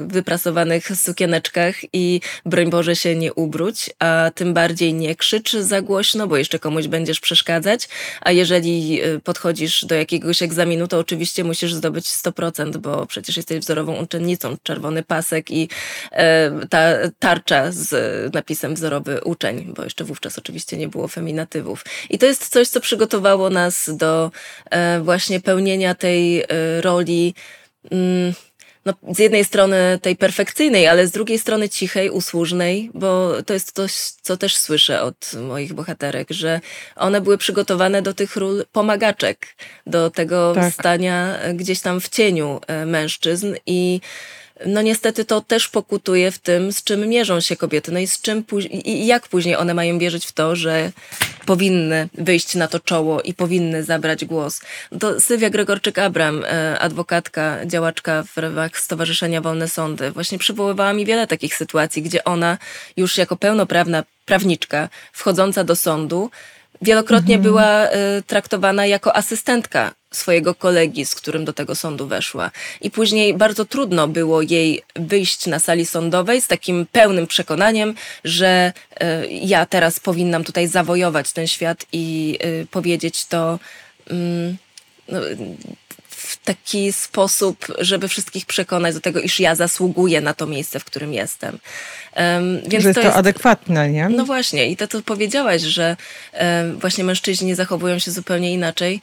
wyprasowanych 0.08 0.88
sukieneczkach 0.98 1.76
i 1.94 2.22
broń 2.46 2.70
Boże 2.70 2.96
się 2.96 3.16
nie 3.16 3.34
ubróć, 3.34 3.90
a 4.00 4.32
tym 4.36 4.54
bardziej 4.54 4.94
nie 4.94 5.16
krzycz 5.16 5.52
za 5.52 5.82
głośno, 5.82 6.28
bo 6.28 6.38
jeszcze 6.38 6.60
komuś 6.60 6.88
będziesz 6.88 7.20
przeszkadzać, 7.20 7.90
a 8.22 8.32
jeżeli 8.32 9.04
y, 9.04 9.20
podchodzisz 9.20 9.86
do 9.86 9.96
jakiegoś 9.96 10.42
egzaminu, 10.42 10.88
to 10.88 11.00
oczywiście 11.00 11.44
musisz 11.44 11.74
zdobyć 11.74 12.06
100%, 12.06 12.78
bo 12.78 13.06
przecież 13.06 13.38
jesteś 13.38 13.60
wzorową 13.60 14.04
uczennicą, 14.04 14.58
czerwony 14.64 15.04
pasek 15.04 15.52
i 15.52 15.70
e, 16.12 16.52
ta 16.70 16.94
tarcza 17.20 17.72
z 17.72 17.94
napisem 18.34 18.76
wzorowy 18.76 19.22
uczeń 19.24 19.53
bo 19.62 19.84
jeszcze 19.84 20.04
wówczas 20.04 20.38
oczywiście 20.38 20.78
nie 20.78 20.88
było 20.88 21.08
feminatywów. 21.08 21.86
I 22.10 22.18
to 22.18 22.26
jest 22.26 22.50
coś, 22.50 22.68
co 22.68 22.82
przygotowało 22.82 23.50
nas 23.50 23.90
do 23.98 24.32
e, 24.70 25.02
właśnie 25.02 25.40
pełnienia 25.40 25.96
tej 25.96 26.42
e, 26.42 26.46
roli. 26.82 27.34
Mm, 27.92 28.34
no, 28.86 28.94
z 29.16 29.20
jednej 29.20 29.46
strony 29.46 30.00
tej 30.02 30.16
perfekcyjnej, 30.16 30.88
ale 30.88 31.08
z 31.08 31.12
drugiej 31.12 31.40
strony 31.40 31.70
cichej, 31.70 32.10
usłużnej, 32.10 32.92
bo 32.94 33.44
to 33.44 33.54
jest 33.54 33.72
coś, 33.72 33.94
co 34.22 34.38
też 34.38 34.58
słyszę 34.58 35.02
od 35.02 35.32
moich 35.34 35.74
bohaterek, 35.74 36.28
że 36.32 36.62
one 36.96 37.22
były 37.22 37.38
przygotowane 37.38 38.02
do 38.02 38.14
tych 38.14 38.36
ról 38.36 38.66
pomagaczek, 38.72 39.48
do 39.88 40.10
tego 40.10 40.54
tak. 40.56 40.74
stania 40.74 41.40
gdzieś 41.54 41.82
tam 41.82 42.02
w 42.02 42.10
cieniu 42.10 42.62
e, 42.68 42.86
mężczyzn 42.86 43.56
i 43.66 44.02
no 44.66 44.82
niestety 44.82 45.26
to 45.26 45.42
też 45.42 45.70
pokutuje 45.70 46.32
w 46.32 46.40
tym, 46.40 46.74
z 46.74 46.84
czym 46.84 47.08
mierzą 47.08 47.40
się 47.40 47.56
kobiety, 47.56 47.92
no 47.92 48.00
i 48.00 48.08
z 48.08 48.22
czym 48.22 48.44
i 48.72 49.06
jak 49.06 49.28
później 49.28 49.56
one 49.56 49.74
mają 49.74 50.00
wierzyć 50.00 50.26
w 50.26 50.32
to, 50.32 50.56
że 50.56 50.92
powinny 51.46 52.10
wyjść 52.14 52.56
na 52.56 52.68
to 52.68 52.80
czoło 52.80 53.22
i 53.22 53.34
powinny 53.34 53.84
zabrać 53.84 54.26
głos. 54.26 54.62
To 55.00 55.20
Sylwia 55.20 55.50
Gregorczyk-Abram, 55.50 56.44
e, 56.46 56.80
adwokatka, 56.80 57.66
działaczka 57.66 58.24
w 58.24 58.38
ramach 58.38 58.80
Stowarzyszenia 58.80 59.42
Wolne 59.42 59.68
Sądy, 59.68 60.12
właśnie 60.12 60.38
przywoływała 60.38 60.94
mi 60.94 61.06
wiele 61.06 61.28
takich 61.28 61.56
sytuacji, 61.56 62.02
gdzie 62.02 62.24
ona 62.24 62.58
już 62.98 63.18
jako 63.18 63.36
pełnoprawna 63.36 64.04
prawniczka 64.26 64.90
wchodząca 65.12 65.64
do 65.64 65.76
sądu 65.76 66.30
wielokrotnie 66.84 67.36
mhm. 67.36 67.44
była 67.44 67.88
y, 67.88 67.90
traktowana 68.28 68.86
jako 68.86 69.16
asystentka 69.16 69.92
swojego 70.12 70.56
kolegi, 70.56 71.06
z 71.06 71.16
którym 71.16 71.46
do 71.46 71.54
tego 71.54 71.76
sądu 71.76 72.08
weszła. 72.08 72.52
I 72.82 72.92
później 72.92 73.34
bardzo 73.34 73.66
trudno 73.66 74.08
było 74.08 74.42
jej 74.42 74.82
wyjść 74.96 75.48
na 75.48 75.60
sali 75.60 75.86
sądowej 75.86 76.42
z 76.42 76.48
takim 76.48 76.86
pełnym 76.92 77.28
przekonaniem, 77.28 77.96
że 78.24 78.74
y, 78.94 79.28
ja 79.28 79.66
teraz 79.66 80.00
powinnam 80.00 80.44
tutaj 80.44 80.68
zawojować 80.68 81.32
ten 81.32 81.48
świat 81.48 81.86
i 81.92 82.38
y, 82.46 82.68
powiedzieć 82.72 83.26
to. 83.26 83.60
Mm, 84.10 84.58
no, 85.10 85.20
w 86.24 86.38
taki 86.38 86.94
sposób, 86.94 87.66
żeby 87.80 88.08
wszystkich 88.08 88.46
przekonać 88.46 88.94
do 88.94 89.02
tego, 89.02 89.20
iż 89.20 89.40
ja 89.40 89.56
zasługuję 89.56 90.22
na 90.22 90.34
to 90.34 90.46
miejsce, 90.48 90.80
w 90.80 90.86
którym 90.86 91.14
jestem. 91.14 91.60
Um, 92.16 92.62
więc 92.68 92.84
że 92.84 92.90
jest 92.90 93.00
to, 93.00 93.06
jest, 93.06 93.18
adekwatne, 93.18 93.90
nie? 93.90 94.10
No 94.10 94.26
właśnie, 94.26 94.68
i 94.68 94.78
to, 94.78 94.88
to 94.88 95.02
powiedziałaś, 95.02 95.62
że 95.62 95.98
um, 96.34 96.80
właśnie 96.80 97.04
mężczyźni 97.04 97.56
zachowują 97.56 98.00
się 98.00 98.12
zupełnie 98.12 98.54
inaczej. 98.54 99.02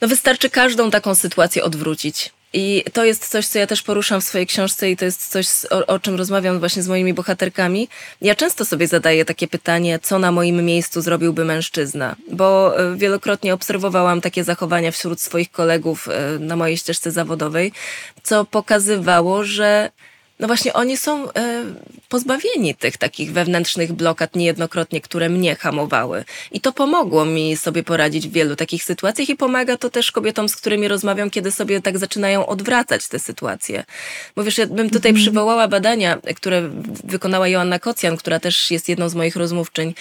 No 0.00 0.08
wystarczy 0.08 0.50
każdą 0.50 0.90
taką 0.90 1.14
sytuację 1.14 1.64
odwrócić. 1.64 2.30
I 2.58 2.84
to 2.92 3.04
jest 3.04 3.28
coś, 3.28 3.46
co 3.46 3.58
ja 3.58 3.66
też 3.66 3.82
poruszam 3.82 4.20
w 4.20 4.24
swojej 4.24 4.46
książce 4.46 4.90
i 4.90 4.96
to 4.96 5.04
jest 5.04 5.28
coś, 5.28 5.46
o, 5.70 5.86
o, 5.86 5.98
czym 5.98 6.14
rozmawiam 6.14 6.58
właśnie 6.58 6.82
z 6.82 6.88
moimi 6.88 7.14
bohaterkami. 7.14 7.88
Ja 8.20 8.34
często 8.34 8.64
sobie 8.64 8.86
zadaję 8.86 9.24
takie 9.24 9.48
pytanie, 9.48 9.98
co 9.98 10.18
na 10.18 10.32
moim 10.32 10.64
miejscu 10.64 11.00
zrobiłby 11.00 11.44
mężczyzna, 11.44 12.16
bo 12.32 12.78
e, 12.78 12.96
wielokrotnie 12.96 13.54
obserwowałam 13.54 14.20
takie 14.20 14.44
zachowania 14.44 14.90
wśród 14.90 15.20
swoich 15.20 15.50
kolegów 15.50 16.08
e, 16.08 16.38
na 16.38 16.56
mojej 16.56 16.76
ścieżce 16.76 17.10
zawodowej, 17.10 17.72
co 18.22 18.44
pokazywało, 18.44 19.44
że 19.44 19.90
no 20.40 20.46
właśnie 20.46 20.72
oni 20.72 20.96
są 20.96 21.32
e, 21.32 21.64
pozbawieni 22.08 22.74
tych 22.74 22.96
takich 22.96 23.32
wewnętrznych 23.32 23.92
blokad 23.92 24.36
niejednokrotnie, 24.36 25.00
które 25.00 25.28
mnie 25.28 25.54
hamowały. 25.54 26.24
I 26.52 26.60
to 26.60 26.72
pomogło 26.72 27.24
mi 27.24 27.56
sobie 27.56 27.82
poradzić 27.82 28.28
w 28.28 28.32
wielu 28.32 28.56
takich 28.56 28.84
sytuacjach 28.84 29.28
i 29.28 29.36
pomaga 29.36 29.76
to 29.76 29.90
też 29.90 30.12
kobietom, 30.12 30.48
z 30.48 30.56
którymi 30.56 30.88
rozmawiam, 30.88 31.30
kiedy 31.30 31.50
sobie 31.50 31.82
tak 31.82 31.98
zaczynają 31.98 32.46
odwracać 32.46 33.08
te 33.08 33.18
sytuacje. 33.18 33.84
Bo 34.36 34.44
wiesz, 34.44 34.58
ja 34.58 34.66
bym 34.66 34.90
tutaj 34.90 35.10
mm. 35.10 35.22
przywołała 35.22 35.68
badania, 35.68 36.18
które 36.36 36.70
wykonała 37.04 37.48
Joanna 37.48 37.78
Kocjan, 37.78 38.16
która 38.16 38.40
też 38.40 38.70
jest 38.70 38.88
jedną 38.88 39.08
z 39.08 39.14
moich 39.14 39.36
rozmówczyń. 39.36 39.94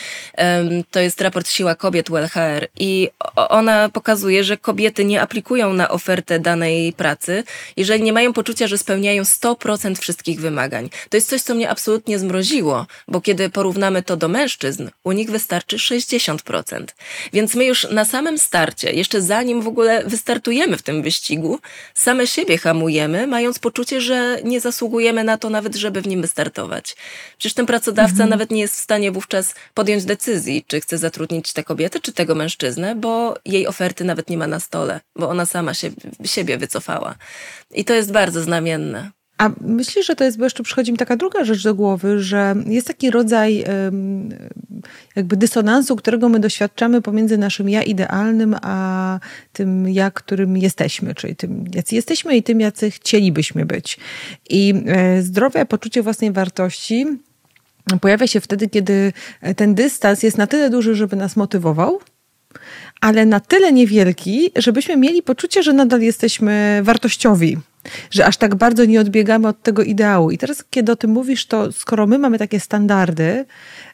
To 0.91 0.99
jest 0.99 1.21
raport 1.21 1.49
Siła 1.49 1.75
Kobiet 1.75 2.09
ULHR 2.09 2.67
i 2.79 3.09
ona 3.35 3.89
pokazuje, 3.89 4.43
że 4.43 4.57
kobiety 4.57 5.05
nie 5.05 5.21
aplikują 5.21 5.73
na 5.73 5.89
ofertę 5.89 6.39
danej 6.39 6.93
pracy, 6.93 7.43
jeżeli 7.77 8.03
nie 8.03 8.13
mają 8.13 8.33
poczucia, 8.33 8.67
że 8.67 8.77
spełniają 8.77 9.23
100% 9.23 9.95
wszystkich 9.99 10.24
wymagań. 10.33 10.89
To 11.09 11.17
jest 11.17 11.29
coś, 11.29 11.41
co 11.41 11.55
mnie 11.55 11.69
absolutnie 11.69 12.19
zmroziło, 12.19 12.87
bo 13.07 13.21
kiedy 13.21 13.49
porównamy 13.49 14.03
to 14.03 14.17
do 14.17 14.27
mężczyzn, 14.27 14.89
u 15.03 15.11
nich 15.11 15.31
wystarczy 15.31 15.77
60%. 15.77 16.85
Więc 17.33 17.55
my 17.55 17.65
już 17.65 17.87
na 17.91 18.05
samym 18.05 18.37
starcie, 18.37 18.93
jeszcze 18.93 19.21
zanim 19.21 19.61
w 19.61 19.67
ogóle 19.67 20.03
wystartujemy 20.05 20.77
w 20.77 20.81
tym 20.81 21.01
wyścigu, 21.01 21.59
same 21.93 22.27
siebie 22.27 22.57
hamujemy, 22.57 23.27
mając 23.27 23.59
poczucie, 23.59 24.01
że 24.01 24.39
nie 24.43 24.61
zasługujemy 24.61 25.23
na 25.23 25.37
to 25.37 25.49
nawet, 25.49 25.75
żeby 25.75 26.01
w 26.01 26.07
nim 26.07 26.21
wystartować. 26.21 26.95
Przecież 27.37 27.53
ten 27.53 27.65
pracodawca 27.65 28.11
mhm. 28.11 28.29
nawet 28.29 28.51
nie 28.51 28.61
jest 28.61 28.75
w 28.75 28.79
stanie 28.83 29.11
wówczas 29.11 29.55
podjąć 29.73 30.05
decyzji, 30.05 30.65
czy 30.67 30.81
chce 30.81 30.97
zatrudnić 30.97 31.53
tę 31.53 31.63
kobietę, 31.63 31.99
czy 31.99 32.13
tego 32.13 32.35
mężczyznę, 32.35 32.95
bo 32.95 33.35
jej 33.45 33.67
oferty 33.67 34.03
nawet 34.03 34.29
nie 34.29 34.37
ma 34.37 34.47
na 34.47 34.59
stole, 34.59 34.99
bo 35.15 35.29
ona 35.29 35.45
sama 35.45 35.73
się, 35.73 35.91
siebie 36.25 36.57
wycofała. 36.57 37.15
I 37.71 37.85
to 37.85 37.93
jest 37.93 38.11
bardzo 38.11 38.41
znamienne. 38.41 39.11
A 39.37 39.49
myślę, 39.61 40.03
że 40.03 40.15
to 40.15 40.23
jest, 40.23 40.37
bo 40.37 40.43
jeszcze 40.43 40.63
przychodzi 40.63 40.91
mi 40.91 40.97
taka 40.97 41.15
druga 41.15 41.43
rzecz 41.43 41.63
do 41.63 41.75
głowy, 41.75 42.19
że 42.19 42.55
jest 42.65 42.87
taki 42.87 43.11
rodzaj 43.11 43.65
jakby 45.15 45.37
dysonansu, 45.37 45.95
którego 45.95 46.29
my 46.29 46.39
doświadczamy 46.39 47.01
pomiędzy 47.01 47.37
naszym 47.37 47.69
ja 47.69 47.83
idealnym, 47.83 48.55
a 48.61 49.19
tym 49.53 49.89
ja, 49.89 50.11
którym 50.11 50.57
jesteśmy, 50.57 51.15
czyli 51.15 51.35
tym, 51.35 51.65
jacy 51.73 51.95
jesteśmy 51.95 52.37
i 52.37 52.43
tym, 52.43 52.59
jacy 52.59 52.91
chcielibyśmy 52.91 53.65
być. 53.65 53.97
I 54.49 54.73
e, 54.85 55.21
zdrowe 55.21 55.65
poczucie 55.65 56.01
własnej 56.01 56.31
wartości 56.31 57.05
pojawia 58.01 58.27
się 58.27 58.41
wtedy, 58.41 58.69
kiedy 58.69 59.13
ten 59.55 59.75
dystans 59.75 60.23
jest 60.23 60.37
na 60.37 60.47
tyle 60.47 60.69
duży, 60.69 60.95
żeby 60.95 61.15
nas 61.15 61.35
motywował, 61.35 61.99
ale 63.01 63.25
na 63.25 63.39
tyle 63.39 63.73
niewielki, 63.73 64.51
żebyśmy 64.55 64.97
mieli 64.97 65.23
poczucie, 65.23 65.63
że 65.63 65.73
nadal 65.73 66.01
jesteśmy 66.01 66.79
wartościowi 66.83 67.57
że 68.11 68.25
aż 68.25 68.37
tak 68.37 68.55
bardzo 68.55 68.85
nie 68.85 68.99
odbiegamy 68.99 69.47
od 69.47 69.63
tego 69.63 69.83
ideału. 69.83 70.31
I 70.31 70.37
teraz, 70.37 70.63
kiedy 70.69 70.91
o 70.91 70.95
tym 70.95 71.11
mówisz, 71.11 71.45
to 71.45 71.71
skoro 71.71 72.07
my 72.07 72.19
mamy 72.19 72.37
takie 72.37 72.59
standardy 72.59 73.45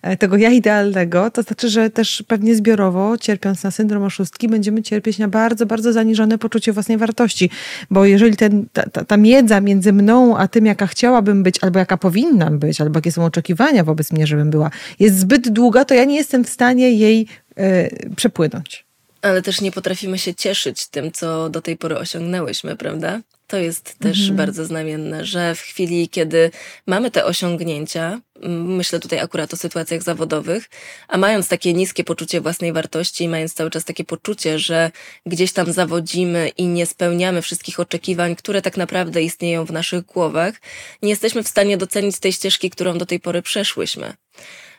e, 0.02 0.18
tego 0.18 0.38
ja 0.38 0.50
idealnego, 0.50 1.32
to 1.32 1.44
znaczy, 1.44 1.70
że 1.70 1.90
też 1.90 2.24
pewnie 2.28 2.56
zbiorowo, 2.56 3.18
cierpiąc 3.18 3.64
na 3.64 3.72
syndrom 3.72 4.04
oszustki, 4.04 4.48
będziemy 4.48 4.82
cierpieć 4.82 5.18
na 5.18 5.28
bardzo, 5.28 5.66
bardzo 5.66 5.94
zaniżone 5.94 6.38
poczucie 6.38 6.74
własnej 6.74 6.98
wartości. 6.98 7.50
Bo 7.90 8.06
jeżeli 8.06 8.38
ten, 8.38 8.66
ta, 8.74 8.90
ta, 8.90 9.06
ta 9.06 9.18
miedza 9.18 9.62
między 9.62 9.94
mną 9.94 10.38
a 10.38 10.48
tym, 10.48 10.66
jaka 10.66 10.88
chciałabym 10.88 11.44
być, 11.44 11.64
albo 11.64 11.80
jaka 11.80 11.98
powinnam 11.98 12.60
być, 12.60 12.82
albo 12.82 12.98
jakie 12.98 13.12
są 13.12 13.26
oczekiwania 13.26 13.84
wobec 13.84 14.12
mnie, 14.12 14.28
żebym 14.28 14.50
była, 14.50 14.72
jest 15.00 15.20
zbyt 15.20 15.50
długa, 15.50 15.86
to 15.86 15.94
ja 15.94 16.06
nie 16.06 16.16
jestem 16.16 16.44
w 16.44 16.50
stanie 16.50 16.92
jej 16.92 17.28
y, 17.60 18.10
przepłynąć. 18.16 18.86
Ale 19.22 19.42
też 19.42 19.62
nie 19.62 19.72
potrafimy 19.72 20.18
się 20.18 20.36
cieszyć 20.36 20.88
tym, 20.88 21.12
co 21.12 21.50
do 21.50 21.62
tej 21.62 21.78
pory 21.78 21.98
osiągnęłyśmy, 21.98 22.76
prawda? 22.76 23.22
To 23.52 23.58
jest 23.58 24.00
też 24.00 24.20
mhm. 24.20 24.38
bardzo 24.38 24.66
znamienne, 24.66 25.26
że 25.26 25.56
w 25.56 25.60
chwili, 25.60 26.10
kiedy 26.10 26.52
mamy 26.88 27.12
te 27.12 27.26
osiągnięcia, 27.26 28.22
myślę 28.50 29.00
tutaj 29.00 29.20
akurat 29.20 29.54
o 29.54 29.58
sytuacjach 29.58 30.04
zawodowych, 30.04 30.70
a 31.08 31.18
mając 31.18 31.48
takie 31.48 31.74
niskie 31.74 32.04
poczucie 32.04 32.42
własnej 32.42 32.74
wartości, 32.74 33.28
mając 33.28 33.54
cały 33.54 33.70
czas 33.70 33.86
takie 33.86 34.04
poczucie, 34.04 34.60
że 34.60 34.92
gdzieś 35.26 35.52
tam 35.52 35.74
zawodzimy 35.74 36.50
i 36.58 36.68
nie 36.68 36.86
spełniamy 36.86 37.42
wszystkich 37.42 37.80
oczekiwań, 37.80 38.36
które 38.36 38.62
tak 38.62 38.78
naprawdę 38.78 39.22
istnieją 39.22 39.66
w 39.66 39.72
naszych 39.72 40.06
głowach, 40.06 40.56
nie 41.02 41.10
jesteśmy 41.10 41.44
w 41.44 41.48
stanie 41.48 41.78
docenić 41.78 42.20
tej 42.20 42.34
ścieżki, 42.34 42.70
którą 42.70 42.98
do 42.98 43.06
tej 43.06 43.20
pory 43.20 43.42
przeszłyśmy. 43.42 44.14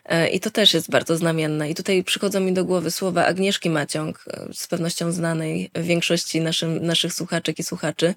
E, 0.05 0.29
I 0.29 0.41
to 0.41 0.51
też 0.51 0.75
jest 0.75 0.91
bardzo 0.91 1.17
znamienne. 1.17 1.71
I 1.71 1.75
tutaj 1.75 2.05
przychodzą 2.05 2.41
mi 2.41 2.53
do 2.53 2.65
głowy 2.65 2.91
słowa 2.91 3.27
Agnieszki 3.27 3.71
Maciąg, 3.71 4.25
e, 4.27 4.47
z 4.55 4.67
pewnością 4.67 5.13
znanej 5.13 5.71
większości 5.75 6.41
naszym, 6.41 6.87
naszych 6.87 7.15
słuchaczek 7.15 7.59
i 7.59 7.63
słuchaczy, 7.63 8.15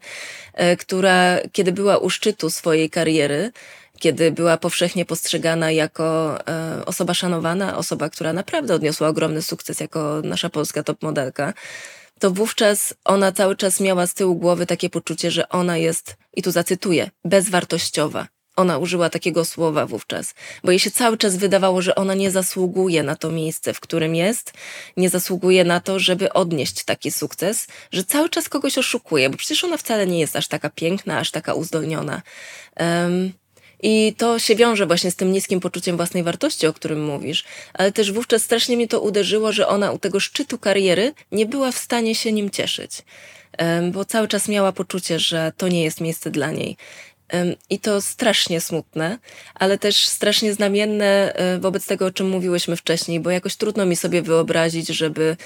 e, 0.54 0.78
która 0.78 1.38
kiedy 1.52 1.72
była 1.72 1.98
u 1.98 2.10
szczytu 2.10 2.50
swojej 2.50 2.90
kariery, 2.90 3.52
kiedy 4.00 4.32
była 4.32 4.58
powszechnie 4.58 5.06
postrzegana 5.06 5.72
jako 5.72 6.38
osoba 6.86 7.14
szanowana, 7.14 7.78
osoba, 7.78 8.10
która 8.10 8.34
naprawdę 8.34 8.74
odniosła 8.74 9.08
ogromny 9.08 9.42
sukces 9.42 9.80
jako 9.80 10.22
nasza 10.24 10.50
polska 10.50 10.84
top 10.84 11.04
modelka, 11.04 11.54
to 12.20 12.32
wówczas 12.32 12.94
ona 13.06 13.32
cały 13.32 13.56
czas 13.56 13.80
miała 13.80 14.08
z 14.08 14.14
tyłu 14.14 14.36
głowy 14.36 14.66
takie 14.66 14.90
poczucie, 14.90 15.32
że 15.32 15.50
ona 15.50 15.78
jest, 15.78 16.16
i 16.34 16.42
tu 16.42 16.52
zacytuję, 16.52 17.10
bezwartościowa. 17.26 18.28
Ona 18.56 18.78
użyła 18.78 19.10
takiego 19.10 19.46
słowa 19.46 19.86
wówczas, 19.86 20.34
bo 20.64 20.72
jej 20.72 20.80
się 20.80 20.92
cały 20.92 21.18
czas 21.18 21.38
wydawało, 21.38 21.82
że 21.82 21.96
ona 21.96 22.14
nie 22.14 22.32
zasługuje 22.32 23.04
na 23.04 23.16
to 23.16 23.32
miejsce, 23.32 23.74
w 23.74 23.80
którym 23.80 24.16
jest, 24.16 24.54
nie 24.98 25.10
zasługuje 25.10 25.64
na 25.64 25.80
to, 25.80 26.00
żeby 26.00 26.34
odnieść 26.34 26.84
taki 26.84 27.12
sukces, 27.12 27.68
że 27.92 28.04
cały 28.04 28.30
czas 28.30 28.50
kogoś 28.50 28.78
oszukuje, 28.78 29.30
bo 29.30 29.38
przecież 29.38 29.64
ona 29.64 29.78
wcale 29.78 30.08
nie 30.08 30.20
jest 30.20 30.36
aż 30.36 30.48
taka 30.48 30.70
piękna, 30.70 31.20
aż 31.20 31.32
taka 31.32 31.54
uzdolniona. 31.54 32.22
Um, 32.80 33.34
i 33.84 34.14
to 34.18 34.40
się 34.40 34.56
wiąże 34.56 34.86
właśnie 34.86 35.12
z 35.12 35.16
tym 35.16 35.32
niskim 35.32 35.60
poczuciem 35.60 35.98
własnej 35.98 36.24
wartości, 36.24 36.68
o 36.68 36.74
którym 36.74 37.06
mówisz, 37.06 37.46
ale 37.74 37.92
też 37.92 38.12
wówczas 38.12 38.44
strasznie 38.44 38.76
mnie 38.76 38.88
to 38.88 39.02
uderzyło, 39.02 39.52
że 39.52 39.68
ona 39.68 39.92
u 39.92 40.00
tego 40.00 40.20
szczytu 40.20 40.58
kariery 40.58 41.14
nie 41.32 41.46
była 41.46 41.72
w 41.72 41.78
stanie 41.78 42.16
się 42.16 42.32
nim 42.32 42.50
cieszyć 42.50 43.04
bo 43.92 44.06
cały 44.06 44.28
czas 44.28 44.48
miała 44.48 44.72
poczucie, 44.72 45.20
że 45.20 45.52
to 45.58 45.68
nie 45.68 45.84
jest 45.84 46.02
miejsce 46.02 46.32
dla 46.32 46.52
niej. 46.52 46.78
I 47.70 47.80
to 47.80 48.02
strasznie 48.02 48.62
smutne, 48.62 49.18
ale 49.56 49.78
też 49.78 50.08
strasznie 50.08 50.54
znamienne 50.54 51.34
e, 51.36 51.60
wobec 51.60 51.86
tego, 51.86 52.06
o 52.06 52.12
czym 52.12 52.30
mówiłyśmy 52.30 52.76
wcześniej, 52.76 53.20
bo 53.20 53.30
jakoś 53.30 53.56
trudno 53.56 53.86
mi 53.86 53.96
sobie 53.96 54.22
wyobrazić, 54.22 54.88
żeby 54.88 55.38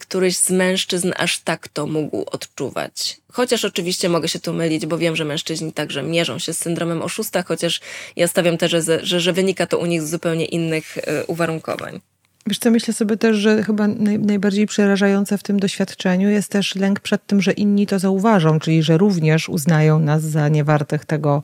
któryś 0.00 0.36
z 0.36 0.50
mężczyzn 0.50 1.12
aż 1.16 1.38
tak 1.38 1.68
to 1.68 1.86
mógł 1.86 2.24
odczuwać. 2.30 3.16
Chociaż 3.32 3.64
oczywiście 3.64 4.08
mogę 4.08 4.28
się 4.28 4.40
tu 4.40 4.52
mylić, 4.52 4.86
bo 4.86 4.98
wiem, 4.98 5.16
że 5.16 5.24
mężczyźni 5.24 5.72
także 5.72 6.02
mierzą 6.02 6.38
się 6.38 6.52
z 6.52 6.58
syndromem 6.58 7.02
oszusta, 7.02 7.42
chociaż 7.42 7.80
ja 8.16 8.28
stawiam 8.28 8.58
tezę, 8.58 9.00
że, 9.02 9.20
że 9.20 9.32
wynika 9.32 9.66
to 9.66 9.78
u 9.78 9.86
nich 9.86 10.02
z 10.02 10.10
zupełnie 10.10 10.44
innych 10.44 10.98
e, 10.98 11.26
uwarunkowań. 11.26 12.00
Wiesz 12.46 12.58
co, 12.58 12.70
myślę 12.70 12.94
sobie 12.94 13.16
też, 13.16 13.36
że 13.36 13.62
chyba 13.62 13.88
naj, 13.88 14.18
najbardziej 14.18 14.66
przerażające 14.66 15.38
w 15.38 15.42
tym 15.42 15.60
doświadczeniu 15.60 16.30
jest 16.30 16.50
też 16.50 16.74
lęk 16.74 17.00
przed 17.00 17.26
tym, 17.26 17.42
że 17.42 17.52
inni 17.52 17.86
to 17.86 17.98
zauważą, 17.98 18.58
czyli 18.58 18.82
że 18.82 18.98
również 18.98 19.48
uznają 19.48 19.98
nas 19.98 20.22
za 20.22 20.48
niewartych 20.48 21.04
tego 21.04 21.42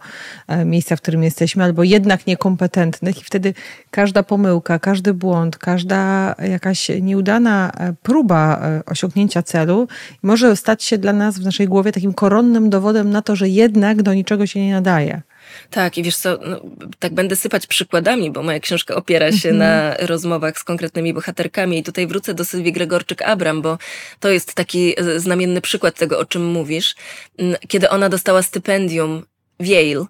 e, 0.48 0.64
miejsca, 0.64 0.96
w 0.96 1.00
którym 1.00 1.22
jesteśmy, 1.22 1.64
albo 1.64 1.82
jednak 1.82 2.26
niekompetentnych 2.26 3.20
i 3.20 3.24
wtedy 3.24 3.54
każda 3.90 4.22
pomyłka, 4.22 4.78
każdy 4.78 5.14
błąd, 5.14 5.58
każda 5.58 6.34
jakaś 6.38 6.88
nieudana 7.00 7.72
e, 7.78 7.92
próba 8.02 8.60
e, 8.62 8.82
osiągnięcia 8.86 9.42
celu 9.42 9.88
może 10.22 10.56
stać 10.56 10.82
się 10.82 10.98
dla 10.98 11.12
nas 11.12 11.38
w 11.38 11.44
naszej 11.44 11.68
głowie 11.68 11.92
takim 11.92 12.14
koronnym 12.14 12.70
dowodem 12.70 13.10
na 13.10 13.22
to, 13.22 13.36
że 13.36 13.48
jednak 13.48 14.02
do 14.02 14.14
niczego 14.14 14.46
się 14.46 14.60
nie 14.60 14.72
nadaje. 14.72 15.22
Tak, 15.70 15.98
i 15.98 16.02
wiesz 16.02 16.16
co, 16.16 16.38
no, 16.46 16.60
tak 16.98 17.14
będę 17.14 17.36
sypać 17.36 17.66
przykładami, 17.66 18.30
bo 18.30 18.42
moja 18.42 18.60
książka 18.60 18.94
opiera 18.94 19.32
się 19.32 19.52
na 19.52 19.94
rozmowach 19.96 20.58
z 20.58 20.64
konkretnymi 20.64 21.14
bohaterkami 21.14 21.78
i 21.78 21.82
tutaj 21.82 22.06
wrócę 22.06 22.34
do 22.34 22.44
Sylwii 22.44 22.72
Gregorczyk-Abram, 22.72 23.62
bo 23.62 23.78
to 24.20 24.28
jest 24.28 24.54
taki 24.54 25.00
e, 25.00 25.20
znamienny 25.20 25.60
przykład 25.60 25.98
tego, 25.98 26.18
o 26.18 26.24
czym 26.24 26.46
mówisz. 26.46 26.94
Mm, 27.38 27.56
kiedy 27.68 27.88
ona 27.88 28.08
dostała 28.08 28.42
stypendium 28.42 29.26
w 29.60 29.66
Yale, 29.66 30.00
e, 30.00 30.06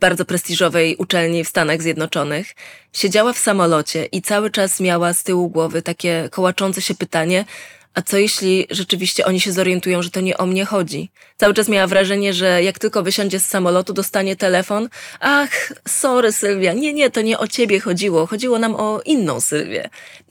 bardzo 0.00 0.24
prestiżowej 0.24 0.96
uczelni 0.96 1.44
w 1.44 1.48
Stanach 1.48 1.82
Zjednoczonych, 1.82 2.54
siedziała 2.92 3.32
w 3.32 3.38
samolocie 3.38 4.04
i 4.04 4.22
cały 4.22 4.50
czas 4.50 4.80
miała 4.80 5.12
z 5.12 5.22
tyłu 5.22 5.50
głowy 5.50 5.82
takie 5.82 6.28
kołaczące 6.32 6.82
się 6.82 6.94
pytanie, 6.94 7.44
a 7.94 8.02
co 8.02 8.16
jeśli 8.16 8.66
rzeczywiście 8.70 9.24
oni 9.24 9.40
się 9.40 9.52
zorientują, 9.52 10.02
że 10.02 10.10
to 10.10 10.20
nie 10.20 10.38
o 10.38 10.46
mnie 10.46 10.64
chodzi? 10.64 11.10
Cały 11.36 11.54
czas 11.54 11.68
miała 11.68 11.86
wrażenie, 11.86 12.32
że 12.32 12.62
jak 12.62 12.78
tylko 12.78 13.02
wysiądzie 13.02 13.40
z 13.40 13.46
samolotu, 13.46 13.92
dostanie 13.92 14.36
telefon. 14.36 14.88
Ach, 15.20 15.72
sorry 15.88 16.32
Sylwia, 16.32 16.72
nie, 16.72 16.92
nie, 16.92 17.10
to 17.10 17.20
nie 17.20 17.38
o 17.38 17.48
ciebie 17.48 17.80
chodziło. 17.80 18.26
Chodziło 18.26 18.58
nam 18.58 18.74
o 18.74 19.00
inną 19.04 19.40
Sylwię. 19.40 19.90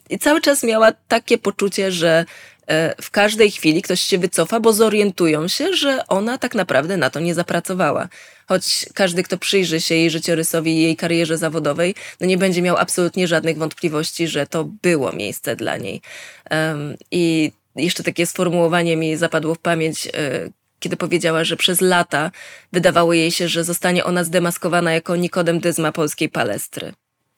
I 0.10 0.20
cały 0.20 0.42
czas 0.42 0.64
miała 0.64 0.92
takie 1.08 1.38
poczucie, 1.38 1.92
że 1.92 2.26
e, 2.68 2.96
w 3.02 3.12
każdej 3.12 3.52
chwili 3.52 3.82
ktoś 3.82 4.02
się 4.02 4.18
wycofa, 4.18 4.60
bo 4.60 4.74
zorientują 4.74 5.48
się, 5.48 5.74
że 5.74 6.08
ona 6.08 6.38
tak 6.38 6.56
naprawdę 6.56 6.98
na 6.98 7.10
to 7.10 7.20
nie 7.20 7.36
zapracowała. 7.36 8.08
Choć 8.52 8.86
każdy, 8.94 9.24
kto 9.24 9.38
przyjrzy 9.38 9.82
się 9.82 9.96
jej 9.96 10.10
życiorysowi 10.10 10.72
i 10.72 10.82
jej 10.82 10.96
karierze 10.96 11.38
zawodowej, 11.38 11.96
no 12.22 12.28
nie 12.28 12.38
będzie 12.38 12.62
miał 12.62 12.78
absolutnie 12.78 13.28
żadnych 13.28 13.58
wątpliwości, 13.58 14.28
że 14.28 14.48
to 14.48 14.64
było 14.64 15.12
miejsce 15.12 15.56
dla 15.56 15.78
niej. 15.78 16.02
Um, 16.52 16.96
I 17.12 17.52
jeszcze 17.76 18.04
takie 18.04 18.26
sformułowanie 18.26 18.98
mi 18.98 19.18
zapadło 19.18 19.56
w 19.56 19.60
pamięć, 19.60 20.08
e, 20.08 20.12
kiedy 20.80 20.98
powiedziała, 20.98 21.44
że 21.44 21.56
przez 21.56 21.82
lata 21.82 22.32
wydawało 22.72 23.14
jej 23.14 23.32
się, 23.32 23.48
że 23.48 23.64
zostanie 23.64 24.04
ona 24.04 24.24
zdemaskowana 24.24 24.94
jako 24.94 25.16
Nikodem 25.16 25.60
Dyzma 25.60 25.92
polskiej 25.92 26.30
palestry. 26.30 26.94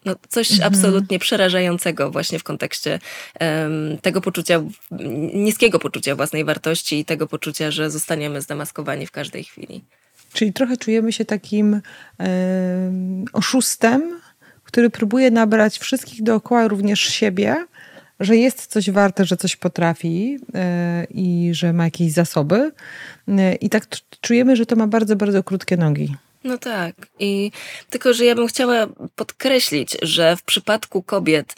No, 0.06 0.16
coś 0.30 0.52
mhm. 0.52 0.74
absolutnie 0.74 1.20
przerażającego 1.20 2.12
właśnie 2.12 2.40
w 2.40 2.44
kontekście 2.44 3.00
um, 3.40 3.98
tego 4.02 4.22
poczucia, 4.22 4.64
niskiego 5.34 5.80
poczucia 5.80 6.16
własnej 6.16 6.46
wartości 6.46 7.00
i 7.00 7.06
tego 7.06 7.28
poczucia, 7.28 7.72
że 7.72 7.92
zostaniemy 7.92 8.42
zdemaskowani 8.42 9.08
w 9.08 9.12
każdej 9.12 9.44
chwili. 9.44 9.84
Czyli 10.34 10.54
trochę 10.54 10.78
czujemy 10.78 11.14
się 11.14 11.26
takim 11.26 11.82
oszustem, 13.34 14.20
który 14.64 14.90
próbuje 14.90 15.32
nabrać 15.32 15.80
wszystkich 15.80 16.24
dookoła, 16.24 16.68
również 16.68 17.00
siebie, 17.00 17.66
że 18.20 18.38
jest 18.38 18.68
coś 18.68 18.92
warte, 18.92 19.26
że 19.26 19.38
coś 19.38 19.56
potrafi 19.56 20.40
e, 20.56 21.08
i 21.10 21.50
że 21.54 21.74
ma 21.74 21.84
jakieś 21.84 22.12
zasoby. 22.12 22.72
E, 23.28 23.56
I 23.56 23.70
tak 23.70 23.88
czujemy, 24.22 24.56
że 24.56 24.66
to 24.66 24.76
ma 24.76 24.88
bardzo, 24.88 25.16
bardzo 25.16 25.44
krótkie 25.44 25.78
nogi. 25.78 26.16
No 26.44 26.58
tak. 26.58 26.96
I 27.20 27.52
tylko, 27.90 28.14
że 28.14 28.26
ja 28.26 28.36
bym 28.36 28.48
chciała 28.48 28.88
podkreślić, 29.16 29.98
że 30.02 30.36
w 30.36 30.44
przypadku 30.44 31.04
kobiet 31.04 31.56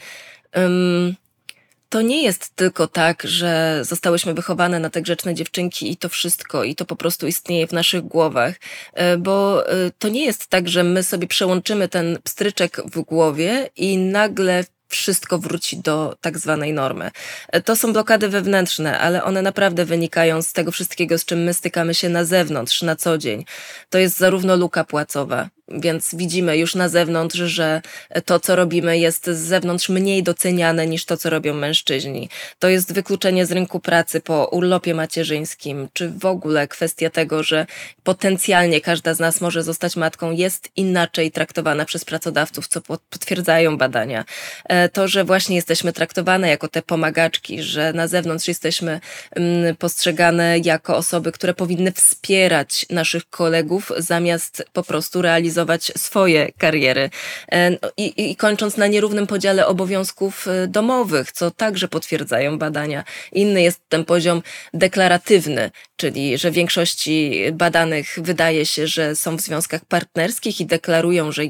to 1.89 2.01
nie 2.01 2.23
jest 2.23 2.55
tylko 2.55 2.87
tak, 2.87 3.23
że 3.23 3.79
zostałyśmy 3.81 4.33
wychowane 4.33 4.79
na 4.79 4.89
te 4.89 5.01
grzeczne 5.01 5.33
dziewczynki 5.33 5.91
i 5.91 5.97
to 5.97 6.09
wszystko, 6.09 6.63
i 6.63 6.75
to 6.75 6.85
po 6.85 6.95
prostu 6.95 7.27
istnieje 7.27 7.67
w 7.67 7.71
naszych 7.71 8.01
głowach, 8.01 8.55
e, 8.93 9.17
bo 9.17 9.67
e, 9.69 9.91
to 9.99 10.09
nie 10.09 10.25
jest 10.25 10.47
tak, 10.47 10.69
że 10.69 10.83
my 10.83 11.03
sobie 11.03 11.27
przełączymy 11.27 11.87
ten 11.87 12.17
pstryczek 12.23 12.81
w 12.85 13.01
głowie 13.01 13.69
i 13.75 13.97
nagle 13.97 14.63
wszystko 14.87 15.39
wróci 15.39 15.77
do 15.77 16.15
tak 16.21 16.37
zwanej 16.37 16.73
normy. 16.73 17.11
E, 17.49 17.61
to 17.61 17.75
są 17.75 17.93
blokady 17.93 18.29
wewnętrzne, 18.29 18.99
ale 18.99 19.23
one 19.23 19.41
naprawdę 19.41 19.85
wynikają 19.85 20.41
z 20.41 20.53
tego 20.53 20.71
wszystkiego, 20.71 21.17
z 21.17 21.25
czym 21.25 21.43
my 21.43 21.53
stykamy 21.53 21.93
się 21.93 22.09
na 22.09 22.25
zewnątrz, 22.25 22.81
na 22.81 22.95
co 22.95 23.17
dzień. 23.17 23.45
To 23.89 23.97
jest 23.97 24.17
zarówno 24.17 24.55
luka 24.55 24.83
płacowa, 24.83 25.49
więc 25.67 26.15
widzimy 26.15 26.57
już 26.57 26.75
na 26.75 26.89
zewnątrz, 26.89 27.37
że 27.37 27.81
to, 28.25 28.39
co 28.39 28.55
robimy, 28.55 28.97
jest 28.97 29.25
z 29.25 29.37
zewnątrz 29.37 29.89
mniej 29.89 30.23
doceniane 30.23 30.87
niż 30.87 31.05
to, 31.05 31.17
co 31.17 31.29
robią 31.29 31.53
mężczyźni. 31.53 32.29
To 32.59 32.69
jest 32.69 32.93
wykluczenie 32.93 33.45
z 33.45 33.51
rynku 33.51 33.79
pracy 33.79 34.21
po 34.21 34.45
urlopie 34.45 34.95
macierzyńskim, 34.95 35.87
czy 35.93 36.09
w 36.09 36.25
ogóle 36.25 36.67
kwestia 36.67 37.09
tego, 37.09 37.43
że 37.43 37.65
potencjalnie 38.03 38.81
każda 38.81 39.13
z 39.13 39.19
nas 39.19 39.41
może 39.41 39.63
zostać 39.63 39.95
matką, 39.95 40.31
jest 40.31 40.69
inaczej 40.75 41.31
traktowana 41.31 41.85
przez 41.85 42.05
pracodawców, 42.05 42.67
co 42.67 42.81
potwierdzają 42.81 43.77
badania. 43.77 44.25
E, 44.65 44.89
to, 44.89 45.07
że 45.07 45.23
właśnie 45.23 45.55
jesteśmy 45.55 45.93
traktowane 45.93 46.49
jako 46.49 46.67
te 46.67 46.81
pomagaczki, 46.81 47.63
że 47.63 47.93
na 47.93 48.07
zewnątrz 48.07 48.47
jesteśmy 48.47 48.99
mm, 49.31 49.75
postrzegane 49.75 50.59
jako 50.59 50.97
osoby, 50.97 51.31
które 51.31 51.53
powinny 51.53 51.91
wspierać 51.91 52.85
naszych 52.89 53.29
kolegów, 53.29 53.91
zamiast 53.97 54.65
po 54.73 54.83
prostu 54.83 55.21
realizować 55.21 55.54
realizować 55.55 55.91
swoje 55.97 56.51
kariery. 56.57 57.09
E, 57.51 57.69
no 57.69 57.91
I, 57.97 58.31
I 58.31 58.35
kończąc 58.35 58.77
na 58.77 58.87
nierównym 58.87 59.27
podziale 59.27 59.67
obowiązków 59.67 60.47
e, 60.47 60.67
domowych, 60.67 61.31
co 61.31 61.51
także 61.51 61.87
potwierdzają 61.87 62.57
badania. 62.57 63.03
Inny 63.31 63.61
jest 63.61 63.79
ten 63.89 64.05
poziom 64.05 64.41
deklaratywny, 64.73 65.71
czyli 65.95 66.37
że 66.37 66.51
większości 66.51 67.43
badanych 67.53 68.17
wydaje 68.21 68.65
się, 68.65 68.87
że 68.87 69.15
są 69.15 69.37
w 69.37 69.41
związkach 69.41 69.85
partnerskich 69.85 70.61
i 70.61 70.65
deklarują, 70.65 71.31
że 71.31 71.43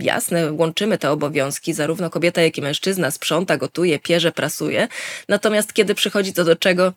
jasne, 0.00 0.52
łączymy 0.52 0.98
te 0.98 1.10
obowiązki, 1.10 1.74
zarówno 1.74 2.10
kobieta, 2.10 2.42
jak 2.42 2.58
i 2.58 2.62
mężczyzna 2.62 3.10
sprząta, 3.10 3.56
gotuje, 3.56 3.98
pierze, 3.98 4.32
prasuje. 4.32 4.88
Natomiast 5.28 5.72
kiedy 5.72 5.94
przychodzi 5.94 6.32
to 6.32 6.44
do 6.44 6.56
czego 6.56 6.92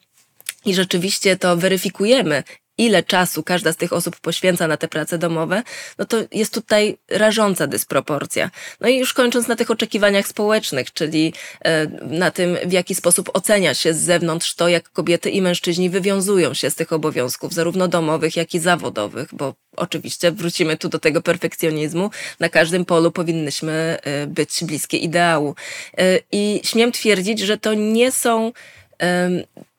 i 0.66 0.74
rzeczywiście 0.74 1.38
to 1.38 1.58
weryfikujemy, 1.58 2.44
ile 2.82 3.04
czasu 3.04 3.44
każda 3.44 3.74
z 3.74 3.76
tych 3.76 3.94
osób 3.94 4.20
poświęca 4.20 4.68
na 4.68 4.78
te 4.78 4.88
prace 4.88 5.18
domowe, 5.18 5.64
no 5.98 6.06
to 6.06 6.18
jest 6.32 6.54
tutaj 6.54 6.98
rażąca 7.10 7.68
dysproporcja. 7.68 8.50
No 8.80 8.88
i 8.88 8.98
już 8.98 9.14
kończąc 9.14 9.48
na 9.48 9.56
tych 9.56 9.72
oczekiwaniach 9.72 10.28
społecznych, 10.28 10.94
czyli 10.94 11.34
e, 11.66 11.88
na 12.04 12.32
tym, 12.32 12.58
w 12.66 12.72
jaki 12.72 12.96
sposób 12.96 13.30
ocenia 13.34 13.74
się 13.74 13.94
z 13.94 13.98
zewnątrz 13.98 14.56
to, 14.56 14.68
jak 14.68 14.90
kobiety 14.90 15.30
i 15.30 15.42
mężczyźni 15.42 15.90
wywiązują 15.90 16.54
się 16.54 16.70
z 16.70 16.76
tych 16.76 16.94
obowiązków, 16.94 17.54
zarówno 17.54 17.88
domowych, 17.88 18.36
jak 18.36 18.54
i 18.54 18.60
zawodowych, 18.60 19.30
bo 19.32 19.54
oczywiście 19.76 20.32
wrócimy 20.32 20.78
tu 20.78 20.90
do 20.90 21.00
tego 21.00 21.22
perfekcjonizmu. 21.22 22.10
Na 22.40 22.50
każdym 22.50 22.86
polu 22.86 23.12
powinnyśmy 23.12 23.98
e, 24.04 24.28
być 24.28 24.64
bliskie 24.64 24.98
ideału. 24.98 25.56
E, 25.98 26.20
I 26.32 26.62
śmiem 26.64 26.92
twierdzić, 26.92 27.40
że 27.40 27.58
to 27.58 27.74
nie 27.74 28.12
są 28.12 28.52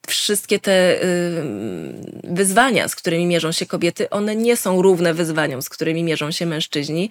wszystkie 0.09 0.59
te 0.59 1.01
wyzwania, 2.24 2.89
z 2.89 2.97
którymi 2.97 3.27
mierzą 3.27 3.53
się 3.53 3.66
kobiety, 3.66 4.11
one 4.11 4.37
nie 4.37 4.57
są 4.57 4.83
równe 4.83 5.15
wyzwaniom, 5.15 5.62
z 5.62 5.69
którymi 5.69 6.05
mierzą 6.05 6.31
się 6.31 6.47
mężczyźni. 6.47 7.11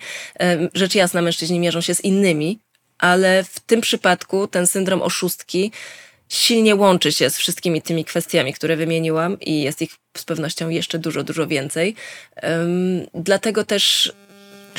Rzecz 0.73 0.95
jasna, 0.95 1.22
mężczyźni 1.22 1.59
mierzą 1.59 1.81
się 1.81 1.95
z 1.95 2.01
innymi, 2.01 2.59
ale 2.97 3.43
w 3.43 3.59
tym 3.59 3.81
przypadku 3.81 4.47
ten 4.47 4.68
syndrom 4.68 5.01
oszustki 5.01 5.72
silnie 6.30 6.76
łączy 6.76 7.11
się 7.11 7.30
z 7.30 7.38
wszystkimi 7.38 7.81
tymi 7.81 8.05
kwestiami, 8.05 8.53
które 8.53 8.76
wymieniłam 8.76 9.39
i 9.39 9.61
jest 9.61 9.81
ich 9.81 9.91
z 10.18 10.23
pewnością 10.23 10.69
jeszcze 10.69 10.99
dużo, 10.99 11.23
dużo 11.23 11.47
więcej. 11.47 11.95
Dlatego 13.13 13.63
też 13.63 14.13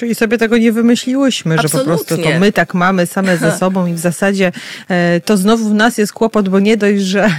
Czyli 0.02 0.14
sobie 0.14 0.38
tego 0.38 0.58
nie 0.58 0.72
wymyśliłyśmy, 0.72 1.54
Absolutnie. 1.54 1.78
że 1.78 1.84
po 1.84 2.04
prostu 2.04 2.16
to 2.16 2.38
my 2.40 2.52
tak 2.52 2.74
mamy 2.74 3.06
same 3.06 3.36
ze 3.36 3.52
sobą 3.58 3.86
i 3.86 3.92
w 3.92 3.98
zasadzie 3.98 4.52
e, 4.88 5.20
to 5.20 5.36
znowu 5.36 5.68
w 5.68 5.74
nas 5.74 5.98
jest 5.98 6.12
kłopot, 6.12 6.48
bo 6.48 6.60
nie 6.60 6.76
dość, 6.76 7.02
że 7.02 7.24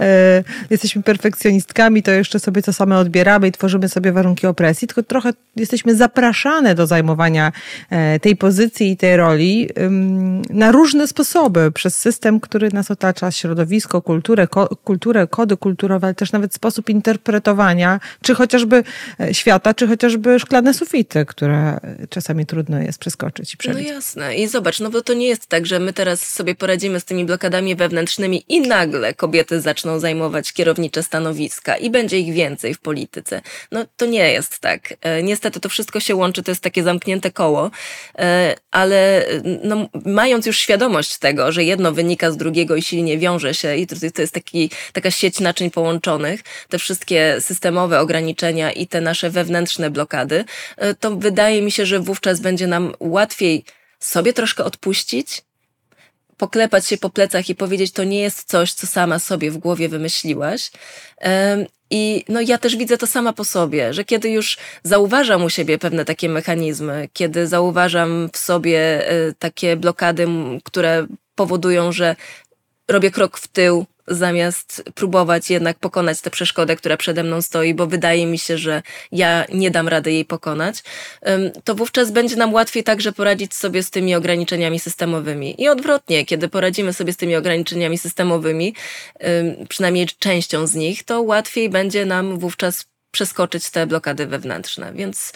e, 0.00 0.44
jesteśmy 0.70 1.02
perfekcjonistkami, 1.02 2.02
to 2.02 2.10
jeszcze 2.10 2.38
sobie 2.38 2.62
to 2.62 2.72
same 2.72 2.98
odbieramy 2.98 3.48
i 3.48 3.52
tworzymy 3.52 3.88
sobie 3.88 4.12
warunki 4.12 4.46
opresji, 4.46 4.88
tylko 4.88 5.02
trochę 5.02 5.32
jesteśmy 5.56 5.94
zapraszane 5.94 6.74
do 6.74 6.86
zajmowania 6.86 7.52
e, 7.90 8.20
tej 8.20 8.36
pozycji 8.36 8.90
i 8.90 8.96
tej 8.96 9.16
roli 9.16 9.68
na 10.50 10.72
różne 10.72 11.06
sposoby 11.06 11.72
przez 11.72 11.98
system, 11.98 12.40
który 12.40 12.68
nas 12.72 12.90
otacza, 12.90 13.30
środowisko, 13.30 14.02
kulturę, 14.02 14.46
ko, 14.46 14.76
kulturę, 14.84 15.26
kody 15.26 15.56
kulturowe, 15.56 16.06
ale 16.06 16.14
też 16.14 16.32
nawet 16.32 16.54
sposób 16.54 16.88
interpretowania, 16.88 18.00
czy 18.22 18.34
chociażby 18.34 18.84
e, 19.20 19.34
świata, 19.34 19.74
czy 19.74 19.88
chociażby 19.88 20.38
szklane 20.38 20.74
sufity, 20.74 21.26
które 21.26 21.80
czasami 22.08 22.46
trudno 22.46 22.78
jest 22.78 22.98
przeskoczyć 22.98 23.54
i 23.54 23.56
przebić. 23.56 23.86
No 23.86 23.94
jasne. 23.94 24.36
I 24.36 24.48
zobacz, 24.48 24.80
no 24.80 24.90
bo 24.90 25.02
to 25.02 25.14
nie 25.14 25.26
jest 25.26 25.46
tak, 25.46 25.66
że 25.66 25.78
my 25.78 25.92
teraz 25.92 26.26
sobie 26.26 26.54
poradzimy 26.54 27.00
z 27.00 27.04
tymi 27.04 27.24
blokadami 27.24 27.76
wewnętrznymi 27.76 28.44
i 28.48 28.60
nagle 28.60 29.14
kobiety 29.14 29.60
zaczną 29.60 29.98
zajmować 29.98 30.52
kierownicze 30.52 31.02
stanowiska 31.02 31.76
i 31.76 31.90
będzie 31.90 32.18
ich 32.18 32.34
więcej 32.34 32.74
w 32.74 32.80
polityce. 32.80 33.42
No 33.72 33.84
to 33.96 34.06
nie 34.06 34.32
jest 34.32 34.58
tak. 34.58 34.94
E, 35.00 35.22
niestety 35.22 35.60
to 35.60 35.68
wszystko 35.68 36.00
się 36.00 36.14
łączy, 36.14 36.42
to 36.42 36.50
jest 36.50 36.62
takie 36.62 36.82
zamknięte 36.82 37.30
koło, 37.30 37.70
e, 38.18 38.54
ale 38.70 39.26
no, 39.64 39.88
mając 40.06 40.46
już 40.46 40.58
świadomość 40.58 41.18
tego, 41.18 41.52
że 41.52 41.64
jedno 41.64 41.92
wynika 41.92 42.30
z 42.30 42.36
drugiego 42.36 42.76
i 42.76 42.82
silnie 42.82 43.18
wiąże 43.18 43.54
się 43.54 43.76
i 43.76 43.86
to, 43.86 43.96
to 44.14 44.22
jest 44.22 44.34
taki, 44.34 44.70
taka 44.92 45.10
sieć 45.10 45.40
naczyń 45.40 45.70
połączonych, 45.70 46.40
te 46.68 46.78
wszystkie 46.78 47.36
systemowe 47.40 48.00
ograniczenia 48.00 48.72
i 48.72 48.86
te 48.86 49.00
nasze 49.00 49.30
wewnętrzne 49.30 49.90
blokady, 49.90 50.44
e, 50.76 50.94
to 50.94 51.16
wydaje 51.16 51.62
mi 51.62 51.70
się, 51.70 51.79
że 51.86 52.00
wówczas 52.00 52.40
będzie 52.40 52.66
nam 52.66 52.92
łatwiej 53.00 53.64
sobie 54.00 54.32
troszkę 54.32 54.64
odpuścić, 54.64 55.42
poklepać 56.36 56.86
się 56.86 56.98
po 56.98 57.10
plecach 57.10 57.48
i 57.48 57.54
powiedzieć, 57.54 57.92
to 57.92 58.04
nie 58.04 58.20
jest 58.20 58.44
coś, 58.44 58.72
co 58.72 58.86
sama 58.86 59.18
sobie 59.18 59.50
w 59.50 59.58
głowie 59.58 59.88
wymyśliłaś. 59.88 60.70
I 61.90 62.24
no, 62.28 62.40
ja 62.40 62.58
też 62.58 62.76
widzę 62.76 62.98
to 62.98 63.06
sama 63.06 63.32
po 63.32 63.44
sobie, 63.44 63.94
że 63.94 64.04
kiedy 64.04 64.30
już 64.30 64.58
zauważam 64.82 65.44
u 65.44 65.50
siebie 65.50 65.78
pewne 65.78 66.04
takie 66.04 66.28
mechanizmy, 66.28 67.08
kiedy 67.12 67.46
zauważam 67.46 68.30
w 68.32 68.38
sobie 68.38 69.08
e, 69.10 69.32
takie 69.38 69.76
blokady, 69.76 70.26
które 70.64 71.06
powodują, 71.34 71.92
że 71.92 72.16
robię 72.88 73.10
krok 73.10 73.38
w 73.38 73.48
tył, 73.48 73.86
zamiast 74.10 74.82
próbować 74.94 75.50
jednak 75.50 75.78
pokonać 75.78 76.20
tę 76.20 76.30
przeszkodę, 76.30 76.76
która 76.76 76.96
przede 76.96 77.22
mną 77.22 77.42
stoi, 77.42 77.74
bo 77.74 77.86
wydaje 77.86 78.26
mi 78.26 78.38
się, 78.38 78.58
że 78.58 78.82
ja 79.12 79.44
nie 79.52 79.70
dam 79.70 79.88
rady 79.88 80.12
jej 80.12 80.24
pokonać, 80.24 80.82
to 81.64 81.74
wówczas 81.74 82.10
będzie 82.10 82.36
nam 82.36 82.52
łatwiej 82.52 82.84
także 82.84 83.12
poradzić 83.12 83.54
sobie 83.54 83.82
z 83.82 83.90
tymi 83.90 84.14
ograniczeniami 84.14 84.80
systemowymi. 84.80 85.62
I 85.62 85.68
odwrotnie, 85.68 86.26
kiedy 86.26 86.48
poradzimy 86.48 86.92
sobie 86.92 87.12
z 87.12 87.16
tymi 87.16 87.36
ograniczeniami 87.36 87.98
systemowymi, 87.98 88.74
przynajmniej 89.68 90.08
częścią 90.18 90.66
z 90.66 90.74
nich, 90.74 91.04
to 91.04 91.22
łatwiej 91.22 91.68
będzie 91.68 92.06
nam 92.06 92.38
wówczas 92.38 92.86
przeskoczyć 93.10 93.70
te 93.70 93.86
blokady 93.86 94.26
wewnętrzne. 94.26 94.92
Więc 94.92 95.32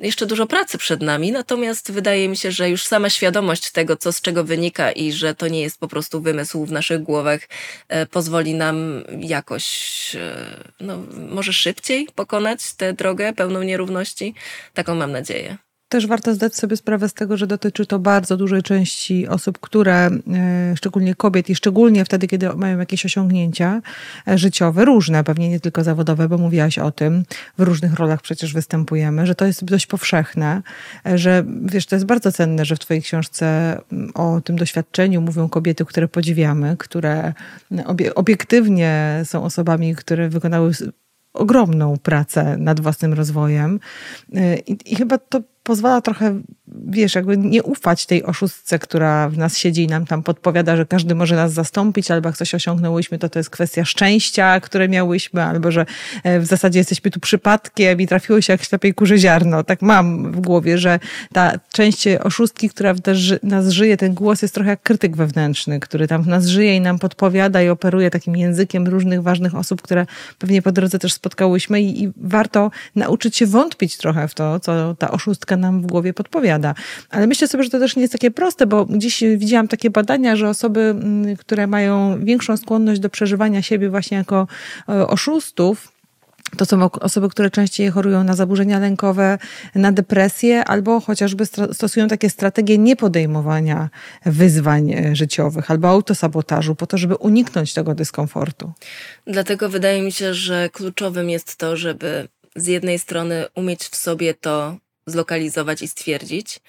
jeszcze 0.00 0.26
dużo 0.26 0.46
pracy 0.46 0.78
przed 0.78 1.02
nami, 1.02 1.32
natomiast 1.32 1.92
wydaje 1.92 2.28
mi 2.28 2.36
się, 2.36 2.52
że 2.52 2.70
już 2.70 2.86
sama 2.86 3.10
świadomość 3.10 3.70
tego, 3.70 3.96
co 3.96 4.12
z 4.12 4.20
czego 4.20 4.44
wynika 4.44 4.92
i 4.92 5.12
że 5.12 5.34
to 5.34 5.48
nie 5.48 5.60
jest 5.60 5.80
po 5.80 5.88
prostu 5.88 6.20
wymysł 6.20 6.64
w 6.66 6.72
naszych 6.72 7.02
głowach, 7.02 7.40
e, 7.88 8.06
pozwoli 8.06 8.54
nam 8.54 9.04
jakoś, 9.20 10.16
e, 10.16 10.72
no, 10.80 10.98
może 11.30 11.52
szybciej 11.52 12.08
pokonać 12.14 12.74
tę 12.74 12.92
drogę 12.92 13.32
pełną 13.32 13.62
nierówności. 13.62 14.34
Taką 14.74 14.94
mam 14.94 15.12
nadzieję. 15.12 15.58
Też 15.94 16.06
warto 16.06 16.34
zdać 16.34 16.54
sobie 16.54 16.76
sprawę 16.76 17.08
z 17.08 17.14
tego, 17.14 17.36
że 17.36 17.46
dotyczy 17.46 17.86
to 17.86 17.98
bardzo 17.98 18.36
dużej 18.36 18.62
części 18.62 19.28
osób, 19.28 19.58
które, 19.60 19.96
e, 20.06 20.76
szczególnie 20.76 21.14
kobiet 21.14 21.50
i 21.50 21.54
szczególnie 21.54 22.04
wtedy, 22.04 22.26
kiedy 22.26 22.48
mają 22.56 22.78
jakieś 22.78 23.06
osiągnięcia 23.06 23.82
e, 24.28 24.38
życiowe, 24.38 24.84
różne, 24.84 25.24
pewnie 25.24 25.48
nie 25.48 25.60
tylko 25.60 25.84
zawodowe, 25.84 26.28
bo 26.28 26.38
mówiłaś 26.38 26.78
o 26.78 26.90
tym, 26.90 27.24
w 27.58 27.62
różnych 27.62 27.94
rolach 27.94 28.22
przecież 28.22 28.52
występujemy, 28.54 29.26
że 29.26 29.34
to 29.34 29.46
jest 29.46 29.64
dość 29.64 29.86
powszechne, 29.86 30.62
e, 31.06 31.18
że 31.18 31.44
wiesz, 31.64 31.86
to 31.86 31.96
jest 31.96 32.06
bardzo 32.06 32.32
cenne, 32.32 32.64
że 32.64 32.76
w 32.76 32.78
twojej 32.78 33.02
książce 33.02 33.78
mm, 33.92 34.10
o 34.14 34.40
tym 34.40 34.56
doświadczeniu 34.56 35.20
mówią 35.20 35.48
kobiety, 35.48 35.84
które 35.84 36.08
podziwiamy, 36.08 36.76
które 36.78 37.32
obiektywnie 38.14 39.22
są 39.24 39.44
osobami, 39.44 39.94
które 39.94 40.28
wykonały 40.28 40.72
ogromną 41.34 41.96
pracę 42.02 42.56
nad 42.56 42.80
własnym 42.80 43.12
rozwojem. 43.12 43.80
I, 44.66 44.76
i 44.86 44.96
chyba 44.96 45.18
to 45.18 45.40
pozwala 45.64 46.00
trochę, 46.00 46.40
wiesz, 46.68 47.14
jakby 47.14 47.36
nie 47.36 47.62
ufać 47.62 48.06
tej 48.06 48.22
oszustce, 48.22 48.78
która 48.78 49.28
w 49.28 49.38
nas 49.38 49.58
siedzi 49.58 49.82
i 49.82 49.86
nam 49.86 50.06
tam 50.06 50.22
podpowiada, 50.22 50.76
że 50.76 50.86
każdy 50.86 51.14
może 51.14 51.36
nas 51.36 51.52
zastąpić, 51.52 52.10
albo 52.10 52.28
jak 52.28 52.36
coś 52.36 52.54
osiągnęłyśmy, 52.54 53.18
to 53.18 53.28
to 53.28 53.38
jest 53.38 53.50
kwestia 53.50 53.84
szczęścia, 53.84 54.60
które 54.60 54.88
miałyśmy, 54.88 55.42
albo 55.42 55.70
że 55.70 55.86
e, 56.22 56.40
w 56.40 56.46
zasadzie 56.46 56.78
jesteśmy 56.78 57.10
tu 57.10 57.20
przypadkiem 57.20 58.00
i 58.00 58.06
trafiło 58.06 58.40
się 58.40 58.52
jak 58.52 58.62
ślepej 58.64 58.94
kurze 58.94 59.18
ziarno. 59.18 59.64
Tak 59.64 59.82
mam 59.82 60.32
w 60.32 60.40
głowie, 60.40 60.78
że 60.78 60.98
ta 61.32 61.52
część 61.72 62.06
oszustki, 62.06 62.68
która 62.68 62.94
w 62.94 62.98
nas 63.42 63.68
żyje, 63.68 63.96
ten 63.96 64.14
głos 64.14 64.42
jest 64.42 64.54
trochę 64.54 64.70
jak 64.70 64.82
krytyk 64.82 65.16
wewnętrzny, 65.16 65.80
który 65.80 66.08
tam 66.08 66.22
w 66.22 66.26
nas 66.26 66.46
żyje 66.46 66.76
i 66.76 66.80
nam 66.80 66.98
podpowiada 66.98 67.62
i 67.62 67.68
operuje 67.68 68.10
takim 68.10 68.36
językiem 68.36 68.86
różnych 68.86 69.22
ważnych 69.22 69.54
osób, 69.54 69.82
które 69.82 70.06
pewnie 70.38 70.62
po 70.62 70.72
drodze 70.72 70.98
też 70.98 71.12
spotkałyśmy 71.12 71.82
i, 71.82 72.04
i 72.04 72.12
warto 72.16 72.70
nauczyć 72.96 73.36
się 73.36 73.46
wątpić 73.46 73.96
trochę 73.96 74.28
w 74.28 74.34
to, 74.34 74.60
co 74.60 74.94
ta 74.94 75.10
oszustka 75.10 75.56
nam 75.56 75.82
w 75.82 75.86
głowie 75.86 76.14
podpowiada. 76.14 76.53
Ale 77.10 77.26
myślę 77.26 77.48
sobie, 77.48 77.64
że 77.64 77.70
to 77.70 77.78
też 77.78 77.96
nie 77.96 78.02
jest 78.02 78.12
takie 78.12 78.30
proste, 78.30 78.66
bo 78.66 78.86
dziś 78.90 79.24
widziałam 79.36 79.68
takie 79.68 79.90
badania, 79.90 80.36
że 80.36 80.48
osoby, 80.48 80.80
mm, 80.80 81.36
które 81.36 81.66
mają 81.66 82.24
większą 82.24 82.56
skłonność 82.56 83.00
do 83.00 83.10
przeżywania 83.10 83.62
siebie 83.62 83.90
właśnie 83.90 84.16
jako 84.16 84.46
e, 84.88 85.06
oszustów, 85.06 85.94
to 86.56 86.64
są 86.64 86.90
osoby, 86.90 87.28
które 87.28 87.50
częściej 87.50 87.90
chorują 87.90 88.24
na 88.24 88.34
zaburzenia 88.34 88.78
lękowe, 88.78 89.38
na 89.74 89.92
depresję, 89.92 90.64
albo 90.64 91.00
chociażby 91.00 91.46
stosują 91.72 92.08
takie 92.08 92.30
strategie 92.30 92.78
niepodejmowania 92.78 93.90
wyzwań 94.26 94.92
e, 94.92 95.16
życiowych 95.16 95.70
albo 95.70 95.88
autosabotażu, 95.88 96.74
po 96.74 96.86
to, 96.86 96.98
żeby 96.98 97.14
uniknąć 97.14 97.74
tego 97.74 97.94
dyskomfortu. 97.94 98.72
Dlatego 99.26 99.68
wydaje 99.68 100.02
mi 100.02 100.12
się, 100.12 100.34
że 100.34 100.70
kluczowym 100.72 101.30
jest 101.30 101.56
to, 101.56 101.76
żeby 101.76 102.28
z 102.56 102.66
jednej 102.66 102.98
strony 102.98 103.46
umieć 103.54 103.84
w 103.84 103.96
sobie 103.96 104.34
to 104.34 104.76
zlokalizować 105.06 105.82
i 105.82 105.88
stwierdzić, 105.88 106.60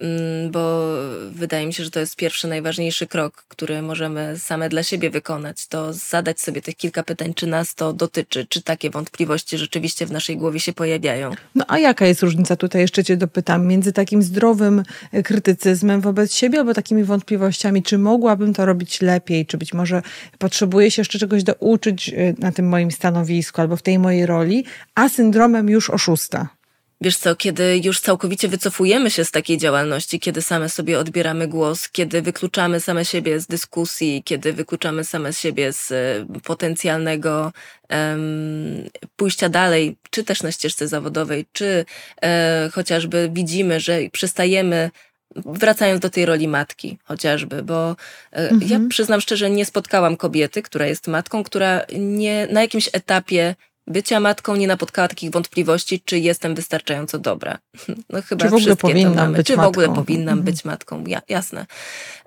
mm, 0.00 0.50
bo 0.50 0.94
wydaje 1.30 1.66
mi 1.66 1.72
się, 1.74 1.84
że 1.84 1.90
to 1.90 2.00
jest 2.00 2.16
pierwszy, 2.16 2.48
najważniejszy 2.48 3.06
krok, 3.06 3.44
który 3.48 3.82
możemy 3.82 4.38
same 4.38 4.68
dla 4.68 4.82
siebie 4.82 5.10
wykonać. 5.10 5.66
To 5.66 5.92
zadać 5.92 6.40
sobie 6.40 6.62
tych 6.62 6.76
kilka 6.76 7.02
pytań, 7.02 7.34
czy 7.34 7.46
nas 7.46 7.74
to 7.74 7.92
dotyczy, 7.92 8.46
czy 8.46 8.62
takie 8.62 8.90
wątpliwości 8.90 9.58
rzeczywiście 9.58 10.06
w 10.06 10.12
naszej 10.12 10.36
głowie 10.36 10.60
się 10.60 10.72
pojawiają. 10.72 11.30
No 11.54 11.64
a 11.68 11.78
jaka 11.78 12.06
jest 12.06 12.22
różnica, 12.22 12.56
tutaj 12.56 12.80
jeszcze 12.80 13.04
Cię 13.04 13.16
dopytam, 13.16 13.66
między 13.66 13.92
takim 13.92 14.22
zdrowym 14.22 14.82
e, 15.12 15.22
krytycyzmem 15.22 16.00
wobec 16.00 16.34
siebie, 16.34 16.58
albo 16.58 16.74
takimi 16.74 17.04
wątpliwościami, 17.04 17.82
czy 17.82 17.98
mogłabym 17.98 18.54
to 18.54 18.66
robić 18.66 19.00
lepiej, 19.00 19.46
czy 19.46 19.58
być 19.58 19.74
może 19.74 20.02
potrzebuję 20.38 20.90
się 20.90 21.00
jeszcze 21.00 21.18
czegoś 21.18 21.42
douczyć 21.44 22.08
e, 22.08 22.34
na 22.38 22.52
tym 22.52 22.68
moim 22.68 22.90
stanowisku, 22.90 23.60
albo 23.60 23.76
w 23.76 23.82
tej 23.82 23.98
mojej 23.98 24.26
roli, 24.26 24.64
a 24.94 25.08
syndromem 25.08 25.68
już 25.68 25.90
oszusta? 25.90 26.59
Wiesz 27.02 27.16
co, 27.16 27.36
kiedy 27.36 27.80
już 27.84 28.00
całkowicie 28.00 28.48
wycofujemy 28.48 29.10
się 29.10 29.24
z 29.24 29.30
takiej 29.30 29.58
działalności, 29.58 30.20
kiedy 30.20 30.42
same 30.42 30.68
sobie 30.68 30.98
odbieramy 30.98 31.48
głos, 31.48 31.88
kiedy 31.88 32.22
wykluczamy 32.22 32.80
same 32.80 33.04
siebie 33.04 33.40
z 33.40 33.46
dyskusji, 33.46 34.22
kiedy 34.24 34.52
wykluczamy 34.52 35.04
same 35.04 35.32
siebie 35.32 35.72
z 35.72 35.92
e, 35.92 36.26
potencjalnego 36.44 37.52
um, 37.90 38.88
pójścia 39.16 39.48
dalej, 39.48 39.96
czy 40.10 40.24
też 40.24 40.42
na 40.42 40.52
ścieżce 40.52 40.88
zawodowej, 40.88 41.46
czy 41.52 41.84
e, 42.22 42.70
chociażby 42.72 43.30
widzimy, 43.32 43.80
że 43.80 43.98
przestajemy 44.12 44.90
wracając 45.36 46.00
do 46.00 46.10
tej 46.10 46.26
roli 46.26 46.48
matki 46.48 46.98
chociażby, 47.04 47.62
bo 47.62 47.96
mhm. 48.32 48.70
ja 48.70 48.80
przyznam 48.88 49.20
szczerze, 49.20 49.50
nie 49.50 49.64
spotkałam 49.64 50.16
kobiety, 50.16 50.62
która 50.62 50.86
jest 50.86 51.08
matką, 51.08 51.44
która 51.44 51.82
nie 51.98 52.48
na 52.50 52.60
jakimś 52.60 52.88
etapie 52.92 53.54
bycia 53.86 54.20
matką 54.20 54.56
nie 54.56 54.66
napotkała 54.66 55.08
takich 55.08 55.30
wątpliwości, 55.30 56.02
czy 56.04 56.18
jestem 56.18 56.54
wystarczająco 56.54 57.18
dobra. 57.18 57.58
No 58.10 58.22
chyba 58.22 58.44
czy 58.44 58.50
w 58.50 58.54
ogóle 58.54 58.76
powinnam 58.76 59.14
to 59.14 59.20
mamy. 59.20 59.36
Być 59.36 59.46
czy 59.46 59.56
matką. 59.56 59.64
w 59.64 59.68
ogóle 59.68 59.94
powinnam 59.94 60.38
mhm. 60.38 60.42
być 60.44 60.64
matką, 60.64 61.04
ja, 61.06 61.22
jasne. 61.28 61.66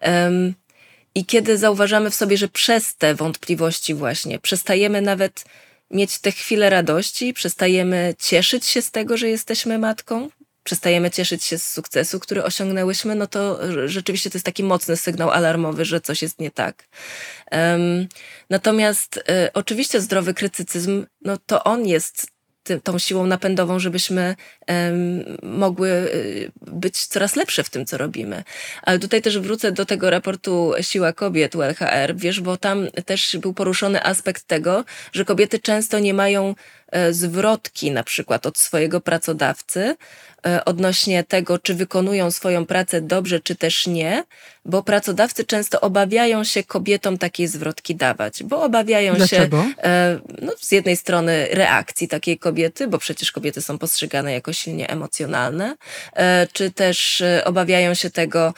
Um, 0.02 0.54
I 1.16 1.26
kiedy 1.26 1.58
zauważamy 1.58 2.10
w 2.10 2.16
sobie, 2.16 2.38
że 2.38 2.48
przez 2.48 2.96
te 2.96 3.16
wątpliwości 3.16 3.94
właśnie 3.94 4.40
przestajemy 4.40 5.02
nawet 5.02 5.46
mieć 5.92 6.20
te 6.20 6.32
chwile 6.32 6.70
radości, 6.70 7.34
przestajemy 7.34 8.16
cieszyć 8.20 8.66
się 8.66 8.82
z 8.82 8.92
tego, 8.92 9.18
że 9.18 9.30
jesteśmy 9.30 9.80
matką, 9.80 10.30
przestajemy 10.64 11.12
cieszyć 11.12 11.44
się 11.44 11.58
z 11.58 11.70
sukcesu, 11.70 12.20
który 12.20 12.44
osiągnęłyśmy, 12.44 13.16
no 13.16 13.28
to 13.28 13.60
rzeczywiście 13.86 14.30
to 14.30 14.38
jest 14.38 14.46
taki 14.46 14.64
mocny 14.64 14.98
sygnał 14.98 15.32
alarmowy, 15.32 15.86
że 15.86 16.02
coś 16.02 16.22
jest 16.22 16.40
nie 16.40 16.52
tak. 16.52 16.84
Um, 17.52 18.08
natomiast 18.50 19.18
y, 19.18 19.22
oczywiście 19.54 20.02
zdrowy 20.02 20.34
krytycyzm, 20.34 21.06
no 21.22 21.38
to 21.46 21.64
on 21.64 21.88
jest 21.88 22.34
ty, 22.64 22.82
tą 22.82 23.00
siłą 23.00 23.26
napędową, 23.26 23.80
żebyśmy 23.80 24.36
mogły 25.44 25.90
y, 25.90 26.52
być 26.62 27.06
coraz 27.06 27.36
lepsze 27.36 27.64
w 27.64 27.70
tym, 27.70 27.86
co 27.86 27.98
robimy. 27.98 28.44
Ale 28.82 29.00
tutaj 29.00 29.22
też 29.22 29.40
wrócę 29.40 29.72
do 29.72 29.86
tego 29.86 30.10
raportu 30.10 30.74
Siła 30.82 31.14
Kobiet 31.14 31.56
ULHR, 31.56 32.16
wiesz, 32.16 32.42
bo 32.42 32.58
tam 32.58 32.88
też 33.06 33.38
był 33.38 33.54
poruszony 33.54 34.04
aspekt 34.04 34.44
tego, 34.44 34.86
że 35.12 35.26
kobiety 35.26 35.60
często 35.60 36.00
nie 36.00 36.14
mają 36.14 36.50
e, 36.50 36.56
zwrotki 37.12 37.92
na 37.92 38.04
przykład 38.04 38.46
od 38.46 38.58
swojego 38.58 39.02
pracodawcy 39.02 39.96
e, 40.46 40.66
odnośnie 40.66 41.24
tego, 41.24 41.60
czy 41.60 41.74
wykonują 41.76 42.32
swoją 42.32 42.66
pracę 42.66 43.02
dobrze, 43.02 43.40
czy 43.40 43.56
też 43.56 43.88
nie, 43.88 44.24
bo 44.66 44.84
pracodawcy 44.84 45.46
często 45.46 45.82
obawiają 45.82 46.44
się 46.44 46.64
kobietom 46.64 47.18
takiej 47.18 47.48
zwrotki 47.48 47.96
dawać, 47.96 48.44
bo 48.44 48.64
obawiają 48.64 49.16
Dlaczego? 49.16 49.64
się 49.64 49.74
e, 49.84 50.20
no, 50.42 50.52
z 50.62 50.72
jednej 50.72 50.98
strony 50.98 51.48
reakcji 51.52 52.08
takiej 52.08 52.40
kobiety, 52.40 52.88
bo 52.88 52.98
przecież 52.98 53.32
kobiety 53.32 53.62
są 53.62 53.78
postrzegane 53.78 54.34
jako 54.34 54.54
silnie 54.54 54.90
emocjonalne, 54.90 55.76
e, 56.14 56.48
czy 56.54 56.72
też 56.72 57.22
e, 57.22 57.46
obawiają 57.46 57.94
się 57.94 58.10
tego, 58.10 58.54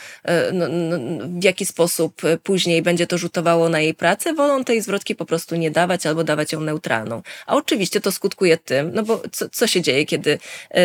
no, 0.53 0.67
no, 0.67 0.97
w 1.39 1.43
jaki 1.43 1.65
sposób 1.65 2.21
później 2.43 2.81
będzie 2.81 3.07
to 3.07 3.17
rzutowało 3.17 3.69
na 3.69 3.79
jej 3.79 3.93
pracę, 3.93 4.33
wolą 4.33 4.63
tej 4.63 4.81
zwrotki 4.81 5.15
po 5.15 5.25
prostu 5.25 5.55
nie 5.55 5.71
dawać 5.71 6.05
albo 6.05 6.23
dawać 6.23 6.53
ją 6.53 6.61
neutralną. 6.61 7.21
A 7.45 7.55
oczywiście 7.55 8.01
to 8.01 8.11
skutkuje 8.25 8.57
tym, 8.57 8.91
no 8.93 9.03
bo 9.03 9.21
co, 9.31 9.49
co 9.49 9.67
się 9.67 9.81
dzieje, 9.81 10.05
kiedy 10.05 10.39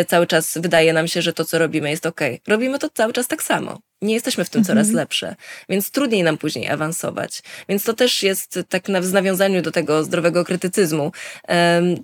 cały 0.09 0.27
czas 0.27 0.59
wydaje 0.59 0.93
nam 0.93 1.09
się, 1.09 1.23
że 1.23 1.33
to, 1.33 1.45
co 1.45 1.59
robimy 1.59 1.91
jest 1.91 2.07
ok. 2.07 2.21
Robimy 2.49 2.79
to 2.79 2.89
cały 2.89 3.13
czas 3.13 3.29
tak 3.29 3.43
samo 3.43 3.79
nie 4.03 4.15
jesteśmy 4.15 4.45
w 4.45 4.51
tym 4.51 4.59
mhm. 4.59 4.77
coraz 4.77 4.95
lepsze, 4.95 5.37
więc 5.69 5.91
trudniej 5.91 6.23
nam 6.23 6.39
później 6.39 6.69
awansować. 6.69 7.43
Więc 7.69 7.85
to 7.85 7.95
też 7.95 8.23
jest 8.23 8.59
tak 8.69 8.89
na, 8.89 9.01
w 9.01 9.13
nawiązaniu 9.13 9.63
do 9.63 9.71
tego 9.71 10.05
zdrowego 10.05 10.45
krytycyzmu. 10.45 11.13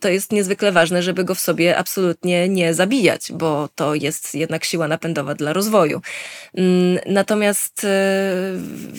To 0.00 0.08
jest 0.08 0.32
niezwykle 0.32 0.72
ważne, 0.72 1.02
żeby 1.02 1.24
go 1.24 1.34
w 1.34 1.40
sobie 1.40 1.76
absolutnie 1.76 2.48
nie 2.48 2.74
zabijać, 2.74 3.32
bo 3.32 3.68
to 3.74 3.94
jest 3.94 4.34
jednak 4.34 4.64
siła 4.64 4.88
napędowa 4.88 5.34
dla 5.34 5.52
rozwoju. 5.52 6.00
Um, 6.54 6.98
natomiast 7.06 7.84
um, 7.84 8.92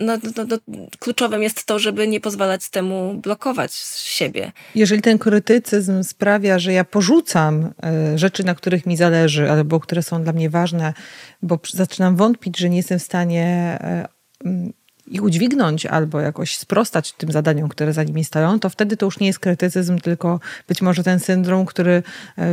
no, 0.00 0.18
no, 0.36 0.44
no, 0.48 0.58
kluczowym 0.98 1.42
jest 1.42 1.64
to, 1.64 1.78
żeby 1.78 2.08
nie 2.08 2.20
pozwalać 2.20 2.68
temu 2.68 3.14
blokować 3.22 3.72
siebie. 4.04 4.52
Jeżeli 4.74 5.02
ten 5.02 5.18
krytycyzm 5.18 6.02
sprawia, 6.02 6.58
że 6.58 6.72
ja 6.72 6.84
porzucam 6.84 7.72
e, 7.82 8.18
rzeczy, 8.18 8.44
na 8.44 8.54
których 8.54 8.86
mi 8.86 8.96
zależy, 8.96 9.50
albo 9.50 9.80
które 9.80 10.02
są 10.02 10.22
dla 10.22 10.32
mnie 10.32 10.50
ważne, 10.50 10.94
bo 11.42 11.58
zaczynam 11.72 12.07
wątpić, 12.16 12.58
że 12.58 12.70
nie 12.70 12.76
jestem 12.76 12.98
w 12.98 13.02
stanie 13.02 13.44
e, 13.80 14.08
mm, 14.44 14.72
ich 15.10 15.22
udźwignąć 15.22 15.86
albo 15.86 16.20
jakoś 16.20 16.56
sprostać 16.56 17.12
tym 17.12 17.32
zadaniom, 17.32 17.68
które 17.68 17.92
za 17.92 18.04
nimi 18.04 18.24
stoją, 18.24 18.60
to 18.60 18.70
wtedy 18.70 18.96
to 18.96 19.06
już 19.06 19.20
nie 19.20 19.26
jest 19.26 19.38
krytycyzm, 19.38 19.98
tylko 19.98 20.40
być 20.68 20.82
może 20.82 21.04
ten 21.04 21.20
syndrom, 21.20 21.66
który 21.66 22.02
e, 22.38 22.46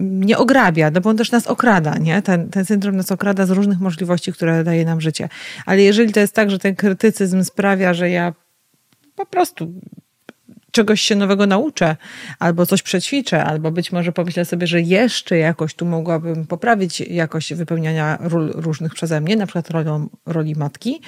nie 0.00 0.38
ograbia, 0.38 0.90
no 0.90 1.00
bo 1.00 1.10
on 1.10 1.16
też 1.16 1.30
nas 1.30 1.46
okrada, 1.46 1.98
nie? 1.98 2.22
Ten, 2.22 2.48
ten 2.48 2.64
syndrom 2.64 2.96
nas 2.96 3.12
okrada 3.12 3.46
z 3.46 3.50
różnych 3.50 3.80
możliwości, 3.80 4.32
które 4.32 4.64
daje 4.64 4.84
nam 4.84 5.00
życie. 5.00 5.28
Ale 5.66 5.82
jeżeli 5.82 6.12
to 6.12 6.20
jest 6.20 6.34
tak, 6.34 6.50
że 6.50 6.58
ten 6.58 6.76
krytycyzm 6.76 7.44
sprawia, 7.44 7.94
że 7.94 8.10
ja 8.10 8.34
po 9.14 9.26
prostu 9.26 9.72
czegoś 10.72 11.00
się 11.00 11.16
nowego 11.16 11.46
nauczę, 11.46 11.96
albo 12.38 12.66
coś 12.66 12.82
przećwiczę, 12.82 13.44
albo 13.44 13.70
być 13.70 13.92
może 13.92 14.12
pomyślę 14.12 14.44
sobie, 14.44 14.66
że 14.66 14.80
jeszcze 14.80 15.38
jakoś 15.38 15.74
tu 15.74 15.86
mogłabym 15.86 16.46
poprawić 16.46 17.00
jakość 17.00 17.54
wypełniania 17.54 18.18
ról 18.20 18.52
różnych 18.54 18.94
przeze 18.94 19.20
mnie, 19.20 19.36
na 19.36 19.46
przykład 19.46 19.70
rolą, 19.70 20.08
roli 20.26 20.54
matki, 20.56 21.00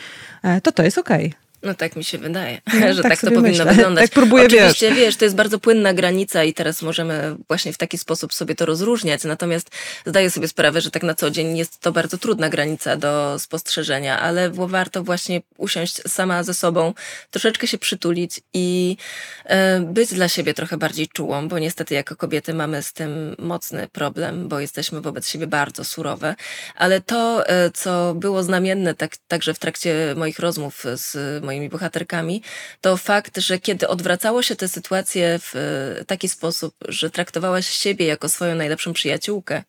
e, 0.42 0.60
to 0.60 0.72
to 0.72 0.82
jest 0.82 0.98
okej. 0.98 1.26
Okay. 1.26 1.43
No 1.64 1.74
tak 1.74 1.96
mi 1.96 2.04
się 2.04 2.18
wydaje, 2.18 2.60
no, 2.80 2.92
że 2.94 3.02
tak, 3.02 3.12
tak 3.12 3.20
to 3.20 3.26
powinno 3.26 3.48
myślę. 3.48 3.66
wyglądać. 3.66 4.04
Tak 4.04 4.14
próbuję, 4.14 4.44
Oczywiście, 4.44 4.88
wiesz. 4.88 4.98
wiesz, 4.98 5.16
to 5.16 5.24
jest 5.24 5.36
bardzo 5.36 5.58
płynna 5.58 5.94
granica 5.94 6.44
i 6.44 6.54
teraz 6.54 6.82
możemy 6.82 7.36
właśnie 7.48 7.72
w 7.72 7.78
taki 7.78 7.98
sposób 7.98 8.34
sobie 8.34 8.54
to 8.54 8.66
rozróżniać, 8.66 9.24
natomiast 9.24 9.70
zdaję 10.06 10.30
sobie 10.30 10.48
sprawę, 10.48 10.80
że 10.80 10.90
tak 10.90 11.02
na 11.02 11.14
co 11.14 11.30
dzień 11.30 11.58
jest 11.58 11.78
to 11.80 11.92
bardzo 11.92 12.18
trudna 12.18 12.48
granica 12.48 12.96
do 12.96 13.38
spostrzeżenia, 13.38 14.20
ale 14.20 14.50
warto 14.50 15.02
właśnie 15.02 15.42
usiąść 15.56 16.02
sama 16.08 16.42
ze 16.42 16.54
sobą, 16.54 16.94
troszeczkę 17.30 17.66
się 17.66 17.78
przytulić 17.78 18.40
i 18.54 18.96
e, 19.44 19.80
być 19.80 20.14
dla 20.14 20.28
siebie 20.28 20.54
trochę 20.54 20.76
bardziej 20.76 21.08
czułą, 21.08 21.48
bo 21.48 21.58
niestety 21.58 21.94
jako 21.94 22.16
kobiety 22.16 22.54
mamy 22.54 22.82
z 22.82 22.92
tym 22.92 23.36
mocny 23.38 23.88
problem, 23.92 24.48
bo 24.48 24.60
jesteśmy 24.60 25.00
wobec 25.00 25.28
siebie 25.28 25.46
bardzo 25.46 25.84
surowe, 25.84 26.34
ale 26.76 27.00
to, 27.00 27.48
e, 27.48 27.70
co 27.70 28.14
było 28.14 28.42
znamienne 28.42 28.94
tak, 28.94 29.16
także 29.28 29.54
w 29.54 29.58
trakcie 29.58 30.14
moich 30.16 30.38
rozmów 30.38 30.84
z 30.94 31.44
moimi 31.44 31.53
moimi 31.54 31.68
bohaterkami, 31.68 32.42
to 32.80 32.96
fakt, 32.96 33.38
że 33.38 33.58
kiedy 33.58 33.88
odwracało 33.88 34.42
się 34.42 34.56
tę 34.56 34.68
sytuację 34.68 35.38
w 35.38 35.56
e, 35.56 36.04
taki 36.04 36.28
sposób, 36.28 36.74
że 36.88 37.10
traktowałaś 37.10 37.66
siebie 37.70 38.06
jako 38.06 38.28
swoją 38.28 38.54
najlepszą 38.54 38.92
przyjaciółkę. 38.92 39.62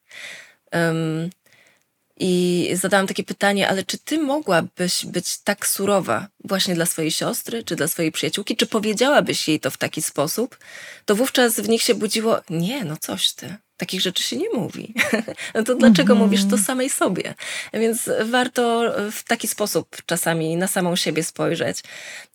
Um, 0.71 1.29
i 2.17 2.69
zadałam 2.73 3.07
takie 3.07 3.23
pytanie, 3.23 3.69
ale 3.69 3.83
czy 3.83 3.97
ty 3.97 4.19
mogłabyś 4.19 5.05
być 5.05 5.37
tak 5.37 5.67
surowa 5.67 6.27
właśnie 6.43 6.75
dla 6.75 6.85
swojej 6.85 7.11
siostry, 7.11 7.63
czy 7.63 7.75
dla 7.75 7.87
swojej 7.87 8.11
przyjaciółki? 8.11 8.55
Czy 8.55 8.65
powiedziałabyś 8.65 9.47
jej 9.47 9.59
to 9.59 9.71
w 9.71 9.77
taki 9.77 10.01
sposób? 10.01 10.57
To 11.05 11.15
wówczas 11.15 11.59
w 11.59 11.69
nich 11.69 11.81
się 11.81 11.95
budziło, 11.95 12.41
nie, 12.49 12.85
no 12.85 12.97
coś 12.97 13.31
ty. 13.31 13.55
Takich 13.77 14.01
rzeczy 14.01 14.23
się 14.23 14.37
nie 14.37 14.49
mówi. 14.49 14.93
no 15.55 15.63
to 15.63 15.75
dlaczego 15.75 16.13
mm 16.13 16.23
-hmm. 16.23 16.25
mówisz 16.25 16.45
to 16.49 16.57
samej 16.57 16.89
sobie? 16.89 17.33
Więc 17.73 18.09
warto 18.25 18.93
w 19.11 19.23
taki 19.23 19.47
sposób 19.47 19.97
czasami 20.05 20.57
na 20.57 20.67
samą 20.67 20.95
siebie 20.95 21.23
spojrzeć. 21.23 21.83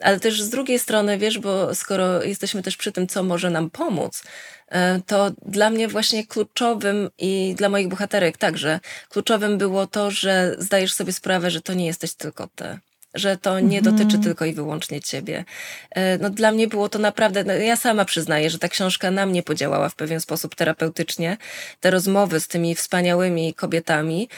Ale 0.00 0.20
też 0.20 0.42
z 0.42 0.48
drugiej 0.48 0.78
strony, 0.78 1.18
wiesz, 1.18 1.38
bo 1.38 1.74
skoro 1.74 2.22
jesteśmy 2.22 2.62
też 2.62 2.76
przy 2.76 2.92
tym, 2.92 3.06
co 3.06 3.22
może 3.22 3.50
nam 3.50 3.70
pomóc, 3.70 4.22
e, 4.68 5.00
to 5.06 5.30
dla 5.46 5.70
mnie 5.70 5.88
właśnie 5.88 6.26
kluczowym 6.26 7.10
i 7.18 7.54
dla 7.58 7.68
moich 7.68 7.88
bohaterek 7.88 8.36
także 8.38 8.80
kluczowym 9.08 9.58
było 9.58 9.86
to, 9.86 10.10
że 10.10 10.56
zdajesz 10.58 10.92
sobie 10.92 11.12
sprawę, 11.12 11.50
że 11.50 11.60
to 11.60 11.74
nie 11.74 11.86
jesteś 11.86 12.14
tylko 12.14 12.48
ty 12.54 12.78
że 13.14 13.36
to 13.36 13.60
nie 13.60 13.78
mhm. 13.78 13.96
dotyczy 13.96 14.18
tylko 14.18 14.44
i 14.44 14.52
wyłącznie 14.52 15.00
ciebie. 15.00 15.44
E, 15.90 16.18
no, 16.18 16.30
dla 16.30 16.52
mnie 16.52 16.68
było 16.68 16.88
to 16.88 16.98
naprawdę, 16.98 17.44
no, 17.44 17.52
ja 17.52 17.76
sama 17.76 18.04
przyznaję, 18.04 18.50
że 18.50 18.58
ta 18.58 18.68
książka 18.68 19.10
na 19.10 19.26
mnie 19.26 19.42
podziałała 19.42 19.88
w 19.88 19.94
pewien 19.94 20.20
sposób 20.20 20.54
terapeutycznie. 20.54 21.36
Te 21.80 21.90
rozmowy 21.90 22.40
z 22.40 22.48
tymi 22.48 22.74
wspaniałymi 22.74 23.54
kobietami, 23.54 24.28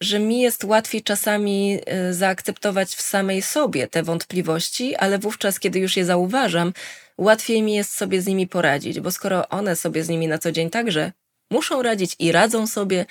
że 0.00 0.18
mi 0.18 0.40
jest 0.40 0.64
łatwiej 0.64 1.02
czasami 1.02 1.78
e, 1.86 2.14
zaakceptować 2.14 2.94
w 2.94 3.02
samej 3.02 3.42
sobie 3.42 3.88
te 3.88 4.02
wątpliwości, 4.02 4.96
ale 4.96 5.18
wówczas, 5.18 5.60
kiedy 5.60 5.78
już 5.78 5.96
je 5.96 6.04
zauważam, 6.04 6.72
łatwiej 7.18 7.62
mi 7.62 7.74
jest 7.74 7.96
sobie 7.96 8.22
z 8.22 8.26
nimi 8.26 8.46
poradzić, 8.46 9.00
bo 9.00 9.10
skoro 9.10 9.48
one 9.48 9.76
sobie 9.76 10.04
z 10.04 10.08
nimi 10.08 10.28
na 10.28 10.38
co 10.38 10.52
dzień 10.52 10.70
także 10.70 11.12
muszą 11.50 11.82
radzić 11.82 12.16
i 12.18 12.32
radzą 12.32 12.66
sobie, 12.66 13.06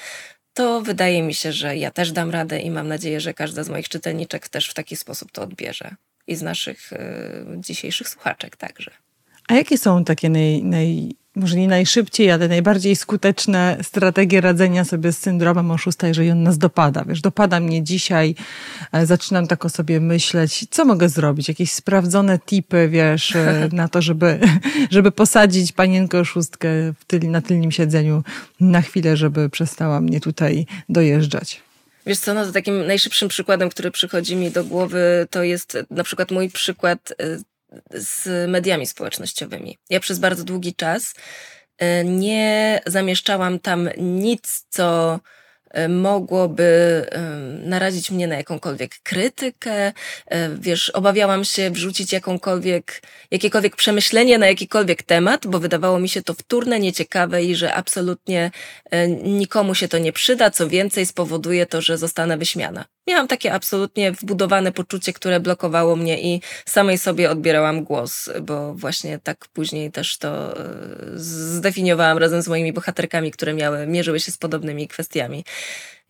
to 0.53 0.81
wydaje 0.81 1.23
mi 1.23 1.33
się, 1.33 1.51
że 1.51 1.77
ja 1.77 1.91
też 1.91 2.11
dam 2.11 2.31
radę 2.31 2.59
i 2.59 2.71
mam 2.71 2.87
nadzieję, 2.87 3.21
że 3.21 3.33
każda 3.33 3.63
z 3.63 3.69
moich 3.69 3.89
czytelniczek 3.89 4.49
też 4.49 4.69
w 4.69 4.73
taki 4.73 4.95
sposób 4.95 5.31
to 5.31 5.41
odbierze. 5.41 5.95
I 6.27 6.35
z 6.35 6.41
naszych 6.41 6.93
y, 6.93 6.97
dzisiejszych 7.57 8.09
słuchaczek 8.09 8.57
także. 8.57 8.91
A 9.47 9.53
jakie 9.53 9.77
są 9.77 10.03
takie 10.03 10.29
naj, 10.29 10.63
naj, 10.63 11.15
może 11.35 11.57
nie 11.57 11.67
najszybciej, 11.67 12.31
ale 12.31 12.47
najbardziej 12.47 12.95
skuteczne 12.95 13.77
strategie 13.81 14.41
radzenia 14.41 14.85
sobie 14.85 15.11
z 15.11 15.17
syndromem 15.17 15.71
oszusta, 15.71 16.07
jeżeli 16.07 16.31
on 16.31 16.43
nas 16.43 16.57
dopada. 16.57 17.03
Wiesz, 17.07 17.21
dopada 17.21 17.59
mnie 17.59 17.83
dzisiaj, 17.83 18.35
e, 18.91 19.05
zaczynam 19.05 19.47
tak 19.47 19.65
o 19.65 19.69
sobie 19.69 19.99
myśleć, 19.99 20.65
co 20.69 20.85
mogę 20.85 21.09
zrobić? 21.09 21.47
Jakieś 21.47 21.71
sprawdzone 21.71 22.39
tipy, 22.39 22.89
wiesz, 22.89 23.35
e, 23.35 23.69
na 23.73 23.87
to, 23.87 24.01
żeby, 24.01 24.39
żeby 24.89 25.11
posadzić 25.11 25.71
panienkę 25.71 26.19
oszustkę 26.19 26.69
w 26.99 27.05
tyl, 27.07 27.31
na 27.31 27.41
tylnym 27.41 27.71
siedzeniu 27.71 28.23
na 28.59 28.81
chwilę, 28.81 29.17
żeby 29.17 29.49
przestała 29.49 30.01
mnie 30.01 30.19
tutaj 30.19 30.65
dojeżdżać. 30.89 31.61
Wiesz 32.05 32.19
co, 32.19 32.33
no 32.33 32.45
to 32.45 32.51
takim 32.51 32.87
najszybszym 32.87 33.29
przykładem, 33.29 33.69
który 33.69 33.91
przychodzi 33.91 34.35
mi 34.35 34.51
do 34.51 34.63
głowy, 34.63 35.27
to 35.29 35.43
jest 35.43 35.77
na 35.89 36.03
przykład 36.03 36.31
mój 36.31 36.49
przykład 36.49 37.13
e, 37.19 37.37
z 37.91 38.49
mediami 38.49 38.85
społecznościowymi. 38.85 39.77
Ja 39.89 39.99
przez 39.99 40.19
bardzo 40.19 40.43
długi 40.43 40.75
czas 40.75 41.13
e, 41.77 42.03
nie 42.03 42.81
zamieszczałam 42.85 43.59
tam 43.59 43.89
nic, 43.97 44.65
co 44.69 45.19
e, 45.69 45.87
mogłoby 45.87 46.63
e, 47.11 47.19
narazić 47.67 48.11
mnie 48.11 48.27
na 48.27 48.35
jakąkolwiek 48.35 48.91
krytykę. 49.03 49.91
Wiesz, 50.55 50.89
obawiałam 50.89 51.45
się 51.45 51.71
wrzucić 51.71 52.13
jakąkolwiek, 52.13 53.01
jakiekolwiek 53.31 53.75
przemyślenie 53.75 54.37
na 54.37 54.47
jakikolwiek 54.47 55.03
temat, 55.03 55.47
bo 55.47 55.59
wydawało 55.59 55.99
mi 55.99 56.09
się 56.09 56.23
to 56.23 56.33
wtórne, 56.33 56.79
nieciekawe 56.79 57.43
i 57.43 57.55
że 57.55 57.73
absolutnie 57.73 58.51
nikomu 59.23 59.75
się 59.75 59.87
to 59.87 59.97
nie 59.97 60.13
przyda. 60.13 60.51
Co 60.51 60.69
więcej, 60.69 61.05
spowoduje 61.05 61.65
to, 61.65 61.81
że 61.81 61.97
zostanę 61.97 62.37
wyśmiana. 62.37 62.85
Miałam 63.07 63.27
takie 63.27 63.53
absolutnie 63.53 64.11
wbudowane 64.11 64.71
poczucie, 64.71 65.13
które 65.13 65.39
blokowało 65.39 65.95
mnie 65.95 66.21
i 66.21 66.41
samej 66.65 66.97
sobie 66.97 67.29
odbierałam 67.31 67.83
głos, 67.83 68.29
bo 68.41 68.73
właśnie 68.73 69.19
tak 69.19 69.47
później 69.47 69.91
też 69.91 70.17
to 70.17 70.59
e, 70.59 70.65
zdefiniowałam 71.15 72.17
razem 72.17 72.41
z 72.41 72.47
moimi 72.47 72.73
bohaterkami, 72.73 73.31
które 73.31 73.53
miały, 73.53 73.87
mierzyły 73.87 74.19
się 74.19 74.31
z 74.31 74.37
podobnymi 74.37 74.87
kwestiami. 74.87 75.43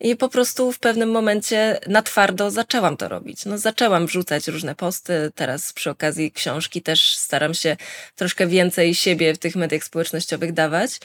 I 0.00 0.16
po 0.16 0.28
prostu 0.28 0.72
w 0.72 0.78
pewnym 0.78 1.10
momencie 1.10 1.80
na 1.86 2.02
twardo 2.02 2.50
zaczęłam 2.50 2.96
to 2.96 3.08
robić. 3.08 3.44
No, 3.44 3.58
zaczęłam 3.58 4.06
wrzucać 4.06 4.48
różne 4.48 4.74
posty. 4.74 5.32
Teraz 5.34 5.72
przy 5.72 5.90
okazji 5.90 6.32
książki 6.32 6.82
też 6.82 7.16
staram 7.16 7.54
się 7.54 7.76
troszkę 8.14 8.46
więcej 8.46 8.94
siebie 8.94 9.34
w 9.34 9.38
tych 9.38 9.56
mediach 9.56 9.84
społecznościowych 9.84 10.52
dawać. 10.52 11.00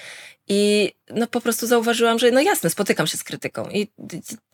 I 0.48 0.92
no 1.10 1.28
po 1.28 1.42
prostu 1.42 1.68
zauważyłam, 1.68 2.20
że 2.20 2.32
no 2.32 2.42
jasne, 2.42 2.70
spotykam 2.70 3.08
się 3.08 3.18
z 3.18 3.24
krytyką 3.24 3.70
i 3.70 3.88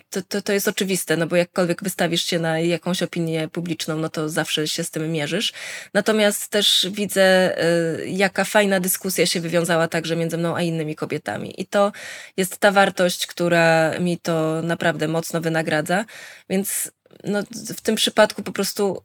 to, 0.09 0.21
to, 0.21 0.41
to 0.41 0.53
jest 0.53 0.67
oczywiste, 0.67 1.17
no 1.17 1.27
bo 1.27 1.35
jakkolwiek 1.35 1.83
wystawisz 1.83 2.25
się 2.25 2.39
na 2.39 2.59
jakąś 2.59 3.03
opinię 3.03 3.47
publiczną, 3.47 3.97
no 3.97 4.09
to 4.09 4.29
zawsze 4.29 4.67
się 4.67 4.83
z 4.83 4.91
tym 4.91 5.11
mierzysz. 5.11 5.53
Natomiast 5.93 6.47
też 6.47 6.87
widzę, 6.91 7.57
y, 8.01 8.09
jaka 8.09 8.43
fajna 8.43 8.79
dyskusja 8.79 9.25
się 9.25 9.39
wywiązała 9.41 9.87
także 9.87 10.15
między 10.15 10.37
mną 10.37 10.55
a 10.55 10.61
innymi 10.61 10.95
kobietami. 10.95 11.61
I 11.61 11.65
to 11.65 11.91
jest 12.37 12.57
ta 12.57 12.71
wartość, 12.71 13.27
która 13.27 13.99
mi 13.99 14.17
to 14.17 14.61
naprawdę 14.61 15.07
mocno 15.07 15.41
wynagradza. 15.41 16.05
Więc 16.49 16.91
no, 17.23 17.43
w 17.51 17.81
tym 17.81 17.95
przypadku 17.95 18.43
po 18.43 18.51
prostu 18.51 19.01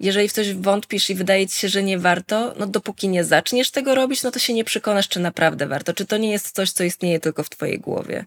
jeżeli 0.00 0.28
w 0.28 0.32
coś 0.32 0.54
wątpisz 0.54 1.10
i 1.10 1.14
wydaje 1.14 1.46
ci 1.46 1.58
się, 1.58 1.68
że 1.68 1.82
nie 1.82 1.98
warto, 1.98 2.54
no 2.58 2.66
dopóki 2.66 3.08
nie 3.08 3.24
zaczniesz 3.24 3.70
tego 3.70 3.94
robić, 3.94 4.22
no 4.22 4.30
to 4.30 4.38
się 4.38 4.54
nie 4.54 4.64
przekonasz, 4.64 5.08
czy 5.08 5.20
naprawdę 5.20 5.66
warto, 5.66 5.94
czy 5.94 6.06
to 6.06 6.16
nie 6.16 6.30
jest 6.30 6.54
coś, 6.54 6.70
co 6.70 6.84
istnieje 6.84 7.20
tylko 7.20 7.42
w 7.42 7.50
twojej 7.50 7.78
głowie. 7.78 8.24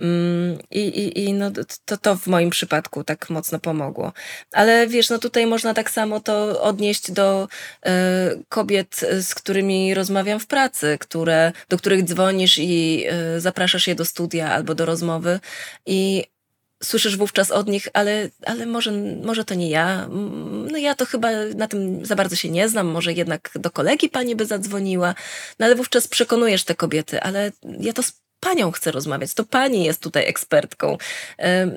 Mm, 0.00 0.58
I, 0.70 0.80
i, 0.80 1.24
i 1.24 1.32
no 1.32 1.50
to, 1.84 1.96
to 1.96 2.16
w 2.16 2.26
moim 2.26 2.50
przypadku 2.50 3.04
tak 3.04 3.30
mocno 3.30 3.58
pomogło. 3.58 4.12
Ale 4.52 4.86
wiesz, 4.86 5.10
no 5.10 5.18
tutaj 5.18 5.46
można 5.46 5.74
tak 5.74 5.90
samo 5.90 6.20
to 6.20 6.62
odnieść 6.62 7.10
do 7.10 7.48
y, 7.86 7.90
kobiet, 8.48 9.00
z 9.20 9.34
którymi 9.34 9.94
rozmawiam 9.94 10.40
w 10.40 10.46
pracy, 10.46 10.98
które, 11.00 11.52
do 11.68 11.78
których 11.78 12.04
dzwonisz 12.04 12.58
i 12.58 13.04
y, 13.36 13.40
zapraszasz 13.40 13.86
je 13.86 13.94
do 13.94 14.04
studia 14.04 14.52
albo 14.52 14.74
do 14.74 14.86
rozmowy 14.86 15.40
i 15.86 16.24
słyszysz 16.82 17.16
wówczas 17.16 17.50
od 17.50 17.68
nich, 17.68 17.88
ale, 17.92 18.28
ale 18.46 18.66
może, 18.66 18.92
może 19.22 19.44
to 19.44 19.54
nie 19.54 19.70
ja. 19.70 20.08
No 20.72 20.78
ja 20.78 20.94
to 20.94 21.06
chyba 21.06 21.28
na 21.56 21.68
tym 21.68 22.06
za 22.06 22.16
bardzo 22.16 22.36
się 22.36 22.50
nie 22.50 22.68
znam, 22.68 22.86
może 22.86 23.12
jednak 23.12 23.50
do 23.54 23.70
kolegi 23.70 24.08
pani 24.08 24.36
by 24.36 24.46
zadzwoniła. 24.46 25.14
No 25.58 25.66
ale 25.66 25.74
wówczas 25.74 26.08
przekonujesz 26.08 26.64
te 26.64 26.74
kobiety, 26.74 27.20
ale 27.20 27.52
ja 27.80 27.92
to 27.92 28.02
panią 28.40 28.70
chcę 28.70 28.90
rozmawiać, 28.90 29.34
to 29.34 29.44
pani 29.44 29.84
jest 29.84 30.02
tutaj 30.02 30.28
ekspertką. 30.28 30.98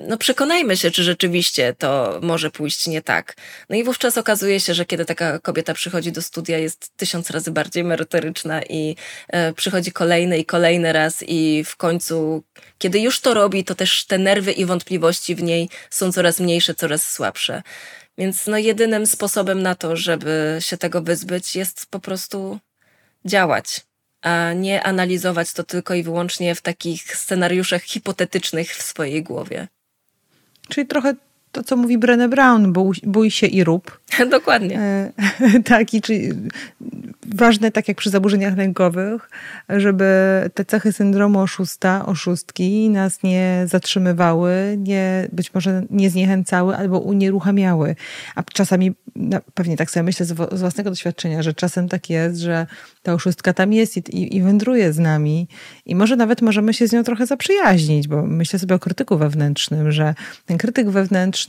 No 0.08 0.18
przekonajmy 0.18 0.76
się, 0.76 0.90
czy 0.90 1.02
rzeczywiście 1.02 1.74
to 1.78 2.20
może 2.22 2.50
pójść 2.50 2.86
nie 2.86 3.02
tak. 3.02 3.36
No 3.68 3.76
i 3.76 3.84
wówczas 3.84 4.18
okazuje 4.18 4.60
się, 4.60 4.74
że 4.74 4.84
kiedy 4.84 5.04
taka 5.04 5.38
kobieta 5.38 5.74
przychodzi 5.74 6.12
do 6.12 6.22
studia, 6.22 6.58
jest 6.58 6.96
tysiąc 6.96 7.30
razy 7.30 7.50
bardziej 7.50 7.84
merytoryczna 7.84 8.62
i 8.62 8.96
e, 9.28 9.52
przychodzi 9.52 9.92
kolejny 9.92 10.38
i 10.38 10.44
kolejny 10.44 10.92
raz 10.92 11.24
i 11.26 11.64
w 11.64 11.76
końcu, 11.76 12.42
kiedy 12.78 13.00
już 13.00 13.20
to 13.20 13.34
robi, 13.34 13.64
to 13.64 13.74
też 13.74 14.06
te 14.06 14.18
nerwy 14.18 14.52
i 14.52 14.64
wątpliwości 14.64 15.34
w 15.34 15.42
niej 15.42 15.68
są 15.90 16.12
coraz 16.12 16.40
mniejsze, 16.40 16.74
coraz 16.74 17.10
słabsze. 17.10 17.62
Więc 18.18 18.46
no 18.46 18.58
jedynym 18.58 19.06
sposobem 19.06 19.62
na 19.62 19.74
to, 19.74 19.96
żeby 19.96 20.56
się 20.60 20.76
tego 20.76 21.02
wyzbyć, 21.02 21.56
jest 21.56 21.86
po 21.90 22.00
prostu 22.00 22.58
działać 23.24 23.89
a 24.22 24.52
nie 24.52 24.82
analizować 24.82 25.52
to 25.52 25.64
tylko 25.64 25.94
i 25.94 26.02
wyłącznie 26.02 26.54
w 26.54 26.62
takich 26.62 27.16
scenariuszach 27.16 27.82
hipotetycznych 27.82 28.76
w 28.76 28.82
swojej 28.82 29.22
głowie. 29.22 29.68
Czyli 30.68 30.86
trochę 30.86 31.14
to, 31.52 31.62
co 31.62 31.76
mówi 31.76 31.98
Brené 31.98 32.28
Brown, 32.28 32.72
bój, 32.72 32.96
bój 33.02 33.30
się 33.30 33.46
i 33.46 33.64
rób. 33.64 34.00
Dokładnie. 34.30 34.78
E, 34.80 35.12
tak, 35.64 35.94
i 35.94 36.00
czy 36.00 36.34
ważne, 37.34 37.72
tak 37.72 37.88
jak 37.88 37.96
przy 37.96 38.10
zaburzeniach 38.10 38.56
lękowych, 38.56 39.30
żeby 39.68 40.04
te 40.54 40.64
cechy 40.64 40.92
syndromu 40.92 41.40
oszusta, 41.40 42.06
oszustki 42.06 42.90
nas 42.90 43.22
nie 43.22 43.64
zatrzymywały, 43.66 44.76
nie, 44.78 45.28
być 45.32 45.54
może 45.54 45.82
nie 45.90 46.10
zniechęcały 46.10 46.76
albo 46.76 46.98
unieruchamiały. 46.98 47.96
A 48.34 48.42
czasami, 48.42 48.92
no, 49.16 49.38
pewnie 49.54 49.76
tak 49.76 49.90
sobie 49.90 50.04
myślę 50.04 50.26
z, 50.26 50.52
z 50.52 50.60
własnego 50.60 50.90
doświadczenia, 50.90 51.42
że 51.42 51.54
czasem 51.54 51.88
tak 51.88 52.10
jest, 52.10 52.40
że 52.40 52.66
ta 53.02 53.12
oszustka 53.12 53.52
tam 53.52 53.72
jest 53.72 53.96
i, 53.96 54.36
i 54.36 54.42
wędruje 54.42 54.92
z 54.92 54.98
nami 54.98 55.48
i 55.86 55.94
może 55.94 56.16
nawet 56.16 56.42
możemy 56.42 56.74
się 56.74 56.88
z 56.88 56.92
nią 56.92 57.04
trochę 57.04 57.26
zaprzyjaźnić, 57.26 58.08
bo 58.08 58.22
myślę 58.22 58.58
sobie 58.58 58.74
o 58.74 58.78
krytyku 58.78 59.18
wewnętrznym, 59.18 59.92
że 59.92 60.14
ten 60.46 60.58
krytyk 60.58 60.90
wewnętrzny, 60.90 61.39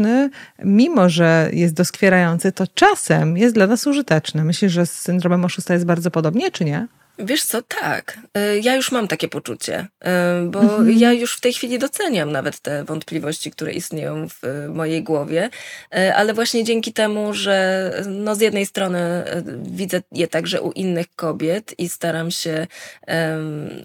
mimo 0.63 1.09
że 1.09 1.49
jest 1.53 1.73
doskwierający, 1.73 2.51
to 2.51 2.67
czasem 2.67 3.37
jest 3.37 3.55
dla 3.55 3.67
nas 3.67 3.87
użyteczny. 3.87 4.43
Myślisz, 4.43 4.71
że 4.71 4.85
z 4.85 4.91
syndromem 4.91 5.45
oszusta 5.45 5.73
jest 5.73 5.85
bardzo 5.85 6.11
podobnie, 6.11 6.51
czy 6.51 6.65
nie? 6.65 6.87
Wiesz 7.19 7.43
co, 7.43 7.61
tak. 7.61 8.19
Y, 8.37 8.59
ja 8.59 8.75
już 8.75 8.91
mam 8.91 9.07
takie 9.07 9.27
poczucie, 9.27 9.79
y, 9.79 10.49
bo 10.49 10.61
mhm. 10.61 10.91
ja 10.91 11.13
już 11.13 11.37
w 11.37 11.41
tej 11.41 11.53
chwili 11.53 11.79
doceniam 11.79 12.31
nawet 12.31 12.59
te 12.59 12.83
wątpliwości, 12.83 13.51
które 13.51 13.73
istnieją 13.73 14.27
w 14.29 14.67
mojej 14.69 15.03
głowie, 15.03 15.49
y, 15.95 16.15
ale 16.15 16.33
właśnie 16.33 16.63
dzięki 16.63 16.93
temu, 16.93 17.33
że 17.33 17.91
no 18.07 18.35
z 18.35 18.41
jednej 18.41 18.65
strony 18.65 19.23
widzę 19.63 20.01
je 20.11 20.27
także 20.27 20.61
u 20.61 20.71
innych 20.71 21.15
kobiet 21.15 21.73
i 21.77 21.89
staram 21.89 22.31
się 22.31 22.67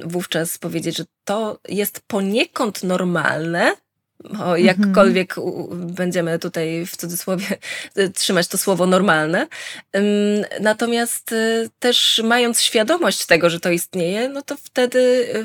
wówczas 0.04 0.58
powiedzieć, 0.58 0.96
że 0.96 1.04
to 1.24 1.58
jest 1.68 2.00
poniekąd 2.06 2.82
normalne, 2.82 3.72
o, 4.38 4.56
jakkolwiek 4.56 5.34
będziemy 5.70 6.38
tutaj 6.38 6.86
w 6.86 6.96
cudzysłowie 6.96 7.46
trzymać 8.14 8.48
to 8.48 8.58
słowo 8.58 8.86
normalne. 8.86 9.46
Natomiast 10.60 11.32
y, 11.32 11.70
też 11.78 12.22
mając 12.24 12.60
świadomość 12.60 13.26
tego, 13.26 13.50
że 13.50 13.60
to 13.60 13.70
istnieje, 13.70 14.28
no 14.28 14.42
to 14.42 14.56
wtedy 14.56 14.98
y, 14.98 15.44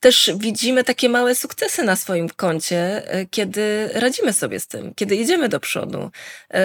też 0.00 0.30
widzimy 0.36 0.84
takie 0.84 1.08
małe 1.08 1.34
sukcesy 1.34 1.84
na 1.84 1.96
swoim 1.96 2.28
koncie, 2.28 3.14
y, 3.20 3.26
kiedy 3.30 3.90
radzimy 3.94 4.32
sobie 4.32 4.60
z 4.60 4.66
tym, 4.66 4.94
kiedy 4.94 5.16
idziemy 5.16 5.48
do 5.48 5.60
przodu. 5.60 6.10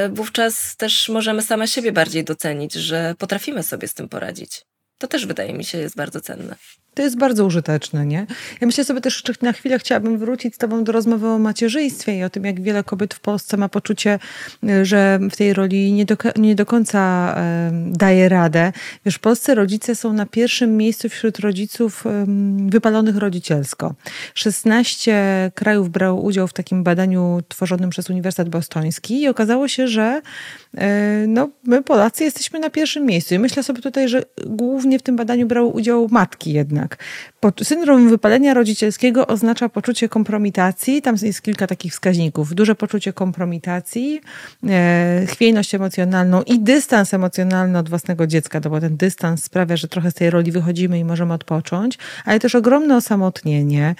Wówczas 0.09 0.75
też 0.75 1.09
możemy 1.09 1.41
same 1.41 1.67
siebie 1.67 1.91
bardziej 1.91 2.23
docenić, 2.23 2.73
że 2.73 3.15
potrafimy 3.17 3.63
sobie 3.63 3.87
z 3.87 3.93
tym 3.93 4.09
poradzić. 4.09 4.65
To 4.97 5.07
też 5.07 5.25
wydaje 5.25 5.53
mi 5.53 5.65
się 5.65 5.77
jest 5.77 5.95
bardzo 5.95 6.21
cenne. 6.21 6.55
To 6.97 7.03
jest 7.03 7.17
bardzo 7.17 7.45
użyteczne, 7.45 8.05
nie? 8.05 8.25
Ja 8.61 8.67
myślę 8.67 8.83
sobie 8.83 9.01
też 9.01 9.15
jeszcze 9.15 9.33
na 9.45 9.53
chwilę 9.53 9.79
chciałabym 9.79 10.17
wrócić 10.17 10.55
z 10.55 10.57
tobą 10.57 10.83
do 10.83 10.91
rozmowy 10.91 11.27
o 11.27 11.39
macierzyństwie 11.39 12.17
i 12.17 12.23
o 12.23 12.29
tym, 12.29 12.45
jak 12.45 12.61
wiele 12.61 12.83
kobiet 12.83 13.13
w 13.13 13.19
Polsce 13.19 13.57
ma 13.57 13.69
poczucie, 13.69 14.19
że 14.83 15.19
w 15.31 15.35
tej 15.35 15.53
roli 15.53 15.93
nie 15.93 16.05
do, 16.05 16.15
nie 16.35 16.55
do 16.55 16.65
końca 16.65 17.35
daje 17.87 18.29
radę. 18.29 18.71
Wiesz, 19.05 19.15
w 19.15 19.19
Polsce 19.19 19.55
rodzice 19.55 19.95
są 19.95 20.13
na 20.13 20.25
pierwszym 20.25 20.77
miejscu 20.77 21.09
wśród 21.09 21.39
rodziców 21.39 22.03
wypalonych 22.67 23.17
rodzicielsko. 23.17 23.95
16 24.33 25.51
krajów 25.55 25.89
brało 25.89 26.21
udział 26.21 26.47
w 26.47 26.53
takim 26.53 26.83
badaniu 26.83 27.41
tworzonym 27.47 27.89
przez 27.89 28.09
Uniwersytet 28.09 28.49
Bostoński 28.49 29.21
i 29.21 29.27
okazało 29.27 29.67
się, 29.67 29.87
że 29.87 30.21
e, 30.77 31.25
no, 31.27 31.49
my 31.63 31.83
Polacy 31.83 32.23
jesteśmy 32.23 32.59
na 32.59 32.69
pierwszym 32.69 33.05
miejscu. 33.05 33.35
I 33.35 33.39
myślę 33.39 33.63
sobie 33.63 33.81
tutaj, 33.81 34.09
że 34.09 34.23
głównie 34.45 34.99
w 34.99 35.03
tym 35.03 35.15
badaniu 35.15 35.47
brały 35.47 35.67
udział 35.67 36.07
matki 36.11 36.53
jednak 36.53 36.86
jednak. 36.87 37.63
Syndrom 37.63 38.09
wypalenia 38.09 38.53
rodzicielskiego 38.53 39.27
oznacza 39.27 39.69
poczucie 39.69 40.09
kompromitacji. 40.09 41.01
Tam 41.01 41.15
jest 41.21 41.41
kilka 41.41 41.67
takich 41.67 41.91
wskaźników. 41.91 42.53
Duże 42.53 42.75
poczucie 42.75 43.13
kompromitacji, 43.13 44.21
e, 44.69 45.25
chwiejność 45.27 45.75
emocjonalną 45.75 46.41
i 46.43 46.59
dystans 46.59 47.13
emocjonalny 47.13 47.79
od 47.79 47.89
własnego 47.89 48.27
dziecka, 48.27 48.59
no 48.63 48.69
bo 48.69 48.79
ten 48.79 48.97
dystans 48.97 49.43
sprawia, 49.43 49.77
że 49.77 49.87
trochę 49.87 50.11
z 50.11 50.13
tej 50.13 50.29
roli 50.29 50.51
wychodzimy 50.51 50.99
i 50.99 51.05
możemy 51.05 51.33
odpocząć, 51.33 51.97
ale 52.25 52.39
też 52.39 52.55
ogromne 52.55 52.95
osamotnienie, 52.95 53.95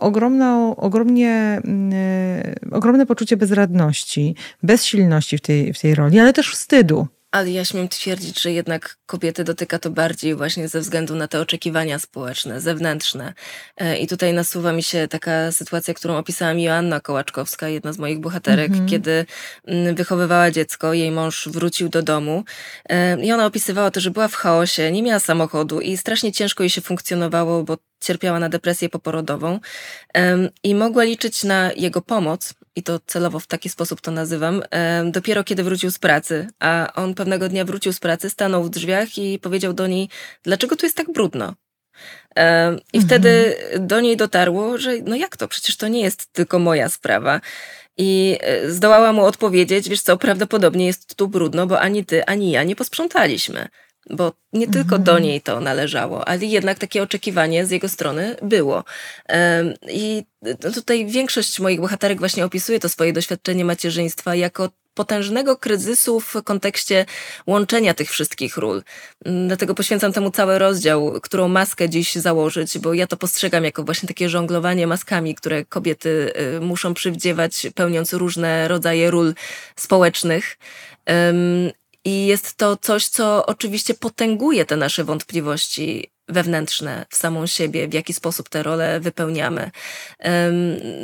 ogromną, 0.00 0.76
ogromnie, 0.76 1.60
mm, 1.64 1.92
e, 1.92 2.76
ogromne 2.76 3.06
poczucie 3.06 3.36
bezradności, 3.36 4.34
bezsilności 4.62 5.38
w 5.38 5.40
tej, 5.40 5.72
w 5.72 5.80
tej 5.80 5.94
roli, 5.94 6.18
ale 6.18 6.32
też 6.32 6.50
wstydu. 6.50 7.08
Ale 7.30 7.50
ja 7.50 7.64
śmiem 7.64 7.88
twierdzić, 7.88 8.42
że 8.42 8.52
jednak 8.52 8.96
kobiety 9.06 9.44
dotyka 9.44 9.78
to 9.78 9.90
bardziej 9.90 10.34
właśnie 10.34 10.68
ze 10.68 10.80
względu 10.80 11.14
na 11.14 11.28
te 11.28 11.40
oczekiwania 11.40 11.98
społeczne, 11.98 12.60
zewnętrzne. 12.60 13.34
E, 13.76 13.98
I 13.98 14.06
tutaj 14.06 14.34
nasuwa 14.34 14.72
mi 14.72 14.82
się 14.82 15.08
taka 15.08 15.52
sytuacja, 15.52 15.94
którą 15.94 16.16
opisała 16.16 16.54
mi 16.54 16.62
Joanna 16.62 17.00
Kołaczkowska, 17.00 17.68
jedna 17.68 17.92
z 17.92 17.98
moich 17.98 18.20
bohaterek, 18.20 18.72
mm 18.72 18.86
-hmm. 18.86 18.90
kiedy 18.90 19.26
wychowywała 19.94 20.50
dziecko, 20.50 20.92
jej 20.92 21.10
mąż 21.10 21.48
wrócił 21.48 21.88
do 21.88 22.02
domu 22.02 22.44
e, 22.88 23.24
i 23.24 23.32
ona 23.32 23.46
opisywała 23.46 23.90
to, 23.90 24.00
że 24.00 24.10
była 24.10 24.28
w 24.28 24.34
chaosie, 24.34 24.92
nie 24.92 25.02
miała 25.02 25.20
samochodu 25.20 25.80
i 25.80 25.96
strasznie 25.96 26.32
ciężko 26.32 26.62
jej 26.62 26.70
się 26.70 26.80
funkcjonowało, 26.80 27.62
bo 27.64 27.78
cierpiała 28.00 28.38
na 28.38 28.48
depresję 28.48 28.88
poporodową 28.88 29.60
i 30.62 30.74
mogła 30.74 31.04
liczyć 31.04 31.44
na 31.44 31.72
jego 31.76 32.02
pomoc, 32.02 32.54
i 32.78 32.82
to 32.82 33.00
celowo 33.06 33.38
w 33.40 33.46
taki 33.46 33.68
sposób 33.68 34.00
to 34.00 34.10
nazywam, 34.10 34.62
dopiero 35.04 35.44
kiedy 35.44 35.62
wrócił 35.64 35.90
z 35.90 35.98
pracy. 35.98 36.46
A 36.60 36.92
on 36.94 37.14
pewnego 37.14 37.48
dnia 37.48 37.64
wrócił 37.64 37.92
z 37.92 38.00
pracy, 38.00 38.30
stanął 38.30 38.64
w 38.64 38.70
drzwiach 38.70 39.18
i 39.18 39.38
powiedział 39.38 39.72
do 39.72 39.86
niej, 39.86 40.08
dlaczego 40.42 40.76
tu 40.76 40.86
jest 40.86 40.96
tak 40.96 41.12
brudno? 41.12 41.54
I 42.92 42.98
mhm. 42.98 43.06
wtedy 43.06 43.56
do 43.78 44.00
niej 44.00 44.16
dotarło, 44.16 44.78
że 44.78 44.92
no 45.04 45.16
jak 45.16 45.36
to, 45.36 45.48
przecież 45.48 45.76
to 45.76 45.88
nie 45.88 46.00
jest 46.00 46.32
tylko 46.32 46.58
moja 46.58 46.88
sprawa. 46.88 47.40
I 47.96 48.38
e, 48.40 48.70
zdołała 48.70 49.12
mu 49.12 49.24
odpowiedzieć, 49.24 49.88
wiesz 49.88 50.02
co, 50.02 50.16
prawdopodobnie 50.16 50.86
jest 50.86 51.14
tu 51.14 51.28
brudno, 51.28 51.66
bo 51.66 51.80
ani 51.80 52.04
ty, 52.04 52.24
ani 52.24 52.50
ja 52.50 52.62
nie 52.62 52.76
posprzątaliśmy 52.76 53.68
bo 54.10 54.32
nie 54.52 54.66
mhm. 54.66 54.72
tylko 54.72 54.98
do 54.98 55.18
niej 55.18 55.40
to 55.40 55.60
należało, 55.60 56.28
ale 56.28 56.44
jednak 56.44 56.78
takie 56.78 57.02
oczekiwanie 57.02 57.66
z 57.66 57.70
jego 57.70 57.88
strony 57.88 58.36
było. 58.42 58.84
I 59.88 60.24
tutaj 60.74 61.06
większość 61.06 61.60
moich 61.60 61.80
bohaterek 61.80 62.18
właśnie 62.18 62.44
opisuje 62.44 62.80
to 62.80 62.88
swoje 62.88 63.12
doświadczenie 63.12 63.64
macierzyństwa 63.64 64.34
jako 64.34 64.68
potężnego 64.98 65.56
kryzysu 65.56 66.20
w 66.20 66.42
kontekście 66.44 67.06
łączenia 67.46 67.94
tych 67.94 68.10
wszystkich 68.10 68.56
ról. 68.56 68.82
Dlatego 69.46 69.74
poświęcam 69.74 70.12
temu 70.12 70.30
cały 70.30 70.58
rozdział, 70.58 71.20
którą 71.22 71.48
maskę 71.48 71.88
dziś 71.88 72.14
założyć, 72.14 72.78
bo 72.78 72.94
ja 72.94 73.06
to 73.06 73.16
postrzegam 73.16 73.64
jako 73.64 73.84
właśnie 73.84 74.06
takie 74.06 74.28
żonglowanie 74.28 74.86
maskami, 74.86 75.34
które 75.34 75.64
kobiety 75.64 76.32
y, 76.56 76.60
muszą 76.60 76.94
przywdziewać, 76.94 77.66
pełniąc 77.74 78.12
różne 78.12 78.68
rodzaje 78.68 79.10
ról 79.10 79.34
społecznych. 79.76 80.58
I 82.04 82.26
jest 82.26 82.54
to 82.54 82.76
coś, 82.76 83.08
co 83.08 83.46
oczywiście 83.46 83.94
potęguje 83.94 84.64
te 84.64 84.76
nasze 84.76 85.04
wątpliwości 85.04 86.10
wewnętrzne 86.28 87.06
w 87.10 87.16
samą 87.16 87.46
siebie, 87.46 87.88
w 87.88 87.92
jaki 87.92 88.14
sposób 88.14 88.48
te 88.48 88.62
role 88.62 89.00
wypełniamy. 89.00 89.70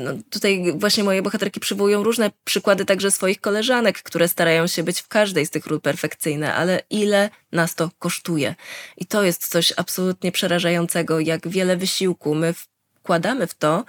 No, 0.04 0.10
tutaj 0.30 0.72
właśnie 0.76 1.04
moje 1.04 1.22
bohaterki 1.22 1.60
przywołują 1.60 2.02
różne 2.02 2.30
przykłady 2.44 2.84
także 2.84 3.10
swoich 3.10 3.40
koleżanek, 3.40 4.02
które 4.02 4.28
starają 4.28 4.66
się 4.66 4.82
być 4.82 5.00
w 5.00 5.08
każdej 5.08 5.46
z 5.46 5.50
tych 5.50 5.66
ról 5.66 5.80
perfekcyjne, 5.80 6.54
ale 6.54 6.82
ile 6.90 7.30
nas 7.52 7.74
to 7.74 7.90
kosztuje. 7.98 8.54
I 8.96 9.06
to 9.06 9.22
jest 9.22 9.48
coś 9.48 9.72
absolutnie 9.76 10.32
przerażającego, 10.32 11.20
jak 11.20 11.48
wiele 11.48 11.76
wysiłku 11.76 12.34
my 12.34 12.54
wkładamy 12.94 13.46
w 13.46 13.54
to, 13.54 13.84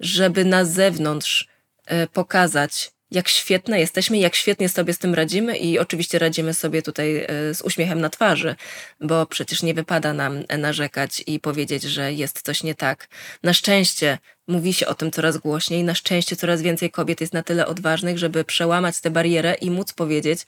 żeby 0.00 0.44
na 0.44 0.64
zewnątrz 0.64 1.48
e, 1.86 2.06
pokazać, 2.06 2.93
jak 3.10 3.28
świetne 3.28 3.80
jesteśmy, 3.80 4.18
jak 4.18 4.34
świetnie 4.34 4.68
sobie 4.68 4.94
z 4.94 4.98
tym 4.98 5.14
radzimy 5.14 5.56
i 5.56 5.78
oczywiście 5.78 6.18
radzimy 6.18 6.54
sobie 6.54 6.82
tutaj 6.82 7.16
e, 7.16 7.54
z 7.54 7.62
uśmiechem 7.62 8.00
na 8.00 8.10
twarzy, 8.10 8.56
bo 9.00 9.26
przecież 9.26 9.62
nie 9.62 9.74
wypada 9.74 10.12
nam 10.12 10.42
narzekać 10.58 11.22
i 11.26 11.40
powiedzieć, 11.40 11.82
że 11.82 12.12
jest 12.12 12.42
coś 12.42 12.62
nie 12.62 12.74
tak. 12.74 13.08
Na 13.42 13.54
szczęście 13.54 14.18
mówi 14.48 14.74
się 14.74 14.86
o 14.86 14.94
tym 14.94 15.10
coraz 15.10 15.38
głośniej, 15.38 15.84
na 15.84 15.94
szczęście 15.94 16.36
coraz 16.36 16.62
więcej 16.62 16.90
kobiet 16.90 17.20
jest 17.20 17.32
na 17.32 17.42
tyle 17.42 17.66
odważnych, 17.66 18.18
żeby 18.18 18.44
przełamać 18.44 19.00
tę 19.00 19.10
barierę 19.10 19.54
i 19.54 19.70
móc 19.70 19.92
powiedzieć, 19.92 20.40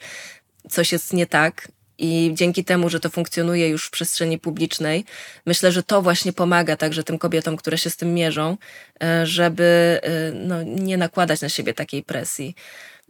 coś 0.71 0.93
jest 0.93 1.13
nie 1.13 1.27
tak 1.27 1.69
i 1.99 2.31
dzięki 2.35 2.65
temu, 2.65 2.89
że 2.89 3.01
to 3.01 3.11
funkcjonuje 3.11 3.69
już 3.69 3.87
w 3.87 3.91
przestrzeni 3.91 4.39
publicznej, 4.39 5.05
myślę, 5.47 5.73
że 5.73 5.83
to 5.83 6.03
właśnie 6.03 6.33
pomaga 6.33 6.77
także 6.77 7.05
tym 7.05 7.19
kobietom, 7.19 7.57
które 7.57 7.79
się 7.79 7.91
z 7.91 7.97
tym 7.97 8.15
mierzą, 8.15 8.57
e, 9.03 9.27
żeby 9.27 10.01
e, 10.03 10.33
no, 10.33 10.63
nie 10.63 10.97
nakładać 10.97 11.41
na 11.41 11.49
siebie 11.49 11.75
takiej 11.75 12.03
presji. 12.03 12.55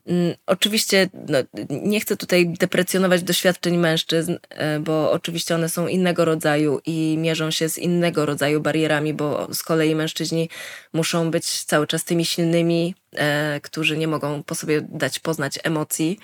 Mm, 0.06 0.34
oczywiście 0.46 1.08
no, 1.28 1.38
nie 1.70 2.00
chcę 2.00 2.16
tutaj 2.16 2.48
deprecjonować 2.48 3.22
doświadczeń 3.22 3.76
mężczyzn, 3.76 4.36
e, 4.50 4.80
bo 4.80 5.12
oczywiście 5.12 5.54
one 5.54 5.68
są 5.68 5.86
innego 5.86 6.24
rodzaju 6.24 6.80
i 6.86 7.16
mierzą 7.18 7.50
się 7.50 7.68
z 7.68 7.78
innego 7.78 8.26
rodzaju 8.26 8.60
barierami, 8.60 9.14
bo 9.14 9.54
z 9.54 9.62
kolei 9.62 9.94
mężczyźni 9.94 10.48
muszą 10.92 11.30
być 11.30 11.64
cały 11.64 11.86
czas 11.86 12.04
tymi 12.04 12.24
silnymi, 12.24 12.94
którzy 13.62 13.96
nie 13.96 14.08
mogą 14.08 14.42
po 14.42 14.54
sobie 14.54 14.80
dać 14.80 15.18
poznać 15.18 15.58
emocji. 15.64 16.18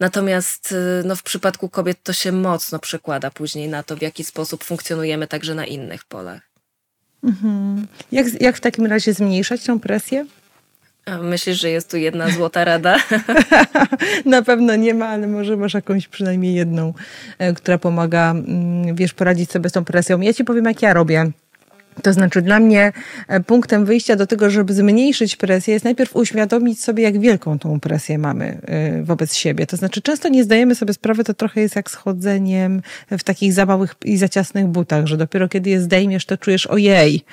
Natomiast 0.00 0.72
y, 0.72 1.02
no, 1.04 1.16
w 1.16 1.22
przypadku 1.22 1.68
kobiet 1.68 2.02
to 2.02 2.12
się 2.12 2.32
mocno 2.32 2.78
przekłada 2.78 3.30
później 3.30 3.68
na 3.68 3.82
to, 3.82 3.96
w 3.96 4.02
jaki 4.02 4.24
sposób 4.24 4.64
funkcjonujemy 4.64 5.26
także 5.26 5.54
na 5.54 5.66
innych 5.66 6.04
polach. 6.04 6.42
Mhm. 7.24 7.86
Jak, 8.12 8.40
jak 8.40 8.56
w 8.56 8.60
takim 8.60 8.86
razie 8.86 9.14
zmniejszać 9.14 9.64
tą 9.64 9.80
presję? 9.80 10.26
Myślisz, 11.22 11.60
że 11.60 11.70
jest 11.70 11.90
tu 11.90 11.96
jedna 11.96 12.30
złota 12.30 12.64
rada? 12.64 12.96
Na 14.24 14.42
pewno 14.42 14.76
nie 14.76 14.94
ma, 14.94 15.08
ale 15.08 15.26
może 15.26 15.56
masz 15.56 15.74
jakąś 15.74 16.08
przynajmniej 16.08 16.54
jedną, 16.54 16.94
e, 17.38 17.52
która 17.52 17.78
pomaga, 17.78 18.30
mm, 18.30 18.94
wiesz, 18.94 19.14
poradzić 19.14 19.50
sobie 19.50 19.70
z 19.70 19.72
tą 19.72 19.84
presją. 19.84 20.20
Ja 20.20 20.32
ci 20.32 20.44
powiem, 20.44 20.64
jak 20.64 20.82
ja 20.82 20.92
robię. 20.92 21.30
To 22.02 22.12
znaczy, 22.12 22.42
dla 22.42 22.60
mnie 22.60 22.92
e, 23.28 23.40
punktem 23.40 23.84
wyjścia 23.84 24.16
do 24.16 24.26
tego, 24.26 24.50
żeby 24.50 24.74
zmniejszyć 24.74 25.36
presję, 25.36 25.74
jest 25.74 25.84
najpierw 25.84 26.16
uświadomić 26.16 26.82
sobie, 26.82 27.04
jak 27.04 27.20
wielką 27.20 27.58
tą 27.58 27.80
presję 27.80 28.18
mamy 28.18 28.58
e, 28.66 29.02
wobec 29.02 29.34
siebie. 29.34 29.66
To 29.66 29.76
znaczy, 29.76 30.02
często 30.02 30.28
nie 30.28 30.44
zdajemy 30.44 30.74
sobie 30.74 30.92
sprawy, 30.92 31.24
to 31.24 31.34
trochę 31.34 31.60
jest 31.60 31.76
jak 31.76 31.90
schodzeniem 31.90 32.82
w 33.10 33.24
takich 33.24 33.52
za 33.52 33.66
małych 33.66 33.94
i 34.04 34.16
za 34.16 34.28
ciasnych 34.28 34.66
butach, 34.66 35.06
że 35.06 35.16
dopiero 35.16 35.48
kiedy 35.48 35.70
je 35.70 35.80
zdejmiesz, 35.80 36.26
to 36.26 36.36
czujesz, 36.36 36.66
ojej, 36.66 37.24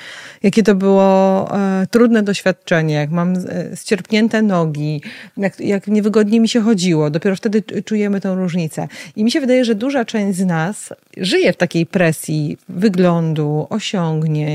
jakie 0.43 0.63
to 0.63 0.75
było 0.75 1.47
e, 1.57 1.87
trudne 1.91 2.23
doświadczenie, 2.23 2.95
jak 2.95 3.11
mam 3.11 3.33
ścierpnięte 3.75 4.41
nogi, 4.41 5.01
jak, 5.37 5.59
jak 5.59 5.87
niewygodnie 5.87 6.39
mi 6.39 6.49
się 6.49 6.61
chodziło. 6.61 7.09
Dopiero 7.09 7.35
wtedy 7.35 7.63
czujemy 7.85 8.21
tą 8.21 8.35
różnicę. 8.35 8.87
I 9.15 9.23
mi 9.23 9.31
się 9.31 9.41
wydaje, 9.41 9.65
że 9.65 9.75
duża 9.75 10.05
część 10.05 10.37
z 10.37 10.45
nas 10.45 10.93
żyje 11.17 11.53
w 11.53 11.57
takiej 11.57 11.85
presji 11.85 12.57
wyglądu, 12.69 13.67
osiągnięć, 13.69 14.46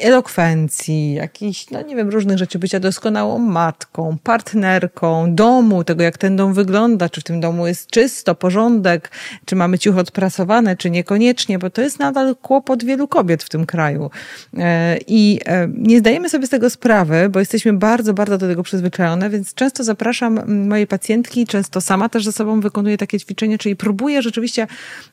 elokwencji, 0.00 1.14
jakichś, 1.14 1.70
no 1.70 1.82
nie 1.82 1.96
wiem, 1.96 2.10
różnych 2.10 2.38
rzeczy, 2.38 2.58
bycia 2.58 2.80
doskonałą 2.80 3.38
matką, 3.38 4.16
partnerką, 4.22 5.34
domu, 5.34 5.84
tego 5.84 6.02
jak 6.02 6.18
ten 6.18 6.36
dom 6.36 6.54
wygląda, 6.54 7.08
czy 7.08 7.20
w 7.20 7.24
tym 7.24 7.40
domu 7.40 7.66
jest 7.66 7.90
czysto, 7.90 8.34
porządek, 8.34 9.10
czy 9.44 9.56
mamy 9.56 9.78
ciuch 9.78 9.98
odprasowane, 9.98 10.76
czy 10.76 10.90
niekoniecznie, 10.90 11.58
bo 11.58 11.70
to 11.70 11.82
jest 11.82 11.98
nadal 11.98 12.36
kłopot 12.36 12.84
wielu 12.84 13.08
kobiet 13.08 13.42
w 13.42 13.48
tym 13.48 13.66
kraju. 13.66 14.10
E, 14.58 14.98
I 15.06 15.40
e, 15.46 15.68
nie 15.78 15.98
zdajemy 15.98 16.28
sobie 16.28 16.46
z 16.46 16.50
tego 16.50 16.70
sprawy, 16.70 17.28
bo 17.28 17.38
jesteśmy 17.38 17.72
bardzo, 17.72 18.14
bardzo 18.14 18.38
do 18.38 18.48
tego 18.48 18.62
przyzwyczajone, 18.62 19.30
więc 19.30 19.54
często 19.54 19.84
zapraszam 19.84 20.66
moje 20.66 20.86
pacjentki, 20.86 21.46
często 21.46 21.80
sama 21.80 22.08
też 22.08 22.24
ze 22.24 22.32
sobą 22.32 22.60
wykonuję 22.60 22.96
takie 22.98 23.20
ćwiczenie, 23.20 23.58
czyli 23.58 23.76
próbuję 23.76 24.22
rzeczywiście 24.22 24.66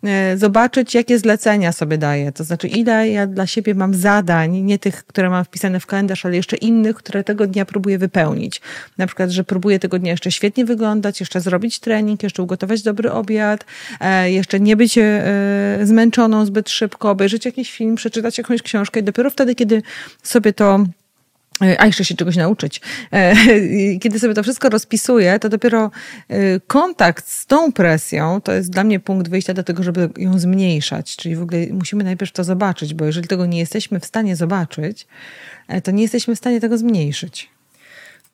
e, 0.04 0.38
zobaczyć, 0.38 0.96
jakie 0.96 1.20
zlecenia 1.20 1.72
sobie 1.72 1.98
daję. 1.98 2.32
To 2.32 2.44
znaczy, 2.44 2.68
ile 2.68 3.10
ja 3.10 3.28
dla 3.28 3.48
siebie 3.54 3.76
mam 3.76 3.94
zadań, 3.94 4.52
nie 4.52 4.80
tych, 4.80 5.06
które 5.06 5.30
mam 5.30 5.46
wpisane 5.46 5.80
w 5.80 5.86
kalendarz, 5.86 6.26
ale 6.26 6.36
jeszcze 6.36 6.58
innych, 6.58 6.96
które 6.96 7.24
tego 7.24 7.48
dnia 7.48 7.66
próbuję 7.66 7.98
wypełnić. 7.98 8.62
Na 8.98 9.08
przykład, 9.08 9.30
że 9.30 9.44
próbuję 9.44 9.80
tego 9.80 10.00
dnia 10.00 10.12
jeszcze 10.12 10.32
świetnie 10.32 10.66
wyglądać, 10.66 11.20
jeszcze 11.20 11.42
zrobić 11.42 11.80
trening, 11.80 12.24
jeszcze 12.24 12.44
ugotować 12.44 12.82
dobry 12.82 13.12
obiad, 13.12 13.66
e, 14.00 14.32
jeszcze 14.32 14.60
nie 14.60 14.76
być 14.76 14.98
e, 14.98 15.24
zmęczoną 15.84 16.46
zbyt 16.46 16.70
szybko, 16.70 17.10
obejrzeć 17.10 17.46
jakiś 17.46 17.72
film, 17.72 17.96
przeczytać 17.96 18.38
jakąś 18.38 18.62
książkę 18.62 19.00
i 19.00 19.04
dopiero 19.04 19.30
wtedy, 19.30 19.56
kiedy 19.56 19.82
sobie 20.24 20.54
to 20.54 20.86
a 21.78 21.86
jeszcze 21.86 22.06
się 22.06 22.16
czegoś 22.16 22.36
nauczyć. 22.36 22.82
E, 23.12 23.36
kiedy 24.02 24.20
sobie 24.20 24.34
to 24.34 24.44
wszystko 24.44 24.70
rozpisuję, 24.70 25.40
to 25.40 25.50
dopiero 25.50 25.92
e, 26.30 26.60
kontakt 26.60 27.30
z 27.30 27.46
tą 27.46 27.72
presją 27.72 28.42
to 28.42 28.54
jest 28.54 28.70
dla 28.70 28.84
mnie 28.84 29.00
punkt 29.00 29.30
wyjścia 29.30 29.54
do 29.54 29.64
tego, 29.64 29.84
żeby 29.84 30.10
ją 30.18 30.40
zmniejszać. 30.40 31.16
Czyli 31.16 31.36
w 31.36 31.42
ogóle 31.42 31.68
musimy 31.72 32.04
najpierw 32.04 32.32
to 32.32 32.44
zobaczyć, 32.44 32.94
bo 32.94 33.06
jeżeli 33.06 33.28
tego 33.28 33.46
nie 33.46 33.60
jesteśmy 33.60 34.00
w 34.00 34.06
stanie 34.06 34.36
zobaczyć, 34.36 35.08
to 35.84 35.92
nie 35.92 36.02
jesteśmy 36.02 36.36
w 36.36 36.38
stanie 36.38 36.62
tego 36.62 36.78
zmniejszyć. 36.78 37.50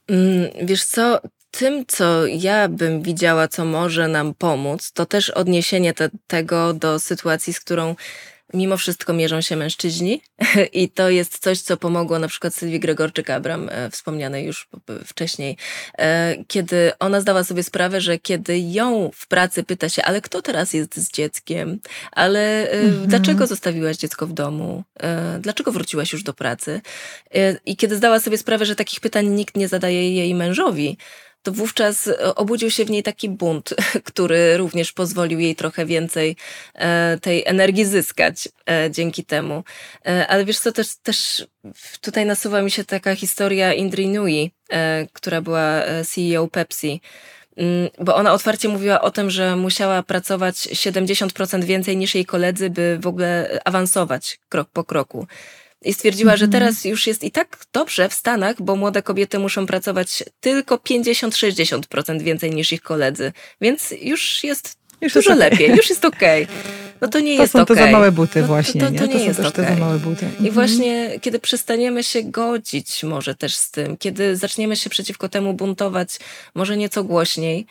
Mm, 0.07 0.49
wiesz 0.67 0.85
co, 0.85 1.21
tym, 1.51 1.85
co 1.87 2.27
ja 2.27 2.67
bym 2.67 3.01
widziała, 3.01 3.47
co 3.47 3.65
może 3.65 4.07
nam 4.07 4.33
pomóc, 4.33 4.91
to 4.91 5.05
też 5.05 5.29
odniesienie 5.29 5.93
te, 5.93 6.09
tego 6.27 6.73
do 6.73 6.99
sytuacji, 6.99 7.53
z 7.53 7.59
którą 7.59 7.95
mimo 8.53 8.77
wszystko 8.77 9.13
mierzą 9.13 9.41
się 9.41 9.55
mężczyźni. 9.55 10.21
I 10.73 10.89
to 10.89 11.09
jest 11.09 11.39
coś, 11.39 11.61
co 11.61 11.77
pomogło 11.77 12.19
na 12.19 12.27
przykład 12.27 12.55
Sylwii 12.55 12.79
Gregorczyk-Abram, 12.79 13.67
e, 13.71 13.89
wspomnianej 13.89 14.45
już 14.45 14.67
wcześniej, 15.05 15.57
e, 15.97 16.35
kiedy 16.47 16.91
ona 16.99 17.21
zdała 17.21 17.43
sobie 17.43 17.63
sprawę, 17.63 18.01
że 18.01 18.17
kiedy 18.17 18.59
ją 18.59 19.11
w 19.15 19.27
pracy 19.27 19.63
pyta 19.63 19.89
się, 19.89 20.03
ale 20.03 20.21
kto 20.21 20.41
teraz 20.41 20.73
jest 20.73 20.97
z 20.97 21.11
dzieckiem, 21.11 21.79
ale 22.11 22.71
e, 22.71 22.71
mhm. 22.71 23.07
dlaczego 23.07 23.47
zostawiłaś 23.47 23.97
dziecko 23.97 24.27
w 24.27 24.33
domu, 24.33 24.83
dlaczego 25.39 25.71
wróciłaś 25.71 26.13
już 26.13 26.23
do 26.23 26.33
pracy? 26.33 26.81
I 27.65 27.77
kiedy 27.77 27.95
zdała 27.95 28.19
sobie 28.19 28.37
sprawę, 28.37 28.65
że 28.65 28.75
takich 28.75 28.99
pytań 28.99 29.27
nikt 29.27 29.57
nie 29.57 29.67
zadaje 29.67 30.15
jej 30.15 30.35
mężowi, 30.35 30.97
to 31.43 31.51
wówczas 31.51 32.07
e, 32.07 32.35
obudził 32.35 32.71
się 32.71 32.85
w 32.85 32.89
niej 32.89 33.03
taki 33.03 33.29
bunt, 33.29 33.73
który 34.09 34.57
również 34.57 34.91
pozwolił 34.91 35.39
jej 35.39 35.55
trochę 35.55 35.85
więcej 35.85 36.35
e, 36.73 37.17
tej 37.21 37.43
energii 37.45 37.85
zyskać 37.85 38.49
e, 38.69 38.91
dzięki 38.91 39.25
temu. 39.25 39.63
Ale 40.27 40.45
wiesz 40.45 40.59
co, 40.59 40.71
też, 40.71 40.95
też 40.95 41.47
tutaj 42.01 42.25
nasuwa 42.25 42.61
mi 42.61 42.71
się 42.71 42.85
taka 42.85 43.15
historia 43.15 43.73
Indri 43.73 44.07
Nui, 44.07 44.51
która 45.13 45.41
była 45.41 45.81
CEO 46.09 46.47
Pepsi 46.47 47.01
mm, 47.57 47.89
bo 47.99 48.15
ona 48.15 48.33
otwarcie 48.33 48.69
mówiła 48.69 49.01
o 49.01 49.11
tym, 49.11 49.29
że 49.29 49.55
musiała 49.55 50.03
pracować 50.03 50.55
70% 50.55 51.63
więcej 51.63 51.97
niż 51.97 52.15
jej 52.15 52.25
koledzy, 52.25 52.69
by 52.69 52.99
w 53.01 53.07
ogóle 53.07 53.59
awansować 53.65 54.39
krok 54.49 54.69
po 54.69 54.83
kroku. 54.83 55.27
I 55.81 55.93
stwierdziła, 55.93 56.37
że 56.37 56.45
mhm. 56.45 56.51
teraz 56.63 56.85
już 56.85 57.07
jest 57.07 57.23
i 57.23 57.31
tak 57.31 57.65
dobrze 57.73 58.09
w 58.09 58.13
Stanach, 58.13 58.61
bo 58.61 58.75
młode 58.75 59.01
kobiety 59.01 59.39
muszą 59.39 59.65
pracować 59.65 60.23
tylko 60.39 60.75
50-60% 60.75 62.21
więcej 62.21 62.51
niż 62.51 62.73
ich 62.73 62.81
koledzy. 62.81 63.31
Więc 63.61 63.93
już 64.01 64.43
jest 64.43 64.79
już 65.01 65.13
dużo 65.13 65.35
lepiej, 65.35 65.69
już 65.69 65.89
jest 65.89 66.05
okej. 66.05 66.43
Okay. 66.43 66.55
No 67.01 67.07
to 67.07 67.19
nie 67.19 67.35
to 67.35 67.41
jest 67.41 67.55
okej. 67.55 67.63
Okay. 67.63 67.75
To 67.75 67.83
za 67.83 67.91
małe 67.91 68.11
buty 68.11 68.43
właśnie, 68.43 68.81
no, 68.81 68.87
to, 68.87 68.93
to, 68.93 68.99
to, 68.99 69.05
nie? 69.05 69.11
to 69.11 69.19
nie 69.19 69.25
jest 69.25 69.39
okay. 69.39 69.51
te 69.51 69.63
za 69.63 69.75
małe 69.75 69.99
buty. 69.99 70.25
I 70.25 70.27
mhm. 70.27 70.51
właśnie 70.51 71.19
kiedy 71.21 71.39
przestaniemy 71.39 72.03
się 72.03 72.23
godzić 72.23 73.03
może 73.03 73.35
też 73.35 73.55
z 73.55 73.71
tym, 73.71 73.97
kiedy 73.97 74.35
zaczniemy 74.35 74.75
się 74.75 74.89
przeciwko 74.89 75.29
temu 75.29 75.53
buntować 75.53 76.19
może 76.55 76.77
nieco 76.77 77.03
głośniej, 77.03 77.65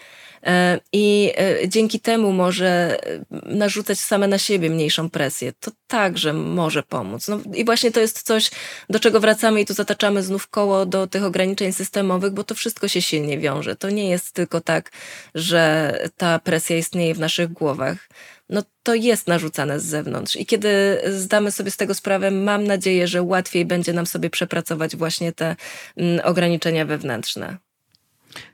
I 0.93 1.33
e, 1.37 1.69
dzięki 1.69 2.01
temu 2.01 2.33
może 2.33 2.99
e, 3.07 3.25
narzucać 3.31 4.01
same 4.01 4.29
na 4.29 4.39
siebie 4.39 4.71
mniejszą 4.71 5.11
presję. 5.11 5.53
To 5.61 5.71
także 5.87 6.33
może 6.33 6.83
pomóc. 6.83 7.29
No 7.29 7.41
i 7.55 7.65
właśnie 7.65 7.91
to 7.91 8.01
jest 8.01 8.23
coś, 8.23 8.51
do 8.91 9.01
czego 9.01 9.21
wracamy 9.21 9.61
i 9.61 9.67
tu 9.67 9.75
zataczamy 9.75 10.23
znów 10.23 10.49
koło 10.49 10.87
do 10.87 11.07
tych 11.07 11.25
ograniczeń 11.25 11.73
systemowych, 11.73 12.33
bo 12.33 12.45
to 12.45 12.55
wszystko 12.55 12.89
się 12.89 13.03
silnie 13.03 13.39
wiąże. 13.39 13.77
To 13.77 13.91
nie 13.91 14.09
jest 14.09 14.33
tylko 14.33 14.61
tak, 14.61 14.91
że 15.35 15.93
ta 16.17 16.39
presja 16.39 16.77
istnieje 16.77 17.15
w 17.15 17.19
naszych 17.19 17.53
głowach 17.53 18.09
no 18.49 18.63
to 18.83 18.95
jest 18.95 19.27
narzucane 19.27 19.81
z 19.81 19.85
zewnątrz. 19.85 20.37
I 20.37 20.47
kiedy 20.47 21.01
zdamy 21.09 21.53
sobie 21.53 21.71
z 21.71 21.77
tego 21.77 21.95
sprawę, 21.95 22.31
mam 22.31 22.65
nadzieję, 22.65 23.09
że 23.09 23.23
łatwiej 23.23 23.65
będzie 23.65 23.93
nam 23.93 24.07
sobie 24.07 24.31
przepracować 24.31 24.97
właśnie 24.97 25.33
te 25.33 25.57
mm, 25.97 26.21
ograniczenia 26.25 26.85
wewnętrzne. 26.85 27.57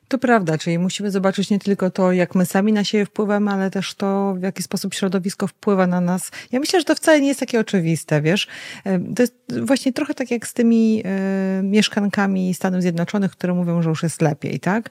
To 0.08 0.18
prawda, 0.18 0.58
czyli 0.58 0.78
musimy 0.78 1.10
zobaczyć 1.10 1.50
nie 1.50 1.58
tylko 1.58 1.90
to, 1.90 2.12
jak 2.12 2.34
my 2.34 2.46
sami 2.46 2.72
na 2.72 2.84
siebie 2.84 3.06
wpływamy, 3.06 3.50
ale 3.50 3.70
też 3.70 3.94
to, 3.94 4.34
w 4.38 4.42
jaki 4.42 4.62
sposób 4.62 4.94
środowisko 4.94 5.46
wpływa 5.46 5.86
na 5.86 6.00
nas. 6.00 6.30
Ja 6.52 6.60
myślę, 6.60 6.80
że 6.80 6.84
to 6.84 6.94
wcale 6.94 7.20
nie 7.20 7.28
jest 7.28 7.40
takie 7.40 7.60
oczywiste, 7.60 8.22
wiesz. 8.22 8.48
To 9.16 9.22
jest 9.22 9.34
właśnie 9.62 9.92
trochę 9.92 10.14
tak 10.14 10.30
jak 10.30 10.46
z 10.46 10.52
tymi 10.52 11.02
y, 11.60 11.62
mieszkankami 11.62 12.54
Stanów 12.54 12.82
Zjednoczonych, 12.82 13.30
które 13.30 13.54
mówią, 13.54 13.82
że 13.82 13.88
już 13.88 14.02
jest 14.02 14.22
lepiej, 14.22 14.60
tak? 14.60 14.90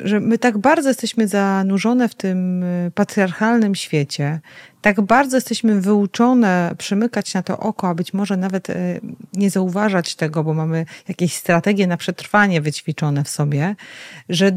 Że 0.00 0.20
my 0.20 0.38
tak 0.38 0.58
bardzo 0.58 0.88
jesteśmy 0.88 1.28
zanurzone 1.28 2.08
w 2.08 2.14
tym 2.14 2.62
e, 2.62 2.90
patriarchalnym 2.90 3.74
świecie, 3.74 4.40
tak 4.80 5.00
bardzo 5.00 5.36
jesteśmy 5.36 5.80
wyuczone 5.80 6.74
przymykać 6.78 7.34
na 7.34 7.42
to 7.42 7.58
oko, 7.58 7.88
a 7.88 7.94
być 7.94 8.12
może 8.12 8.36
nawet 8.36 8.70
e, 8.70 9.00
nie 9.32 9.50
zauważać 9.50 10.14
tego, 10.14 10.44
bo 10.44 10.54
mamy 10.54 10.86
jakieś 11.08 11.34
strategie 11.34 11.86
na 11.86 11.96
przetrwanie 11.96 12.60
wyćwiczone 12.60 13.24
w 13.24 13.28
sobie, 13.28 13.76
że 14.28 14.52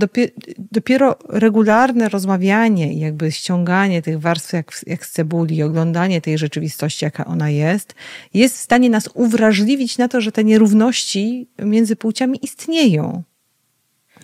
dopiero 0.72 1.16
regularne 1.30 2.10
rozmawianie 2.10 2.94
i 2.94 3.00
jakby 3.00 3.32
ściąganie 3.32 4.02
tych 4.02 4.20
warstw 4.20 4.54
jak, 4.54 4.72
jak 4.88 5.06
z 5.06 5.12
cebuli, 5.12 5.64
oglądanie 5.64 6.22
tej 6.22 6.38
rzeczywistości, 6.38 7.06
jaka 7.06 7.26
ona 7.26 7.50
jest, 7.50 7.96
jest 8.34 8.58
w 8.58 8.62
stanie 8.62 8.90
nas 8.90 9.10
uwrażliwić 9.14 9.98
na 9.98 10.08
to, 10.08 10.22
że 10.22 10.32
te 10.32 10.44
nierówności 10.44 11.48
między 11.60 11.96
płciami 11.96 12.40
istnieją. 12.42 13.24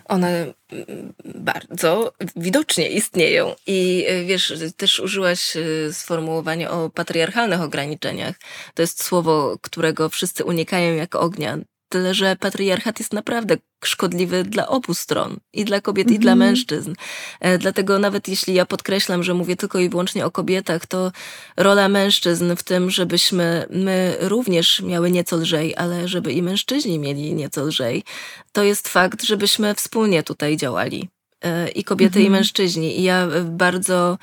One 0.10 0.53
mm, 0.72 1.14
bardzo 1.36 2.14
widocznie 2.36 2.90
istnieją. 2.90 3.56
I 3.68 4.06
y, 4.10 4.26
wiesz, 4.26 4.53
też 4.77 4.99
użyłaś 4.99 5.56
y, 5.56 5.90
sformułowania 5.94 6.72
o 6.72 6.90
patriarchalnych 6.90 7.61
ograniczeniach. 7.61 8.36
To 8.73 8.81
jest 8.81 9.03
słowo, 9.03 9.57
którego 9.61 10.10
wszyscy 10.10 10.44
unikają 10.44 10.95
jak 10.95 11.15
ognia. 11.15 11.57
Tyle, 11.89 12.13
że 12.13 12.35
patriarchat 12.35 12.99
jest 12.99 13.13
naprawdę 13.13 13.57
szkodliwy 13.85 14.43
dla 14.43 14.67
obu 14.67 14.93
stron, 14.93 15.37
i 15.53 15.65
dla 15.65 15.81
kobiet, 15.81 16.07
mm 16.07 16.13
-hmm. 16.13 16.19
i 16.19 16.23
dla 16.23 16.31
mhm. 16.31 16.49
mężczyzn. 16.49 16.93
E, 17.39 17.57
dlatego 17.57 17.99
nawet 17.99 18.27
jeśli 18.27 18.53
ja 18.53 18.65
podkreślam, 18.65 19.23
że 19.23 19.33
mówię 19.33 19.55
tylko 19.55 19.79
i 19.79 19.89
wyłącznie 19.89 20.25
o 20.25 20.31
kobietach, 20.31 20.85
to 20.85 21.11
rola 21.57 21.89
mężczyzn 21.89 22.55
w 22.55 22.63
tym, 22.63 22.91
żebyśmy 22.91 23.65
my 23.69 24.17
również 24.19 24.81
miały 24.81 25.11
nieco 25.11 25.37
lżej, 25.37 25.75
ale 25.77 26.07
żeby 26.07 26.33
i 26.33 26.41
mężczyźni 26.41 26.99
mieli 26.99 27.33
nieco 27.33 27.65
lżej, 27.65 28.03
to 28.51 28.63
jest 28.63 28.87
fakt, 28.87 29.23
żebyśmy 29.23 29.75
wspólnie 29.75 30.23
tutaj 30.23 30.57
działali. 30.57 31.09
E, 31.43 31.69
I 31.69 31.83
kobiety, 31.83 32.19
i 32.19 32.25
mhm. 32.25 32.39
mężczyźni. 32.39 32.99
I 32.99 33.03
ja 33.03 33.27
bardzo 33.43 34.17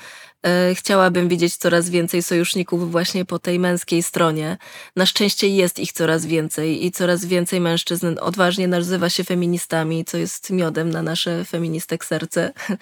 chciałabym 0.73 1.27
widzieć 1.27 1.57
coraz 1.57 1.89
więcej 1.89 2.23
sojuszników 2.23 2.91
właśnie 2.91 3.25
po 3.25 3.39
tej 3.39 3.59
męskiej 3.59 4.03
stronie. 4.03 4.57
Na 4.95 5.05
szczęście 5.05 5.47
jest 5.47 5.79
ich 5.79 5.91
coraz 5.91 6.25
więcej 6.25 6.85
i 6.85 6.91
coraz 6.91 7.25
więcej 7.25 7.61
mężczyzn 7.61 8.15
odważnie 8.21 8.67
nazywa 8.67 9.09
się 9.09 9.23
feministami, 9.23 10.05
co 10.05 10.17
jest 10.17 10.49
miodem 10.49 10.89
na 10.89 11.01
nasze 11.01 11.45
feministek 11.45 12.05
serce. 12.05 12.51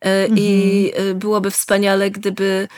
E, 0.00 0.26
I 0.26 0.90
mhm. 0.96 1.18
byłoby 1.18 1.50
wspaniale, 1.50 2.10
gdyby 2.10 2.68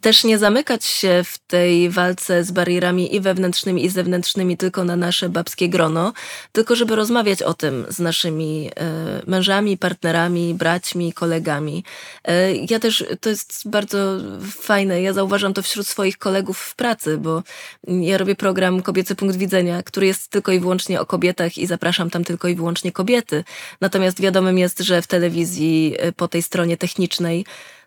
też 0.00 0.24
nie 0.24 0.38
zamykać 0.38 0.84
się 0.84 1.22
w 1.24 1.38
tej 1.38 1.90
walce 1.90 2.44
z 2.44 2.50
barierami 2.50 3.14
i 3.14 3.20
wewnętrznymi, 3.20 3.84
i 3.84 3.88
zewnętrznymi 3.88 4.56
tylko 4.56 4.84
na 4.84 4.96
nasze 4.96 5.28
babskie 5.28 5.68
grono, 5.68 6.12
tylko 6.52 6.76
żeby 6.76 6.96
rozmawiać 6.96 7.42
o 7.42 7.54
tym 7.54 7.86
z 7.88 7.98
naszymi 7.98 8.70
e, 8.76 9.22
mężami, 9.26 9.78
partnerami, 9.78 10.54
braćmi, 10.54 11.12
kolegami. 11.12 11.84
E, 12.24 12.54
ja 12.54 12.78
też, 12.78 13.04
to 13.20 13.30
jest 13.30 13.62
bardzo 13.66 14.18
fajne, 14.50 15.02
ja 15.02 15.12
zauważam 15.12 15.54
to 15.54 15.62
wśród 15.62 15.86
swoich 15.86 16.18
kolegów 16.18 16.58
w 16.58 16.74
pracy, 16.76 17.18
bo 17.18 17.42
ja 17.86 18.18
robię 18.18 18.34
program 18.34 18.82
Kobiecy 18.82 19.14
Punkt 19.14 19.36
Widzenia, 19.36 19.82
który 19.82 20.06
jest 20.06 20.28
tylko 20.28 20.52
i 20.52 20.60
wyłącznie 20.60 21.00
o 21.00 21.06
kobietach 21.06 21.58
i 21.58 21.66
zapraszam 21.66 22.10
tam 22.10 22.24
tylko 22.24 22.48
i 22.48 22.54
wyłącznie 22.54 22.92
kobiety. 22.92 23.44
Natomiast 23.80 24.20
wiadomym 24.20 24.58
jest, 24.58 24.78
że 24.78 25.02
w 25.02 25.06
telewizji 25.06 25.94
e, 25.98 26.12
po 26.12 26.28
tej 26.28 26.42
stronie 26.42 26.76
technicznej 26.76 27.44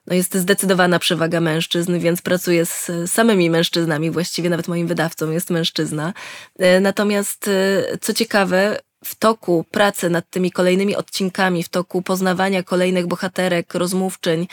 no 0.08 0.16
jest 0.16 0.36
zdecydowana 0.36 1.00
przewaga 1.00 1.42
mężczyzn, 1.42 2.00
więc 2.00 2.22
pracuję 2.22 2.66
z 2.66 2.92
samymi 3.06 3.50
mężczyznami, 3.50 4.12
właściwie 4.12 4.50
nawet 4.50 4.68
moim 4.68 4.88
wydawcą 4.88 5.32
jest 5.32 5.50
mężczyzna. 5.50 6.14
E, 6.60 6.80
natomiast 6.80 7.48
e, 7.48 7.98
co 7.98 8.14
ciekawe, 8.14 8.80
w 9.06 9.16
toku 9.16 9.66
pracy 9.72 10.10
nad 10.10 10.30
tymi 10.30 10.52
kolejnymi 10.52 10.96
odcinkami, 10.96 11.64
w 11.64 11.70
toku 11.70 12.02
poznawania 12.02 12.64
kolejnych 12.64 13.08
bohaterek, 13.08 13.74
rozmówczyń, 13.74 14.48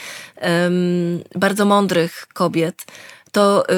bardzo 1.34 1.64
mądrych 1.64 2.26
kobiet, 2.34 2.84
to 3.32 3.68
e, 3.68 3.72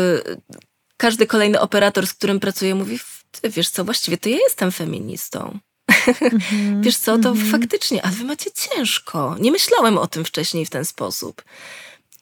każdy 0.97 1.27
kolejny 1.27 1.61
operator, 1.61 2.07
z 2.07 2.15
którym 2.15 2.41
pracuję, 2.41 2.75
mówi: 2.75 2.99
Wiesz 3.45 3.69
co, 3.69 3.85
właściwie 3.85 4.19
to 4.19 4.29
ja 4.29 4.37
jestem 4.37 4.73
feministą. 4.73 5.59
Mm-hmm. 6.07 6.81
Wiesz 6.81 6.97
co, 6.97 7.19
to 7.19 7.33
mm-hmm. 7.33 7.51
faktycznie, 7.51 8.07
a 8.07 8.09
wy 8.09 8.25
macie 8.25 8.51
ciężko. 8.51 9.37
Nie 9.41 9.53
myślałem 9.53 9.99
o 9.99 10.07
tym 10.07 10.25
wcześniej 10.25 10.67
w 10.67 10.71
ten 10.71 10.85
sposób. 10.85 11.43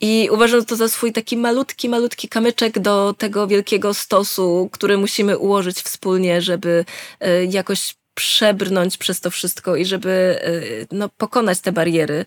I 0.01 0.29
uważam 0.33 0.65
to 0.65 0.77
za 0.77 0.89
swój 0.89 1.13
taki 1.13 1.37
malutki, 1.37 1.89
malutki 1.89 2.29
kamyczek 2.29 2.79
do 2.79 3.15
tego 3.19 3.47
wielkiego 3.47 3.95
stosu, 3.95 4.69
który 4.73 4.99
musimy 4.99 5.39
ułożyć 5.39 5.81
wspólnie, 5.81 6.43
żeby 6.43 6.85
y, 7.23 7.49
jakoś 7.51 7.95
przebrnąć 8.15 8.97
przez 8.97 9.21
to 9.21 9.31
wszystko 9.31 9.77
i 9.77 9.85
żeby 9.85 10.41
y, 10.45 10.87
no, 10.93 11.09
pokonać 11.09 11.61
te 11.61 11.73
bariery. 11.73 12.25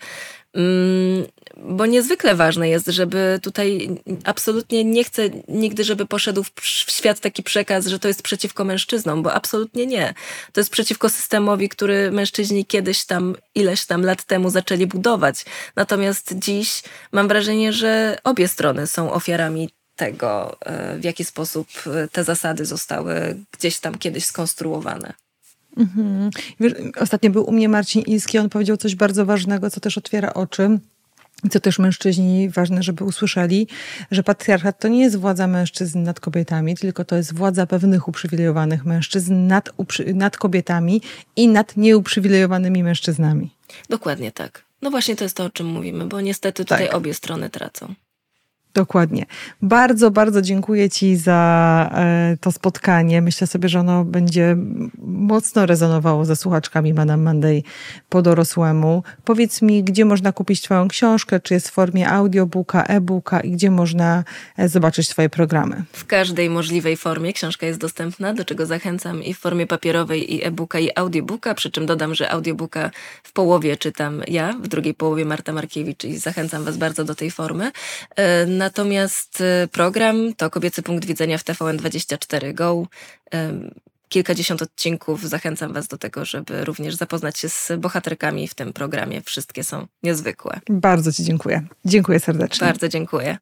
Mm, 0.54 1.26
bo 1.58 1.86
niezwykle 1.86 2.36
ważne 2.36 2.70
jest, 2.70 2.88
żeby 2.88 3.40
tutaj 3.42 3.90
absolutnie 4.24 4.84
nie 4.84 5.04
chcę 5.04 5.30
nigdy, 5.48 5.84
żeby 5.84 6.06
poszedł 6.06 6.44
w 6.62 6.92
świat 6.92 7.20
taki 7.20 7.44
przekaz, 7.44 7.88
że 7.88 8.00
to 8.00 8.08
jest 8.08 8.22
przeciwko 8.22 8.64
mężczyznom, 8.64 9.24
bo 9.24 9.34
absolutnie 9.34 9.86
nie. 9.86 10.14
To 10.54 10.60
jest 10.60 10.70
przeciwko 10.70 11.10
systemowi, 11.10 11.70
który 11.70 12.12
mężczyźni 12.12 12.66
kiedyś 12.66 13.06
tam, 13.06 13.36
ileś 13.56 13.86
tam 13.86 14.02
lat 14.02 14.24
temu 14.24 14.50
zaczęli 14.50 14.88
budować. 14.88 15.46
Natomiast 15.76 16.34
dziś 16.40 16.84
mam 17.12 17.28
wrażenie, 17.28 17.74
że 17.74 18.18
obie 18.24 18.48
strony 18.48 18.88
są 18.88 19.14
ofiarami 19.14 19.70
tego, 19.96 20.58
e, 20.62 20.98
w 20.98 21.04
jaki 21.04 21.26
sposób 21.26 21.68
e, 21.88 22.08
te 22.08 22.24
zasady 22.24 22.66
zostały 22.66 23.38
gdzieś 23.52 23.80
tam 23.80 23.98
kiedyś 23.98 24.26
skonstruowane. 24.26 25.14
Mhm. 25.78 26.30
Wiesz, 26.60 26.74
ostatnio 27.00 27.30
był 27.30 27.50
u 27.50 27.52
mnie 27.52 27.70
Marcin 27.70 28.02
Ilski, 28.02 28.38
on 28.38 28.50
powiedział 28.50 28.78
coś 28.78 28.96
bardzo 28.96 29.26
ważnego, 29.26 29.70
co 29.70 29.80
też 29.80 29.98
otwiera 29.98 30.34
oczy 30.34 30.80
co 31.52 31.60
też 31.60 31.80
mężczyźni 31.80 32.50
ważne, 32.50 32.84
żeby 32.84 33.04
usłyszeli, 33.04 33.68
że 34.12 34.24
patriarchat 34.24 34.80
to 34.80 34.88
nie 34.88 35.02
jest 35.02 35.16
władza 35.16 35.48
mężczyzn 35.48 36.04
nad 36.04 36.20
kobietami, 36.20 36.76
tylko 36.76 37.06
to 37.06 37.16
jest 37.16 37.36
władza 37.36 37.66
pewnych 37.66 38.08
uprzywilejowanych 38.08 38.86
mężczyzn 38.86 39.48
nad, 39.48 39.70
nad 40.14 40.38
kobietami 40.38 41.02
i 41.36 41.48
nad 41.48 41.78
nieuprzywilejowanymi 41.78 42.84
mężczyznami. 42.84 43.52
Dokładnie 43.90 44.32
tak. 44.32 44.64
No 44.82 44.92
właśnie 44.92 45.16
to 45.16 45.24
jest 45.24 45.38
to, 45.38 45.46
o 45.46 45.50
czym 45.50 45.68
mówimy, 45.68 46.06
bo 46.06 46.22
niestety 46.22 46.66
tutaj 46.66 46.88
tak. 46.88 46.96
obie 46.96 47.14
strony 47.14 47.50
tracą. 47.50 47.94
Dokładnie. 48.74 49.26
Bardzo, 49.62 50.12
bardzo 50.12 50.42
dziękuję 50.42 50.90
Ci 50.90 51.16
za 51.16 51.90
e, 51.96 52.38
to 52.42 52.52
spotkanie. 52.52 53.22
Myślę 53.22 53.48
sobie, 53.48 53.70
że 53.70 53.80
ono 53.80 54.06
będzie 54.06 54.58
mocno 55.08 55.66
rezonowało 55.66 56.26
ze 56.26 56.36
słuchaczkami 56.36 56.94
Madame 56.94 57.24
Monday 57.24 57.64
po 58.10 58.22
dorosłemu. 58.22 59.04
Powiedz 59.26 59.62
mi, 59.62 59.84
gdzie 59.84 60.06
można 60.06 60.32
kupić 60.32 60.62
Twoją 60.62 60.88
książkę? 60.88 61.40
Czy 61.40 61.54
jest 61.54 61.70
w 61.70 61.72
formie 61.72 62.10
audiobooka, 62.10 62.84
e-booka 62.84 63.40
i 63.40 63.52
gdzie 63.52 63.72
można 63.72 64.24
e, 64.58 64.70
zobaczyć 64.70 65.10
Twoje 65.10 65.30
programy? 65.30 65.84
W 65.94 66.06
każdej 66.06 66.50
możliwej 66.50 66.98
formie 66.98 67.34
książka 67.34 67.66
jest 67.66 67.80
dostępna, 67.80 68.34
do 68.34 68.46
czego 68.46 68.66
zachęcam 68.66 69.24
i 69.24 69.34
w 69.34 69.40
formie 69.40 69.68
papierowej, 69.68 70.34
i 70.34 70.44
e-booka, 70.44 70.80
i 70.80 70.90
audiobooka. 70.96 71.54
Przy 71.54 71.72
czym 71.72 71.86
dodam, 71.86 72.16
że 72.16 72.32
audiobooka 72.32 72.92
w 73.24 73.34
połowie 73.34 73.78
czytam 73.78 74.22
ja, 74.28 74.54
w 74.54 74.68
drugiej 74.68 74.94
połowie 74.94 75.26
Marta 75.26 75.54
Markiewicz 75.54 76.04
i 76.04 76.18
zachęcam 76.18 76.64
Was 76.64 76.78
bardzo 76.78 77.04
do 77.04 77.16
tej 77.16 77.32
formy. 77.32 77.72
E, 78.16 78.63
Natomiast 78.64 79.42
y, 79.42 79.68
program 79.68 80.34
to 80.38 80.50
Kobiecy 80.50 80.84
Punkt 80.84 81.06
Widzenia 81.06 81.38
w 81.38 81.44
TVN24 81.44 82.54
Go. 82.54 82.88
Kilkadziesiąt 84.10 84.62
odcinków. 84.62 85.30
Zachęcam 85.30 85.74
Was 85.74 85.88
do 85.88 85.98
tego, 85.98 86.26
żeby 86.26 86.66
również 86.66 86.96
zapoznać 86.96 87.38
się 87.38 87.50
z 87.50 87.72
bohaterkami 87.78 88.48
w 88.48 88.56
tym 88.56 88.74
programie. 88.74 89.22
Wszystkie 89.22 89.64
są 89.64 89.88
niezwykłe. 90.04 90.60
Bardzo 90.70 91.12
Ci 91.12 91.24
dziękuję. 91.24 91.64
Dziękuję 91.86 92.20
serdecznie. 92.20 92.68
Bardzo 92.68 92.88
dziękuję. 92.88 93.38